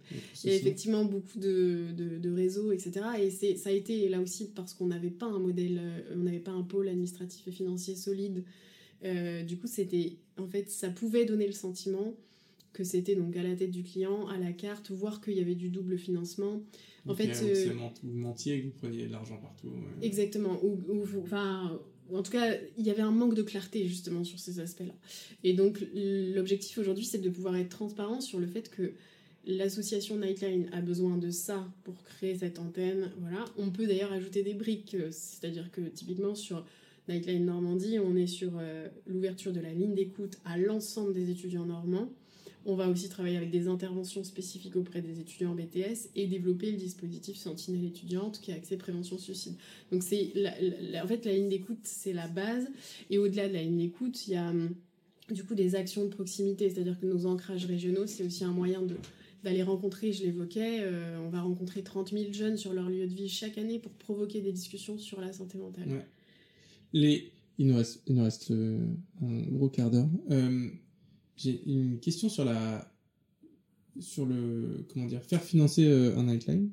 Il 0.44 0.50
y 0.50 0.54
a 0.54 0.56
effectivement 0.56 1.06
beaucoup 1.06 1.40
de, 1.40 1.88
de, 1.98 2.20
de 2.20 2.32
réseaux, 2.32 2.72
etc. 2.72 3.02
Et 3.20 3.32
c'est, 3.32 3.56
ça 3.56 3.70
a 3.70 3.72
été 3.72 4.10
là 4.10 4.22
aussi 4.22 4.50
parce 4.50 4.76
qu'on 4.76 4.88
n'avait 4.88 5.10
pas 5.10 5.26
un 5.26 5.40
modèle, 5.40 5.80
euh, 5.82 6.16
on 6.16 6.24
n'avait 6.24 6.40
pas 6.40 6.52
un 6.52 6.62
pôle 6.62 6.88
administratif 6.88 7.48
et 7.48 7.52
financier 7.52 7.96
solide. 7.96 8.44
Euh, 9.04 9.44
du 9.44 9.58
coup, 9.58 9.68
c'était, 9.68 10.18
en 10.38 10.48
fait, 10.48 10.70
ça 10.70 10.90
pouvait 10.90 11.26
donner 11.26 11.48
le 11.48 11.54
sentiment 11.54 12.14
que 12.74 12.84
c'était 12.84 13.16
donc 13.16 13.38
à 13.38 13.44
la 13.44 13.56
tête 13.56 13.72
du 13.72 13.84
client, 13.84 14.28
à 14.28 14.38
la 14.38 14.52
carte, 14.52 14.92
voir 14.92 15.22
qu'il 15.22 15.34
y 15.34 15.42
avait 15.42 15.56
du 15.56 15.70
double 15.70 15.98
financement. 15.98 16.64
En 17.08 17.14
fait, 17.14 17.30
euh, 17.44 17.72
vous 18.02 18.14
mentiez 18.14 18.62
que 18.62 18.66
vous 18.66 18.72
preniez 18.72 19.06
de 19.06 19.12
l'argent 19.12 19.38
partout. 19.38 19.72
Exactement. 20.02 20.60
Ou, 20.64 20.80
enfin, 21.22 21.80
en 22.12 22.24
tout 22.24 22.32
cas, 22.32 22.56
il 22.78 22.86
y 22.86 22.90
avait 22.90 23.02
un 23.02 23.12
manque 23.12 23.36
de 23.36 23.44
clarté 23.44 23.86
justement 23.86 24.24
sur 24.24 24.40
ces 24.40 24.60
aspects-là. 24.60 24.96
Et 25.44 25.54
donc, 25.54 25.86
l'objectif 25.94 26.78
aujourd'hui, 26.80 27.06
c'est 27.06 27.20
de 27.20 27.30
pouvoir 27.30 27.56
être 27.58 27.70
transparent 27.70 28.22
sur 28.22 28.40
le 28.40 28.48
fait 28.48 28.70
que 28.70 28.94
l'association 29.46 30.18
Nightline 30.18 30.70
a 30.72 30.82
besoin 30.82 31.18
de 31.18 31.30
ça 31.30 31.68
pour 31.84 32.02
créer 32.04 32.36
cette 32.38 32.60
antenne. 32.60 33.12
Voilà. 33.20 33.46
On 33.58 33.70
peut 33.70 33.86
d'ailleurs 33.86 34.14
ajouter 34.14 34.42
des 34.42 34.54
briques, 34.54 34.96
euh, 34.96 35.10
c'est-à-dire 35.12 35.70
que 35.72 35.82
typiquement 35.82 36.34
sur 36.34 36.66
Nightline 37.10 37.46
Normandie, 37.46 38.00
on 38.00 38.16
est 38.16 38.28
sur 38.28 38.52
euh, 38.58 38.88
l'ouverture 39.08 39.52
de 39.52 39.60
la 39.60 39.74
ligne 39.74 39.94
d'écoute 39.94 40.38
à 40.46 40.58
l'ensemble 40.58 41.14
des 41.14 41.30
étudiants 41.30 41.66
normands. 41.66 42.10
On 42.66 42.76
va 42.76 42.88
aussi 42.88 43.10
travailler 43.10 43.36
avec 43.36 43.52
des 43.52 43.68
interventions 43.68 44.24
spécifiques 44.24 44.78
auprès 44.78 45.02
des 45.02 45.20
étudiants 45.20 45.52
en 45.52 45.56
BTS 45.56 46.10
et 46.16 46.28
développer 46.28 46.72
le 46.72 46.78
dispositif 46.78 47.36
Sentinelle 47.36 47.84
étudiante 47.84 48.40
qui 48.40 48.52
est 48.52 48.54
accès 48.54 48.78
prévention 48.78 49.18
suicide. 49.18 49.56
Donc 49.92 50.02
c'est 50.02 50.32
en 51.04 51.08
fait 51.08 51.26
la 51.26 51.34
ligne 51.34 51.50
d'écoute 51.50 51.80
c'est 51.84 52.14
la 52.14 52.30
base 52.30 52.70
et 53.10 53.18
au-delà 53.18 53.50
de 53.50 53.54
la 53.54 53.64
ligne 53.64 53.80
d'écoute 53.80 54.28
il 54.28 54.34
y 54.34 54.38
a 54.38 54.54
du 55.30 55.44
coup 55.44 55.56
des 55.56 55.76
actions 55.76 56.06
de 56.06 56.10
proximité, 56.10 56.70
c'est-à-dire 56.70 56.98
que 56.98 57.06
nos 57.06 57.26
ancrages 57.26 57.66
régionaux 57.66 58.08
c'est 58.08 58.24
aussi 58.24 58.46
un 58.46 58.54
moyen 58.54 58.82
de 58.82 58.96
d'aller 59.44 59.64
rencontrer, 59.64 60.14
je 60.14 60.24
l'évoquais, 60.24 60.80
euh, 60.84 61.18
on 61.20 61.30
va 61.30 61.42
rencontrer 61.42 61.84
30 61.84 62.12
000 62.12 62.32
jeunes 62.32 62.56
sur 62.56 62.72
leur 62.72 62.90
lieu 62.90 63.06
de 63.08 63.14
vie 63.14 63.28
chaque 63.28 63.58
année 63.58 63.78
pour 63.78 63.92
provoquer 63.92 64.40
des 64.40 64.54
discussions 64.54 64.98
sur 64.98 65.20
la 65.20 65.34
santé 65.34 65.58
mentale. 65.58 66.06
Les... 66.94 67.32
Il 67.60 67.68
nous 67.68 67.76
reste, 67.76 68.02
il 68.08 68.16
nous 68.16 68.24
reste 68.24 68.52
euh, 68.52 68.80
un 69.22 69.42
gros 69.52 69.70
quart 69.70 69.92
d'heure. 69.92 70.10
Euh, 70.32 70.70
j'ai 71.38 71.62
une 71.66 72.00
question 72.00 72.30
sur 72.30 72.46
la 72.46 72.92
sur 74.00 74.26
le 74.26 74.86
comment 74.90 75.06
dire 75.06 75.22
faire 75.22 75.44
financer 75.44 75.86
euh, 75.86 76.18
un 76.18 76.24
nightline. 76.24 76.72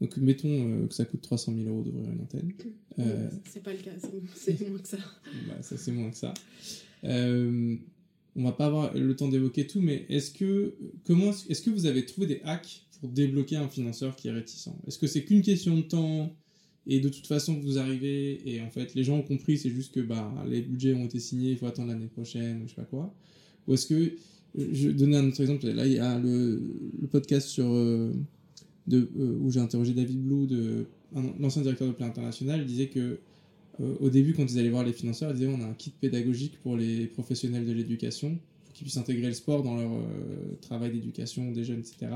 Donc 0.00 0.16
mettons 0.16 0.86
que 0.86 0.94
ça 0.94 1.04
coûte 1.04 1.20
300 1.20 1.54
000 1.56 1.68
euros 1.68 1.82
d'ouvrir 1.82 2.10
une 2.10 2.20
antenne. 2.20 2.52
C'est 3.44 3.62
pas 3.62 3.72
le 3.72 3.80
cas, 3.80 3.90
c'est 4.34 4.60
moins 4.68 4.78
que 4.78 4.88
ça. 4.88 4.98
bah, 5.46 5.60
ça 5.60 5.76
c'est 5.76 5.92
moins 5.92 6.10
que 6.10 6.16
ça. 6.16 6.32
on 7.02 8.42
va 8.44 8.52
pas 8.52 8.66
avoir 8.66 8.94
le 8.94 9.14
temps 9.14 9.28
d'évoquer 9.28 9.66
tout, 9.66 9.80
mais 9.80 10.06
est-ce 10.08 10.30
que 10.30 10.74
comment 11.04 11.32
est-ce 11.48 11.60
que 11.60 11.70
vous 11.70 11.86
avez 11.86 12.06
trouvé 12.06 12.28
des 12.28 12.40
hacks 12.44 12.86
pour 13.00 13.10
débloquer 13.10 13.56
un 13.56 13.68
financeur 13.68 14.16
qui 14.16 14.28
est 14.28 14.32
réticent? 14.32 14.70
Est-ce 14.86 14.98
que 14.98 15.06
c'est 15.06 15.24
qu'une 15.24 15.42
question 15.42 15.76
de 15.76 15.82
temps? 15.82 16.34
Et 16.88 17.00
de 17.00 17.08
toute 17.08 17.26
façon 17.26 17.60
vous 17.60 17.78
arrivez 17.78 18.40
et 18.44 18.62
en 18.62 18.70
fait 18.70 18.94
les 18.94 19.04
gens 19.04 19.18
ont 19.18 19.22
compris 19.22 19.58
c'est 19.58 19.70
juste 19.70 19.94
que 19.94 20.00
bah 20.00 20.32
les 20.48 20.62
budgets 20.62 20.94
ont 20.94 21.04
été 21.04 21.20
signés 21.20 21.50
il 21.50 21.56
faut 21.58 21.66
attendre 21.66 21.88
l'année 21.88 22.06
prochaine 22.06 22.62
ou 22.62 22.64
je 22.64 22.70
sais 22.70 22.76
pas 22.76 22.84
quoi 22.84 23.14
ou 23.68 23.74
est-ce 23.74 23.86
que, 23.86 24.12
je 24.56 24.88
vais 24.88 24.94
donner 24.94 25.18
un 25.18 25.28
autre 25.28 25.40
exemple, 25.42 25.66
là 25.68 25.86
il 25.86 25.92
y 25.92 25.98
a 25.98 26.18
le, 26.18 26.60
podcast 27.10 27.46
sur, 27.46 27.66
euh, 27.66 28.12
euh, 28.90 29.38
où 29.40 29.50
j'ai 29.50 29.60
interrogé 29.60 29.92
David 29.92 30.22
Blue, 30.24 30.48
l'ancien 31.38 31.62
directeur 31.62 31.86
de 31.86 31.92
Plan 31.92 32.06
International, 32.06 32.60
il 32.62 32.66
disait 32.66 32.88
que 32.88 33.20
euh, 33.80 33.94
au 34.00 34.08
début, 34.08 34.32
quand 34.32 34.50
ils 34.50 34.58
allaient 34.58 34.70
voir 34.70 34.84
les 34.84 34.92
financeurs, 34.92 35.30
ils 35.30 35.36
disaient 35.36 35.48
on 35.48 35.60
a 35.60 35.66
un 35.66 35.74
kit 35.74 35.92
pédagogique 36.00 36.58
pour 36.62 36.76
les 36.76 37.06
professionnels 37.06 37.64
de 37.64 37.72
l'éducation, 37.72 38.38
pour 38.64 38.72
qu'ils 38.72 38.86
puissent 38.86 38.96
intégrer 38.96 39.28
le 39.28 39.34
sport 39.34 39.62
dans 39.62 39.76
leur 39.76 39.90
travail 40.62 40.90
d'éducation 40.90 41.52
des 41.52 41.62
jeunes, 41.62 41.80
etc. 41.80 42.06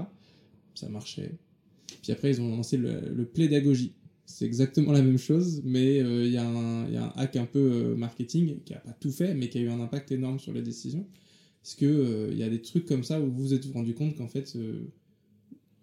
Ça 0.74 0.89
marchait. 0.89 1.32
Puis 2.03 2.11
après, 2.11 2.31
ils 2.31 2.40
ont 2.40 2.49
lancé 2.49 2.78
le, 2.78 3.12
le 3.15 3.24
pédagogie. 3.24 3.93
C'est 4.32 4.46
exactement 4.46 4.92
la 4.92 5.02
même 5.02 5.18
chose, 5.18 5.60
mais 5.64 5.98
il 5.98 6.32
y, 6.32 6.38
a 6.38 6.46
un 6.48 7.12
hack 7.16 7.36
un 7.36 7.44
peu 7.44 7.94
marketing 7.94 8.60
qui 8.64 8.72
n'a 8.72 8.80
pas 8.80 8.92
tout 8.92 9.10
fait, 9.10 9.34
mais 9.34 9.48
qui 9.48 9.59
a 9.59 9.60
eu 9.60 9.68
un 9.68 9.80
impact 9.80 10.10
énorme 10.10 10.38
sur 10.38 10.52
les 10.52 10.62
décisions. 10.62 11.06
Est-ce 11.64 11.76
qu'il 11.76 12.32
il 12.32 12.38
y 12.38 12.42
a 12.42 12.48
des 12.48 12.60
trucs 12.60 12.86
comme 12.86 13.04
ça 13.04 13.20
où 13.20 13.26
vous 13.26 13.42
vous 13.42 13.54
êtes 13.54 13.66
rendu 13.66 13.94
compte 13.94 14.16
qu'en 14.16 14.26
fait, 14.26 14.56
euh, 14.56 14.84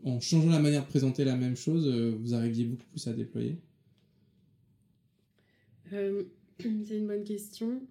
en 0.03 0.19
changeant 0.19 0.49
la 0.49 0.59
manière 0.59 0.83
de 0.83 0.89
présenter 0.89 1.23
la 1.23 1.35
même 1.35 1.55
chose, 1.55 1.87
euh, 1.87 2.15
vous 2.19 2.33
arriviez 2.33 2.65
beaucoup 2.65 2.85
plus 2.91 3.07
à 3.07 3.13
déployer 3.13 3.57
euh, 5.93 6.23
C'est 6.59 6.97
une 6.97 7.07
bonne 7.07 7.23
question. 7.23 7.81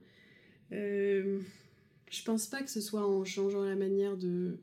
je 0.70 2.22
pense 2.24 2.46
pas 2.46 2.62
que 2.62 2.70
ce 2.70 2.80
soit 2.80 3.06
en 3.06 3.24
changeant 3.24 3.62
la 3.62 3.76
manière 3.76 4.16
de, 4.18 4.58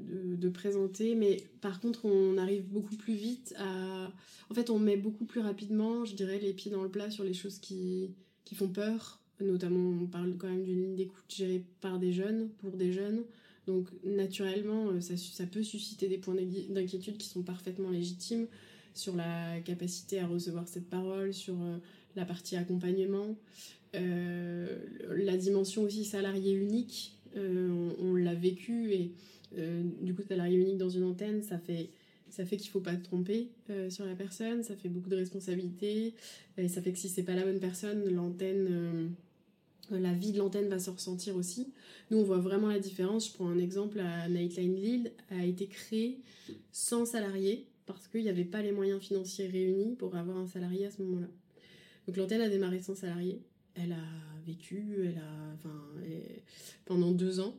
de, 0.00 0.48
présenter, 0.48 1.14
mais 1.14 1.42
par 1.60 1.80
contre, 1.80 2.04
on 2.04 2.38
arrive 2.38 2.66
beaucoup 2.68 2.96
plus 2.96 3.14
vite 3.14 3.54
à. 3.58 4.10
En 4.50 4.54
fait, 4.54 4.70
on 4.70 4.78
met 4.78 4.96
beaucoup 4.96 5.24
plus 5.24 5.40
rapidement, 5.40 6.04
je 6.04 6.14
dirais, 6.14 6.38
les 6.38 6.52
pieds 6.52 6.70
dans 6.70 6.82
le 6.82 6.88
plat 6.88 7.10
sur 7.10 7.24
les 7.24 7.34
choses 7.34 7.58
qui, 7.58 8.10
qui 8.44 8.54
font 8.54 8.68
peur 8.68 9.20
Notamment, 9.40 10.02
on 10.02 10.06
parle 10.06 10.36
quand 10.36 10.48
même 10.48 10.64
d'une 10.64 10.82
ligne 10.82 10.96
d'écoute 10.96 11.24
gérée 11.28 11.64
par 11.80 12.00
des 12.00 12.12
jeunes, 12.12 12.48
pour 12.58 12.72
des 12.72 12.92
jeunes. 12.92 13.22
Donc 13.66 13.86
naturellement, 14.02 14.88
euh, 14.88 15.00
ça, 15.00 15.16
ça 15.16 15.46
peut 15.46 15.62
susciter 15.62 16.08
des 16.08 16.18
points 16.18 16.34
d'inquiétude 16.34 17.18
qui 17.18 17.28
sont 17.28 17.42
parfaitement 17.42 17.90
légitimes 17.90 18.48
sur 18.94 19.14
la 19.14 19.60
capacité 19.60 20.18
à 20.18 20.26
recevoir 20.26 20.66
cette 20.66 20.88
parole, 20.88 21.32
sur 21.32 21.54
euh, 21.54 21.76
la 22.16 22.24
partie 22.24 22.56
accompagnement, 22.56 23.36
euh, 23.94 24.80
la 25.16 25.36
dimension 25.36 25.82
aussi 25.82 26.04
salarié 26.04 26.52
unique. 26.52 27.16
on, 27.36 28.16
l'a 28.16 28.34
vécu 28.34 28.92
et 28.92 29.12
du 29.52 30.14
coup 30.14 30.22
salarié 30.22 30.58
unique 30.58 30.78
dans 30.78 30.90
une 30.90 31.04
antenne, 31.04 31.42
ça 31.42 31.58
fait 31.58 31.90
ça 32.30 32.44
fait 32.44 32.58
qu'il 32.58 32.70
faut 32.70 32.80
pas 32.80 32.94
se 32.94 33.00
tromper 33.00 33.48
sur 33.88 34.04
la 34.04 34.14
personne, 34.14 34.62
ça 34.62 34.76
fait 34.76 34.90
beaucoup 34.90 35.08
de 35.08 35.16
responsabilités, 35.16 36.14
ça 36.68 36.82
fait 36.82 36.92
que 36.92 36.98
si 36.98 37.08
c'est 37.08 37.22
pas 37.22 37.34
la 37.34 37.44
bonne 37.44 37.58
personne, 37.58 38.08
l'antenne 38.10 39.14
la 39.90 40.12
vie 40.12 40.32
de 40.32 40.38
l'antenne 40.38 40.68
va 40.68 40.78
se 40.78 40.90
ressentir 40.90 41.36
aussi. 41.36 41.72
Nous, 42.10 42.18
on 42.18 42.22
voit 42.22 42.38
vraiment 42.38 42.68
la 42.68 42.78
différence. 42.78 43.28
Je 43.28 43.32
prends 43.32 43.48
un 43.48 43.58
exemple, 43.58 44.02
Nightline 44.28 44.74
Lille 44.74 45.12
a 45.30 45.44
été 45.44 45.66
créé 45.66 46.20
sans 46.72 47.06
salariés 47.06 47.66
parce 47.86 48.06
qu'il 48.08 48.22
n'y 48.22 48.28
avait 48.28 48.44
pas 48.44 48.60
les 48.60 48.72
moyens 48.72 49.00
financiers 49.00 49.46
réunis 49.46 49.94
pour 49.96 50.14
avoir 50.14 50.36
un 50.36 50.46
salarié 50.46 50.84
à 50.84 50.90
ce 50.90 51.00
moment-là. 51.02 51.28
Donc 52.06 52.18
l'antenne 52.18 52.42
a 52.42 52.50
démarré 52.50 52.82
sans 52.82 52.94
salarié. 52.94 53.40
Elle 53.74 53.92
a 53.92 54.04
vécu 54.46 55.04
elle 55.04 55.18
a, 55.18 55.54
enfin, 55.54 55.74
pendant 56.84 57.12
deux 57.12 57.40
ans. 57.40 57.56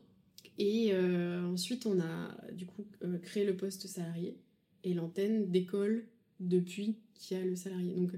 Et 0.60 0.90
euh, 0.91 1.41
ensuite, 1.45 1.86
on 1.86 1.99
a 2.02 2.38
du 2.52 2.65
coup 2.65 2.86
euh, 3.03 3.18
créé 3.18 3.45
le 3.45 3.56
poste 3.56 3.88
salarié. 3.88 4.36
Et 4.84 4.94
l'antenne 4.94 5.49
décolle 5.49 6.06
depuis 6.41 6.98
qu'il 7.15 7.38
y 7.38 7.41
a 7.41 7.44
le 7.44 7.56
salarié. 7.56 7.94
Donc 7.94 8.11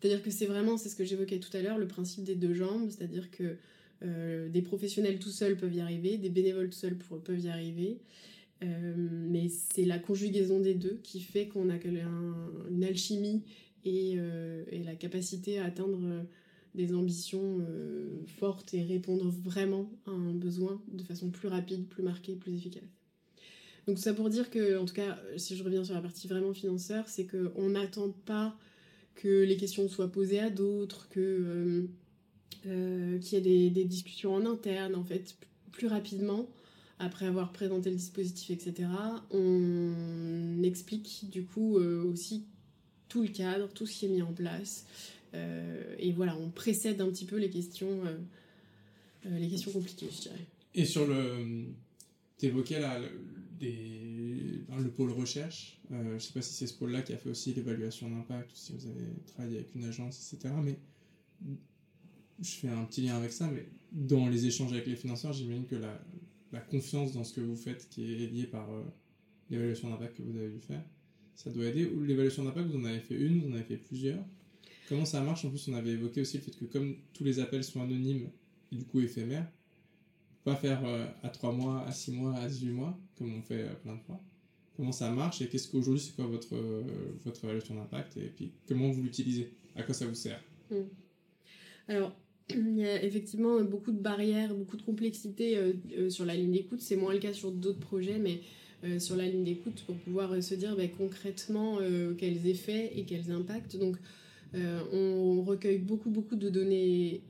c'est-à-dire 0.00 0.22
que 0.22 0.30
c'est 0.30 0.46
vraiment, 0.46 0.78
c'est 0.78 0.88
ce 0.88 0.96
que 0.96 1.04
j'évoquais 1.04 1.40
tout 1.40 1.54
à 1.54 1.60
l'heure, 1.60 1.78
le 1.78 1.86
principe 1.86 2.24
des 2.24 2.34
deux 2.34 2.54
jambes, 2.54 2.88
c'est-à-dire 2.88 3.30
que 3.30 3.56
euh, 4.02 4.48
des 4.48 4.62
professionnels 4.62 5.18
tout 5.18 5.28
seuls 5.28 5.56
peuvent 5.56 5.74
y 5.74 5.80
arriver, 5.80 6.16
des 6.16 6.30
bénévoles 6.30 6.70
tout 6.70 6.78
seuls 6.78 6.96
peuvent 6.96 7.40
y 7.40 7.48
arriver, 7.48 7.98
mais 8.62 9.48
c'est 9.48 9.84
la 9.84 9.98
conjugaison 9.98 10.60
des 10.60 10.74
deux 10.74 11.00
qui 11.02 11.20
fait 11.20 11.48
qu'on 11.48 11.70
a 11.70 11.76
une 12.70 12.84
alchimie 12.84 13.42
et, 13.84 14.18
la 14.84 14.94
capacité 14.94 15.58
à 15.58 15.66
atteindre 15.66 16.26
des 16.74 16.94
ambitions 16.94 17.58
fortes 18.38 18.74
et 18.74 18.82
répondre 18.82 19.28
vraiment 19.28 19.90
à 20.06 20.10
un 20.10 20.34
besoin 20.34 20.80
de 20.92 21.02
façon 21.02 21.30
plus 21.30 21.48
rapide, 21.48 21.88
plus 21.88 22.02
marquée, 22.02 22.36
plus 22.36 22.54
efficace. 22.54 22.84
Donc 23.86 23.98
ça 23.98 24.14
pour 24.14 24.30
dire 24.30 24.50
que, 24.50 24.78
en 24.78 24.84
tout 24.84 24.94
cas, 24.94 25.18
si 25.36 25.56
je 25.56 25.64
reviens 25.64 25.84
sur 25.84 25.94
la 25.94 26.00
partie 26.00 26.28
vraiment 26.28 26.52
financeur, 26.52 27.08
c'est 27.08 27.26
qu'on 27.26 27.70
n'attend 27.70 28.10
pas 28.24 28.56
que 29.14 29.42
les 29.42 29.56
questions 29.56 29.88
soient 29.88 30.10
posées 30.10 30.40
à 30.40 30.50
d'autres, 30.50 31.08
que 31.08 31.20
euh, 31.20 31.88
euh, 32.66 33.18
qu'il 33.18 33.46
y 33.46 33.66
ait 33.66 33.70
des, 33.70 33.84
discussions 33.84 34.34
en 34.34 34.46
interne, 34.46 34.94
en 34.94 35.04
fait, 35.04 35.36
plus 35.72 35.86
rapidement, 35.86 36.48
après 36.98 37.26
avoir 37.26 37.52
présenté 37.52 37.90
le 37.90 37.96
dispositif, 37.96 38.50
etc. 38.50 38.88
On 39.30 40.62
explique 40.62 41.28
du 41.30 41.44
coup 41.44 41.78
euh, 41.78 42.04
aussi 42.04 42.44
tout 43.08 43.22
le 43.22 43.28
cadre, 43.28 43.68
tout 43.68 43.86
ce 43.86 43.98
qui 43.98 44.06
est 44.06 44.08
mis 44.10 44.22
en 44.22 44.32
place. 44.32 44.86
Et 45.34 46.12
voilà, 46.12 46.36
on 46.36 46.50
précède 46.50 47.00
un 47.00 47.08
petit 47.10 47.24
peu 47.24 47.36
les 47.36 47.50
questions, 47.50 48.00
les 49.24 49.48
questions 49.48 49.70
compliquées, 49.70 50.08
je 50.14 50.22
dirais. 50.22 50.46
Et 50.74 50.84
sur 50.84 51.06
le 51.06 51.66
tu 52.40 52.46
évoquais 52.46 52.80
là, 52.80 52.98
le 53.60 54.90
pôle 54.90 55.10
recherche. 55.10 55.78
Euh, 55.92 56.08
je 56.08 56.14
ne 56.14 56.18
sais 56.18 56.32
pas 56.32 56.40
si 56.40 56.54
c'est 56.54 56.66
ce 56.66 56.72
pôle-là 56.74 57.02
qui 57.02 57.12
a 57.12 57.18
fait 57.18 57.28
aussi 57.28 57.52
l'évaluation 57.52 58.08
d'impact, 58.08 58.50
ou 58.50 58.56
si 58.56 58.72
vous 58.72 58.86
avez 58.86 59.04
travaillé 59.26 59.58
avec 59.58 59.74
une 59.74 59.84
agence, 59.84 60.32
etc. 60.32 60.54
Mais 60.62 60.78
je 62.40 62.50
fais 62.50 62.68
un 62.68 62.84
petit 62.84 63.02
lien 63.02 63.16
avec 63.16 63.32
ça, 63.32 63.50
mais 63.52 63.68
dans 63.92 64.26
les 64.28 64.46
échanges 64.46 64.72
avec 64.72 64.86
les 64.86 64.96
financeurs, 64.96 65.34
j'imagine 65.34 65.66
que 65.66 65.76
la, 65.76 66.60
confiance 66.70 67.12
dans 67.12 67.24
ce 67.24 67.34
que 67.34 67.42
vous 67.42 67.56
faites, 67.56 67.88
qui 67.90 68.10
est 68.10 68.26
liée 68.26 68.46
par 68.46 68.72
euh, 68.72 68.82
l'évaluation 69.50 69.90
d'impact 69.90 70.16
que 70.16 70.22
vous 70.22 70.36
avez 70.38 70.48
dû 70.48 70.60
faire, 70.60 70.82
ça 71.34 71.50
doit 71.50 71.66
aider. 71.66 71.84
Ou 71.84 72.02
l'évaluation 72.02 72.44
d'impact, 72.44 72.68
vous 72.70 72.78
en 72.78 72.84
avez 72.84 73.00
fait 73.00 73.16
une, 73.16 73.42
vous 73.42 73.50
en 73.50 73.52
avez 73.52 73.64
fait 73.64 73.76
plusieurs. 73.76 74.24
Comment 74.90 75.04
ça 75.04 75.20
marche 75.20 75.44
En 75.44 75.50
plus, 75.50 75.68
on 75.68 75.74
avait 75.74 75.92
évoqué 75.92 76.20
aussi 76.20 76.36
le 76.36 76.42
fait 76.42 76.50
que 76.50 76.64
comme 76.64 76.96
tous 77.14 77.22
les 77.22 77.38
appels 77.38 77.62
sont 77.62 77.80
anonymes 77.80 78.28
et 78.72 78.76
du 78.76 78.84
coup 78.84 79.00
éphémères, 79.00 79.46
pas 80.42 80.56
faire 80.56 80.84
euh, 80.84 81.06
à 81.22 81.28
3 81.28 81.52
mois, 81.52 81.84
à 81.86 81.92
6 81.92 82.10
mois, 82.10 82.34
à 82.34 82.48
18 82.48 82.70
mois, 82.70 82.98
comme 83.16 83.32
on 83.32 83.40
fait 83.40 83.62
euh, 83.62 83.74
plein 83.84 83.94
de 83.94 84.00
fois. 84.00 84.20
Comment 84.76 84.90
ça 84.90 85.08
marche 85.12 85.42
et 85.42 85.46
qu'est-ce 85.46 85.68
qu'aujourd'hui, 85.68 86.02
c'est 86.02 86.16
quoi 86.16 86.26
votre, 86.26 86.56
euh, 86.56 86.82
évaluation 87.44 87.76
d'impact 87.76 88.16
et 88.16 88.32
puis 88.34 88.50
comment 88.66 88.90
vous 88.90 89.04
l'utilisez? 89.04 89.52
À 89.76 89.84
quoi 89.84 89.94
ça 89.94 90.06
vous 90.06 90.14
sert? 90.16 90.42
Hmm. 90.72 90.88
Alors, 91.86 92.12
il 92.50 92.76
y 92.76 92.84
a 92.84 93.00
effectivement 93.04 93.62
beaucoup 93.62 93.92
de 93.92 94.00
barrières, 94.00 94.52
beaucoup 94.56 94.76
de 94.76 94.82
complexité 94.82 95.56
sur 96.08 96.24
la 96.24 96.34
ligne 96.34 96.50
d'écoute. 96.50 96.80
C'est 96.80 96.96
moins 96.96 97.12
le 97.12 97.20
cas 97.20 97.32
sur 97.32 97.52
d'autres 97.52 97.78
projets, 97.78 98.18
mais 98.18 98.40
sur 98.98 99.14
la 99.14 99.26
ligne 99.26 99.44
d'écoute 99.44 99.84
pour 99.86 99.94
pouvoir 99.98 100.42
se 100.42 100.56
dire 100.56 100.74
bah, 100.74 100.88
concrètement 100.88 101.78
quels 102.18 102.48
effets 102.48 102.98
et 102.98 103.04
quels 103.04 103.30
impacts. 103.30 103.76
On 104.54 105.42
recueille 105.42 105.78
beaucoup, 105.78 106.10
beaucoup 106.10 106.36
de 106.36 106.48
données 106.48 107.22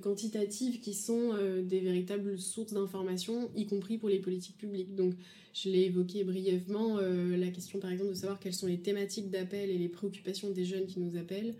quantitatives 0.00 0.80
qui 0.80 0.94
sont 0.94 1.32
euh, 1.34 1.62
des 1.62 1.80
véritables 1.80 2.38
sources 2.38 2.72
d'informations, 2.72 3.50
y 3.56 3.66
compris 3.66 3.98
pour 3.98 4.08
les 4.08 4.18
politiques 4.18 4.56
publiques. 4.56 4.94
Donc, 4.94 5.14
je 5.54 5.68
l'ai 5.68 5.84
évoqué 5.84 6.24
brièvement, 6.24 6.98
euh, 6.98 7.36
la 7.36 7.48
question 7.48 7.78
par 7.78 7.90
exemple 7.90 8.10
de 8.10 8.16
savoir 8.16 8.38
quelles 8.38 8.54
sont 8.54 8.66
les 8.66 8.78
thématiques 8.78 9.30
d'appel 9.30 9.70
et 9.70 9.78
les 9.78 9.88
préoccupations 9.88 10.50
des 10.50 10.64
jeunes 10.64 10.86
qui 10.86 11.00
nous 11.00 11.16
appellent. 11.16 11.54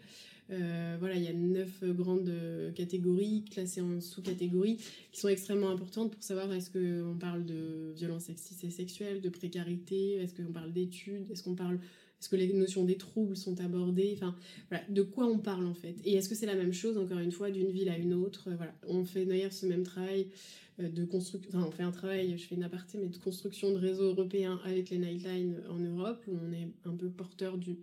Euh, 0.51 0.97
voilà, 0.99 1.15
il 1.15 1.23
y 1.23 1.29
a 1.29 1.33
neuf 1.33 1.83
grandes 1.85 2.33
catégories 2.75 3.45
classées 3.51 3.81
en 3.81 4.01
sous-catégories 4.01 4.79
qui 5.11 5.21
sont 5.21 5.29
extrêmement 5.29 5.71
importantes 5.71 6.13
pour 6.13 6.23
savoir 6.23 6.53
est-ce 6.53 6.71
qu'on 6.71 7.17
parle 7.17 7.45
de 7.45 7.93
violence 7.97 8.25
sexistes 8.25 8.65
et 8.65 8.71
sexuelle, 8.71 9.21
de 9.21 9.29
précarité, 9.29 10.17
est-ce 10.17 10.35
qu'on 10.35 10.53
parle 10.53 10.73
d'études, 10.73 11.31
est-ce 11.31 11.43
qu'on 11.43 11.55
parle 11.55 11.79
est-ce 12.23 12.29
que 12.29 12.37
les 12.37 12.53
notions 12.53 12.85
des 12.85 12.95
troubles 12.95 13.37
sont 13.37 13.61
abordées 13.61 14.13
Enfin, 14.15 14.37
de 14.89 15.03
quoi 15.03 15.27
on 15.27 15.39
parle 15.39 15.67
en 15.67 15.75
fait 15.75 15.97
Et 16.05 16.15
est-ce 16.15 16.29
que 16.29 16.37
c'est 16.37 16.47
la 16.47 16.55
même 16.55 16.73
chose, 16.73 16.97
encore 16.97 17.19
une 17.19 17.33
fois, 17.33 17.51
d'une 17.51 17.73
ville 17.73 17.89
à 17.89 17.99
une 17.99 18.15
autre 18.15 18.49
Voilà, 18.57 18.73
on 18.87 19.05
fait 19.05 19.25
d'ailleurs 19.25 19.53
ce 19.53 19.67
même 19.67 19.83
travail 19.83 20.29
euh, 20.79 20.89
de 20.89 21.05
construction. 21.05 21.51
Enfin, 21.53 21.67
on 21.67 21.73
fait 21.73 21.83
un 21.83 21.91
travail, 21.91 22.39
je 22.39 22.45
fais 22.47 22.55
une 22.55 22.63
aparté, 22.63 22.97
mais 22.99 23.09
de 23.09 23.17
construction 23.17 23.73
de 23.73 23.77
réseaux 23.77 24.05
européens 24.05 24.61
avec 24.65 24.91
les 24.91 24.99
Nightlines 24.99 25.57
en 25.69 25.81
Europe, 25.81 26.23
où 26.29 26.37
on 26.49 26.53
est 26.53 26.69
un 26.85 26.95
peu 26.95 27.11
porteur 27.11 27.59
du, 27.59 27.73
de 27.73 27.79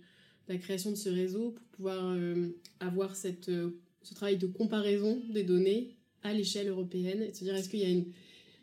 la 0.48 0.58
création 0.58 0.92
de 0.92 0.96
ce 0.96 1.10
réseau 1.10 1.52
pour 1.52 1.68
pouvoir 1.76 2.14
euh, 2.16 2.48
avoir 2.80 3.18
cette, 3.18 3.50
euh, 3.50 3.72
ce 4.04 4.14
travail 4.14 4.38
de 4.38 4.48
comparaison 4.48 5.22
des 5.34 5.44
données 5.44 5.98
à 6.24 6.34
l'échelle 6.34 6.70
européenne 6.70 7.24
et 7.24 7.34
se 7.34 7.44
dire 7.44 7.56
est-ce 7.56 7.68
qu'il 7.68 7.82
y 7.82 7.86
a 7.86 7.90
une, 7.90 8.06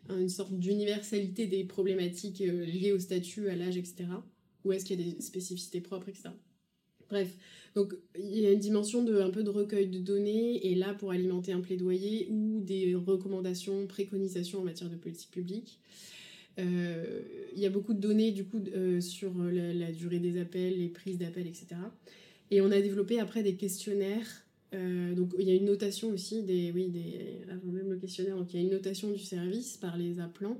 une 0.09 0.29
sorte 0.29 0.57
d'universalité 0.57 1.45
des 1.45 1.65
problématiques 1.65 2.39
liées 2.39 2.93
au 2.93 2.99
statut, 2.99 3.49
à 3.49 3.55
l'âge, 3.55 3.77
etc 3.77 4.07
ou 4.67 4.73
est-ce 4.73 4.85
qu'il 4.85 4.99
y 4.99 5.09
a 5.09 5.11
des 5.13 5.21
spécificités 5.21 5.81
propres, 5.81 6.09
etc. 6.09 6.29
Bref, 7.09 7.33
donc 7.75 7.95
il 8.17 8.39
y 8.39 8.45
a 8.45 8.51
une 8.51 8.59
dimension 8.59 9.03
de 9.03 9.19
un 9.19 9.29
peu 9.29 9.43
de 9.43 9.49
recueil 9.49 9.87
de 9.87 9.99
données 9.99 10.67
et 10.67 10.75
là 10.75 10.93
pour 10.93 11.11
alimenter 11.11 11.53
un 11.53 11.61
plaidoyer 11.61 12.27
ou 12.29 12.59
des 12.59 12.95
recommandations, 12.95 13.87
préconisations 13.87 14.59
en 14.59 14.63
matière 14.63 14.89
de 14.89 14.95
politique 14.95 15.31
publique. 15.31 15.79
Euh, 16.59 17.21
il 17.55 17.59
y 17.59 17.65
a 17.65 17.69
beaucoup 17.69 17.93
de 17.93 17.99
données 17.99 18.31
du 18.31 18.43
coup 18.43 18.59
euh, 18.75 18.99
sur 18.99 19.31
la, 19.37 19.91
durée 19.91 20.19
des 20.19 20.39
appels, 20.39 20.77
les 20.77 20.89
prises 20.89 21.17
d'appels, 21.17 21.47
etc. 21.47 21.67
Et 22.51 22.61
on 22.61 22.71
a 22.71 22.81
développé 22.81 23.19
après 23.19 23.43
des 23.43 23.55
questionnaires. 23.55 24.27
Euh, 24.73 25.13
donc 25.13 25.31
il 25.39 25.47
y 25.47 25.51
a 25.51 25.53
une 25.53 25.65
notation 25.65 26.09
aussi 26.09 26.43
des 26.43 26.73
oui 26.73 26.89
des 26.89 27.39
avant 27.49 27.71
même 27.71 27.89
le 27.89 27.95
questionnaire 27.95 28.35
donc 28.35 28.53
il 28.53 28.57
y 28.57 28.59
a 28.59 28.63
une 28.63 28.73
notation 28.73 29.09
du 29.09 29.19
service 29.19 29.77
par 29.77 29.95
les 29.95 30.19
appelants 30.19 30.57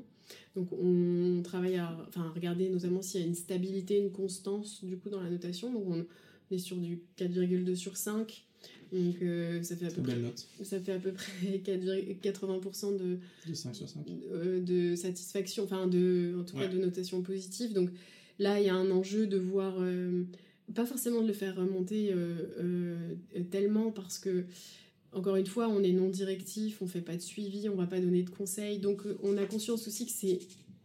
donc 0.56 0.70
on 0.74 1.42
travaille 1.44 1.78
à 1.78 1.96
enfin, 2.08 2.32
regarder 2.34 2.70
notamment 2.70 3.02
s'il 3.02 3.22
y 3.22 3.24
a 3.24 3.28
une 3.28 3.36
stabilité, 3.36 3.98
une 3.98 4.12
constance 4.12 4.84
du 4.84 4.98
coup 4.98 5.10
dans 5.10 5.22
la 5.22 5.30
notation. 5.30 5.72
Donc 5.72 5.84
on 5.88 6.06
est 6.52 6.58
sur 6.58 6.78
du 6.78 7.02
4,2 7.18 7.76
sur 7.76 7.98
5. 7.98 8.44
Donc 8.92 9.22
euh, 9.22 9.62
ça, 9.64 9.76
fait 9.76 9.88
à 9.88 9.92
peu 9.92 10.02
près, 10.02 10.16
ça 10.64 10.80
fait 10.80 10.94
à 10.94 11.00
peu 11.00 11.12
près 11.12 11.58
80% 12.24 12.98
de, 12.98 13.20
de 13.48 13.54
5 13.54 13.76
sur 13.76 13.90
5. 13.90 14.06
Euh, 14.32 14.62
de 14.62 14.96
satisfaction, 14.96 15.66
enfin 15.66 15.88
de, 15.88 16.36
en 16.40 16.44
tout 16.44 16.56
cas 16.56 16.68
de 16.68 16.78
notation 16.78 17.22
positive. 17.22 17.74
Donc 17.74 17.90
là 18.40 18.60
il 18.60 18.66
y 18.66 18.70
a 18.70 18.76
un 18.76 18.90
enjeu 18.92 19.28
de 19.28 19.38
voir, 19.38 19.76
euh, 19.80 20.24
pas 20.74 20.86
forcément 20.86 21.22
de 21.22 21.28
le 21.28 21.34
faire 21.34 21.56
remonter 21.56 22.16
tellement 23.52 23.92
parce 23.92 24.20
que 24.20 24.46
encore 25.14 25.36
une 25.36 25.46
fois, 25.46 25.68
on 25.68 25.82
est 25.84 25.92
non 25.92 26.10
directif, 26.10 26.82
on 26.82 26.88
fait 26.88 27.02
pas 27.02 27.16
de 27.16 27.22
suivi, 27.22 27.70
on 27.70 27.76
va 27.76 27.88
pas 27.88 28.00
donner 28.00 28.24
de 28.24 28.30
conseils. 28.30 28.80
Donc 28.80 29.06
euh, 29.06 29.18
on 29.24 29.38
a 29.38 29.46
conscience 29.46 29.88
aussi 29.88 30.06
que 30.06 30.12
c'est 30.12 30.40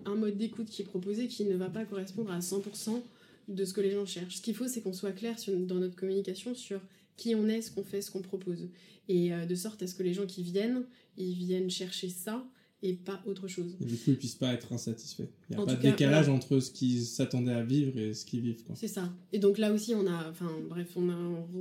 un 0.05 0.15
mode 0.15 0.37
d'écoute 0.37 0.69
qui 0.69 0.83
est 0.83 0.87
proposé 0.87 1.29
qui 1.29 1.45
ne 1.45 1.57
va 1.57 1.69
pas 1.69 1.85
correspondre 1.85 2.31
à 2.31 2.39
100% 2.39 3.01
de 3.49 3.65
ce 3.65 3.73
que 3.73 3.81
les 3.81 3.91
gens 3.91 4.07
cherchent. 4.07 4.37
Ce 4.37 4.43
qu'il 4.43 4.55
faut, 4.55 4.69
c'est 4.69 4.81
qu'on 4.81 4.93
soit 4.93 5.13
clair 5.13 5.37
dans 5.49 5.77
notre 5.77 5.97
communication 5.97 6.55
sur 6.55 6.81
qui 7.17 7.35
on 7.35 7.49
est, 7.49 7.63
ce 7.63 7.71
qu'on 7.71 7.85
fait, 7.85 8.01
ce 8.01 8.11
qu'on 8.11 8.23
propose. 8.23 8.69
Et 9.09 9.33
euh, 9.33 9.45
de 9.45 9.55
sorte 9.55 9.83
à 9.83 9.87
ce 9.87 9.95
que 9.95 10.03
les 10.03 10.15
gens 10.15 10.27
qui 10.27 10.43
viennent, 10.43 10.85
ils 11.17 11.35
viennent 11.35 11.71
chercher 11.71 12.09
ça 12.09 12.45
et 12.83 12.95
pas 12.95 13.23
autre 13.27 13.47
chose. 13.47 13.77
Et 13.81 13.85
du 13.85 13.97
coup, 13.97 14.11
ils 14.11 14.19
puissent 14.19 14.35
pas 14.35 14.53
être 14.53 14.73
insatisfaits. 14.73 15.29
Il 15.49 15.57
n'y 15.57 15.63
a 15.63 15.67
pas 15.67 15.75
de 15.75 15.83
décalage 15.83 16.29
entre 16.29 16.59
ce 16.59 16.71
qu'ils 16.71 17.03
s'attendaient 17.03 17.53
à 17.53 17.63
vivre 17.63 17.97
et 17.97 18.13
ce 18.13 18.25
qu'ils 18.25 18.41
vivent. 18.41 18.63
C'est 18.75 18.89
ça. 18.89 19.13
Et 19.33 19.39
donc 19.39 19.59
là 19.59 19.73
aussi, 19.73 19.95
on 19.95 20.07
a, 20.07 20.29
enfin 20.29 20.51
bref, 20.69 20.89
on 20.97 21.09
a 21.09 21.17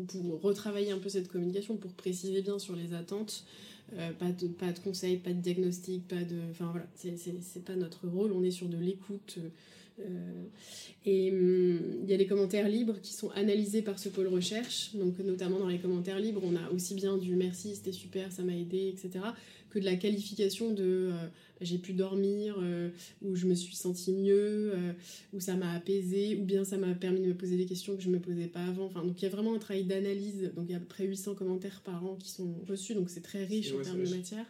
pour 0.07 0.41
retravailler 0.41 0.91
un 0.91 0.98
peu 0.98 1.10
cette 1.10 1.27
communication 1.27 1.77
pour 1.77 1.91
préciser 1.93 2.41
bien 2.41 2.57
sur 2.57 2.76
les 2.76 2.93
attentes. 2.93 3.45
Euh, 3.98 4.11
pas, 4.14 4.31
de, 4.31 4.48
pas 4.48 4.72
de 4.72 4.80
conseils, 4.80 5.18
pas 5.18 5.34
de 5.34 5.41
diagnostic, 5.41 6.07
pas 6.07 6.23
de. 6.23 6.38
Enfin 6.49 6.69
voilà, 6.72 6.88
c'est 6.95 7.65
pas 7.65 7.76
notre 7.76 8.07
rôle, 8.07 8.31
on 8.31 8.43
est 8.43 8.52
sur 8.52 8.68
de 8.68 8.77
l'écoute. 8.77 9.38
Euh, 9.99 10.43
et 11.06 11.30
hum, 11.30 11.80
il 12.03 12.10
y 12.10 12.14
a 12.14 12.18
des 12.18 12.26
commentaires 12.26 12.68
libres 12.69 12.95
qui 13.03 13.14
sont 13.14 13.30
analysés 13.31 13.81
par 13.81 13.99
ce 13.99 14.10
pôle 14.10 14.27
recherche. 14.27 14.95
Donc, 14.95 15.19
notamment 15.19 15.60
dans 15.60 15.68
les 15.68 15.77
commentaires 15.77 16.19
libres, 16.19 16.41
on 16.43 16.56
a 16.56 16.72
aussi 16.72 16.95
bien 16.95 17.18
du 17.18 17.35
merci, 17.35 17.76
c'était 17.76 17.91
super, 17.91 18.31
ça 18.31 18.43
m'a 18.43 18.56
aidé, 18.56 18.95
etc 18.95 19.19
que 19.72 19.80
de 19.80 19.85
la 19.85 19.95
qualification 19.95 20.72
de 20.72 20.84
euh, 20.84 21.27
j'ai 21.61 21.77
pu 21.77 21.93
dormir, 21.93 22.57
euh, 22.61 22.89
ou 23.22 23.35
je 23.35 23.48
me 23.48 23.56
suis 23.56 23.76
senti 23.76 24.11
mieux, 24.11 24.73
euh, 24.73 24.93
ou 25.34 25.39
ça 25.39 25.56
m'a 25.56 25.72
apaisé, 25.73 26.35
ou 26.35 26.43
bien 26.43 26.65
ça 26.65 26.77
m'a 26.77 26.93
permis 26.93 27.22
de 27.22 27.27
me 27.27 27.34
poser 27.34 27.57
des 27.57 27.65
questions 27.65 27.95
que 27.95 28.02
je 28.02 28.10
ne 28.10 28.15
me 28.15 28.19
posais 28.19 28.48
pas 28.48 28.65
avant. 28.65 28.85
Enfin, 28.85 29.03
donc 29.03 29.22
il 29.22 29.23
y 29.23 29.27
a 29.27 29.31
vraiment 29.31 29.56
un 29.56 29.60
travail 29.60 29.85
d'analyse. 29.85 30.52
Donc 30.56 30.65
il 30.68 30.72
y 30.72 30.73
a 30.73 30.77
à 30.77 30.80
peu 30.80 30.88
près 30.88 31.06
800 31.06 31.35
commentaires 31.35 31.81
par 31.84 32.06
an 32.06 32.15
qui 32.15 32.30
sont 32.30 32.53
reçus, 32.68 32.93
donc 32.93 33.10
c'est 33.10 33.22
très 33.22 33.45
riche 33.45 33.73
en 33.73 33.81
termes 33.81 34.03
de 34.03 34.10
matière. 34.10 34.45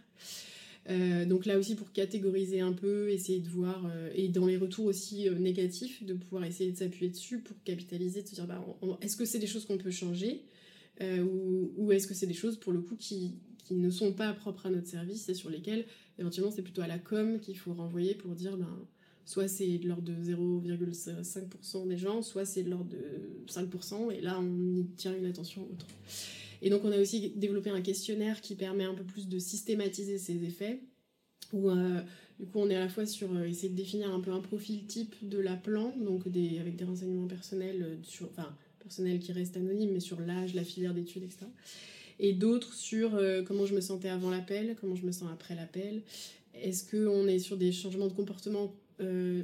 donc 1.28 1.46
là 1.46 1.60
aussi 1.60 1.76
pour 1.76 1.92
catégoriser 1.92 2.62
un 2.62 2.74
peu, 2.74 3.10
essayer 3.10 3.40
de 3.40 3.50
voir, 3.50 3.92
et 4.16 4.28
dans 4.30 4.48
les 4.48 4.58
retours 4.58 4.86
aussi 4.86 5.30
négatifs, 5.30 6.04
de 6.04 6.14
pouvoir 6.14 6.46
essayer 6.46 6.72
de 6.72 6.78
s'appuyer 6.78 7.12
dessus 7.12 7.40
pour 7.40 7.56
capitaliser, 7.64 8.24
de 8.24 8.28
se 8.28 8.36
dire 8.36 8.48
bah, 8.48 8.66
est-ce 9.02 9.16
que 9.16 9.26
c'est 9.26 9.40
des 9.40 9.48
choses 9.48 9.66
qu'on 9.66 9.78
peut 9.78 9.92
changer 9.92 10.42
ou, 11.02 11.72
ou 11.78 11.92
est-ce 11.92 12.08
que 12.08 12.14
c'est 12.14 12.28
des 12.28 12.34
choses 12.34 12.58
pour 12.58 12.72
le 12.72 12.80
coup 12.80 12.96
qui, 12.96 13.36
qui 13.72 13.78
ne 13.78 13.90
sont 13.90 14.12
pas 14.12 14.34
propres 14.34 14.66
à 14.66 14.70
notre 14.70 14.88
service 14.88 15.30
et 15.30 15.34
sur 15.34 15.50
lesquels 15.50 15.86
éventuellement 16.20 16.52
c'est 16.52 16.62
plutôt 16.62 16.82
à 16.82 16.88
la 16.88 17.00
com 17.00 17.40
qu'il 17.40 17.58
faut 17.58 17.74
renvoyer 17.74 18.16
pour 18.16 18.36
dire 18.36 18.58
ben, 18.58 18.86
soit 19.24 19.48
c'est 19.48 19.78
de 19.78 19.88
l'ordre 19.88 20.04
de 20.04 20.14
0,5% 20.14 21.88
des 21.88 21.98
gens, 21.98 22.22
soit 22.22 22.44
c'est 22.44 22.64
de 22.64 22.70
l'ordre 22.70 22.90
de 22.90 23.46
5%, 23.48 24.12
et 24.12 24.20
là 24.20 24.38
on 24.42 24.76
y 24.76 24.86
tient 24.98 25.16
une 25.16 25.26
attention 25.26 25.64
autre. 25.72 25.88
Et 26.62 26.70
donc 26.70 26.84
on 26.84 26.92
a 26.92 27.00
aussi 27.00 27.30
développé 27.38 27.70
un 27.70 27.82
questionnaire 27.82 28.42
qui 28.42 28.56
permet 28.56 28.84
un 28.84 28.94
peu 28.94 29.06
plus 29.06 29.30
de 29.30 29.40
systématiser 29.40 30.18
ces 30.18 30.44
effets, 30.44 30.82
où 31.54 31.70
euh, 31.70 32.02
du 32.42 32.48
coup 32.48 32.60
on 32.60 32.70
est 32.70 32.76
à 32.76 32.82
la 32.82 32.90
fois 32.90 33.06
sur 33.06 33.34
euh, 33.34 33.46
essayer 33.46 33.70
de 33.70 33.76
définir 33.76 34.14
un 34.14 34.20
peu 34.20 34.32
un 34.32 34.42
profil 34.42 34.86
type 34.86 35.16
de 35.22 35.38
la 35.38 35.56
plan, 35.56 35.94
donc 35.98 36.28
avec 36.28 36.76
des 36.76 36.84
renseignements 36.84 37.28
personnels, 37.28 37.84
euh, 37.84 37.96
sur, 38.04 38.28
enfin 38.32 38.54
personnels 38.80 39.20
qui 39.20 39.32
restent 39.32 39.56
anonymes, 39.56 39.92
mais 39.94 40.02
sur 40.02 40.20
l'âge, 40.20 40.56
la 40.56 40.66
filière 40.66 40.94
d'études, 40.94 41.24
etc 41.24 41.46
et 42.20 42.34
d'autres 42.34 42.74
sur 42.74 43.16
euh, 43.16 43.42
comment 43.44 43.66
je 43.66 43.74
me 43.74 43.82
sentais 43.82 44.10
avant 44.10 44.30
l'appel, 44.30 44.76
comment 44.80 44.96
je 44.96 45.06
me 45.06 45.12
sens 45.12 45.30
après 45.32 45.56
l'appel. 45.56 46.02
Est-ce 46.54 46.90
qu'on 46.90 47.28
est 47.28 47.40
sur 47.40 47.58
des 47.58 47.72
changements 47.72 48.08
de 48.08 48.14
comportement 48.14 48.74
euh, 49.00 49.44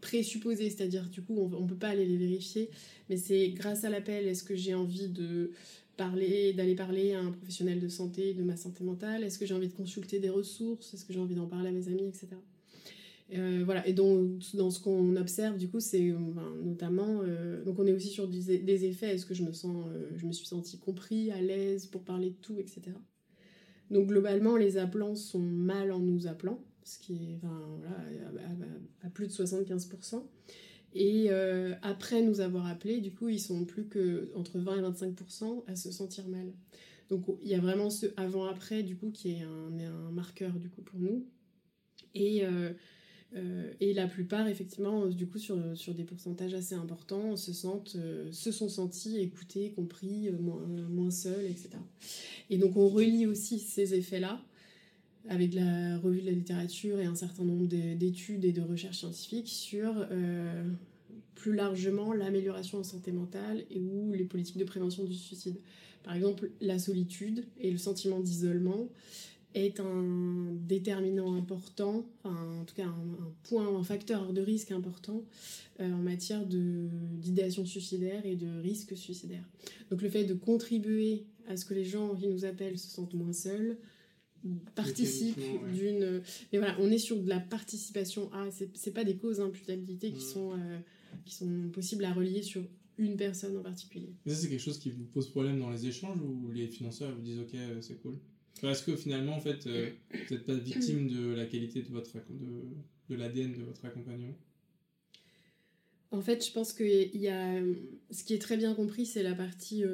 présupposés, 0.00 0.70
c'est-à-dire 0.70 1.08
du 1.08 1.22
coup 1.22 1.36
on 1.38 1.62
ne 1.62 1.68
peut 1.68 1.74
pas 1.74 1.88
aller 1.88 2.06
les 2.06 2.16
vérifier, 2.16 2.70
mais 3.08 3.16
c'est 3.16 3.48
grâce 3.48 3.84
à 3.84 3.90
l'appel, 3.90 4.26
est-ce 4.26 4.44
que 4.44 4.54
j'ai 4.54 4.74
envie 4.74 5.08
de 5.08 5.52
parler, 5.96 6.52
d'aller 6.52 6.74
parler 6.74 7.14
à 7.14 7.20
un 7.20 7.32
professionnel 7.32 7.80
de 7.80 7.88
santé, 7.88 8.34
de 8.34 8.42
ma 8.42 8.56
santé 8.56 8.84
mentale, 8.84 9.24
est-ce 9.24 9.38
que 9.38 9.46
j'ai 9.46 9.54
envie 9.54 9.68
de 9.68 9.74
consulter 9.74 10.18
des 10.18 10.30
ressources, 10.30 10.92
est-ce 10.94 11.04
que 11.04 11.12
j'ai 11.12 11.20
envie 11.20 11.34
d'en 11.34 11.46
parler 11.46 11.70
à 11.70 11.72
mes 11.72 11.88
amis, 11.88 12.06
etc. 12.08 12.28
Euh, 13.34 13.62
voilà, 13.64 13.86
et 13.88 13.92
donc 13.92 14.38
dans 14.54 14.70
ce 14.70 14.80
qu'on 14.80 15.16
observe, 15.16 15.56
du 15.56 15.68
coup, 15.68 15.80
c'est 15.80 16.10
euh, 16.10 16.18
notamment. 16.62 17.22
Euh, 17.22 17.64
donc, 17.64 17.78
on 17.78 17.86
est 17.86 17.92
aussi 17.92 18.08
sur 18.08 18.28
des, 18.28 18.84
effets. 18.84 19.14
Est-ce 19.14 19.26
que 19.26 19.34
je 19.34 19.42
me 19.42 19.52
sens. 19.52 19.86
je 20.14 20.26
me 20.26 20.32
suis 20.32 20.46
senti 20.46 20.78
compris, 20.78 21.30
à 21.30 21.40
l'aise 21.40 21.86
pour 21.86 22.02
parler 22.02 22.30
de 22.30 22.36
tout, 22.36 22.58
etc. 22.58 22.82
Donc, 23.90 24.08
globalement, 24.08 24.56
les 24.56 24.76
appelants 24.76 25.16
sont 25.16 25.40
mal 25.40 25.90
en 25.92 25.98
nous 25.98 26.26
appelant. 26.26 26.64
ce 26.84 26.98
qui 26.98 27.14
est 27.14 27.40
voilà, 27.42 27.98
à, 29.02 29.10
plus 29.10 29.26
de 29.26 29.32
75%. 29.32 30.22
Et 30.98 31.26
euh, 31.28 31.74
après 31.82 32.22
nous 32.22 32.40
avoir 32.40 32.66
appelés, 32.66 33.00
du 33.00 33.12
coup, 33.12 33.28
ils 33.28 33.40
sont 33.40 33.66
plus 33.66 33.86
que 33.86 34.30
entre 34.34 34.58
20 34.58 34.78
et 34.78 34.82
25% 34.82 35.64
à 35.66 35.76
se 35.76 35.90
sentir 35.90 36.26
mal. 36.26 36.54
Donc 37.10 37.26
il 37.42 37.50
y 37.50 37.54
a 37.54 37.60
vraiment 37.60 37.90
ce 37.90 38.06
avant-après, 38.16 38.82
du 38.82 38.96
coup, 38.96 39.10
qui 39.10 39.32
est 39.32 39.42
un, 39.42 39.78
un, 39.78 40.10
marqueur, 40.12 40.52
du 40.54 40.70
coup, 40.70 40.80
pour 40.80 40.98
nous. 40.98 41.26
Et, 42.14 42.44
euh, 43.34 43.38
euh, 43.38 43.72
et 43.80 43.92
la 43.92 44.06
plupart, 44.06 44.48
effectivement, 44.48 45.06
du 45.06 45.26
coup, 45.26 45.38
sur, 45.38 45.58
sur 45.74 45.94
des 45.94 46.04
pourcentages 46.04 46.54
assez 46.54 46.74
importants, 46.74 47.36
se, 47.36 47.52
sentent, 47.52 47.96
se 48.30 48.52
sont 48.52 48.68
sentis 48.68 49.18
écoutés, 49.18 49.72
compris, 49.74 50.30
moins, 50.40 50.64
moins 50.88 51.10
seuls, 51.10 51.44
etc. 51.44 51.70
Et 52.50 52.58
donc 52.58 52.76
on 52.76 52.88
relie 52.88 53.26
aussi 53.26 53.58
ces 53.58 53.94
effets-là 53.94 54.40
avec 55.28 55.54
la 55.54 55.98
revue 55.98 56.20
de 56.20 56.26
la 56.26 56.32
littérature 56.32 57.00
et 57.00 57.04
un 57.04 57.14
certain 57.14 57.44
nombre 57.44 57.66
d'études 57.66 58.44
et 58.44 58.52
de 58.52 58.62
recherches 58.62 58.98
scientifiques 58.98 59.48
sur 59.48 60.06
euh, 60.10 60.68
plus 61.34 61.54
largement 61.54 62.12
l'amélioration 62.12 62.78
en 62.78 62.84
santé 62.84 63.12
mentale 63.12 63.64
et 63.70 63.80
ou 63.80 64.12
les 64.12 64.24
politiques 64.24 64.58
de 64.58 64.64
prévention 64.64 65.04
du 65.04 65.14
suicide. 65.14 65.56
Par 66.04 66.14
exemple, 66.14 66.50
la 66.60 66.78
solitude 66.78 67.44
et 67.60 67.70
le 67.70 67.78
sentiment 67.78 68.20
d'isolement 68.20 68.88
est 69.56 69.80
un 69.80 70.52
déterminant 70.52 71.34
important, 71.34 72.06
enfin, 72.22 72.60
en 72.60 72.64
tout 72.64 72.74
cas 72.74 72.86
un, 72.86 73.32
point, 73.44 73.66
un 73.66 73.82
facteur 73.82 74.32
de 74.32 74.40
risque 74.40 74.70
important 74.70 75.24
euh, 75.80 75.90
en 75.92 75.98
matière 75.98 76.44
d'idéation 76.46 77.64
suicidaire 77.64 78.24
et 78.26 78.36
de 78.36 78.60
risque 78.60 78.96
suicidaire. 78.96 79.44
Donc 79.90 80.02
le 80.02 80.08
fait 80.08 80.24
de 80.24 80.34
contribuer 80.34 81.24
à 81.48 81.56
ce 81.56 81.64
que 81.64 81.74
les 81.74 81.84
gens 81.84 82.14
qui 82.14 82.28
nous 82.28 82.44
appellent 82.44 82.78
se 82.78 82.88
sentent 82.88 83.14
moins 83.14 83.32
seuls, 83.32 83.78
participe 84.74 85.40
d'une. 85.74 86.22
Mais 86.52 86.58
voilà, 86.58 86.76
on 86.80 86.90
est 86.90 86.98
sur 86.98 87.20
de 87.20 87.28
la 87.28 87.40
participation 87.40 88.32
à. 88.32 88.48
C'est 88.74 88.92
pas 88.92 89.04
des 89.04 89.16
causes 89.16 89.38
d'imputabilité 89.38 90.12
qui, 90.12 90.24
mm. 90.24 90.28
sont, 90.28 90.52
euh, 90.52 90.78
qui 91.24 91.34
sont 91.34 91.68
possibles 91.72 92.04
à 92.04 92.12
relier 92.12 92.42
sur 92.42 92.62
une 92.98 93.16
personne 93.16 93.56
en 93.56 93.62
particulier. 93.62 94.14
Mais 94.24 94.32
ça, 94.32 94.42
c'est 94.42 94.48
quelque 94.48 94.60
chose 94.60 94.78
qui 94.78 94.90
vous 94.90 95.04
pose 95.04 95.28
problème 95.28 95.58
dans 95.58 95.70
les 95.70 95.86
échanges 95.86 96.18
ou 96.20 96.50
les 96.52 96.66
financeurs 96.68 97.14
vous 97.14 97.22
disent 97.22 97.38
ok, 97.38 97.54
euh, 97.54 97.80
c'est 97.80 98.00
cool? 98.00 98.18
Est-ce 98.62 98.82
que 98.82 98.96
finalement, 98.96 99.36
en 99.36 99.40
fait, 99.40 99.66
euh, 99.66 99.90
vous 100.10 100.34
n'êtes 100.34 100.46
pas 100.46 100.54
victime 100.54 101.08
de 101.08 101.34
la 101.34 101.46
qualité 101.46 101.82
de, 101.82 101.88
votre, 101.88 102.16
de, 102.30 102.62
de 103.10 103.14
l'ADN 103.14 103.52
de 103.52 103.62
votre 103.62 103.84
accompagnement 103.84 104.34
En 106.10 106.20
fait, 106.20 106.44
je 106.44 106.52
pense 106.52 106.72
que 106.72 106.84
y 106.84 107.28
a. 107.28 107.60
Ce 108.10 108.24
qui 108.24 108.34
est 108.34 108.38
très 108.38 108.56
bien 108.56 108.74
compris, 108.74 109.06
c'est 109.06 109.22
la 109.22 109.34
partie 109.34 109.84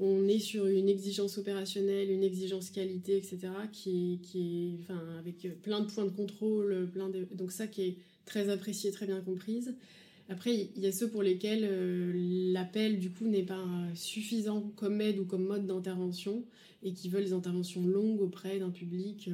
on 0.00 0.26
est 0.26 0.40
sur 0.40 0.66
une 0.66 0.88
exigence 0.88 1.38
opérationnelle, 1.38 2.10
une 2.10 2.24
exigence 2.24 2.70
qualité, 2.70 3.16
etc., 3.16 3.52
qui 3.70 4.14
est, 4.14 4.16
qui 4.18 4.74
est 4.74 4.82
enfin, 4.82 5.00
avec 5.18 5.62
plein 5.62 5.80
de 5.80 5.86
points 5.86 6.04
de 6.04 6.10
contrôle, 6.10 6.90
plein 6.92 7.08
de, 7.08 7.28
donc 7.32 7.52
ça 7.52 7.68
qui 7.68 7.82
est 7.82 7.96
très 8.24 8.48
apprécié, 8.48 8.90
très 8.90 9.06
bien 9.06 9.20
comprise. 9.20 9.74
Après, 10.28 10.70
il 10.74 10.82
y 10.82 10.86
a 10.86 10.92
ceux 10.92 11.08
pour 11.08 11.22
lesquels 11.22 11.64
euh, 11.64 12.12
l'appel, 12.52 12.98
du 12.98 13.10
coup, 13.10 13.26
n'est 13.26 13.42
pas 13.42 13.64
suffisant 13.94 14.72
comme 14.76 15.00
aide 15.00 15.18
ou 15.18 15.24
comme 15.24 15.44
mode 15.44 15.66
d'intervention 15.66 16.44
et 16.82 16.92
qui 16.92 17.08
veulent 17.08 17.24
des 17.24 17.32
interventions 17.32 17.86
longues 17.86 18.20
auprès 18.20 18.58
d'un 18.58 18.70
public 18.70 19.30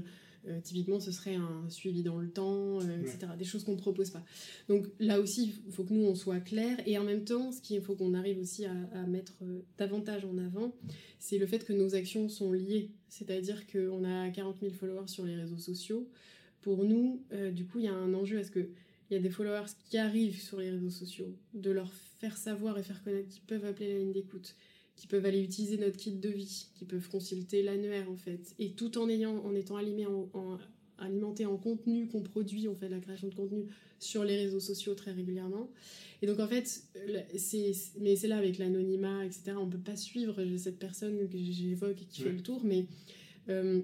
euh, 0.49 0.59
typiquement, 0.63 1.01
ce 1.01 1.13
serait 1.13 1.35
un 1.35 1.69
suivi 1.69 2.03
dans 2.03 2.19
le 2.19 2.31
temps, 2.31 2.81
euh, 2.81 3.01
etc. 3.01 3.33
Des 3.39 3.45
choses 3.45 3.65
qu'on 3.65 3.73
ne 3.73 3.79
propose 3.79 4.11
pas. 4.11 4.25
Donc 4.69 4.87
là 4.99 5.21
aussi, 5.21 5.55
il 5.67 5.73
faut 5.73 5.85
que 5.85 5.93
nous, 5.93 6.05
on 6.05 6.15
soit 6.15 6.41
clair. 6.41 6.79
Et 6.87 6.97
en 6.97 7.05
même 7.05 7.25
temps, 7.25 7.53
ce 7.53 7.61
qu'il 7.61 7.81
faut 7.83 7.95
qu'on 7.95 8.15
arrive 8.15 8.39
aussi 8.39 8.65
à, 8.65 9.07
mettre 9.07 9.35
euh, 9.43 9.61
davantage 9.77 10.25
en 10.25 10.39
avant, 10.39 10.75
c'est 11.19 11.39
le 11.39 11.47
fait 11.47 11.65
que 11.65 11.73
nos 11.73 11.95
actions 11.95 12.29
sont 12.29 12.53
liées. 12.53 12.91
C'est-à-dire 13.09 13.67
qu'on 13.67 14.05
a 14.05 14.31
40 14.31 14.61
000 14.61 14.73
followers 14.73 15.09
sur 15.09 15.27
les 15.27 15.37
réseaux 15.37 15.59
sociaux. 15.59 16.09
Pour 16.63 16.85
nous, 16.85 17.23
du 17.55 17.65
coup, 17.65 17.79
il 17.79 17.87
y 17.87 17.89
a 17.89 17.95
un 17.95 18.13
enjeu 18.13 18.39
à 18.39 18.45
ce 18.45 18.51
que 18.51 18.69
il 19.11 19.15
y 19.15 19.17
a 19.17 19.21
des 19.21 19.31
followers 19.31 19.67
qui 19.89 19.99
arrivent 19.99 20.41
sur 20.41 20.61
les 20.61 20.71
réseaux 20.71 20.91
sociaux, 20.91 21.35
de 21.55 21.71
leur 21.71 21.93
faire 22.21 22.37
savoir 22.37 22.79
et 22.79 22.83
faire 22.83 23.03
connaître 23.03 23.29
qu'ils 23.29 23.43
peuvent 23.43 23.65
appeler 23.65 23.93
la 23.93 23.99
ligne 23.99 24.13
d'écoute, 24.13 24.55
qui 24.97 25.07
peuvent 25.07 25.25
aller 25.25 25.43
utiliser 25.43 25.79
notre 25.79 25.97
kit 25.97 26.13
de 26.13 26.29
vie, 26.29 26.69
qui 26.75 26.85
peuvent 26.85 27.09
consulter 27.09 27.63
l'annuaire 27.63 28.11
en 28.11 28.17
fait, 28.17 28.55
et 28.59 28.73
tout 28.73 28.99
en 28.99 29.09
ayant, 29.09 29.37
en 29.45 29.55
étant 29.55 29.77
alimentés 29.77 30.31
en, 30.35 30.59
alimenté 31.01 31.47
en 31.47 31.57
contenu 31.57 32.07
qu'on 32.09 32.23
produit, 32.23 32.69
on 32.69 32.77
fait 32.77 32.89
de 32.89 32.95
la 32.95 33.01
création 33.01 33.29
de 33.29 33.35
contenu 33.35 33.65
sur 33.99 34.25
les 34.25 34.37
réseaux 34.37 34.61
sociaux 34.61 34.95
très 34.95 35.13
régulièrement. 35.13 35.71
Et 36.23 36.27
donc 36.27 36.39
en 36.39 36.47
fait, 36.47 36.83
c'est, 37.37 37.73
mais 37.99 38.17
c'est 38.17 38.29
là 38.29 38.37
avec 38.37 38.59
l'anonymat, 38.59 39.25
etc. 39.25 39.53
On 39.59 39.69
peut 39.69 39.79
pas 39.79 39.97
suivre 39.97 40.45
cette 40.59 40.79
personne 40.79 41.29
que 41.29 41.39
j'évoque 41.39 42.03
et 42.03 42.05
qui 42.05 42.23
fait 42.23 42.33
le 42.33 42.43
tour, 42.43 42.63
mais 42.65 42.87
euh, 43.49 43.81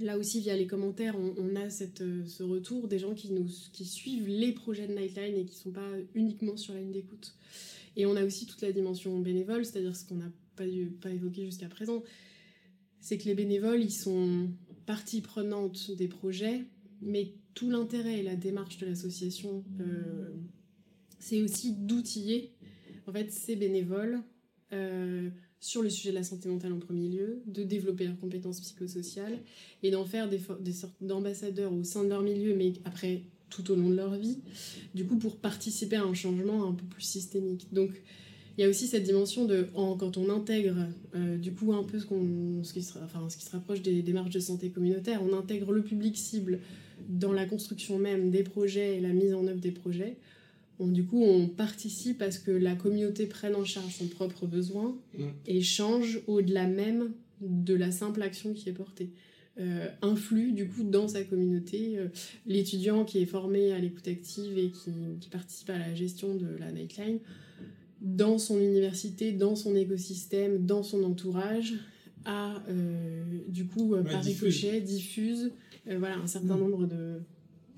là 0.00 0.18
aussi 0.18 0.40
via 0.40 0.56
les 0.56 0.66
commentaires, 0.66 1.16
on, 1.18 1.56
a 1.56 1.70
cette, 1.70 2.02
ce 2.26 2.42
retour 2.42 2.88
des 2.88 2.98
gens 2.98 3.14
qui 3.14 3.32
nous 3.32 3.46
qui 3.72 3.84
suivent 3.84 4.28
les 4.28 4.52
projets 4.52 4.86
de 4.86 4.94
Nightline 4.94 5.36
et 5.36 5.44
qui 5.44 5.56
sont 5.56 5.72
pas 5.72 5.90
uniquement 6.14 6.56
sur 6.56 6.74
la 6.74 6.80
ligne 6.80 6.92
d'écoute. 6.92 7.34
Et 7.96 8.06
on 8.06 8.14
a 8.16 8.24
aussi 8.24 8.46
toute 8.46 8.60
la 8.62 8.72
dimension 8.72 9.18
bénévole, 9.20 9.64
c'est-à-dire 9.64 9.96
ce 9.96 10.04
qu'on 10.04 10.20
a 10.20 10.30
pas, 10.54 10.64
pas 11.00 11.10
évoqué 11.10 11.46
jusqu'à 11.46 11.68
présent, 11.68 12.02
c'est 13.00 13.18
que 13.18 13.24
les 13.24 13.34
bénévoles, 13.34 13.82
ils 13.82 13.92
sont 13.92 14.50
partie 14.86 15.20
prenante 15.20 15.90
des 15.92 16.08
projets, 16.08 16.64
mais 17.02 17.34
tout 17.54 17.70
l'intérêt 17.70 18.20
et 18.20 18.22
la 18.22 18.36
démarche 18.36 18.78
de 18.78 18.86
l'association, 18.86 19.64
euh, 19.80 20.30
c'est 21.18 21.42
aussi 21.42 21.72
d'outiller 21.72 22.52
en 23.06 23.12
fait 23.12 23.30
ces 23.30 23.56
bénévoles 23.56 24.22
euh, 24.72 25.30
sur 25.60 25.82
le 25.82 25.90
sujet 25.90 26.10
de 26.10 26.14
la 26.14 26.22
santé 26.22 26.48
mentale 26.48 26.72
en 26.72 26.78
premier 26.78 27.08
lieu, 27.08 27.42
de 27.46 27.62
développer 27.62 28.04
leurs 28.04 28.18
compétences 28.18 28.60
psychosociales 28.60 29.38
et 29.82 29.90
d'en 29.90 30.04
faire 30.04 30.28
des, 30.28 30.72
sortes 30.72 30.94
d'ambassadeurs 31.00 31.72
au 31.72 31.84
sein 31.84 32.04
de 32.04 32.08
leur 32.08 32.22
milieu, 32.22 32.54
mais 32.54 32.74
après 32.84 33.22
tout 33.48 33.70
au 33.70 33.76
long 33.76 33.90
de 33.90 33.94
leur 33.94 34.16
vie, 34.16 34.38
du 34.94 35.06
coup 35.06 35.16
pour 35.16 35.36
participer 35.36 35.96
à 35.96 36.04
un 36.04 36.14
changement 36.14 36.68
un 36.68 36.72
peu 36.72 36.84
plus 36.84 37.02
systémique. 37.02 37.68
Donc 37.72 37.90
il 38.58 38.62
y 38.62 38.64
a 38.64 38.68
aussi 38.68 38.86
cette 38.86 39.04
dimension 39.04 39.44
de 39.44 39.68
quand 39.74 40.16
on 40.16 40.30
intègre 40.30 40.86
euh, 41.14 41.36
du 41.36 41.52
coup 41.52 41.72
un 41.72 41.84
peu 41.84 41.98
ce, 41.98 42.06
ce, 42.06 42.72
qui 42.72 42.86
enfin, 43.02 43.28
ce 43.28 43.36
qui 43.36 43.44
se 43.44 43.50
rapproche 43.50 43.82
des 43.82 44.02
démarches 44.02 44.30
de 44.30 44.40
santé 44.40 44.70
communautaire, 44.70 45.22
on 45.22 45.36
intègre 45.36 45.72
le 45.72 45.82
public 45.82 46.16
cible 46.16 46.60
dans 47.08 47.32
la 47.32 47.46
construction 47.46 47.98
même 47.98 48.30
des 48.30 48.42
projets 48.42 48.96
et 48.96 49.00
la 49.00 49.10
mise 49.10 49.34
en 49.34 49.46
œuvre 49.46 49.60
des 49.60 49.72
projets. 49.72 50.16
Du 50.80 51.04
coup, 51.04 51.22
on 51.22 51.48
participe 51.48 52.20
à 52.22 52.30
ce 52.30 52.38
que 52.38 52.50
la 52.50 52.74
communauté 52.74 53.26
prenne 53.26 53.54
en 53.54 53.64
charge 53.64 53.94
son 53.94 54.08
propre 54.08 54.46
besoin 54.46 54.96
mmh. 55.16 55.24
et 55.46 55.62
change 55.62 56.20
au-delà 56.26 56.66
même 56.66 57.12
de 57.40 57.74
la 57.74 57.90
simple 57.90 58.22
action 58.22 58.52
qui 58.52 58.68
est 58.68 58.74
portée. 58.74 59.10
Euh, 59.58 59.88
influe 60.02 60.52
du 60.52 60.68
coup 60.68 60.82
dans 60.82 61.08
sa 61.08 61.24
communauté. 61.24 61.98
Euh, 61.98 62.08
l'étudiant 62.46 63.06
qui 63.06 63.18
est 63.18 63.26
formé 63.26 63.72
à 63.72 63.78
l'écoute 63.78 64.06
active 64.06 64.58
et 64.58 64.70
qui, 64.70 64.90
qui, 65.18 65.30
participe 65.30 65.70
à 65.70 65.78
la 65.78 65.94
gestion 65.94 66.34
de 66.34 66.46
la 66.58 66.70
Nightline 66.70 67.20
dans 68.02 68.36
son 68.36 68.58
université, 68.60 69.32
dans 69.32 69.56
son 69.56 69.74
écosystème, 69.74 70.66
dans 70.66 70.82
son 70.82 71.02
entourage, 71.04 71.74
a 72.26 72.62
euh, 72.68 73.24
du 73.48 73.66
coup 73.66 73.94
euh, 73.94 74.02
par 74.02 74.22
ricochet 74.22 74.80
diffuse 74.80 75.52
voilà 75.86 76.16
un 76.16 76.26
certain 76.26 76.56
mm. 76.56 76.60
nombre 76.60 76.86
de, 76.86 77.20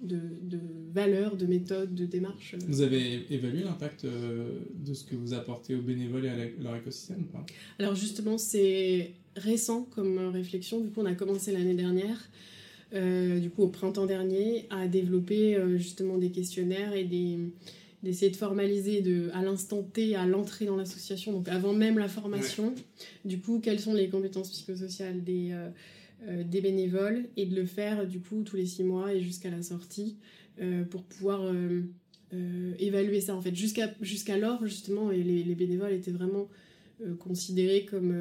de, 0.03 0.20
de, 0.43 0.59
valeurs, 0.93 1.37
de 1.37 1.47
méthodes, 1.47 1.95
de 1.95 2.07
démarches. 2.07 2.55
Vous 2.66 2.83
avez 2.83 3.27
évalué 3.31 3.62
l'impact 3.62 4.07
de 4.07 4.95
ce 4.95 5.05
que 5.05 5.16
vous 5.16 5.35
apportez 5.35 5.75
aux 5.75 5.83
bénévoles 5.83 6.25
et 6.27 6.29
à 6.29 6.37
leur 6.61 6.77
écosystème 6.77 7.25
pas? 7.27 7.45
Alors 7.79 7.95
justement, 7.95 8.39
c'est 8.39 9.12
récent 9.37 9.89
comme 9.95 10.19
réflexion. 10.29 10.81
Du 10.81 10.91
coup, 10.91 11.01
on 11.01 11.07
a 11.07 11.15
commencé 11.15 11.53
l'année 11.53 11.75
dernière. 11.75 12.31
du 12.93 13.51
coup, 13.51 13.62
au 13.62 13.69
printemps 13.69 14.07
dernier, 14.07 14.66
à 14.70 14.89
développer 14.89 15.59
justement 15.77 16.16
des 16.16 16.31
questionnaires 16.31 16.95
et 16.95 17.05
des, 17.05 17.39
d'essayer 18.03 18.31
de 18.31 18.37
formaliser 18.37 19.01
de, 19.01 19.31
à 19.35 19.43
l'instant 19.43 19.83
T, 19.83 20.15
à 20.15 20.27
l'entrée 20.27 20.66
dans 20.66 20.77
l'association, 20.77 21.33
donc 21.33 21.49
avant 21.49 21.73
même 21.73 21.99
la 21.99 22.09
formation, 22.09 22.75
du 23.25 23.41
coup, 23.41 23.61
quelles 23.61 23.81
sont 23.81 23.95
les 23.95 24.09
compétences 24.09 24.51
psychosociales 24.51 25.25
des, 25.25 25.51
euh, 25.51 25.57
euh, 25.57 25.70
des 26.27 26.61
bénévoles, 26.61 27.28
et 27.36 27.47
de 27.47 27.55
le 27.55 27.65
faire, 27.65 28.07
du 28.07 28.20
coup, 28.20 28.43
tous 28.43 28.57
les 28.57 28.66
six 28.66 28.82
mois 28.82 29.15
et 29.15 29.20
jusqu'à 29.20 29.51
la 29.51 29.62
sortie, 29.62 30.16
euh, 30.61 30.85
pour 30.85 31.05
pouvoir 31.05 31.40
évaluer 32.78 33.20
ça, 33.20 33.36
en 33.36 33.40
fait. 33.40 33.55
Jusqu'à, 33.55 33.95
jusqu'alors, 34.01 34.66
justement, 34.66 35.11
et 35.11 35.23
les, 35.23 35.43
les, 35.45 35.55
bénévoles 35.55 35.93
étaient 35.93 36.11
vraiment 36.11 36.49
considérés 37.19 37.85
comme... 37.85 38.15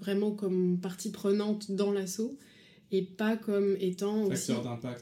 vraiment 0.00 0.32
comme 0.32 0.78
partie 0.80 1.10
prenante 1.10 1.70
dans 1.70 1.92
l'assaut 1.92 2.36
et 2.90 3.02
pas 3.02 3.36
comme 3.36 3.76
étant 3.80 4.24
aussi 4.24 4.52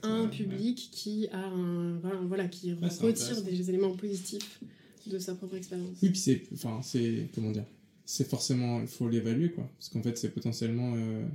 un 0.03 0.27
public 0.27 0.89
qui 0.93 1.29
a 1.29 1.47
un 1.47 1.99
voilà, 2.27 2.49
qui 2.49 2.73
retire 2.73 3.43
des 3.43 3.69
éléments 3.69 3.97
positifs 3.97 4.61
de 5.07 5.19
sa 5.19 5.35
propre 5.37 5.55
expérience. 5.55 5.97
Oui, 6.03 6.11
puis 6.11 6.19
c'est 6.19 6.43
enfin 6.53 6.81
c'est 6.83 7.29
comment 7.35 7.53
dire 7.53 7.65
c'est 8.07 8.29
forcément 8.29 8.81
il 8.81 8.87
faut 8.87 9.09
l'évaluer 9.09 9.51
quoi 9.51 9.69
parce 9.77 9.91
qu'en 9.91 10.03
fait 10.03 10.17
c'est 10.17 10.31
potentiellement 10.31 10.95
euh, 10.95 11.27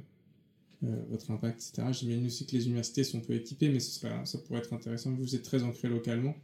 euh, 0.83 1.03
votre 1.09 1.29
impact 1.31 1.57
etc. 1.59 1.87
J'imagine 1.91 2.25
aussi 2.25 2.47
que 2.47 2.53
les 2.53 2.65
universités 2.65 3.03
sont 3.03 3.19
peu 3.19 3.35
équipées 3.35 3.69
mais 3.69 3.79
ça 3.79 4.37
pourrait 4.45 4.59
être 4.59 4.73
intéressant 4.73 5.11
vous 5.11 5.35
êtes 5.35 5.43
très 5.43 5.63
ancré 5.63 5.89
localement 5.89 6.35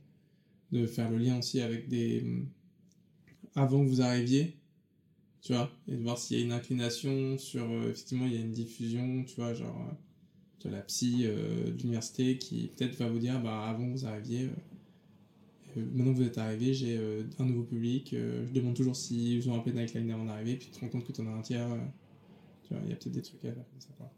de 0.71 0.85
faire 0.85 1.09
le 1.09 1.17
lien 1.17 1.39
aussi 1.39 1.61
avec 1.61 1.87
des 1.87 2.23
avant 3.55 3.83
que 3.83 3.89
vous 3.89 4.01
arriviez 4.01 4.57
tu 5.41 5.53
vois, 5.53 5.71
et 5.87 5.95
de 5.95 6.03
voir 6.03 6.17
s'il 6.17 6.37
y 6.37 6.41
a 6.41 6.43
une 6.43 6.51
inclination 6.51 7.37
sur, 7.37 7.63
euh, 7.63 7.91
effectivement, 7.91 8.25
il 8.25 8.33
y 8.33 8.37
a 8.37 8.41
une 8.41 8.51
diffusion, 8.51 9.23
tu 9.23 9.35
vois, 9.35 9.53
genre, 9.53 9.81
euh, 10.65 10.69
la 10.69 10.81
psy 10.81 11.23
de 11.23 11.71
l'université 11.79 12.37
qui 12.37 12.71
peut-être 12.75 12.97
va 12.97 13.07
vous 13.07 13.19
dire 13.19 13.39
bah, 13.41 13.69
avant 13.69 13.87
vous 13.87 14.05
arriviez, 14.05 14.49
maintenant 15.93 16.13
que 16.13 16.17
vous 16.17 16.27
êtes 16.27 16.37
arrivé, 16.37 16.73
j'ai 16.73 16.99
un 17.39 17.45
nouveau 17.45 17.63
public, 17.63 18.09
je 18.13 18.51
demande 18.51 18.75
toujours 18.75 18.95
s'ils 18.95 19.43
si 19.43 19.49
ont 19.49 19.55
appelé 19.55 19.75
Nightline 19.75 20.09
avant 20.11 20.25
d'arriver, 20.25 20.55
puis 20.55 20.67
tu 20.67 20.71
te 20.71 20.79
rends 20.79 20.89
compte 20.89 21.05
que 21.05 21.11
tu 21.11 21.21
en 21.21 21.27
as 21.27 21.37
un 21.37 21.41
tiers. 21.41 21.67
il 22.71 22.89
y 22.89 22.93
a 22.93 22.95
peut-être 22.95 23.11
des 23.11 23.21
trucs 23.21 23.45
à 23.45 23.51
faire. 23.51 24.09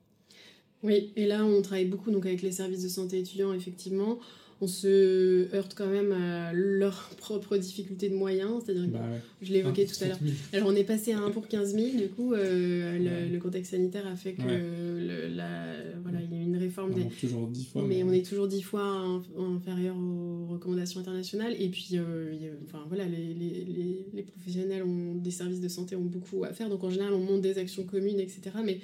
Oui, 0.81 1.11
et 1.15 1.26
là 1.26 1.45
on 1.45 1.61
travaille 1.61 1.88
beaucoup 1.88 2.11
donc 2.11 2.26
avec 2.26 2.41
les 2.41 2.52
services 2.52 2.84
de 2.84 2.88
santé 2.88 3.19
étudiants 3.19 3.53
effectivement 3.53 4.19
on 4.61 4.68
se 4.68 5.53
heurte 5.56 5.73
quand 5.76 5.88
même 5.88 6.11
à 6.11 6.52
leurs 6.53 7.10
propres 7.18 7.57
difficultés 7.57 8.10
de 8.10 8.15
moyens. 8.15 8.64
C'est-à-dire 8.65 8.88
que 8.88 8.91
bah 8.91 8.99
je 9.41 9.53
l'évoquais 9.53 9.86
tout 9.86 9.95
à 10.03 10.07
l'heure. 10.07 10.19
Alors 10.53 10.68
on 10.69 10.76
est 10.76 10.84
passé 10.84 11.14
à 11.14 11.19
1 11.19 11.31
pour 11.31 11.48
15 11.48 11.73
000, 11.76 11.98
du 11.98 12.10
coup, 12.10 12.34
euh, 12.34 13.30
le, 13.30 13.40
contexte 13.40 13.72
sanitaire 13.72 14.06
a 14.06 14.15
fait 14.15 14.34
que 14.34 14.41
la, 14.41 15.76
voilà, 16.03 16.19
il 16.22 16.38
y 16.38 16.40
a 16.40 16.44
une 16.44 16.57
réforme. 16.57 16.91
On 16.94 16.98
des... 16.98 17.06
toujours 17.06 17.48
10 17.48 17.65
fois. 17.65 17.84
Mais, 17.88 18.03
on 18.03 18.11
est 18.11 18.26
toujours 18.26 18.48
10 18.48 18.61
fois 18.61 19.22
inférieur 19.38 19.95
aux 19.95 20.48
recommandations 20.48 20.99
internationales. 20.99 21.56
Et 21.57 21.69
puis, 21.69 21.91
euh, 21.94 22.34
enfin, 22.65 22.84
voilà, 22.88 23.06
les, 23.06 23.34
les, 23.34 24.06
les, 24.14 24.23
professionnels 24.23 24.84
ont, 24.84 25.15
des 25.15 25.31
services 25.31 25.61
de 25.61 25.69
santé 25.69 25.95
ont 25.95 26.02
beaucoup 26.02 26.44
à 26.44 26.52
faire. 26.53 26.69
Donc 26.69 26.84
en 26.84 26.90
général, 26.90 27.14
on 27.14 27.19
monte 27.19 27.41
des 27.41 27.57
actions 27.57 27.84
communes, 27.84 28.19
etc. 28.19 28.41
Mais 28.65 28.80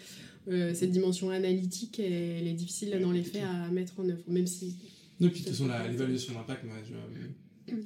euh, 0.48 0.74
cette 0.74 0.92
dimension 0.92 1.32
analytique, 1.32 2.00
elle, 2.00 2.48
est 2.48 2.54
difficile 2.54 2.98
dans 3.02 3.12
les 3.12 3.24
faits 3.24 3.44
à 3.44 3.70
mettre 3.72 4.00
en 4.00 4.08
œuvre, 4.08 4.24
même 4.28 4.48
si 4.48 4.76
non, 5.20 5.30
puis 5.30 5.42
de 5.42 5.46
toute 5.46 5.56
façon, 5.56 5.68
l'évaluation 5.90 6.34
d'impact, 6.34 6.66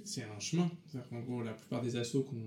c'est 0.03 0.23
un 0.23 0.39
chemin. 0.39 0.69
En 1.11 1.19
gros, 1.21 1.43
la 1.43 1.53
plupart 1.53 1.81
des 1.81 1.95
assos 1.95 2.23
qu'on 2.23 2.37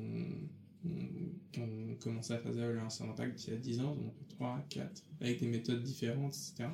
ont 1.60 1.94
commencé 2.00 2.32
à 2.32 2.38
faire 2.38 2.52
des 2.52 2.58
évaluations 2.58 3.06
d'impact 3.06 3.46
il 3.46 3.52
y 3.52 3.56
a 3.56 3.58
10 3.58 3.80
ans, 3.80 3.94
donc 3.94 4.12
3, 4.30 4.66
4, 4.68 5.02
avec 5.20 5.40
des 5.40 5.46
méthodes 5.46 5.82
différentes, 5.82 6.34
etc. 6.34 6.68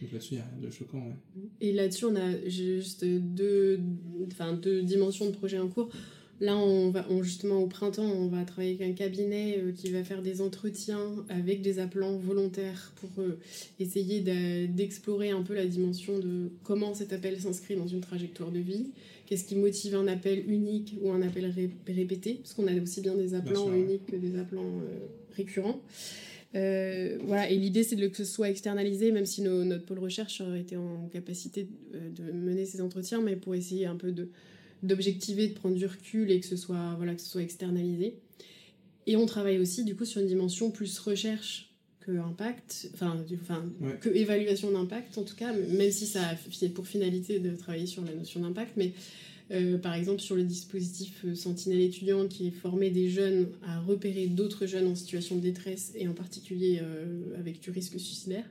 Donc 0.00 0.12
là-dessus, 0.12 0.34
il 0.34 0.36
n'y 0.36 0.42
a 0.42 0.46
rien 0.46 0.60
de 0.60 0.70
choquant. 0.70 1.12
Et 1.60 1.72
là-dessus, 1.72 2.04
on 2.04 2.16
a 2.16 2.48
juste 2.48 3.04
deux, 3.04 3.78
deux 3.78 4.82
dimensions 4.82 5.26
de 5.26 5.30
projet 5.34 5.58
en 5.58 5.68
cours. 5.68 5.90
Là, 6.38 6.56
on 6.58 6.90
va, 6.90 7.06
justement, 7.22 7.62
au 7.62 7.66
printemps, 7.66 8.04
on 8.04 8.26
va 8.26 8.44
travailler 8.44 8.74
avec 8.74 8.90
un 8.90 8.92
cabinet 8.92 9.58
euh, 9.58 9.72
qui 9.72 9.90
va 9.90 10.04
faire 10.04 10.20
des 10.20 10.42
entretiens 10.42 11.24
avec 11.30 11.62
des 11.62 11.78
appelants 11.78 12.18
volontaires 12.18 12.92
pour 12.96 13.10
euh, 13.22 13.38
essayer 13.80 14.20
d'explorer 14.68 15.30
un 15.30 15.42
peu 15.42 15.54
la 15.54 15.64
dimension 15.64 16.18
de 16.18 16.50
comment 16.62 16.92
cet 16.92 17.14
appel 17.14 17.40
s'inscrit 17.40 17.74
dans 17.74 17.86
une 17.86 18.02
trajectoire 18.02 18.50
de 18.50 18.58
vie, 18.58 18.90
qu'est-ce 19.24 19.44
qui 19.44 19.56
motive 19.56 19.94
un 19.94 20.08
appel 20.08 20.44
unique 20.50 20.94
ou 21.00 21.10
un 21.10 21.22
appel 21.22 21.50
répété, 21.86 22.34
parce 22.34 22.52
qu'on 22.52 22.66
a 22.66 22.74
aussi 22.82 23.00
bien 23.00 23.14
des 23.14 23.32
appelants 23.32 23.72
uniques 23.72 24.04
que 24.04 24.16
des 24.16 24.38
appelants 24.38 24.80
euh, 24.82 25.06
récurrents. 25.34 25.80
voilà, 26.52 27.50
et 27.50 27.56
l'idée 27.56 27.82
c'est 27.82 27.96
que 27.96 28.16
ce 28.16 28.24
soit 28.24 28.50
externalisé, 28.50 29.10
même 29.10 29.26
si 29.26 29.40
notre 29.40 29.86
pôle 29.86 30.00
recherche 30.00 30.42
aurait 30.42 30.60
été 30.60 30.76
en 30.76 31.08
capacité 31.10 31.66
de 31.94 32.30
mener 32.30 32.66
ces 32.66 32.82
entretiens, 32.82 33.22
mais 33.22 33.36
pour 33.36 33.54
essayer 33.54 33.86
un 33.86 33.96
peu 33.96 34.12
de 34.12 34.28
d'objectiver, 34.86 35.48
de 35.48 35.54
prendre 35.54 35.76
du 35.76 35.86
recul 35.86 36.30
et 36.30 36.40
que 36.40 36.46
ce 36.46 36.56
soit, 36.56 36.94
voilà, 36.96 37.14
que 37.14 37.20
ce 37.20 37.28
soit 37.28 37.42
externalisé. 37.42 38.18
Et 39.06 39.16
on 39.16 39.26
travaille 39.26 39.58
aussi 39.58 39.84
du 39.84 39.94
coup 39.94 40.04
sur 40.04 40.20
une 40.20 40.26
dimension 40.26 40.70
plus 40.70 40.98
recherche 40.98 41.70
que 42.00 42.12
impact, 42.18 42.90
enfin, 42.94 43.16
enfin 43.42 43.64
que 44.00 44.08
évaluation 44.08 44.70
d'impact 44.70 45.18
en 45.18 45.24
tout 45.24 45.34
cas, 45.34 45.52
même 45.52 45.90
si 45.90 46.06
ça 46.06 46.22
a 46.22 46.68
pour 46.68 46.86
finalité 46.86 47.38
de 47.40 47.54
travailler 47.56 47.86
sur 47.86 48.04
la 48.04 48.14
notion 48.14 48.40
d'impact, 48.40 48.72
mais 48.76 48.92
euh, 49.52 49.78
par 49.78 49.94
exemple 49.94 50.20
sur 50.20 50.34
le 50.34 50.42
dispositif 50.42 51.24
euh, 51.24 51.36
Sentinelle 51.36 51.80
étudiant 51.80 52.26
qui 52.26 52.48
est 52.48 52.52
formé 52.52 52.90
des 52.90 53.08
jeunes 53.08 53.48
à 53.64 53.80
repérer 53.80 54.26
d'autres 54.26 54.66
jeunes 54.66 54.88
en 54.88 54.96
situation 54.96 55.36
de 55.36 55.40
détresse 55.40 55.92
et 55.94 56.08
en 56.08 56.14
particulier 56.14 56.80
euh, 56.82 57.38
avec 57.38 57.60
du 57.60 57.70
risque 57.70 57.98
suicidaire. 58.00 58.44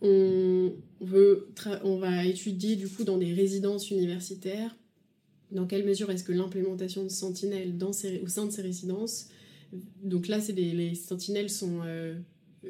On, 0.00 0.72
veut 1.00 1.48
on 1.82 1.96
va 1.96 2.24
étudier 2.24 2.76
du 2.76 2.88
coup 2.88 3.04
dans 3.04 3.16
des 3.18 3.32
résidences 3.32 3.90
universitaires 3.90 4.74
dans 5.52 5.66
quelle 5.66 5.84
mesure 5.84 6.10
est-ce 6.10 6.24
que 6.24 6.32
l'implémentation 6.32 7.04
de 7.04 7.08
sentinelles 7.08 7.76
dans 7.76 7.90
au 7.90 8.28
sein 8.28 8.46
de 8.46 8.50
ces 8.50 8.62
résidences, 8.62 9.28
donc 10.02 10.28
là, 10.28 10.40
c'est 10.40 10.52
les 10.52 10.94
sentinelles 10.94 11.50
sont 11.50 11.80
euh, 11.84 12.14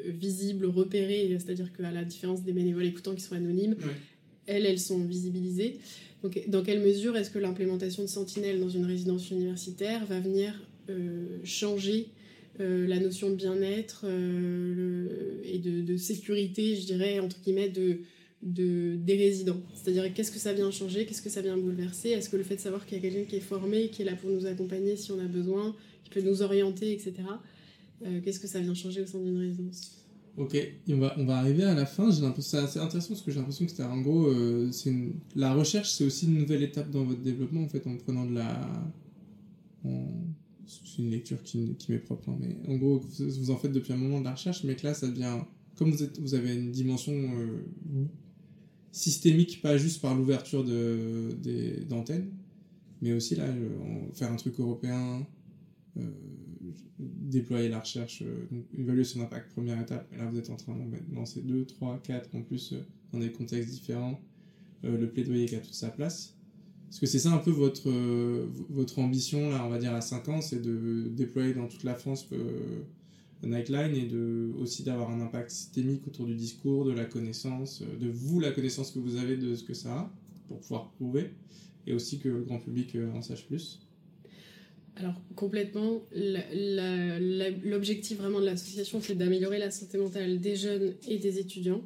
visibles, 0.06 0.66
repérées, 0.66 1.36
c'est-à-dire 1.38 1.72
qu'à 1.72 1.90
la 1.90 2.04
différence 2.04 2.42
des 2.42 2.52
bénévoles 2.52 2.86
écoutants 2.86 3.14
qui 3.14 3.22
sont 3.22 3.34
anonymes, 3.34 3.76
elles, 4.46 4.66
elles 4.66 4.80
sont 4.80 4.98
visibilisées. 5.00 5.78
Donc, 6.22 6.42
dans 6.48 6.62
quelle 6.62 6.80
mesure 6.80 7.16
est-ce 7.16 7.30
que 7.30 7.38
l'implémentation 7.38 8.02
de 8.02 8.08
sentinelles 8.08 8.60
dans 8.60 8.68
une 8.68 8.86
résidence 8.86 9.30
universitaire 9.30 10.04
va 10.06 10.20
venir 10.20 10.54
euh, 10.88 11.38
changer 11.44 12.08
euh, 12.60 12.86
la 12.86 12.98
notion 12.98 13.30
de 13.30 13.34
bien-être 13.34 14.06
et 15.44 15.58
de, 15.58 15.82
de, 15.82 15.96
sécurité, 15.96 16.76
je 16.76 16.86
dirais, 16.86 17.20
entre 17.20 17.40
guillemets, 17.42 17.68
de, 17.68 18.00
de, 18.42 18.96
des 18.96 19.16
résidents. 19.16 19.60
C'est-à-dire 19.74 20.12
qu'est-ce 20.14 20.30
que 20.30 20.38
ça 20.38 20.52
vient 20.52 20.70
changer, 20.70 21.06
qu'est-ce 21.06 21.22
que 21.22 21.30
ça 21.30 21.42
vient 21.42 21.56
bouleverser, 21.56 22.10
est-ce 22.10 22.28
que 22.28 22.36
le 22.36 22.44
fait 22.44 22.56
de 22.56 22.60
savoir 22.60 22.86
qu'il 22.86 22.96
y 22.96 23.00
a 23.00 23.02
quelqu'un 23.02 23.28
qui 23.28 23.36
est 23.36 23.40
formé, 23.40 23.88
qui 23.88 24.02
est 24.02 24.04
là 24.04 24.14
pour 24.14 24.30
nous 24.30 24.46
accompagner 24.46 24.96
si 24.96 25.12
on 25.12 25.18
a 25.18 25.26
besoin, 25.26 25.74
qui 26.04 26.10
peut 26.10 26.22
nous 26.22 26.42
orienter, 26.42 26.92
etc. 26.92 27.14
Euh, 28.04 28.20
qu'est-ce 28.22 28.40
que 28.40 28.46
ça 28.46 28.60
vient 28.60 28.74
changer 28.74 29.02
au 29.02 29.06
sein 29.06 29.18
d'une 29.18 29.38
résidence? 29.38 30.04
Ok, 30.36 30.54
on 30.90 30.98
va, 30.98 31.14
on 31.16 31.24
va 31.24 31.38
arriver 31.38 31.64
à 31.64 31.74
la 31.74 31.86
fin. 31.86 32.10
C'est 32.12 32.58
assez 32.58 32.78
intéressant 32.78 33.08
parce 33.08 33.22
que 33.22 33.30
j'ai 33.30 33.38
l'impression 33.38 33.64
que 33.64 33.70
c'était 33.70 33.84
en 33.84 34.02
gros, 34.02 34.26
euh, 34.26 34.70
la 35.34 35.54
recherche, 35.54 35.90
c'est 35.90 36.04
aussi 36.04 36.26
une 36.26 36.38
nouvelle 36.38 36.62
étape 36.62 36.90
dans 36.90 37.04
votre 37.04 37.22
développement 37.22 37.62
en 37.62 37.68
fait, 37.68 37.86
en 37.86 37.96
prenant 37.96 38.26
de 38.26 38.34
la. 38.34 38.92
C'est 40.66 40.98
une 40.98 41.10
lecture 41.10 41.42
qui, 41.44 41.76
qui 41.78 41.92
m'est 41.92 41.98
propre, 41.98 42.28
hein, 42.28 42.36
mais 42.40 42.56
en 42.68 42.76
gros, 42.76 42.98
vous, 42.98 43.50
en 43.52 43.56
faites 43.56 43.72
depuis 43.72 43.92
un 43.92 43.96
moment 43.96 44.18
de 44.18 44.24
la 44.24 44.32
recherche, 44.32 44.64
mais 44.64 44.74
que 44.74 44.84
là, 44.84 44.94
ça 44.94 45.06
devient. 45.06 45.38
Comme 45.76 45.92
vous, 45.92 46.02
êtes, 46.02 46.18
vous 46.18 46.34
avez 46.34 46.54
une 46.54 46.72
dimension 46.72 47.12
euh, 47.12 48.04
systémique, 48.96 49.60
pas 49.60 49.76
juste 49.76 50.00
par 50.00 50.14
l'ouverture 50.14 50.64
d'antennes, 50.64 52.30
mais 53.02 53.12
aussi 53.12 53.36
là, 53.36 53.44
euh, 53.44 53.68
faire 54.14 54.32
un 54.32 54.36
truc 54.36 54.58
européen, 54.58 55.26
euh, 55.98 56.02
déployer 56.98 57.68
la 57.68 57.80
recherche, 57.80 58.22
euh, 58.22 58.46
une 58.50 58.80
évaluation 58.80 59.20
d'impact, 59.20 59.52
première 59.52 59.78
étape, 59.78 60.10
et 60.14 60.16
là 60.16 60.24
vous 60.24 60.38
êtes 60.38 60.48
en 60.48 60.56
train 60.56 60.74
de 60.74 61.14
lancer 61.14 61.42
2, 61.42 61.66
3, 61.66 62.00
4, 62.02 62.34
en 62.34 62.40
plus 62.40 62.74
dans 63.12 63.18
des 63.18 63.30
contextes 63.30 63.70
différents, 63.70 64.18
le 64.82 65.06
plaidoyer 65.10 65.46
qui 65.46 65.56
a 65.56 65.60
toute 65.60 65.74
sa 65.74 65.90
place. 65.90 66.34
Parce 66.86 67.00
que 67.00 67.06
c'est 67.06 67.18
ça 67.18 67.32
un 67.32 67.38
peu 67.38 67.50
votre, 67.50 67.90
votre 68.70 69.00
ambition, 69.00 69.50
là, 69.50 69.64
on 69.66 69.68
va 69.68 69.78
dire 69.78 69.92
à 69.92 70.00
5 70.00 70.28
ans, 70.28 70.40
c'est 70.40 70.62
de 70.62 71.08
déployer 71.10 71.52
dans 71.52 71.66
toute 71.66 71.82
la 71.82 71.94
France 71.94 72.26
Nightline 73.46 73.94
et 73.94 74.06
de, 74.06 74.50
aussi 74.58 74.82
d'avoir 74.82 75.10
un 75.10 75.20
impact 75.20 75.50
systémique 75.50 76.06
autour 76.06 76.26
du 76.26 76.34
discours, 76.34 76.84
de 76.84 76.92
la 76.92 77.04
connaissance, 77.04 77.82
euh, 77.82 77.96
de 77.98 78.08
vous, 78.08 78.40
la 78.40 78.50
connaissance 78.50 78.90
que 78.90 78.98
vous 78.98 79.16
avez 79.16 79.36
de 79.36 79.54
ce 79.54 79.64
que 79.64 79.74
ça 79.74 79.92
a, 79.92 80.12
pour 80.48 80.58
pouvoir 80.60 80.90
prouver, 80.92 81.30
et 81.86 81.92
aussi 81.94 82.18
que 82.18 82.28
le 82.28 82.42
grand 82.42 82.58
public 82.58 82.94
euh, 82.94 83.12
en 83.12 83.22
sache 83.22 83.46
plus 83.46 83.80
alors 84.98 85.20
complètement, 85.34 86.00
l'objectif 87.64 88.16
vraiment 88.16 88.40
de 88.40 88.46
l'association, 88.46 89.02
c'est 89.02 89.14
d'améliorer 89.14 89.58
la 89.58 89.70
santé 89.70 89.98
mentale 89.98 90.40
des 90.40 90.56
jeunes 90.56 90.94
et 91.06 91.18
des 91.18 91.38
étudiants. 91.38 91.82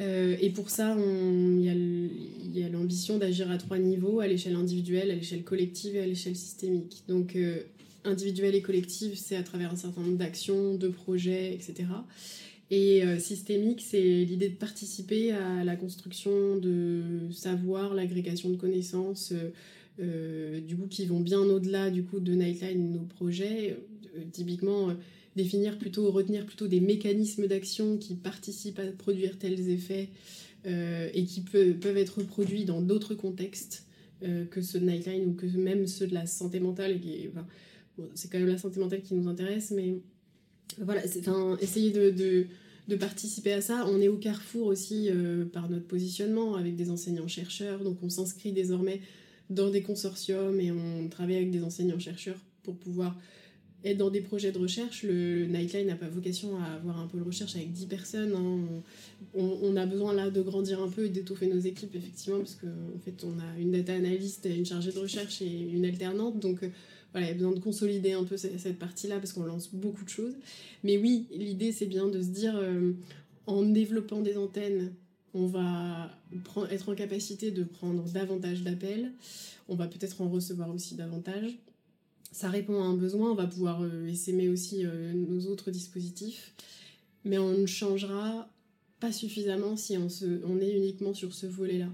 Euh, 0.00 0.34
et 0.40 0.48
pour 0.48 0.70
ça, 0.70 0.96
il 0.98 2.58
y 2.58 2.62
a 2.64 2.68
l'ambition 2.70 3.18
d'agir 3.18 3.50
à 3.50 3.58
trois 3.58 3.76
niveaux, 3.76 4.20
à 4.20 4.26
l'échelle 4.28 4.54
individuelle, 4.54 5.10
à 5.10 5.14
l'échelle 5.14 5.42
collective 5.42 5.94
et 5.94 6.00
à 6.00 6.06
l'échelle 6.06 6.36
systémique. 6.36 7.02
Donc 7.06 7.36
individuelle 8.06 8.54
et 8.54 8.62
collective, 8.62 9.16
c'est 9.16 9.36
à 9.36 9.42
travers 9.42 9.72
un 9.72 9.76
certain 9.76 10.00
nombre 10.00 10.16
d'actions, 10.16 10.74
de 10.74 10.88
projets, 10.88 11.54
etc. 11.54 11.84
Et 12.70 13.04
euh, 13.04 13.18
systémique, 13.18 13.82
c'est 13.86 14.24
l'idée 14.24 14.48
de 14.48 14.56
participer 14.56 15.30
à 15.32 15.62
la 15.62 15.76
construction 15.76 16.56
de 16.56 17.28
savoir, 17.32 17.94
l'agrégation 17.94 18.50
de 18.50 18.56
connaissances, 18.56 19.32
euh, 19.32 19.50
euh, 20.00 20.60
du 20.60 20.76
coup, 20.76 20.88
qui 20.88 21.06
vont 21.06 21.20
bien 21.20 21.40
au-delà 21.40 21.90
du 21.90 22.02
coup 22.02 22.18
de 22.18 22.32
Nightline, 22.32 22.92
nos 22.92 23.04
projets. 23.04 23.78
typiquement, 24.32 24.94
définir 25.36 25.78
plutôt, 25.78 26.10
retenir 26.10 26.44
plutôt 26.46 26.66
des 26.66 26.80
mécanismes 26.80 27.46
d'action 27.46 27.98
qui 27.98 28.14
participent 28.14 28.78
à 28.78 28.86
produire 28.86 29.38
tels 29.38 29.68
effets 29.68 30.08
et 30.64 31.24
qui 31.24 31.42
peuvent 31.42 31.96
être 31.96 32.18
reproduits 32.18 32.64
dans 32.64 32.80
d'autres 32.80 33.14
contextes 33.14 33.86
que 34.22 34.62
ceux 34.62 34.80
de 34.80 34.86
Nightline 34.86 35.26
ou 35.26 35.32
que 35.34 35.46
même 35.46 35.86
ceux 35.86 36.06
de 36.06 36.14
la 36.14 36.26
santé 36.26 36.60
mentale. 36.60 36.98
C'est 38.14 38.30
quand 38.30 38.38
même 38.38 38.48
la 38.48 38.58
santé 38.58 38.80
mentale 38.80 39.02
qui 39.02 39.14
nous 39.14 39.28
intéresse, 39.28 39.70
mais 39.70 39.98
voilà, 40.78 41.02
essayer 41.60 41.90
de, 41.90 42.46
de, 42.88 42.96
participer 42.96 43.52
à 43.52 43.60
ça. 43.60 43.86
On 43.88 44.00
est 44.00 44.08
au 44.08 44.16
carrefour 44.16 44.66
aussi 44.66 45.08
euh, 45.10 45.44
par 45.44 45.68
notre 45.70 45.86
positionnement 45.86 46.56
avec 46.56 46.76
des 46.76 46.90
enseignants-chercheurs, 46.90 47.82
donc 47.82 47.98
on 48.02 48.10
s'inscrit 48.10 48.52
désormais 48.52 49.00
dans 49.50 49.70
des 49.70 49.82
consortiums 49.82 50.60
et 50.60 50.72
on 50.72 51.08
travaille 51.08 51.36
avec 51.36 51.50
des 51.50 51.62
enseignants-chercheurs 51.62 52.38
pour 52.62 52.76
pouvoir 52.76 53.16
être 53.84 53.98
dans 53.98 54.10
des 54.10 54.20
projets 54.20 54.52
de 54.52 54.58
recherche. 54.58 55.04
Le, 55.04 55.46
Nightline 55.46 55.86
n'a 55.86 55.94
pas 55.94 56.08
vocation 56.08 56.58
à 56.58 56.74
avoir 56.74 57.00
un 57.00 57.06
pôle 57.06 57.22
recherche 57.22 57.54
avec 57.54 57.72
10 57.72 57.86
personnes. 57.86 58.34
Hein. 58.34 58.82
On, 59.34 59.76
a 59.76 59.86
besoin 59.86 60.12
là 60.12 60.30
de 60.30 60.42
grandir 60.42 60.82
un 60.82 60.88
peu 60.88 61.06
et 61.06 61.08
d'étoffer 61.08 61.46
nos 61.46 61.60
équipes, 61.60 61.94
effectivement, 61.94 62.38
parce 62.38 62.56
qu'en 62.56 62.66
en 62.66 62.98
fait, 62.98 63.24
on 63.24 63.38
a 63.38 63.60
une 63.60 63.70
data 63.70 63.94
analyst, 63.94 64.48
une 64.50 64.66
chargée 64.66 64.92
de 64.92 64.98
recherche 64.98 65.42
et 65.42 65.70
une 65.72 65.84
alternante. 65.84 66.40
Donc, 66.40 66.60
voilà, 67.12 67.26
il 67.26 67.30
y 67.30 67.32
a 67.32 67.34
besoin 67.34 67.52
de 67.52 67.60
consolider 67.60 68.12
un 68.12 68.24
peu 68.24 68.36
cette, 68.36 68.78
partie-là 68.78 69.18
parce 69.18 69.32
qu'on 69.32 69.44
lance 69.44 69.74
beaucoup 69.74 70.04
de 70.04 70.08
choses. 70.08 70.34
Mais 70.84 70.98
oui, 70.98 71.26
l'idée 71.30 71.72
c'est 71.72 71.86
bien 71.86 72.08
de 72.08 72.20
se 72.20 72.28
dire, 72.28 72.56
euh, 72.56 72.92
en 73.46 73.62
développant 73.62 74.20
des 74.20 74.36
antennes, 74.36 74.92
on 75.34 75.46
va 75.46 76.10
être 76.70 76.88
en 76.90 76.94
capacité 76.94 77.50
de 77.50 77.64
prendre 77.64 78.02
davantage 78.10 78.62
d'appels, 78.62 79.12
on 79.68 79.74
va 79.74 79.86
peut-être 79.86 80.20
en 80.22 80.28
recevoir 80.28 80.70
aussi 80.74 80.94
davantage. 80.94 81.58
Ça 82.32 82.50
répond 82.50 82.82
à 82.82 82.84
un 82.84 82.94
besoin, 82.94 83.30
on 83.30 83.34
va 83.34 83.46
pouvoir 83.46 83.82
euh, 83.82 84.06
essaimer 84.08 84.48
aussi 84.48 84.84
euh, 84.84 85.12
nos 85.12 85.46
autres 85.46 85.70
dispositifs, 85.70 86.52
mais 87.24 87.38
on 87.38 87.56
ne 87.56 87.66
changera 87.66 88.48
pas 89.00 89.12
suffisamment 89.12 89.76
si 89.76 89.96
on, 89.96 90.08
se, 90.08 90.42
on 90.44 90.60
est 90.60 90.70
uniquement 90.70 91.14
sur 91.14 91.34
ce 91.34 91.46
volet-là. 91.46 91.88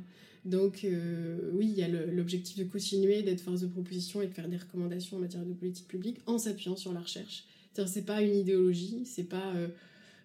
Donc 0.45 0.85
euh, 0.85 1.51
oui, 1.53 1.67
il 1.67 1.79
y 1.79 1.83
a 1.83 1.89
l'objectif 1.89 2.59
de 2.59 2.65
continuer 2.65 3.23
d'être 3.23 3.41
force 3.41 3.61
de 3.61 3.69
proposition 3.69 4.23
et 4.23 4.27
de 4.27 4.33
faire 4.33 4.49
des 4.49 4.57
recommandations 4.57 5.17
en 5.17 5.21
matière 5.21 5.45
de 5.45 5.53
politique 5.53 5.87
publique 5.87 6.19
en 6.27 6.39
s'appuyant 6.39 6.77
sur 6.77 6.93
la 6.93 7.01
recherche. 7.01 7.45
C'est 7.87 8.05
pas 8.05 8.23
une 8.23 8.35
idéologie, 8.35 9.07
c'est 9.07 9.25
pas 9.25 9.55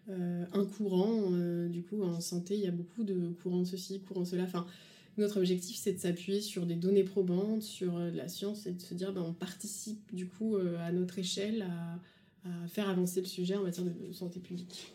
euh, 0.10 0.46
un 0.54 0.64
courant. 0.64 1.32
Euh, 1.34 1.68
du 1.68 1.84
coup, 1.84 2.02
en 2.02 2.22
santé, 2.22 2.56
il 2.56 2.62
y 2.62 2.68
a 2.68 2.72
beaucoup 2.72 3.04
de 3.04 3.34
courants 3.44 3.66
ceci, 3.66 4.00
courants 4.00 4.24
cela. 4.24 4.44
Enfin, 4.44 4.66
notre 5.18 5.38
objectif, 5.38 5.76
c'est 5.76 5.94
de 5.94 6.00
s'appuyer 6.00 6.40
sur 6.40 6.66
des 6.66 6.76
données 6.76 7.04
probantes, 7.04 7.64
sur 7.64 7.98
euh, 7.98 8.12
la 8.12 8.30
science 8.30 8.68
et 8.68 8.72
de 8.72 8.82
se 8.82 8.94
dire, 8.94 9.12
ben, 9.12 9.22
on 9.22 9.34
participe 9.34 10.14
du 10.16 10.28
coup 10.28 10.56
à 10.56 10.92
notre 10.92 11.20
échelle 11.20 11.64
à, 11.64 12.00
faire 12.70 12.88
avancer 12.88 13.20
le 13.20 13.26
sujet 13.26 13.58
en 13.58 13.64
matière 13.64 13.86
de 13.86 14.14
santé 14.14 14.40
publique. 14.40 14.94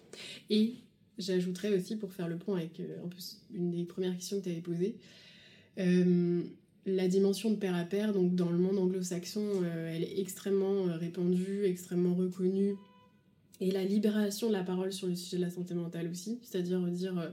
J'ajouterais 1.19 1.75
aussi, 1.75 1.97
pour 1.97 2.13
faire 2.13 2.29
le 2.29 2.37
point 2.37 2.59
avec 2.59 2.81
plus 3.11 3.41
une 3.55 3.71
des 3.71 3.85
premières 3.85 4.15
questions 4.15 4.39
que 4.39 4.45
tu 4.45 4.51
avais 4.51 4.61
posées, 4.61 4.97
la 5.77 7.09
dimension 7.09 7.51
de 7.51 7.57
pair 7.57 7.75
à 7.75 7.85
pair, 7.85 8.13
donc 8.13 8.35
dans 8.35 8.51
le 8.51 8.59
monde 8.59 8.79
anglo-saxon, 8.79 9.63
elle 9.89 10.03
est 10.03 10.21
extrêmement 10.21 10.85
répandue, 10.99 11.65
extrêmement 11.65 12.15
reconnue 12.15 12.77
et 13.63 13.71
la 13.71 13.85
libération 13.85 14.49
de 14.49 14.53
la 14.53 14.65
parole 14.65 14.93
sur 14.93 15.07
le 15.07 15.15
sujet 15.15 15.37
de 15.37 15.43
la 15.43 15.51
santé 15.51 15.75
mentale 15.75 16.09
aussi, 16.09 16.41
c'est-à-dire 16.43 16.81
dire 16.89 17.17
euh, 17.17 17.29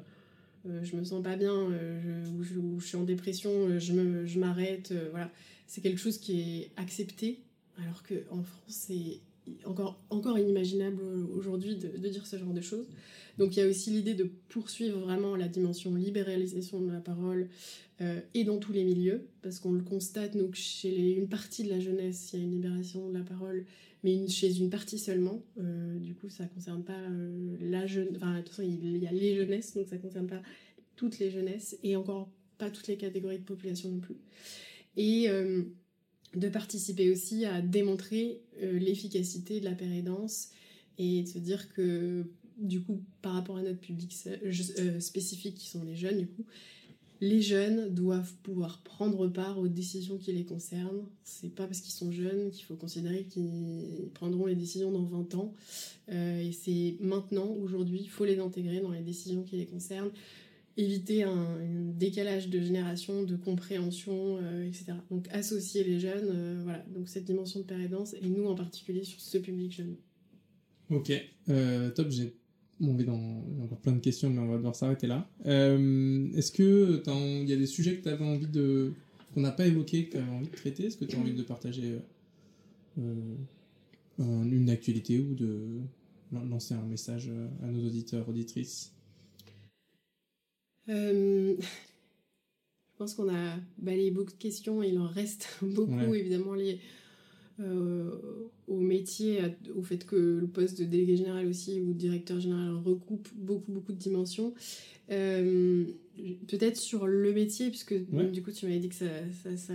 euh, 0.68 0.84
je 0.84 0.96
me 0.96 1.04
sens 1.04 1.24
pas 1.24 1.36
bien, 1.36 1.56
euh, 1.56 2.24
je, 2.44 2.60
ou, 2.60 2.80
je, 2.80 2.86
suis 2.86 2.98
en 2.98 3.04
dépression, 3.04 3.80
je 3.80 4.40
m'arrête, 4.40 4.94
voilà, 5.10 5.32
c'est 5.66 5.82
quelque 5.82 6.00
chose 6.00 6.20
qui 6.20 6.40
est 6.40 6.72
accepté, 6.78 7.40
alors 7.80 8.04
qu'en 8.04 8.44
France 8.44 8.62
c'est 8.68 9.22
encore, 9.66 10.02
encore 10.10 10.38
inimaginable 10.38 11.02
aujourd'hui 11.36 11.76
de, 11.76 12.08
dire 12.08 12.26
ce 12.26 12.38
genre 12.38 12.54
de 12.54 12.62
choses. 12.62 12.88
Donc 13.38 13.56
il 13.56 13.60
y 13.60 13.64
a 13.64 13.68
aussi 13.68 13.92
l'idée 13.92 14.16
de 14.16 14.30
poursuivre 14.50 15.00
vraiment 15.00 15.36
la 15.36 15.48
dimension 15.48 15.96
libéralisation 15.96 16.82
de 16.82 16.92
la 16.92 17.00
parole 17.00 17.50
et 18.34 18.46
dans 18.46 18.60
tous 18.60 18.72
les 18.72 18.86
milieux, 18.86 19.28
parce 19.42 19.60
qu'on 19.60 19.74
le 19.74 19.84
constate, 19.84 20.38
donc 20.38 20.56
chez 20.56 21.12
une 21.12 21.28
partie 21.28 21.66
de 21.66 21.70
la 21.70 21.82
jeunesse, 21.82 22.32
il 22.32 22.40
y 22.40 22.42
a 22.42 22.46
une 22.46 22.52
libération 22.52 23.10
de 23.10 23.18
la 23.18 23.24
parole 23.24 23.66
mais 24.04 24.28
chez 24.28 24.60
une 24.60 24.70
partie 24.70 25.00
seulement. 25.00 25.44
Euh, 25.60 25.98
du 26.00 26.16
coup, 26.16 26.30
ça 26.30 26.44
ne 26.44 26.50
concerne 26.50 26.84
pas 26.84 26.94
euh, 26.94 27.58
la 27.62 27.86
jeune. 27.86 28.10
Enfin, 28.16 28.38
de 28.38 28.42
toute 28.42 28.50
façon, 28.50 28.64
il 28.64 28.98
y 28.98 29.08
a 29.08 29.12
les 29.12 29.36
jeunesses, 29.36 29.74
donc 29.74 29.88
ça 29.88 29.98
ne 29.98 30.02
concerne 30.02 30.28
pas 30.28 30.42
toutes 30.96 31.20
les 31.20 31.32
jeunesses 31.32 31.78
et 31.84 31.96
encore 31.96 32.30
pas 32.58 32.70
toutes 32.70 32.88
les 32.88 32.98
catégories 32.98 33.40
de 33.40 33.44
population 33.44 33.90
non 33.90 34.00
plus. 34.00 34.18
Et 34.98 35.30
euh, 35.30 35.64
de 36.36 36.50
participer 36.50 37.12
aussi 37.12 37.46
à 37.46 37.62
démontrer 37.62 38.42
l'efficacité 38.62 39.60
de 39.60 39.66
la 39.66 39.74
pérédance 39.74 40.50
et 40.98 41.24
de 41.24 41.28
se 41.28 41.40
dire 41.40 41.74
que, 41.74 42.26
du 42.58 42.82
coup, 42.82 43.02
par 43.22 43.34
rapport 43.34 43.58
à 43.58 43.64
notre 43.64 43.80
public 43.80 44.14
spécifique 45.00 45.56
qui 45.56 45.70
sont 45.70 45.84
les 45.84 45.96
jeunes, 45.96 46.20
du 46.20 46.28
coup, 46.28 46.46
les 47.22 47.42
jeunes 47.42 47.94
doivent 47.94 48.34
pouvoir 48.44 48.82
prendre 48.84 49.28
part 49.28 49.60
aux 49.60 49.68
décisions 49.68 50.18
qui 50.18 50.32
les 50.32 50.46
concernent. 50.46 51.04
C'est 51.24 51.54
pas 51.54 51.66
parce 51.66 51.82
qu'ils 51.82 51.94
sont 51.94 52.12
jeunes 52.12 52.50
qu'il 52.50 52.64
faut 52.64 52.76
considérer 52.76 53.26
qu'ils 53.26 54.10
prendront 54.14 54.46
les 54.46 54.56
décisions 54.56 54.92
dans 54.92 55.04
20 55.04 55.36
ans. 55.36 55.54
Euh, 56.10 56.42
et 56.42 56.54
c'est 56.54 56.96
maintenant, 57.02 57.48
aujourd'hui, 57.62 58.00
il 58.02 58.10
faut 58.10 58.24
les 58.24 58.40
intégrer 58.40 58.80
dans 58.80 58.92
les 58.92 59.02
décisions 59.02 59.44
qui 59.44 59.58
les 59.58 59.66
concernent. 59.66 60.12
Éviter 60.82 61.24
un, 61.24 61.60
décalage 61.98 62.50
de 62.50 62.62
génération, 62.62 63.24
de 63.24 63.36
compréhension, 63.36 64.38
euh, 64.42 64.66
etc. 64.66 64.94
Donc 65.12 65.28
associer 65.32 65.84
les 65.84 66.00
jeunes, 66.00 66.30
euh, 66.34 66.62
voilà. 66.64 66.86
Donc 66.96 67.10
cette 67.10 67.26
dimension 67.26 67.60
de 67.60 67.66
pérédance, 67.66 68.14
et 68.14 68.28
nous 68.28 68.46
en 68.48 68.56
particulier 68.56 69.04
sur 69.04 69.20
ce 69.20 69.38
public 69.38 69.72
jeune. 69.74 69.96
Ok, 70.90 71.12
top, 71.96 72.10
j'ai 72.10 72.34
on 72.82 72.94
dans 72.94 73.64
encore 73.64 73.80
plein 73.80 73.94
de 73.94 74.00
questions, 74.00 74.30
mais 74.30 74.40
on 74.40 74.48
va 74.48 74.58
devoir 74.58 74.76
s'arrêter 74.76 75.08
là. 75.08 75.30
Euh, 75.46 76.30
est-ce 76.36 76.52
que 76.52 77.04
il 77.44 77.50
y 77.50 77.54
a 77.54 77.58
des 77.58 77.66
sujets 77.66 77.98
que 77.98 78.04
tu 78.04 78.10
avais 78.10 78.24
envie 78.24 78.48
de 78.48 78.94
qu'on 79.34 79.42
n'a 79.42 79.52
pas 79.52 79.68
évoqués, 79.68 80.06
que 80.06 80.12
tu 80.12 80.18
avais 80.18 80.32
envie 80.32 80.48
de 80.48 80.56
traiter? 80.56 80.86
Est-ce 80.86 80.98
que 80.98 81.06
tu 81.06 81.16
as 81.16 81.20
envie 81.20 81.34
de 81.34 81.44
partager 81.44 82.00
euh, 82.98 83.14
une 84.18 84.70
actualité 84.70 85.20
ou 85.20 85.34
de 85.34 85.82
lancer 86.32 86.74
un 86.74 86.86
message 86.86 87.30
à 87.62 87.68
nos 87.68 87.86
auditeurs, 87.86 88.28
auditrices? 88.30 88.94
Euh, 90.90 91.56
Je 91.60 92.98
pense 92.98 93.14
qu'on 93.14 93.34
a 93.34 93.56
balayé 93.78 94.12
beaucoup 94.12 94.32
de 94.32 94.38
questions 94.38 94.84
et 94.84 94.90
il 94.90 95.00
en 95.00 95.08
reste 95.08 95.58
beaucoup, 95.62 96.14
évidemment, 96.14 96.54
liées 96.54 96.80
euh, 97.60 98.10
au 98.68 98.80
métier, 98.80 99.42
au 99.76 99.84
fait 99.84 100.06
que 100.06 100.16
le 100.16 100.48
poste 100.48 100.80
de 100.80 100.86
délégué 100.86 101.18
général 101.18 101.48
aussi 101.48 101.82
ou 101.82 101.94
directeur 101.94 102.40
général 102.40 102.76
recoupe 102.76 103.28
beaucoup, 103.36 103.72
beaucoup 103.72 103.92
de 103.92 103.98
dimensions. 103.98 104.54
Euh, 105.12 105.86
peut-être 106.48 106.78
sur 106.78 107.08
le 107.08 107.34
métier, 107.34 107.70
puisque 107.70 107.96
du 108.32 108.42
coup 108.44 108.52
tu 108.52 108.66
m'avais 108.66 108.80
dit 108.80 108.90
que 108.90 108.96
ça, 108.96 109.08
ça, 109.44 109.58
ça 109.58 109.74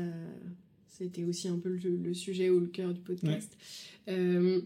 c'était 0.88 1.24
aussi 1.24 1.48
un 1.48 1.58
peu 1.58 1.70
le, 1.70 2.14
sujet 2.14 2.50
ou 2.50 2.60
le 2.60 2.68
cœur 2.68 2.94
du 2.94 3.00
podcast. 3.00 3.56
Euh, 4.08 4.60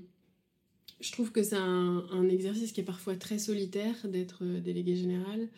je 1.00 1.12
trouve 1.12 1.32
que 1.32 1.42
c'est 1.42 1.56
un, 1.56 2.04
un, 2.12 2.28
exercice 2.28 2.72
qui 2.72 2.82
est 2.82 2.84
parfois 2.84 3.16
très 3.16 3.38
solitaire 3.38 3.94
d'être 4.04 4.44
délégué 4.44 4.94
général. 4.94 5.48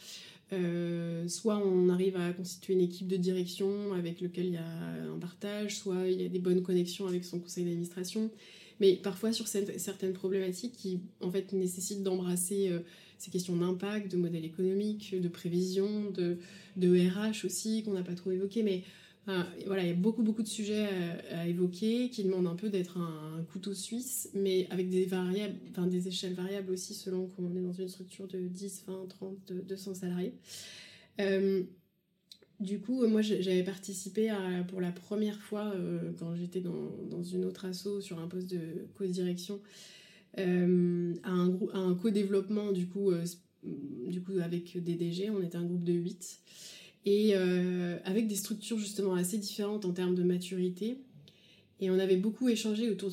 Euh, 0.52 1.28
soit 1.28 1.58
on 1.58 1.88
arrive 1.90 2.16
à 2.16 2.32
constituer 2.32 2.74
une 2.74 2.80
équipe 2.80 3.06
de 3.06 3.16
direction 3.16 3.92
avec 3.92 4.20
lequel 4.20 4.46
il 4.46 4.54
y 4.54 4.56
a 4.56 5.12
un 5.14 5.18
partage, 5.18 5.76
soit 5.76 6.08
il 6.08 6.20
y 6.20 6.24
a 6.24 6.28
des 6.28 6.40
bonnes 6.40 6.62
connexions 6.62 7.06
avec 7.06 7.24
son 7.24 7.38
conseil 7.38 7.64
d'administration. 7.64 8.30
Mais 8.80 8.94
parfois 8.96 9.32
sur 9.32 9.46
certaines 9.46 10.12
problématiques 10.12 10.72
qui 10.72 11.00
en 11.20 11.30
fait 11.30 11.52
nécessitent 11.52 12.02
d'embrasser 12.02 12.68
euh, 12.70 12.80
ces 13.18 13.30
questions 13.30 13.56
d'impact, 13.56 14.10
de 14.10 14.16
modèle 14.16 14.44
économique, 14.44 15.14
de 15.20 15.28
prévision, 15.28 16.10
de, 16.10 16.38
de 16.76 17.08
RH 17.08 17.44
aussi 17.44 17.82
qu'on 17.82 17.92
n'a 17.92 18.02
pas 18.02 18.14
trop 18.14 18.30
évoqué. 18.30 18.62
Mais 18.62 18.82
voilà, 19.26 19.82
il 19.82 19.88
y 19.88 19.92
a 19.92 19.94
beaucoup, 19.94 20.22
beaucoup 20.22 20.42
de 20.42 20.48
sujets 20.48 20.88
à, 21.30 21.46
évoquer 21.46 22.10
qui 22.10 22.24
demandent 22.24 22.46
un 22.46 22.56
peu 22.56 22.68
d'être 22.68 22.98
un, 22.98 23.44
couteau 23.52 23.74
suisse, 23.74 24.30
mais 24.34 24.66
avec 24.70 24.88
des 24.90 25.04
variables, 25.04 25.54
des 25.88 26.08
échelles 26.08 26.34
variables 26.34 26.72
aussi 26.72 26.94
selon 26.94 27.26
qu'on 27.26 27.54
est 27.56 27.60
dans 27.60 27.72
une 27.72 27.88
structure 27.88 28.26
de 28.26 28.40
10, 28.40 28.84
20, 28.86 29.06
30, 29.08 29.52
200 29.52 29.94
salariés. 29.94 30.34
Euh, 31.20 31.62
du 32.58 32.80
coup, 32.80 33.06
moi, 33.06 33.22
j'avais 33.22 33.62
participé 33.62 34.30
pour 34.68 34.80
la 34.80 34.92
première 34.92 35.40
fois 35.40 35.72
euh, 35.74 36.12
quand 36.18 36.34
j'étais 36.34 36.60
dans, 36.60 36.90
dans, 37.10 37.22
une 37.22 37.44
autre 37.44 37.64
asso 37.64 38.00
sur 38.00 38.18
un 38.18 38.28
poste 38.28 38.50
de 38.50 38.86
co-direction 38.94 39.60
euh, 40.38 41.14
à 41.22 41.30
un, 41.30 41.48
à 41.72 41.94
co-développement 41.94 42.72
du 42.72 42.86
coup 42.86 43.10
avec 44.42 44.76
des 44.82 44.94
DG. 44.94 45.30
On 45.30 45.42
était 45.42 45.56
un 45.56 45.64
groupe 45.64 45.84
de 45.84 45.94
8 45.94 46.40
et 47.06 47.32
euh, 47.34 47.98
avec 48.04 48.26
des 48.26 48.34
structures 48.34 48.78
justement 48.78 49.14
assez 49.14 49.38
différentes 49.38 49.84
en 49.84 49.92
termes 49.92 50.14
de 50.14 50.22
maturité. 50.22 50.98
Et 51.80 51.90
on 51.90 51.98
avait 51.98 52.16
beaucoup 52.16 52.48
échangé 52.50 52.90
autour 52.90 53.10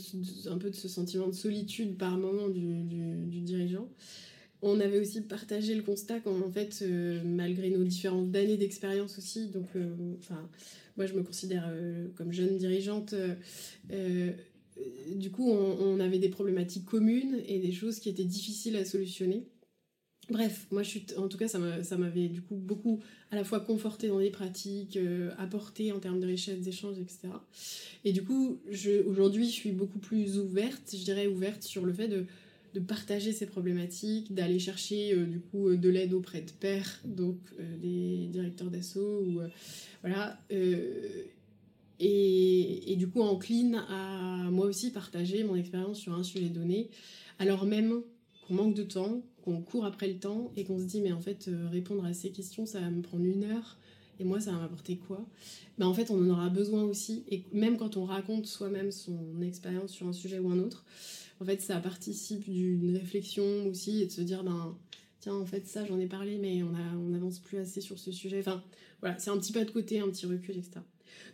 un 0.47 0.57
peu 0.57 0.69
de 0.69 0.75
ce 0.75 0.89
sentiment 0.89 1.27
de 1.27 1.33
solitude 1.33 1.97
par 1.97 2.17
moment 2.17 2.49
du, 2.49 3.41
dirigeant. 3.41 3.87
On 4.61 4.79
avait 4.81 4.99
aussi 4.99 5.21
partagé 5.21 5.73
le 5.75 5.83
constat 5.83 6.19
qu'en 6.19 6.51
fait, 6.51 6.79
euh, 6.81 7.21
malgré 7.23 7.69
nos 7.69 7.83
différentes 7.83 8.35
années 8.35 8.57
d'expérience 8.57 9.17
aussi, 9.17 9.47
donc 9.47 9.67
euh, 9.75 9.95
moi 10.97 11.05
je 11.05 11.13
me 11.13 11.23
considère 11.23 11.71
comme 12.15 12.33
jeune 12.33 12.57
dirigeante, 12.57 13.13
du 15.15 15.31
coup 15.31 15.49
on, 15.49 15.99
avait 15.99 16.19
des 16.19 16.29
problématiques 16.29 16.85
communes 16.85 17.39
et 17.47 17.59
des 17.59 17.71
choses 17.71 17.99
qui 17.99 18.09
étaient 18.09 18.25
difficiles 18.25 18.75
à 18.75 18.83
solutionner. 18.83 19.45
Bref, 20.29 20.67
moi 20.71 20.83
je 20.83 20.89
suis, 20.89 21.05
en 21.17 21.29
tout 21.29 21.37
cas 21.37 21.47
ça 21.47 21.57
m'avait 21.57 22.27
du 22.27 22.41
coup 22.41 22.55
beaucoup 22.55 22.99
à 23.31 23.35
la 23.35 23.45
fois 23.45 23.61
conforté 23.61 24.09
dans 24.09 24.19
les 24.19 24.29
pratiques, 24.29 24.97
euh, 24.97 25.31
apporté 25.37 25.93
en 25.93 25.99
termes 25.99 26.19
de 26.19 26.27
richesse 26.27 26.59
d'échanges, 26.59 26.97
etc. 26.99 27.29
Et 28.03 28.11
du 28.11 28.23
coup, 28.23 28.59
aujourd'hui 29.07 29.45
je 29.45 29.51
suis 29.51 29.71
beaucoup 29.71 29.99
plus 29.99 30.37
ouverte, 30.37 30.81
je 30.91 31.03
dirais 31.03 31.27
ouverte 31.27 31.63
sur 31.63 31.85
le 31.85 31.93
fait 31.93 32.09
de, 32.09 32.25
de 32.73 32.79
partager 32.81 33.31
ces 33.31 33.45
problématiques, 33.45 34.33
d'aller 34.33 34.59
chercher 34.59 35.13
euh, 35.13 35.25
du 35.25 35.39
coup 35.39 35.73
de 35.75 35.89
l'aide 35.89 36.13
auprès 36.13 36.41
de 36.41 36.51
pairs, 36.51 36.99
donc 37.05 37.37
euh, 37.59 37.77
des 37.77 38.27
directeurs 38.27 38.69
d'assaut, 38.69 39.23
ou 39.25 39.39
voilà. 40.01 40.37
Et, 41.99 42.91
et, 42.91 42.95
du 42.95 43.07
coup 43.07 43.21
encline 43.21 43.83
à 43.89 44.51
moi 44.51 44.67
aussi 44.67 44.91
partager 44.91 45.43
mon 45.43 45.55
expérience 45.55 45.99
sur 45.99 46.13
un 46.13 46.23
sujet 46.23 46.49
donné, 46.49 46.89
alors 47.39 47.65
même 47.65 48.01
qu'on 48.45 48.53
manque 48.53 48.75
de 48.75 48.83
temps, 48.83 49.23
qu'on 49.47 49.61
court 49.61 49.85
après 49.85 50.07
le 50.07 50.19
temps 50.19 50.51
et 50.57 50.65
qu'on 50.65 50.77
se 50.77 50.83
dit 50.83 50.99
mais 50.99 51.13
en 51.13 51.21
fait 51.21 51.47
euh, 51.47 51.69
répondre 51.69 52.03
à 52.03 52.13
ces 52.13 52.31
questions 52.31 52.65
ça 52.65 52.81
va 52.81 52.89
me 52.89 53.01
prendre 53.01 53.23
une 53.23 53.45
heure 53.45 53.77
et 54.19 54.25
moi 54.25 54.41
ça 54.41 54.51
va 54.51 54.59
m'apporter 54.59 54.97
quoi? 54.97 55.25
Ben, 55.77 55.87
en 55.87 55.93
fait 55.93 56.11
on 56.11 56.17
en 56.17 56.29
aura 56.29 56.49
besoin 56.49 56.83
aussi 56.83 57.23
et 57.29 57.43
même 57.53 57.77
quand 57.77 57.95
on 57.95 58.03
raconte 58.03 58.45
soi-même 58.45 58.91
son 58.91 59.41
expérience 59.41 59.91
sur 59.91 60.05
un 60.07 60.13
sujet 60.13 60.39
ou 60.39 60.49
un 60.49 60.59
autre 60.59 60.83
en 61.39 61.45
fait 61.45 61.61
ça 61.61 61.77
participe 61.77 62.49
d'une 62.49 62.97
réflexion 62.97 63.67
aussi 63.67 64.01
et 64.01 64.07
de 64.07 64.11
se 64.11 64.21
dire 64.21 64.43
ben 64.43 64.75
tiens, 65.19 65.35
en 65.35 65.45
fait, 65.45 65.67
ça, 65.67 65.85
j'en 65.85 65.99
ai 65.99 66.07
parlé, 66.07 66.37
mais 66.37 66.63
on 66.63 66.73
a, 66.73 66.97
on 66.97 67.13
avance 67.13 67.39
plus 67.39 67.57
assez 67.57 67.81
sur 67.81 67.97
ce 67.97 68.11
sujet. 68.11 68.39
Enfin, 68.39 68.63
voilà, 69.01 69.17
c'est 69.19 69.29
un 69.29 69.37
petit 69.37 69.51
pas 69.51 69.63
de 69.63 69.71
côté, 69.71 69.99
un 69.99 70.09
petit 70.09 70.25
recul, 70.25 70.57
etc. 70.57 70.79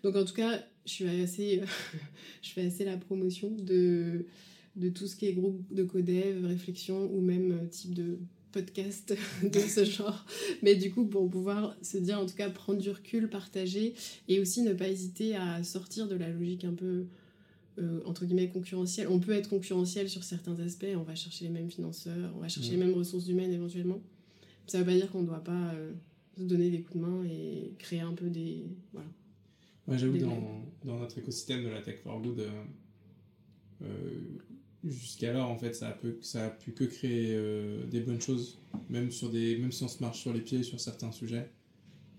Donc, 0.03 0.15
en 0.15 0.23
tout 0.23 0.33
cas, 0.33 0.63
je 0.85 0.91
suis 0.91 1.21
assez, 1.21 1.61
je 2.41 2.49
fais 2.49 2.67
assez 2.67 2.85
la 2.85 2.97
promotion 2.97 3.51
de, 3.51 4.25
de 4.75 4.89
tout 4.89 5.07
ce 5.07 5.15
qui 5.15 5.27
est 5.27 5.33
groupe 5.33 5.61
de 5.71 5.83
codev, 5.83 6.45
réflexion 6.45 7.09
ou 7.13 7.21
même 7.21 7.67
type 7.69 7.93
de 7.93 8.17
podcast 8.51 9.15
de 9.43 9.59
ce 9.59 9.83
genre. 9.83 10.25
Mais 10.61 10.75
du 10.75 10.91
coup, 10.91 11.05
pour 11.05 11.29
pouvoir 11.29 11.75
se 11.81 11.97
dire, 11.97 12.19
en 12.19 12.25
tout 12.25 12.35
cas, 12.35 12.49
prendre 12.49 12.79
du 12.79 12.89
recul, 12.89 13.29
partager 13.29 13.93
et 14.27 14.39
aussi 14.39 14.61
ne 14.61 14.73
pas 14.73 14.87
hésiter 14.87 15.35
à 15.35 15.63
sortir 15.63 16.07
de 16.07 16.15
la 16.15 16.29
logique 16.29 16.63
un 16.63 16.73
peu 16.73 17.05
euh, 17.79 18.01
entre 18.05 18.25
guillemets 18.25 18.49
concurrentielle. 18.49 19.07
On 19.09 19.19
peut 19.19 19.31
être 19.31 19.49
concurrentiel 19.49 20.07
sur 20.07 20.23
certains 20.23 20.57
aspects, 20.59 20.85
on 20.95 21.01
va 21.01 21.15
chercher 21.15 21.45
les 21.45 21.51
mêmes 21.51 21.71
financeurs, 21.71 22.31
on 22.35 22.39
va 22.39 22.47
chercher 22.47 22.71
les 22.71 22.77
mêmes 22.77 22.93
ressources 22.93 23.27
humaines 23.27 23.51
éventuellement. 23.51 23.99
Ça 24.67 24.77
ne 24.77 24.83
veut 24.83 24.91
pas 24.91 24.95
dire 24.95 25.11
qu'on 25.11 25.23
ne 25.23 25.27
doit 25.27 25.43
pas 25.43 25.73
euh, 25.73 25.91
se 26.37 26.43
donner 26.43 26.69
des 26.69 26.81
coups 26.81 26.97
de 26.97 27.01
main 27.01 27.23
et 27.25 27.73
créer 27.79 28.01
un 28.01 28.13
peu 28.13 28.29
des. 28.29 28.63
Voilà. 28.93 29.07
Ouais, 29.87 29.97
j'avoue, 29.97 30.19
dans, 30.19 30.63
dans, 30.85 30.99
notre 30.99 31.17
écosystème 31.17 31.63
de 31.63 31.69
la 31.69 31.81
Tech 31.81 31.97
for 32.03 32.21
Good, 32.21 32.47
euh, 33.81 33.87
jusqu'alors, 34.83 35.49
en 35.49 35.57
fait, 35.57 35.73
ça 35.73 35.89
a, 35.89 36.49
pu 36.49 36.73
que 36.73 36.83
créer 36.83 37.37
des 37.89 38.01
bonnes 38.01 38.21
choses, 38.21 38.59
même, 38.89 39.11
sur 39.11 39.29
des, 39.29 39.57
même 39.57 39.71
si 39.71 39.83
on 39.83 39.87
se 39.87 40.01
marche 40.01 40.19
sur 40.19 40.33
les 40.33 40.41
pieds 40.41 40.63
sur 40.63 40.79
certains 40.79 41.11
sujets. 41.11 41.49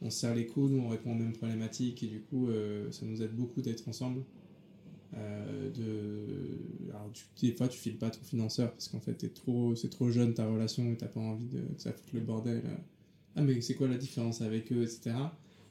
On 0.01 0.11
se 0.11 0.20
serre 0.20 0.35
les 0.35 0.47
coudes, 0.47 0.73
on 0.73 0.89
répond 0.89 1.12
aux 1.12 1.19
mêmes 1.19 1.32
problématiques 1.32 2.03
et 2.03 2.07
du 2.07 2.20
coup, 2.20 2.49
ça 2.91 3.05
nous 3.07 3.23
aide 3.23 3.35
beaucoup 3.35 3.62
d'être 3.62 3.86
ensemble. 3.89 4.23
Euh, 5.16 5.70
de... 5.70 6.91
Alors, 6.91 7.11
des 7.41 7.53
fois, 7.53 7.69
tu 7.69 7.78
files 7.78 7.99
pas 7.99 8.11
ton 8.11 8.23
financeur 8.23 8.73
parce 8.73 8.89
qu'en 8.89 9.01
fait, 9.01 9.32
trop... 9.32 9.74
c'est 9.74 9.91
trop 9.91 10.11
jeune 10.11 10.35
ta 10.35 10.47
relation 10.47 10.93
et 10.93 10.97
t'as 10.97 11.07
pas 11.07 11.20
envie 11.20 11.47
de... 11.47 11.61
que 11.61 11.82
ça 11.82 11.93
foute 11.93 12.12
le 12.12 12.20
bordel. 12.20 12.62
Ah, 13.36 13.43
mais 13.43 13.61
c'est 13.61 13.74
quoi 13.74 13.89
la 13.89 13.97
différence 13.97 14.41
avec 14.41 14.73
eux, 14.73 14.82
etc. 14.82 15.16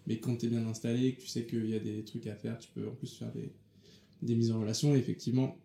Mais 0.07 0.19
quand 0.19 0.35
tu 0.37 0.47
es 0.47 0.49
bien 0.49 0.65
installé, 0.67 1.13
que 1.13 1.21
tu 1.21 1.27
sais 1.27 1.45
qu'il 1.45 1.69
y 1.69 1.75
a 1.75 1.79
des 1.79 2.03
trucs 2.03 2.27
à 2.27 2.35
faire, 2.35 2.57
tu 2.57 2.69
peux 2.73 2.87
en 2.87 2.91
plus 2.91 3.13
faire 3.17 3.31
des, 3.31 3.51
des 4.21 4.35
mises 4.35 4.51
en 4.51 4.59
relation. 4.59 4.95
Et 4.95 4.99
effectivement, 4.99 5.57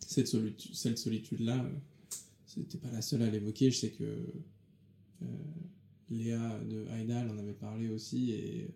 cette, 0.00 0.28
solitude, 0.28 0.74
solitude-là, 0.96 1.64
euh, 1.64 1.68
c'était 2.46 2.78
pas 2.78 2.90
la 2.90 3.02
seule 3.02 3.22
à 3.22 3.30
l'évoquer. 3.30 3.70
Je 3.70 3.78
sais 3.78 3.90
que 3.90 4.04
euh, 4.04 5.26
Léa 6.10 6.60
de 6.68 6.86
Haidal 6.88 7.30
en 7.30 7.38
avait 7.38 7.52
parlé 7.52 7.88
aussi 7.88 8.32
et 8.32 8.70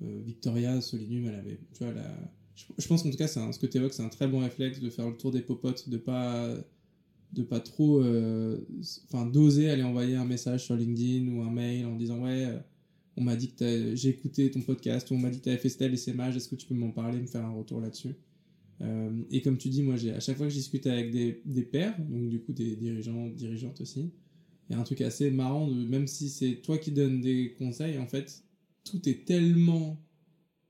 Victoria 0.00 0.80
Solinum, 0.80 1.26
elle 1.26 1.36
avait, 1.36 1.60
tu 1.72 1.84
vois, 1.84 1.92
la 1.92 2.12
je, 2.54 2.86
pense 2.86 3.02
qu'en 3.02 3.10
tout 3.10 3.16
cas, 3.16 3.28
ce 3.28 3.58
que 3.58 3.66
tu 3.66 3.78
évoques, 3.78 3.94
c'est 3.94 4.02
un 4.02 4.08
très 4.08 4.28
bon 4.28 4.40
réflexe 4.40 4.80
de 4.80 4.90
faire 4.90 5.08
le 5.08 5.16
tour 5.16 5.30
des 5.30 5.40
popotes, 5.40 5.88
de 5.88 5.96
pas 5.96 6.54
de 7.32 7.42
pas 7.42 7.60
trop 7.60 8.02
euh, 8.02 8.58
enfin 9.04 9.24
d'oser 9.24 9.70
aller 9.70 9.82
envoyer 9.82 10.16
un 10.16 10.24
message 10.26 10.64
sur 10.64 10.76
LinkedIn 10.76 11.32
ou 11.32 11.40
un 11.40 11.50
mail 11.50 11.86
en 11.86 11.96
disant 11.96 12.22
ouais 12.22 12.44
euh, 12.44 12.58
on 13.16 13.22
m'a 13.22 13.36
dit 13.36 13.52
que 13.52 13.94
j'ai 13.94 14.10
écouté 14.10 14.50
ton 14.50 14.60
podcast 14.60 15.10
ou 15.10 15.14
on 15.14 15.18
m'a 15.18 15.30
dit 15.30 15.38
que 15.38 15.44
tu 15.44 15.48
avais 15.48 15.58
fait 15.58 15.70
tel 15.70 15.96
SMH 15.96 16.36
est-ce 16.36 16.48
que 16.48 16.56
tu 16.56 16.66
peux 16.66 16.74
m'en 16.74 16.90
parler 16.90 17.18
me 17.20 17.26
faire 17.26 17.42
un 17.44 17.52
retour 17.52 17.80
là-dessus? 17.80 18.14
Euh, 18.80 19.10
et 19.30 19.42
comme 19.42 19.58
tu 19.58 19.68
dis 19.68 19.82
moi 19.82 19.94
à 19.94 20.20
chaque 20.20 20.36
fois 20.36 20.46
que 20.46 20.52
je 20.52 20.58
discute 20.58 20.86
avec 20.86 21.10
des, 21.10 21.42
des 21.44 21.62
pairs 21.62 21.94
donc 21.98 22.28
du 22.28 22.40
coup 22.40 22.52
des 22.52 22.76
dirigeants 22.76 23.28
dirigeantes 23.28 23.80
aussi 23.80 24.10
il 24.68 24.72
y 24.72 24.76
a 24.76 24.80
un 24.80 24.84
truc 24.84 25.00
assez 25.02 25.30
marrant 25.30 25.68
de 25.68 25.74
même 25.74 26.06
si 26.06 26.28
c'est 26.28 26.56
toi 26.62 26.78
qui 26.78 26.90
donnes 26.90 27.20
des 27.20 27.54
conseils 27.58 27.98
en 27.98 28.06
fait 28.06 28.42
tout 28.84 29.08
est 29.08 29.24
tellement 29.24 30.00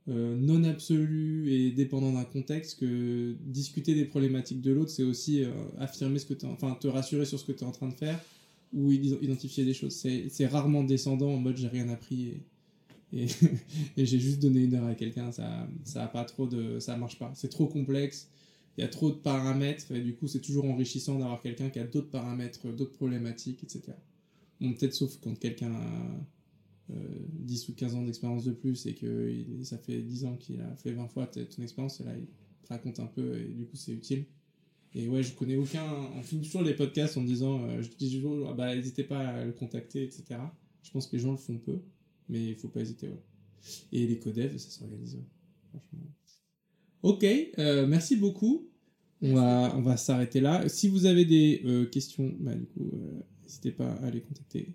euh, 0.08 0.36
non 0.36 0.64
absolu 0.64 1.52
et 1.52 1.70
dépendant 1.70 2.12
d'un 2.12 2.24
contexte 2.24 2.80
que 2.80 3.36
discuter 3.40 3.94
des 3.94 4.04
problématiques 4.04 4.60
de 4.60 4.72
l'autre, 4.72 4.90
c'est 4.90 5.04
aussi 5.04 5.44
euh, 5.44 5.52
affirmer 5.78 6.18
ce 6.18 6.26
que 6.26 6.34
tu 6.34 6.44
enfin 6.46 6.76
te 6.80 6.88
rassurer 6.88 7.24
sur 7.24 7.38
ce 7.38 7.44
que 7.44 7.52
tu 7.52 7.62
es 7.62 7.66
en 7.66 7.70
train 7.70 7.88
de 7.88 7.94
faire 7.94 8.18
ou 8.72 8.90
identifier 8.90 9.64
des 9.64 9.74
choses. 9.74 9.94
C'est 9.94 10.46
rarement 10.46 10.82
descendant 10.82 11.32
en 11.32 11.36
mode 11.36 11.56
j'ai 11.56 11.68
rien 11.68 11.88
appris 11.88 12.40
et, 13.96 14.06
j'ai 14.06 14.18
juste 14.18 14.40
donné 14.40 14.64
une 14.64 14.74
heure 14.74 14.86
à 14.86 14.94
quelqu'un, 14.94 15.32
ça, 15.32 15.68
ça 15.84 16.04
a 16.04 16.08
pas 16.08 16.24
trop 16.24 16.46
de, 16.46 16.78
ça 16.78 16.96
marche 16.96 17.18
pas. 17.18 17.30
C'est 17.34 17.50
trop 17.50 17.66
complexe, 17.66 18.30
il 18.78 18.80
y 18.80 18.84
a 18.84 18.88
trop 18.88 19.10
de 19.10 19.16
paramètres 19.16 19.92
et 19.92 20.00
du 20.00 20.14
coup 20.14 20.28
c'est 20.28 20.40
toujours 20.40 20.64
enrichissant 20.64 21.18
d'avoir 21.18 21.42
quelqu'un 21.42 21.68
qui 21.68 21.78
a 21.78 21.84
d'autres 21.84 22.10
paramètres, 22.10 22.68
d'autres 22.72 22.92
problématiques, 22.92 23.62
etc. 23.64 23.92
Bon, 24.60 24.72
peut-être 24.72 24.94
sauf 24.94 25.18
quand 25.22 25.38
quelqu'un 25.38 25.74
10 26.88 27.68
euh, 27.68 27.72
ou 27.72 27.74
15 27.74 27.94
ans 27.96 28.02
d'expérience 28.02 28.44
de 28.44 28.52
plus 28.52 28.86
et 28.86 28.94
que 28.94 29.44
ça 29.62 29.76
fait 29.76 30.00
10 30.00 30.24
ans 30.24 30.36
qu'il 30.36 30.60
a 30.60 30.74
fait 30.76 30.92
20 30.92 31.08
fois 31.08 31.26
ton 31.26 31.62
expérience, 31.62 32.00
et 32.00 32.04
là 32.04 32.12
il 32.16 32.26
te 32.62 32.68
raconte 32.68 32.98
un 33.00 33.06
peu 33.06 33.38
et 33.38 33.44
du 33.44 33.66
coup 33.66 33.76
c'est 33.76 33.92
utile. 33.92 34.24
Et 34.94 35.08
ouais, 35.08 35.22
je 35.22 35.32
connais 35.32 35.56
aucun. 35.56 35.84
On 36.16 36.22
finit 36.22 36.42
toujours 36.42 36.62
les 36.62 36.74
podcasts 36.74 37.16
en 37.16 37.22
disant, 37.22 37.62
euh, 37.64 37.80
je 37.80 37.88
dis 37.88 38.14
toujours, 38.14 38.48
ah 38.50 38.52
bah 38.52 38.74
n'hésitez 38.74 39.04
pas 39.04 39.20
à 39.20 39.44
le 39.44 39.52
contacter, 39.52 40.02
etc. 40.02 40.38
Je 40.82 40.90
pense 40.90 41.06
que 41.06 41.16
les 41.16 41.22
gens 41.22 41.30
le 41.30 41.38
font 41.38 41.56
peu, 41.56 41.80
mais 42.28 42.48
il 42.50 42.54
faut 42.56 42.68
pas 42.68 42.80
hésiter, 42.80 43.08
ouais. 43.08 43.22
Et 43.92 44.06
les 44.06 44.18
codev, 44.18 44.56
ça 44.58 44.70
s'organise, 44.70 45.18
franchement. 45.68 46.00
Ok, 47.02 47.24
euh, 47.24 47.86
merci 47.86 48.16
beaucoup. 48.16 48.68
On 49.20 49.34
va, 49.34 49.72
on 49.76 49.82
va 49.82 49.96
s'arrêter 49.96 50.40
là. 50.40 50.68
Si 50.68 50.88
vous 50.88 51.06
avez 51.06 51.24
des 51.24 51.88
questions, 51.92 52.34
bah, 52.40 52.54
du 52.54 52.66
coup, 52.66 52.90
n'hésitez 53.42 53.70
pas 53.70 53.92
à 53.92 54.10
les 54.10 54.20
contacter 54.20 54.74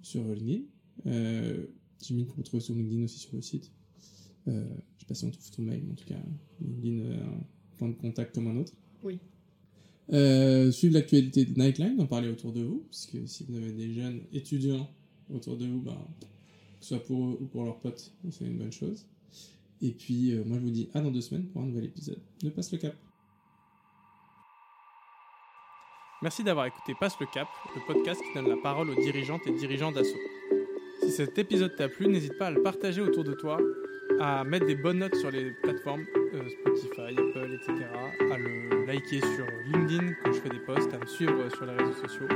sur 0.00 0.22
LinkedIn. 0.24 0.62
Euh, 1.06 1.66
Jimmy 2.02 2.26
qu'on 2.26 2.36
peut 2.36 2.42
trouver 2.42 2.62
sur 2.62 2.74
LinkedIn 2.74 3.04
aussi 3.04 3.18
sur 3.18 3.34
le 3.34 3.42
site. 3.42 3.70
Euh, 4.48 4.64
je 4.96 5.00
sais 5.00 5.06
pas 5.06 5.14
si 5.14 5.24
on 5.24 5.30
trouve 5.30 5.50
ton 5.50 5.62
mail, 5.62 5.82
mais 5.84 5.92
en 5.92 5.96
tout 5.96 6.06
cas, 6.06 6.20
LinkedIn, 6.60 7.00
euh, 7.00 7.24
un 7.24 7.76
point 7.78 7.88
de 7.88 7.94
contact 7.94 8.34
comme 8.34 8.48
un 8.48 8.56
autre. 8.56 8.72
Oui. 9.02 9.18
Euh, 10.12 10.70
suivre 10.70 10.94
l'actualité 10.94 11.44
de 11.44 11.58
Nightline, 11.58 12.00
en 12.00 12.06
parler 12.06 12.28
autour 12.28 12.52
de 12.52 12.62
vous, 12.62 12.84
parce 12.88 13.06
que 13.06 13.26
si 13.26 13.44
vous 13.44 13.56
avez 13.56 13.72
des 13.72 13.92
jeunes 13.92 14.20
étudiants 14.32 14.88
autour 15.34 15.56
de 15.56 15.66
vous, 15.66 15.80
bah, 15.80 15.96
que 16.20 16.26
ce 16.84 16.94
soit 16.94 17.04
pour 17.04 17.24
eux 17.24 17.38
ou 17.40 17.46
pour 17.46 17.64
leurs 17.64 17.78
potes, 17.78 18.12
c'est 18.30 18.44
une 18.44 18.58
bonne 18.58 18.72
chose. 18.72 19.06
Et 19.82 19.90
puis, 19.90 20.32
euh, 20.32 20.42
moi, 20.44 20.58
je 20.58 20.62
vous 20.62 20.70
dis 20.70 20.88
à 20.94 21.00
dans 21.00 21.10
deux 21.10 21.20
semaines 21.20 21.46
pour 21.46 21.62
un 21.62 21.66
nouvel 21.66 21.84
épisode 21.84 22.18
de 22.42 22.50
Passe 22.50 22.72
le 22.72 22.78
Cap. 22.78 22.94
Merci 26.22 26.42
d'avoir 26.42 26.66
écouté 26.66 26.94
Passe 26.98 27.14
le 27.20 27.26
Cap, 27.26 27.46
le 27.74 27.82
podcast 27.86 28.20
qui 28.22 28.34
donne 28.34 28.48
la 28.48 28.56
parole 28.56 28.88
aux 28.88 28.94
dirigeantes 28.94 29.46
et 29.46 29.52
dirigeants 29.52 29.92
d'assaut. 29.92 30.16
Si 31.02 31.10
cet 31.10 31.38
épisode 31.38 31.76
t'a 31.76 31.88
plu, 31.88 32.08
n'hésite 32.08 32.38
pas 32.38 32.46
à 32.46 32.50
le 32.50 32.62
partager 32.62 33.02
autour 33.02 33.22
de 33.22 33.34
toi, 33.34 33.58
à 34.18 34.42
mettre 34.44 34.66
des 34.66 34.76
bonnes 34.76 34.98
notes 34.98 35.14
sur 35.16 35.30
les 35.30 35.50
plateformes 35.62 36.06
euh, 36.32 36.48
Spotify, 36.48 37.12
Apple, 37.18 37.52
etc., 37.54 37.86
à 38.32 38.38
le 38.38 38.86
liker 38.86 39.20
sur 39.20 39.46
LinkedIn 39.66 40.14
quand 40.24 40.32
je 40.32 40.40
fais 40.40 40.48
des 40.48 40.60
posts, 40.60 40.92
à 40.94 40.98
me 40.98 41.06
suivre 41.06 41.48
sur 41.54 41.66
les 41.66 41.74
réseaux 41.74 41.92
sociaux. 41.92 42.28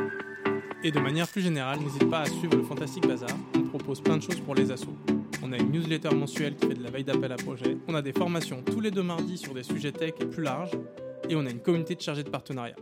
Et 0.82 0.90
de 0.90 0.98
manière 0.98 1.28
plus 1.28 1.43
générale, 1.43 1.78
n'hésite 1.81 2.09
pas 2.09 2.20
à 2.20 2.27
suivre 2.27 2.57
le 2.57 2.62
Fantastic 2.62 3.07
Bazar. 3.07 3.28
On 3.55 3.61
propose 3.61 4.01
plein 4.01 4.16
de 4.16 4.23
choses 4.23 4.40
pour 4.40 4.55
les 4.55 4.70
assos. 4.70 4.97
On 5.43 5.52
a 5.52 5.59
une 5.59 5.70
newsletter 5.70 6.15
mensuelle 6.15 6.57
qui 6.57 6.66
fait 6.66 6.74
de 6.74 6.82
la 6.82 6.90
veille 6.90 7.05
d'appel 7.05 7.31
à 7.32 7.36
projet. 7.36 7.77
On 7.86 7.94
a 7.94 8.01
des 8.01 8.12
formations 8.12 8.62
tous 8.62 8.81
les 8.81 8.90
deux 8.90 9.02
mardis 9.02 9.36
sur 9.36 9.52
des 9.52 9.62
sujets 9.62 9.93
tech 9.93 10.15
plus 10.15 10.43
larges. 10.43 10.73
Et 11.28 11.36
on 11.36 11.44
a 11.44 11.51
une 11.51 11.61
communauté 11.61 11.94
de 11.97 12.01
chargés 12.01 12.23
de 12.24 12.31
partenariat. 12.31 12.77